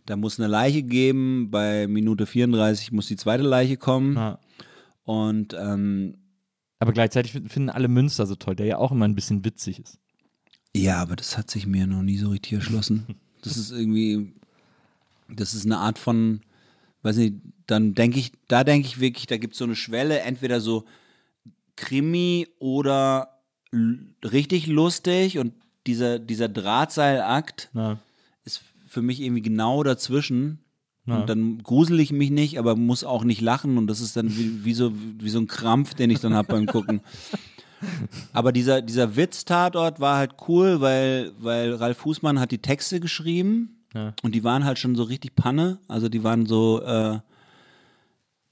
[0.07, 4.17] da muss eine Leiche geben, bei Minute 34 muss die zweite Leiche kommen.
[4.17, 4.39] Ja.
[5.05, 6.19] Und ähm,
[6.79, 9.99] Aber gleichzeitig finden alle Münster so toll, der ja auch immer ein bisschen witzig ist.
[10.75, 13.07] Ja, aber das hat sich mir noch nie so richtig erschlossen.
[13.43, 14.35] Das ist irgendwie,
[15.35, 16.43] das ist eine Art von,
[17.01, 17.37] weiß nicht,
[17.67, 20.85] dann denke ich, da denke ich wirklich, da gibt es so eine Schwelle, entweder so
[21.77, 23.41] Krimi oder
[24.23, 25.55] richtig lustig und
[25.87, 27.99] dieser, dieser Drahtseilakt Ja.
[28.45, 30.61] ist für mich irgendwie genau dazwischen.
[31.07, 31.17] Ja.
[31.21, 34.37] Und dann grusel ich mich nicht, aber muss auch nicht lachen und das ist dann
[34.37, 37.01] wie, wie, so, wie so ein Krampf, den ich dann habe beim Gucken.
[38.35, 43.81] Aber dieser, dieser Witz-Tatort war halt cool, weil, weil Ralf Fußmann hat die Texte geschrieben
[43.95, 44.13] Ja.
[44.23, 45.79] und die waren halt schon so richtig Panne.
[45.89, 47.21] Also die waren so äh,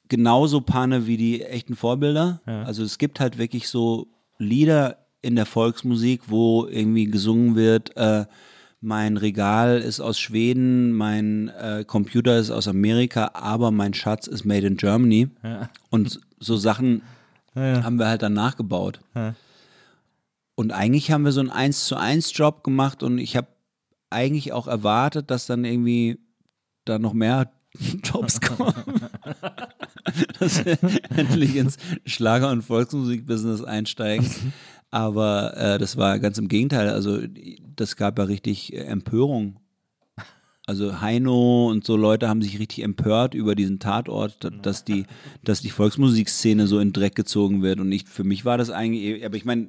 [0.09, 2.41] genauso Panne wie die echten Vorbilder.
[2.47, 2.63] Ja.
[2.63, 8.27] Also es gibt halt wirklich so Lieder in der Volksmusik, wo irgendwie gesungen wird, äh,
[8.81, 14.45] mein Regal ist aus Schweden, mein äh, Computer ist aus Amerika, aber mein Schatz ist
[14.45, 15.29] made in Germany.
[15.91, 17.03] Und so Sachen
[17.57, 17.83] Ja.
[17.83, 19.01] haben wir halt dann nachgebaut.
[19.17, 19.35] Ja.
[20.55, 23.49] Und eigentlich haben wir so einen 1 zu 1 Job gemacht und ich habe
[24.11, 26.19] eigentlich auch erwartet, dass dann irgendwie
[26.85, 27.51] da noch mehr
[28.05, 28.73] Jobs kommen.
[30.39, 30.79] dass wir
[31.17, 31.77] endlich ins
[32.07, 34.27] Schlager- und Volksmusikbusiness einsteigen.
[34.91, 36.89] Aber äh, das war ganz im Gegenteil.
[36.89, 37.19] Also
[37.77, 39.57] das gab ja richtig äh, Empörung
[40.67, 45.05] Also Heino und so Leute haben sich richtig empört über diesen Tatort, da- dass die,
[45.43, 47.81] dass die Volksmusikszene so in Dreck gezogen wird.
[47.81, 49.69] Und ich, für mich war das eigentlich, aber ich meine,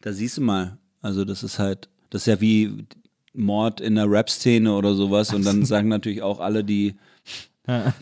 [0.00, 2.84] da siehst du mal, also das ist halt, das ist ja wie
[3.32, 5.32] Mord in der Rap-Szene oder sowas.
[5.34, 6.94] Und dann sagen natürlich auch alle, die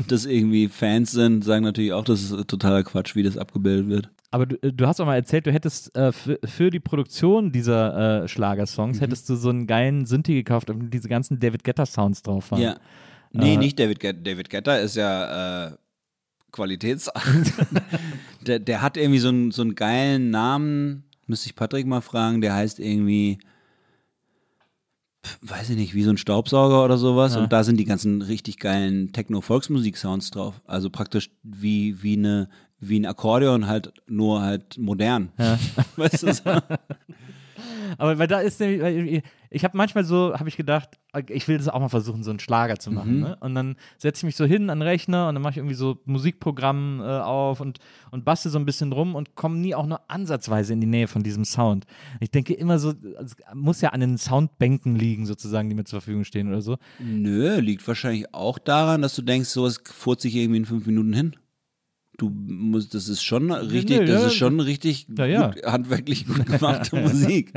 [0.08, 4.08] das irgendwie Fans sind, sagen natürlich auch, das ist totaler Quatsch, wie das abgebildet wird.
[4.32, 8.24] Aber du, du hast auch mal erzählt, du hättest äh, für, für die Produktion dieser
[8.24, 9.00] äh, Schlagersongs, Mhm.
[9.00, 12.50] hättest du so einen geilen Synthi gekauft, auf dem diese ganzen David Guetta Sounds drauf
[12.50, 12.60] waren.
[12.60, 12.76] Ja.
[13.32, 14.18] Nee, Äh, nicht David Guetta.
[14.20, 15.76] David Guetta ist ja äh,
[16.50, 17.10] Qualitäts.
[18.46, 22.40] der, der hat irgendwie so einen, so einen geilen Namen, müsste ich Patrick mal fragen,
[22.40, 23.38] der heißt irgendwie,
[25.42, 27.36] weiß ich nicht, wie so ein Staubsauger oder sowas.
[27.36, 30.60] Und da sind die ganzen richtig geilen Techno-Volksmusik-Sounds drauf.
[30.66, 32.48] Also praktisch wie, wie, eine,
[32.82, 35.30] wie ein Akkordeon, halt nur halt modern.
[35.96, 36.32] Weißt du?
[36.32, 36.42] So?
[37.98, 40.88] Aber weil da ist nämlich, ich habe manchmal so, habe ich gedacht,
[41.28, 43.20] ich will das auch mal versuchen, so einen Schlager zu machen.
[43.20, 43.36] Ne?
[43.40, 45.74] Und dann setze ich mich so hin an den Rechner und dann mache ich irgendwie
[45.74, 47.78] so Musikprogramm äh, auf und,
[48.10, 51.06] und bastel so ein bisschen rum und komme nie auch nur ansatzweise in die Nähe
[51.06, 51.84] von diesem Sound.
[52.20, 56.00] Ich denke immer so, es muss ja an den Soundbänken liegen, sozusagen, die mir zur
[56.00, 56.78] Verfügung stehen oder so.
[56.98, 61.12] Nö, liegt wahrscheinlich auch daran, dass du denkst, sowas furzt sich irgendwie in fünf Minuten
[61.12, 61.36] hin.
[62.18, 64.26] Du musst, das ist schon richtig, nö, das ja.
[64.28, 65.50] ist schon richtig Ja, ja.
[65.50, 67.52] Gut, handwerklich gut gemachte Musik.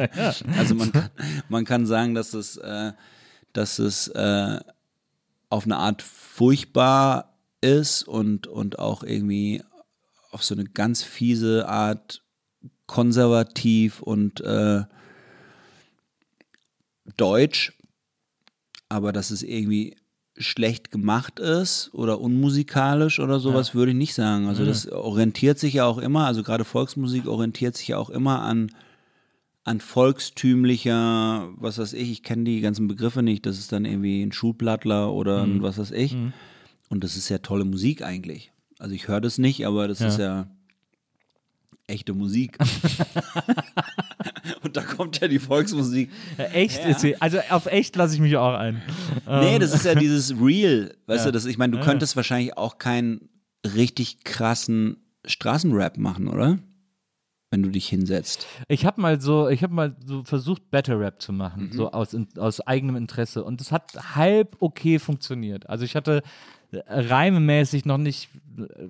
[0.57, 1.09] Also man, kann-
[1.49, 2.93] man kann sagen, dass es, äh,
[3.53, 4.59] dass es äh,
[5.49, 9.61] auf eine Art furchtbar ist und, und auch irgendwie
[10.31, 12.23] auf so eine ganz fiese Art
[12.87, 14.83] konservativ und äh,
[17.17, 17.73] deutsch,
[18.89, 19.95] aber dass es irgendwie
[20.37, 24.47] schlecht gemacht ist oder unmusikalisch oder sowas, würde ich nicht sagen.
[24.47, 28.41] Also das orientiert sich ja auch immer, also gerade Volksmusik orientiert sich ja auch immer
[28.41, 28.71] an,
[29.63, 34.21] an volkstümlicher, was weiß ich, ich kenne die ganzen Begriffe nicht, das ist dann irgendwie
[34.21, 36.15] ein Schulplattler oder ein was weiß ich.
[36.89, 38.51] Und das ist ja tolle Musik eigentlich.
[38.77, 40.47] Also ich höre das nicht, aber das ist ja
[41.87, 42.57] echte Musik.
[44.63, 46.09] Und da kommt ja die Volksmusik.
[46.37, 47.19] Ja, echt ist sie.
[47.21, 48.81] Also auf echt lasse ich mich auch ein.
[49.27, 52.77] Nee, das ist ja dieses Real, weißt du, das, ich meine, du könntest wahrscheinlich auch
[52.77, 53.29] keinen
[53.65, 56.59] richtig krassen Straßenrap machen, oder?
[57.51, 58.47] Wenn du dich hinsetzt.
[58.67, 61.71] Ich habe mal so, ich habe mal so versucht, Battle Rap zu machen, Mhm.
[61.73, 63.43] so aus, aus eigenem Interesse.
[63.43, 65.69] Und das hat halb okay funktioniert.
[65.69, 66.21] Also ich hatte
[66.87, 68.29] reimemäßig noch nicht,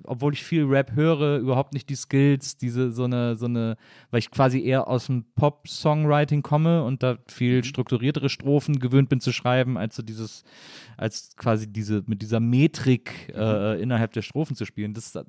[0.04, 3.76] obwohl ich viel Rap höre, überhaupt nicht die Skills, diese so eine, so eine,
[4.10, 7.18] weil ich quasi eher aus dem Pop-Songwriting komme und da Mhm.
[7.28, 10.44] viel strukturiertere Strophen gewöhnt bin zu schreiben, als so dieses,
[10.96, 13.40] als quasi diese, mit dieser Metrik Mhm.
[13.40, 14.94] äh, innerhalb der Strophen zu spielen.
[14.94, 15.24] Das äh,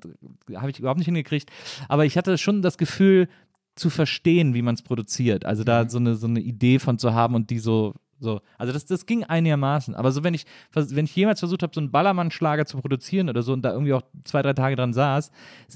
[0.54, 1.50] habe ich überhaupt nicht hingekriegt.
[1.88, 3.28] Aber ich hatte schon das Gefühl,
[3.76, 5.44] zu verstehen, wie man es produziert.
[5.44, 5.88] Also da Mhm.
[5.88, 8.40] so eine, so eine Idee von zu haben und die so, so.
[8.56, 9.94] Also das, das ging einigermaßen.
[9.94, 13.42] Aber so, wenn ich, wenn ich jemals versucht habe, so einen Ballermann-Schlager zu produzieren oder
[13.42, 15.30] so und da irgendwie auch zwei, drei Tage dran saß,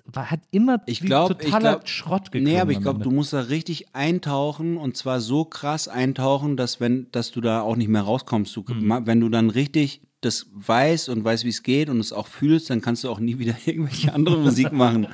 [0.07, 2.53] war, hat immer Ich wie glaube, ich totaler glaub, Schrott geklungen.
[2.55, 6.81] Nee, aber ich glaube, du musst da richtig eintauchen und zwar so krass eintauchen, dass
[6.81, 8.55] wenn, dass du da auch nicht mehr rauskommst.
[8.57, 9.07] Du, Mhm.
[9.07, 12.71] Wenn du dann richtig das weißt und weißt, wie es geht und es auch fühlst,
[12.71, 15.09] dann kannst du auch nie wieder irgendwelche andere Musik machen.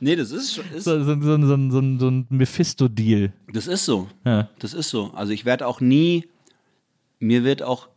[0.00, 3.32] Nee, das ist schon, ist, so, so, so, so, so, so, so ein Mephisto-Deal.
[3.52, 4.08] das ist so.
[4.24, 4.48] Ja.
[4.58, 5.12] Das ist so.
[5.12, 6.26] Also ich werde auch nie,
[7.18, 7.88] mir wird auch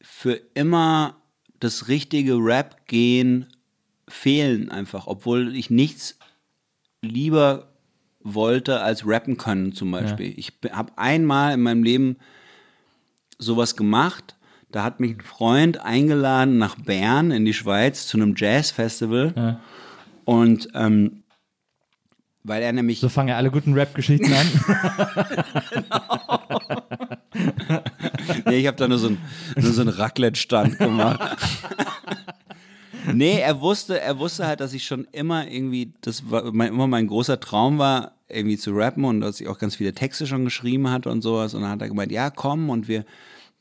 [0.00, 1.16] für immer
[1.58, 3.46] das richtige Rap-Gehen
[4.08, 6.18] fehlen einfach, obwohl ich nichts
[7.02, 7.68] lieber
[8.22, 10.34] wollte als rappen können zum Beispiel.
[10.36, 12.16] Ich habe einmal in meinem Leben
[13.38, 14.36] sowas gemacht.
[14.70, 19.60] Da hat mich ein Freund eingeladen nach Bern in die Schweiz zu einem Jazz-Festival.
[20.24, 21.22] Und ähm,
[22.42, 24.46] weil er nämlich So fangen ja alle guten Rap-Geschichten an.
[28.46, 29.18] Nee, ich habe da nur so, ein,
[29.56, 31.36] nur so einen Raclette-Stand gemacht.
[33.12, 36.86] nee, er wusste, er wusste halt, dass ich schon immer irgendwie, das war mein, immer
[36.86, 40.44] mein großer Traum war, irgendwie zu rappen und dass ich auch ganz viele Texte schon
[40.44, 41.54] geschrieben hatte und sowas.
[41.54, 43.04] Und dann hat er gemeint, ja, komm und wir,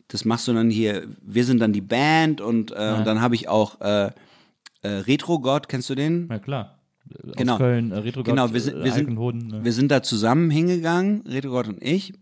[0.08, 3.36] das machst du dann hier, wir sind dann die Band und, äh, und dann habe
[3.36, 4.12] ich auch äh,
[4.82, 6.28] äh, Retro God, kennst du den?
[6.28, 6.76] Na klar.
[7.28, 7.58] Aus Genau.
[7.58, 9.64] Köln, äh, Retro Genau, wir sind, wir, sind, ne?
[9.64, 12.14] wir sind da zusammen hingegangen, Reto Gott und ich,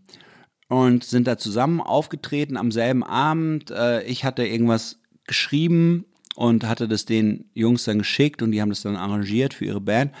[0.68, 3.70] und sind da zusammen aufgetreten am selben Abend.
[3.70, 6.04] Äh, ich hatte irgendwas geschrieben
[6.36, 9.80] und hatte das den Jungs dann geschickt und die haben das dann arrangiert für ihre
[9.80, 10.14] Band.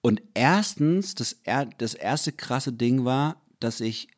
[0.00, 4.08] Und erstens, das, er, das erste krasse Ding war, dass ich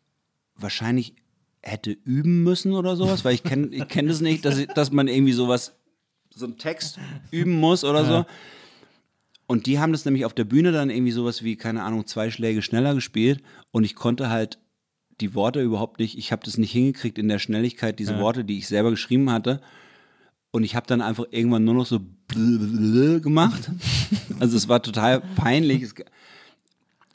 [0.55, 1.15] wahrscheinlich
[1.63, 4.93] hätte üben müssen oder sowas, weil ich kenne ich kenn das nicht, dass, ich, dass
[4.93, 5.75] man irgendwie sowas,
[6.33, 6.99] so einen Text
[7.31, 8.25] üben muss oder so.
[9.47, 12.31] Und die haben das nämlich auf der Bühne dann irgendwie sowas wie, keine Ahnung, zwei
[12.31, 14.59] Schläge schneller gespielt und ich konnte halt
[15.21, 18.59] die Worte überhaupt nicht, ich habe das nicht hingekriegt in der Schnelligkeit, diese Worte, die
[18.59, 19.61] ich selber geschrieben hatte.
[20.53, 22.01] Und ich habe dann einfach irgendwann nur noch so
[23.21, 23.71] gemacht.
[24.41, 25.83] Also es war total peinlich.
[25.83, 25.95] Es,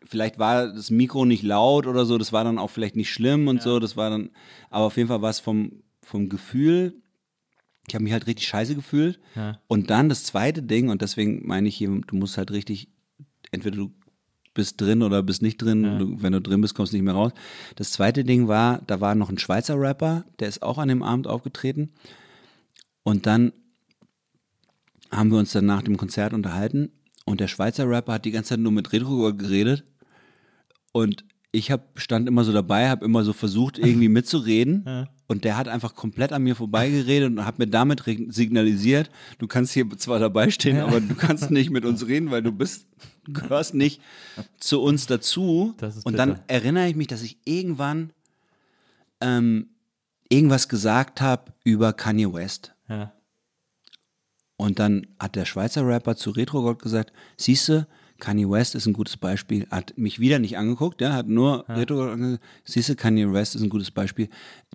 [0.06, 3.48] vielleicht war das Mikro nicht laut oder so, das war dann auch vielleicht nicht schlimm
[3.48, 4.30] und so, das war dann,
[4.70, 6.94] aber auf jeden Fall war es vom, vom Gefühl,
[7.88, 9.20] ich habe mich halt richtig scheiße gefühlt.
[9.36, 9.60] Ja.
[9.68, 12.90] Und dann das zweite Ding, und deswegen meine ich hier, du musst halt richtig,
[13.52, 13.92] entweder du
[14.56, 16.00] bist drin oder bist nicht drin.
[16.00, 17.32] Du, wenn du drin bist, kommst du nicht mehr raus.
[17.76, 21.04] Das zweite Ding war, da war noch ein Schweizer Rapper, der ist auch an dem
[21.04, 21.92] Abend aufgetreten.
[23.04, 23.54] Und dann
[25.12, 26.90] haben wir uns dann nach dem Konzert unterhalten
[27.26, 29.84] und der Schweizer Rapper hat die ganze Zeit nur mit Retro geredet
[30.92, 35.08] und ich hab, stand immer so dabei, habe immer so versucht, irgendwie mitzureden.
[35.28, 39.10] Und der hat einfach komplett an mir vorbeigeredet und hat mir damit signalisiert,
[39.40, 42.52] du kannst hier zwar dabei stehen, aber du kannst nicht mit uns reden, weil du
[42.52, 42.86] bist,
[43.28, 44.02] gehörst nicht
[44.60, 45.76] zu uns dazu.
[46.04, 48.12] Und dann erinnere ich mich, dass ich irgendwann
[49.22, 49.70] ähm,
[50.30, 52.74] irgendwas gesagt habe über Kanye West.
[52.88, 53.12] Ja.
[54.58, 57.88] Und dann hat der Schweizer Rapper zu Retrogott gesagt, siehste,
[58.20, 62.14] Kanye West ist ein gutes Beispiel, hat mich wieder nicht angeguckt, ja, hat nur Retrogott
[62.14, 64.30] angeguckt, siehste, Kanye West ist ein gutes Beispiel,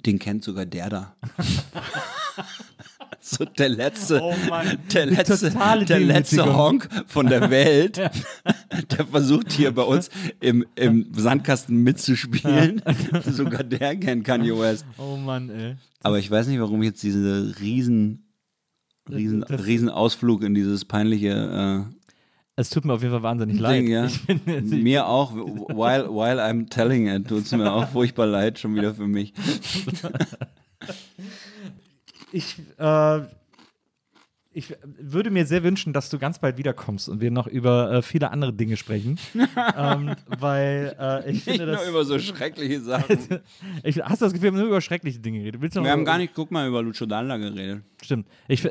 [0.04, 1.16] den kennt sogar der da.
[3.20, 5.50] so der letzte, Oh Mann, der letzte,
[5.86, 6.56] der letzte.
[6.56, 7.97] Honk von der Welt,
[8.90, 12.82] der versucht hier bei uns im, im Sandkasten mitzuspielen.
[13.24, 14.84] sogar der kennt Kanye West.
[14.98, 15.76] Oh Mann, ey.
[16.02, 18.24] Aber ich weiß nicht, warum ich jetzt diese riesen,
[19.10, 21.86] riesen, Das- riesen Ausflug in dieses peinliche
[22.56, 23.76] Es tut mir auf jeden Fall wahnsinnig äh, leid.
[23.76, 24.08] Ding, ja.
[24.62, 28.94] Mir auch, while, while I'm telling it, tut es mir auch furchtbar leid, schon wieder
[28.94, 29.32] für mich.
[32.33, 33.20] Ich, äh,
[34.52, 38.02] ich würde mir sehr wünschen, dass du ganz bald wiederkommst und wir noch über äh,
[38.02, 39.18] viele andere Dinge sprechen.
[39.76, 43.18] ähm, weil äh, ich Nicht finde, nur das, über so schreckliche Sachen.
[43.84, 45.60] ich, hast du das Gefühl, wir haben nur über schreckliche Dinge geredet?
[45.60, 47.83] Willst du noch Wir haben gar nicht, guck mal, über Lucio Dalla geredet.
[48.02, 48.26] Stimmt.
[48.49, 48.70] Ich, äh,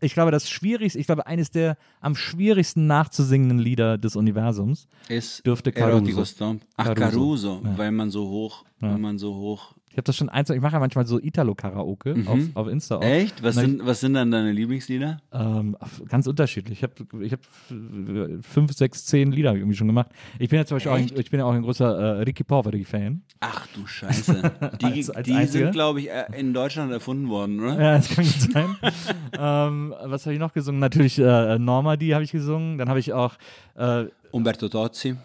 [0.00, 5.46] ich glaube, das schwierigste, ich glaube, eines der am schwierigsten nachzusingenden Lieder des Universums Ist
[5.46, 5.96] Dürfte Caruso.
[5.96, 6.62] Erotico Stomp.
[6.76, 7.60] Ach, Caruso.
[7.60, 9.74] Caruso, weil man so hoch, weil man so hoch.
[10.00, 13.00] Ich habe das schon eins, ich mache ja manchmal so Italo-Karaoke auf, auf Insta auch.
[13.02, 13.06] Mhm.
[13.06, 13.42] Echt?
[13.42, 15.18] Was sind, was sind dann deine Lieblingslieder?
[15.30, 15.76] Ähm,
[16.08, 16.78] ganz unterschiedlich.
[16.78, 20.06] Ich habe ich hab äh, fünf, sechs, zehn Lieder irgendwie schon gemacht.
[20.38, 22.44] Ich bin ja zum Beispiel auch ein, ich bin ja auch ein großer äh, Ricky
[22.44, 23.20] Poveri-Fan.
[23.40, 24.40] Ach du Scheiße.
[24.80, 25.64] Die, Als- als die Einzige?
[25.64, 27.74] sind, glaube ich, äh, in Deutschland erfunden worden, oder?
[27.78, 28.76] Ja, das kann gut sein.
[29.38, 30.80] ähm, was habe ich noch gesungen?
[30.80, 32.78] Natürlich äh, Normandy habe ich gesungen.
[32.78, 33.34] Dann habe ich auch,
[33.74, 35.16] äh, Umberto Tozzi.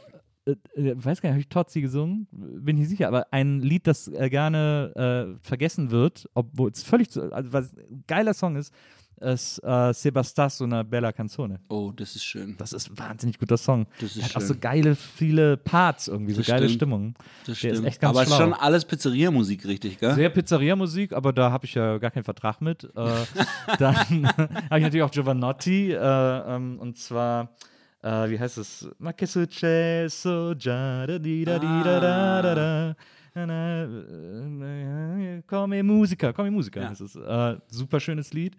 [0.45, 2.27] Äh, äh, weiß gar nicht, habe ich Totzi gesungen?
[2.31, 7.09] Bin nicht sicher, aber ein Lied, das äh, gerne äh, vergessen wird, obwohl es völlig,
[7.09, 8.73] zu, also was ein geiler Song ist,
[9.21, 11.61] ist äh, Sebastas una bella canzone.
[11.69, 12.55] Oh, das ist schön.
[12.57, 13.85] Das ist ein wahnsinnig guter Song.
[14.01, 16.75] Das ist Der hat auch so geile, viele Parts irgendwie, so Das geile stimmt.
[16.75, 17.15] Stimmung.
[17.45, 17.87] Das Der ist stimmt.
[17.87, 20.15] echt ganz Aber es ist schon alles Pizzeria-Musik, richtig, gell?
[20.15, 22.83] Sehr Pizzeria-Musik, aber da habe ich ja gar keinen Vertrag mit.
[22.83, 22.87] Äh,
[23.79, 23.95] dann
[24.37, 27.51] habe ich natürlich auch Giovanotti äh, ähm, und zwar,
[28.05, 28.87] äh, wie heißt es?
[28.99, 29.11] Da
[31.17, 32.95] di da di da da da da.
[33.37, 36.89] Na, na, äh, Come Musica, Come Musica Ja.
[36.89, 37.17] heißt es.
[37.17, 38.55] Äh, super schönes Lied.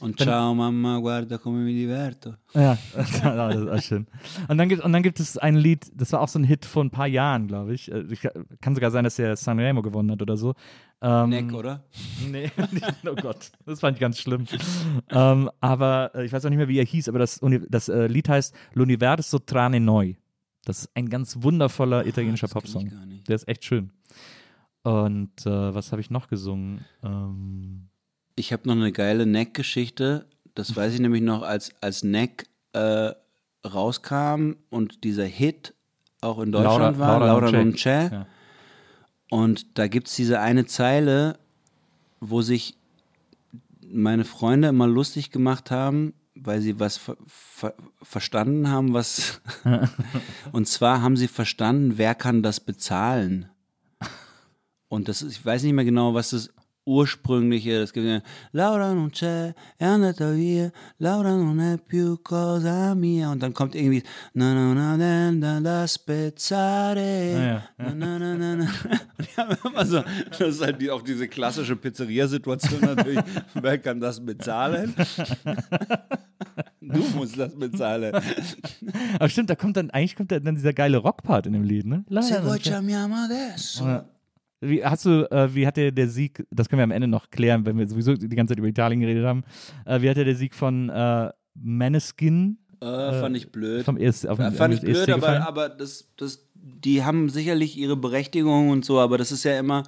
[0.00, 2.34] Und ciao Mama, guarda come mi diverto.
[2.54, 4.06] Ja, das ist auch schön.
[4.48, 6.64] Und dann, gibt, und dann gibt es ein Lied, das war auch so ein Hit
[6.64, 7.92] vor ein paar Jahren, glaube ich.
[7.92, 8.26] Äh, ich.
[8.60, 10.54] Kann sogar sein, dass der Sanremo gewonnen hat oder so.
[11.00, 11.84] Ähm, Neck, oder?
[12.30, 12.50] Nee,
[13.08, 14.46] oh Gott, das fand ich ganz schlimm.
[15.10, 18.06] ähm, aber äh, ich weiß auch nicht mehr, wie er hieß, aber das, das äh,
[18.08, 20.16] Lied heißt L'Universo Trane Noi.
[20.64, 22.92] Das ist ein ganz wundervoller italienischer kenn ich Popsong.
[23.28, 23.90] Der ist echt schön.
[24.82, 26.84] Und äh, was habe ich noch gesungen?
[27.02, 27.88] Ähm,
[28.36, 30.26] Ich habe noch eine geile Neck-Geschichte.
[30.54, 33.12] Das weiß ich nämlich noch, als, als Neck äh,
[33.66, 35.74] rauskam und dieser Hit
[36.20, 38.26] auch in Deutschland war, Laura non c'è.
[39.30, 41.38] Und da gibt es diese eine Zeile,
[42.20, 42.76] wo sich
[43.90, 49.40] meine Freunde immer lustig gemacht haben, weil sie was ver ver verstanden haben, was.
[50.52, 53.48] und zwar haben sie verstanden, wer kann das bezahlen.
[54.88, 56.50] Und das ist, ich weiß nicht mehr genau, was das
[56.88, 63.30] ursprüngliche, das gibt Laura non c'è, è andata via, Laura non è più cosa mia.
[63.30, 64.02] Und dann kommt irgendwie,
[64.32, 68.64] na na na na na da spezzare, Ah, na na na na na.
[69.18, 73.20] Und die haben immer so, das ist halt die, auch diese klassische Pizzeria-Situation natürlich,
[73.54, 74.94] wer kann das bezahlen?
[76.80, 78.14] Du musst das bezahlen.
[79.18, 81.86] Aber stimmt, da kommt dann, eigentlich kommt da dann dieser geile Rockpart in dem Lied,
[81.86, 82.04] ne?
[82.22, 84.04] Se vuoi chiamiamo adesso.
[84.60, 87.30] Wie, hast du, äh, wie hat der, der Sieg, das können wir am Ende noch
[87.30, 89.44] klären, wenn wir sowieso die ganze Zeit über Italien geredet haben,
[89.84, 93.84] äh, wie hat der, der Sieg von äh, Maneskin Äh, fand ich blöd.
[93.84, 95.42] Vom ESC, auf dem, fand ich ESC blöd, aber, gefallen?
[95.42, 99.84] aber das, das, die haben sicherlich ihre Berechtigung und so, aber das ist ja immer,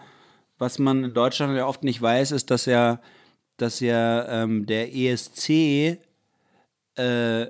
[0.58, 3.00] was man in Deutschland ja oft nicht weiß, ist, dass ja,
[3.56, 5.98] dass ja ähm, der ESC,
[6.96, 7.46] äh,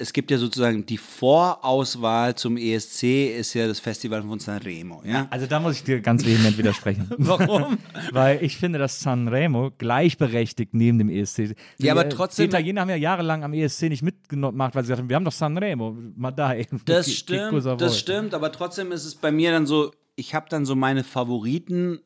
[0.00, 5.26] es gibt ja sozusagen die Vorauswahl zum ESC ist ja das Festival von Sanremo, ja?
[5.30, 7.10] Also da muss ich dir ganz vehement widersprechen.
[7.18, 7.78] Warum?
[8.12, 11.56] Weil ich finde, dass Sanremo gleichberechtigt neben dem ESC.
[11.78, 14.84] Ja, aber Die, äh, trotzdem- Die Italiener haben ja jahrelang am ESC nicht mitgemacht, weil
[14.84, 16.80] sie gesagt haben, wir haben doch Sanremo, mal da eben.
[16.84, 20.64] Das stimmt, das stimmt, aber trotzdem ist es bei mir dann so, ich habe dann
[20.64, 21.98] so meine Favoriten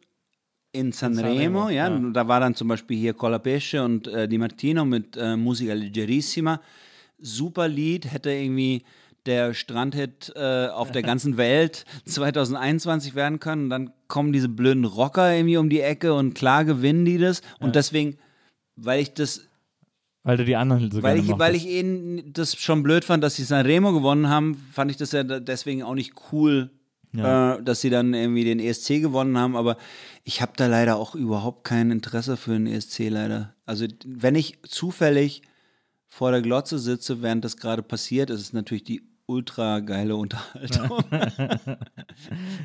[0.73, 2.11] in Sanremo, Sanremo, ja, ja.
[2.15, 6.59] da war dann zum Beispiel hier Colapesce und äh, Di Martino mit äh, Musica Leggerissima,
[7.23, 8.85] super Lied, hätte irgendwie
[9.25, 14.85] der Strandhit äh, auf der ganzen Welt 2021 werden können und dann kommen diese blöden
[14.85, 18.19] Rocker irgendwie um die Ecke und klar gewinnen die das und deswegen,
[18.77, 19.43] weil ich das
[20.25, 21.39] Weil du die anderen so weil ich, mochtest.
[21.39, 25.13] weil ich eben das schon blöd fand, dass sie Sanremo gewonnen haben, fand ich das
[25.13, 26.71] ja deswegen auch nicht cool,
[27.13, 27.55] Ja.
[27.57, 29.55] äh, dass sie dann irgendwie den ESC gewonnen haben.
[29.57, 29.77] Aber
[30.25, 33.55] ich habe da leider auch überhaupt kein Interesse für den ESC leider.
[33.67, 35.43] Also wenn ich zufällig
[36.13, 39.01] vor der Glotze sitze, während das gerade passiert, ist es natürlich die
[39.33, 40.99] ultra geile Unterhaltung.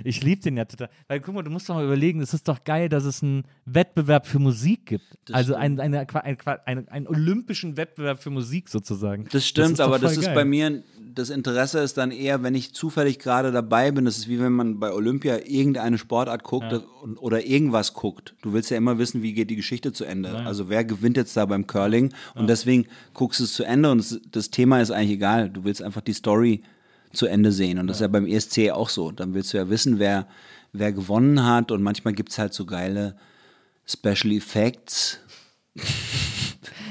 [0.03, 0.89] Ich liebe den ja total.
[1.07, 3.43] Weil guck mal, du musst doch mal überlegen, es ist doch geil, dass es einen
[3.65, 5.03] Wettbewerb für Musik gibt.
[5.31, 9.27] also einen, eine, eine, eine, einen olympischen Wettbewerb für Musik sozusagen.
[9.31, 10.35] Das stimmt, doch aber das ist geil.
[10.35, 14.05] bei mir, das Interesse ist dann eher, wenn ich zufällig gerade dabei bin.
[14.05, 16.71] Das ist wie wenn man bei Olympia irgendeine Sportart guckt
[17.01, 18.35] und- oder irgendwas guckt.
[18.41, 20.35] Du willst ja immer wissen, wie geht die Geschichte zu Ende.
[20.45, 22.13] Also wer gewinnt jetzt da beim Curling?
[22.35, 25.49] Und deswegen guckst du es zu Ende und das Thema ist eigentlich egal.
[25.49, 26.56] Du willst einfach die Story
[27.17, 27.79] zu Ende sehen.
[27.79, 29.11] Und das ist ja beim ESC auch so.
[29.11, 30.27] Dann willst du ja wissen, wer,
[30.73, 31.71] wer gewonnen hat.
[31.71, 33.15] Und manchmal gibt es halt so geile
[33.85, 35.19] Special Effects.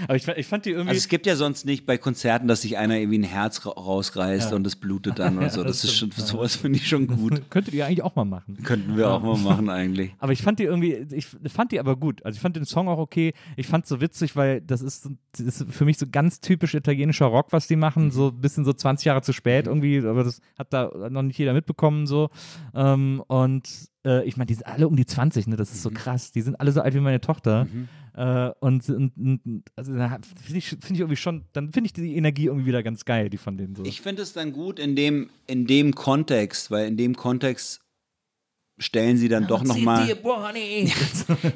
[0.05, 0.91] Aber ich, fand- ich fand die irgendwie.
[0.91, 3.71] Also es gibt ja sonst nicht bei Konzerten, dass sich einer irgendwie ein Herz ra
[3.71, 5.63] rausreißt und es blutet dann und so.
[5.65, 7.43] Das, ist schon, sowas finde ich schon gut.
[7.51, 8.59] könntet ihr eigentlich auch mal machen.
[8.65, 10.15] Könnten wir auch mal machen eigentlich.
[10.19, 12.25] Aber ich fand die irgendwie, ich fand die aber gut.
[12.25, 13.33] Also ich fand den Song auch okay.
[13.57, 16.75] Ich fand es so witzig, weil das ist, das ist für mich so ganz typisch
[16.75, 18.11] italienischer Rock, was die machen.
[18.11, 21.39] So ein bisschen so 20 Jahre zu spät irgendwie, aber das hat da noch nicht
[21.39, 22.31] jeder mitbekommen so.
[22.75, 23.69] Ähm, und
[24.05, 25.57] äh, ich meine, die sind alle um die 20, ne?
[25.57, 26.33] Das ist so krass.
[26.33, 27.67] Die sind alle so alt wie meine Tochter.
[28.17, 31.93] Äh, und, und, und also da finde ich, find ich irgendwie schon, dann finde ich
[31.93, 33.85] die Energie irgendwie wieder ganz geil, die von denen so.
[33.85, 37.83] Ich finde es dann gut in dem, in dem Kontext, weil in dem Kontext
[38.79, 40.07] stellen sie dann doch nochmal.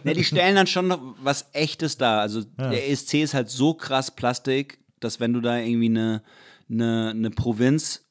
[0.05, 2.20] Ne, die stellen dann schon noch was Echtes dar.
[2.20, 6.22] Also der ESC ist halt so krass Plastik, dass wenn du da irgendwie eine,
[6.68, 8.05] eine, eine Provinz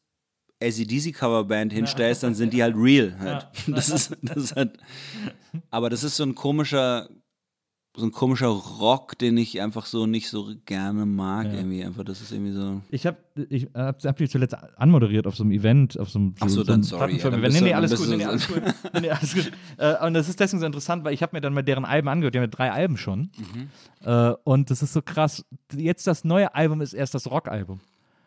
[0.61, 3.15] ACDC-Coverband hinstellst, dann sind die halt real.
[3.19, 3.47] Halt.
[3.67, 4.77] Das, ist, das ist halt.
[5.69, 7.09] Aber das ist so ein komischer,
[7.99, 11.47] so ein komischer Rock, den ich einfach so nicht so gerne mag.
[11.47, 12.81] Irgendwie einfach, das ist irgendwie so.
[12.89, 13.17] Ich habe
[13.49, 16.55] ich hab, hab die zuletzt anmoderiert auf so einem Event, auf so einem, Ach so,
[16.55, 18.61] so dann sorry, ja, dann nee, nee, alles gut, nee, alles gut.
[18.93, 19.51] nee, nee, alles gut.
[19.77, 22.09] Äh, und das ist deswegen so interessant, weil ich habe mir dann mal deren Alben
[22.09, 23.29] angehört, die haben ja drei Alben schon.
[23.37, 23.69] Mhm.
[24.03, 25.45] Äh, und das ist so krass.
[25.73, 27.79] Jetzt das neue Album ist erst das Rockalbum.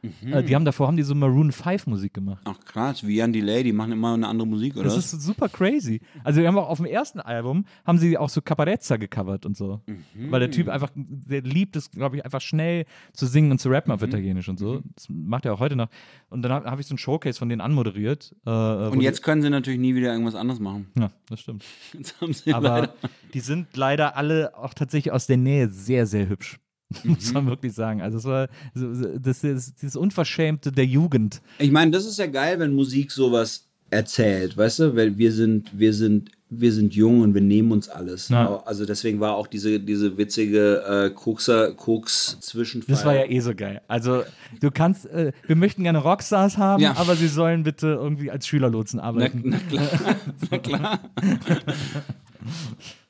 [0.02, 0.32] Mhm.
[0.32, 2.42] Äh, die haben davor haben die so Maroon 5 Musik gemacht.
[2.44, 4.84] Ach krass, wie Jan Delay, die machen immer eine andere Musik, oder?
[4.84, 6.00] Das ist super crazy.
[6.24, 9.56] Also wir haben auch auf dem ersten Album haben sie auch so Caparezza gecovert und
[9.56, 9.81] so.
[9.86, 10.31] Mhm.
[10.32, 13.68] Weil der Typ einfach, der liebt es, glaube ich, einfach schnell zu singen und zu
[13.68, 13.94] rappen Mhm.
[13.94, 14.82] auf Italienisch und so.
[14.97, 15.89] Das macht er auch heute noch.
[16.31, 18.34] Und dann habe hab ich so ein Showcase von denen anmoderiert.
[18.44, 20.89] Äh, Und jetzt können sie natürlich nie wieder irgendwas anderes machen.
[20.98, 21.64] Ja, das stimmt.
[22.52, 22.94] Aber
[23.34, 26.58] die sind leider alle auch tatsächlich aus der Nähe sehr, sehr hübsch.
[27.05, 27.35] Muss Mhm.
[27.35, 28.01] man wirklich sagen.
[28.03, 31.41] Also es war das ist dieses Unverschämte der Jugend.
[31.59, 34.97] Ich meine, das ist ja geil, wenn Musik sowas erzählt, weißt du?
[34.97, 38.29] Weil wir sind, wir sind, wir sind jung und wir nehmen uns alles.
[38.31, 38.62] Ja.
[38.65, 42.95] Also deswegen war auch diese, diese witzige äh, Kokser, Koks Zwischenfall.
[42.95, 43.83] Das war ja eh so geil.
[43.89, 44.23] Also
[44.61, 46.97] du kannst, äh, wir möchten gerne Rockstars haben, Ja.
[46.97, 49.43] aber sie sollen bitte irgendwie als Schülerlotsen na, arbeiten.
[49.45, 49.89] na klar,
[50.51, 51.01] na klar.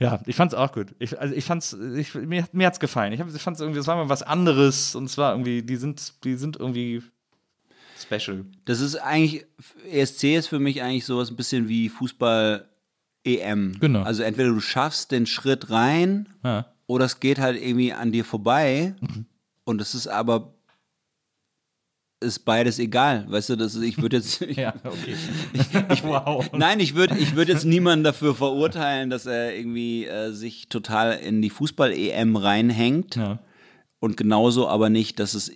[0.00, 0.94] Ja, ich fand's auch gut.
[1.00, 3.12] Ich, also ich fand's, ich, mir, mir hat's gefallen.
[3.12, 6.24] Ich, hab, ich fand's irgendwie, es war mal was anderes und zwar irgendwie, die sind,
[6.24, 7.02] die sind irgendwie
[8.00, 8.44] special.
[8.64, 9.44] Das ist eigentlich,
[9.90, 12.68] ESC ist für mich eigentlich sowas ein bisschen wie Fußball
[13.24, 13.76] EM.
[13.80, 14.02] Genau.
[14.02, 16.66] Also entweder du schaffst den Schritt rein Ja.
[16.86, 18.94] oder es geht halt irgendwie an dir vorbei
[19.64, 20.54] und es ist aber
[22.20, 25.14] ist beides egal, weißt du, das ist, ich würde jetzt ich, Ja, okay.
[26.02, 26.50] wow.
[26.52, 31.12] Nein, ich würde ich würd jetzt niemanden dafür verurteilen, dass er irgendwie äh, sich total
[31.18, 33.16] in die Fußball-EM reinhängt.
[33.16, 33.38] Ja.
[34.00, 35.52] Und genauso aber nicht, dass es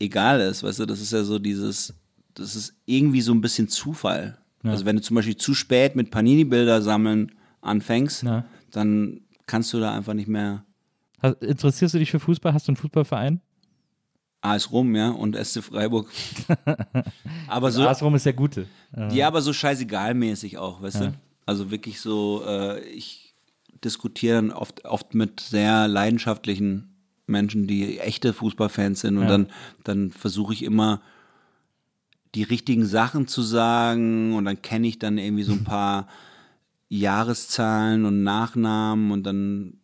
[0.00, 0.62] egal ist.
[0.62, 1.94] Weißt du, das ist ja so dieses,
[2.34, 4.36] das ist irgendwie so ein bisschen Zufall.
[4.62, 7.32] Also wenn du zum Beispiel zu spät mit Panini-Bilder sammeln
[7.62, 8.44] anfängst, Ja.
[8.72, 10.64] dann kannst du da einfach nicht mehr.
[11.40, 12.52] Interessierst du dich für Fußball?
[12.52, 13.40] Hast du einen Fußballverein?
[14.42, 16.08] AS Rom, ja, und SC Freiburg.
[17.46, 18.66] aber so, AS Rom ist der Gute.
[19.10, 21.12] ja, aber so scheißegal-mäßig auch, weißt du?
[21.46, 23.34] Also wirklich so, äh, ich
[23.84, 26.94] diskutiere dann oft, oft mit sehr leidenschaftlichen
[27.26, 29.28] Menschen, die echte Fußballfans sind und Ja.
[29.30, 29.46] dann,
[29.84, 31.00] dann versuche ich immer
[32.34, 36.06] die richtigen Sachen zu sagen und dann kenne ich dann irgendwie so ein paar
[36.88, 39.79] Jahreszahlen und Nachnamen und dann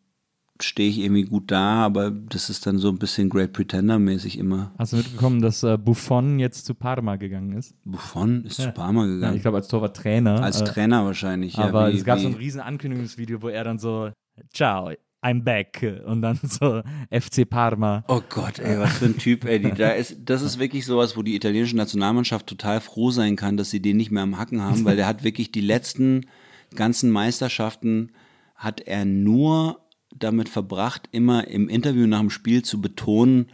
[0.60, 4.72] stehe ich irgendwie gut da, aber das ist dann so ein bisschen Great Pretender-mäßig immer.
[4.78, 7.74] Hast du mitbekommen, dass äh, Buffon jetzt zu Parma gegangen ist?
[7.84, 9.36] Buffon ist zu Parma Ja, gegangen.
[9.36, 10.42] ich glaube als Torwarttrainer.
[10.42, 11.64] Als äh, Trainer wahrscheinlich, ja.
[11.64, 14.10] Aber wie, es gab wie, so ein riesen Ankündigungsvideo, wo er dann so,
[14.52, 14.90] ciao,
[15.22, 16.02] I'm back.
[16.06, 18.04] Und dann so FC Parma.
[18.08, 19.58] Oh Gott, ey, was für ein Typ, ey.
[19.60, 23.56] Die, da ist, das ist wirklich sowas, wo die italienische Nationalmannschaft total froh sein kann,
[23.56, 26.26] dass sie den nicht mehr am Hacken haben, weil der hat wirklich die letzten
[26.74, 28.12] ganzen Meisterschaften
[28.54, 29.80] hat er nur
[30.18, 33.46] damit verbracht, immer im Interview nach dem Spiel zu betonen,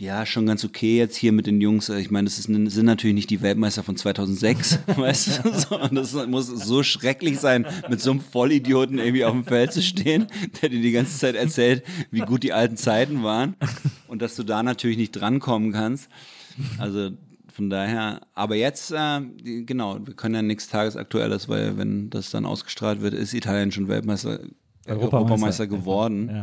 [0.00, 1.88] ja, schon ganz okay jetzt hier mit den Jungs.
[1.88, 5.52] Ich meine, das ist, sind natürlich nicht die Weltmeister von 2006, weißt du?
[5.58, 9.72] So, und das muss so schrecklich sein, mit so einem Vollidioten irgendwie auf dem Feld
[9.72, 10.28] zu stehen,
[10.62, 13.56] der dir die ganze Zeit erzählt, wie gut die alten Zeiten waren
[14.06, 16.08] und dass du da natürlich nicht drankommen kannst.
[16.78, 17.10] Also
[17.52, 22.46] von daher, aber jetzt, äh, genau, wir können ja nichts Tagesaktuelles, weil wenn das dann
[22.46, 24.38] ausgestrahlt wird, ist Italien schon Weltmeister,
[24.88, 25.64] Europameister.
[25.64, 26.28] Europameister geworden.
[26.28, 26.42] Ja.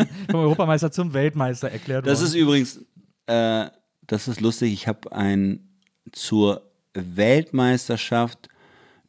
[0.30, 2.28] Vom Europameister zum Weltmeister erklärt Das worden.
[2.28, 2.80] ist übrigens,
[3.26, 3.66] äh,
[4.06, 5.68] das ist lustig, ich habe ein
[6.12, 6.62] zur
[6.94, 8.48] Weltmeisterschaft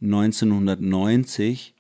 [0.02, 1.76] 1990,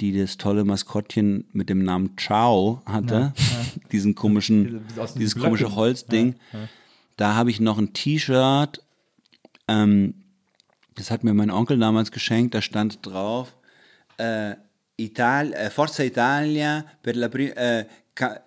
[0.00, 3.32] die das tolle Maskottchen mit dem Namen Ciao hatte,
[3.92, 5.48] diesen komischen, Diese- aus diesen dieses Blöcken.
[5.50, 6.34] komische Holzding,
[7.16, 8.82] da habe ich noch ein T-Shirt,
[9.68, 10.14] ähm,
[10.96, 13.56] das hat mir mein Onkel damals geschenkt, da stand drauf,
[14.18, 14.54] äh,
[14.96, 18.40] Ital äh, Forza Italia per la prima, äh, ca-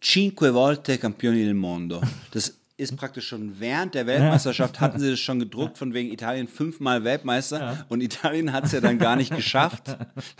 [0.00, 2.00] cinque volte Campioni del Mondo.
[2.32, 6.48] Das ist praktisch schon während der Weltmeisterschaft hatten sie das schon gedruckt, von wegen Italien
[6.48, 9.96] fünfmal Weltmeister und Italien hat es ja dann gar nicht geschafft.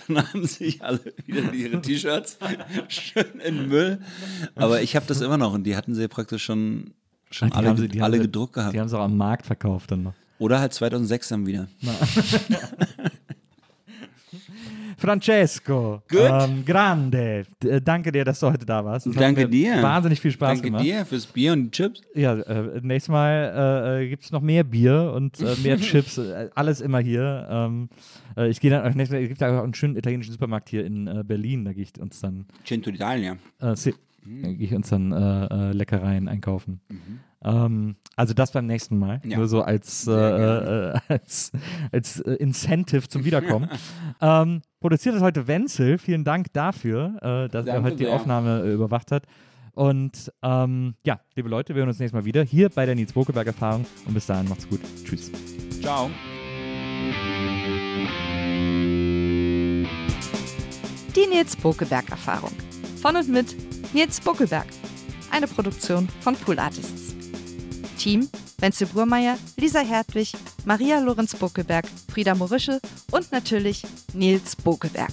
[0.09, 2.39] Dann haben sich alle wieder ihre T-Shirts
[2.89, 4.01] schön in Müll.
[4.57, 6.93] Aber ich habe das immer noch und die hatten sie praktisch schon,
[7.31, 8.75] schon Die alle, haben sie- haben alle sie- gedruckt gehabt.
[8.75, 10.15] Die haben es auch am Markt verkauft dann noch.
[10.41, 11.68] Oder halt 2006 dann wieder.
[14.97, 17.44] Francesco, ähm, grande.
[17.64, 19.06] Äh, danke dir, dass du heute da warst.
[19.06, 19.82] Es hat Danke dir.
[19.82, 20.84] Wahnsinnig viel Spaß Danke gemacht.
[20.84, 22.00] dir fürs Bier und Chips.
[22.14, 26.48] Ja, äh, nächstes Mal äh, gibt es noch mehr Bier und äh, mehr Chips, äh,
[26.55, 27.47] alles immer hier.
[27.50, 27.89] Ähm,
[28.36, 31.06] äh, ich gehe dann, nächstes Mal gibt es auch einen schönen italienischen Supermarkt hier in
[31.06, 33.36] äh, Berlin, da gehe ich uns dann, Cento d'Italia.
[33.60, 33.74] äh,
[34.24, 36.80] da gehe ich uns dann äh, äh, Leckereien einkaufen.
[37.42, 39.36] Ähm, also das beim nächsten Mal, Ja.
[39.36, 41.52] nur so als, äh, Sehr äh, als,
[41.92, 43.68] als äh, Incentive zum Wiederkommen.
[44.20, 48.14] ähm, produziert ist heute Wenzel, vielen Dank dafür, äh, dass er heute die sehr.
[48.14, 49.26] Aufnahme äh, überwacht hat.
[49.72, 53.12] Und ähm, ja, liebe Leute, wir hören uns nächstes Mal wieder hier bei der Nils
[53.12, 54.80] Bokeberg Erfahrung und bis dahin macht's gut.
[55.04, 55.30] Tschüss.
[55.80, 56.08] Ciao.
[61.16, 62.52] Die Nils Bokeberg Erfahrung.
[63.05, 63.55] Von und mit
[63.92, 64.65] Nils Bokeberg.
[65.31, 67.15] Eine Produktion von Pool Artists.
[67.99, 70.33] Team Wenzel Burmeier, Lisa Hertwig,
[70.65, 73.83] Maria Lorenz Bokeberg, Frieda Morische und natürlich
[74.15, 75.12] Nils Bokeberg.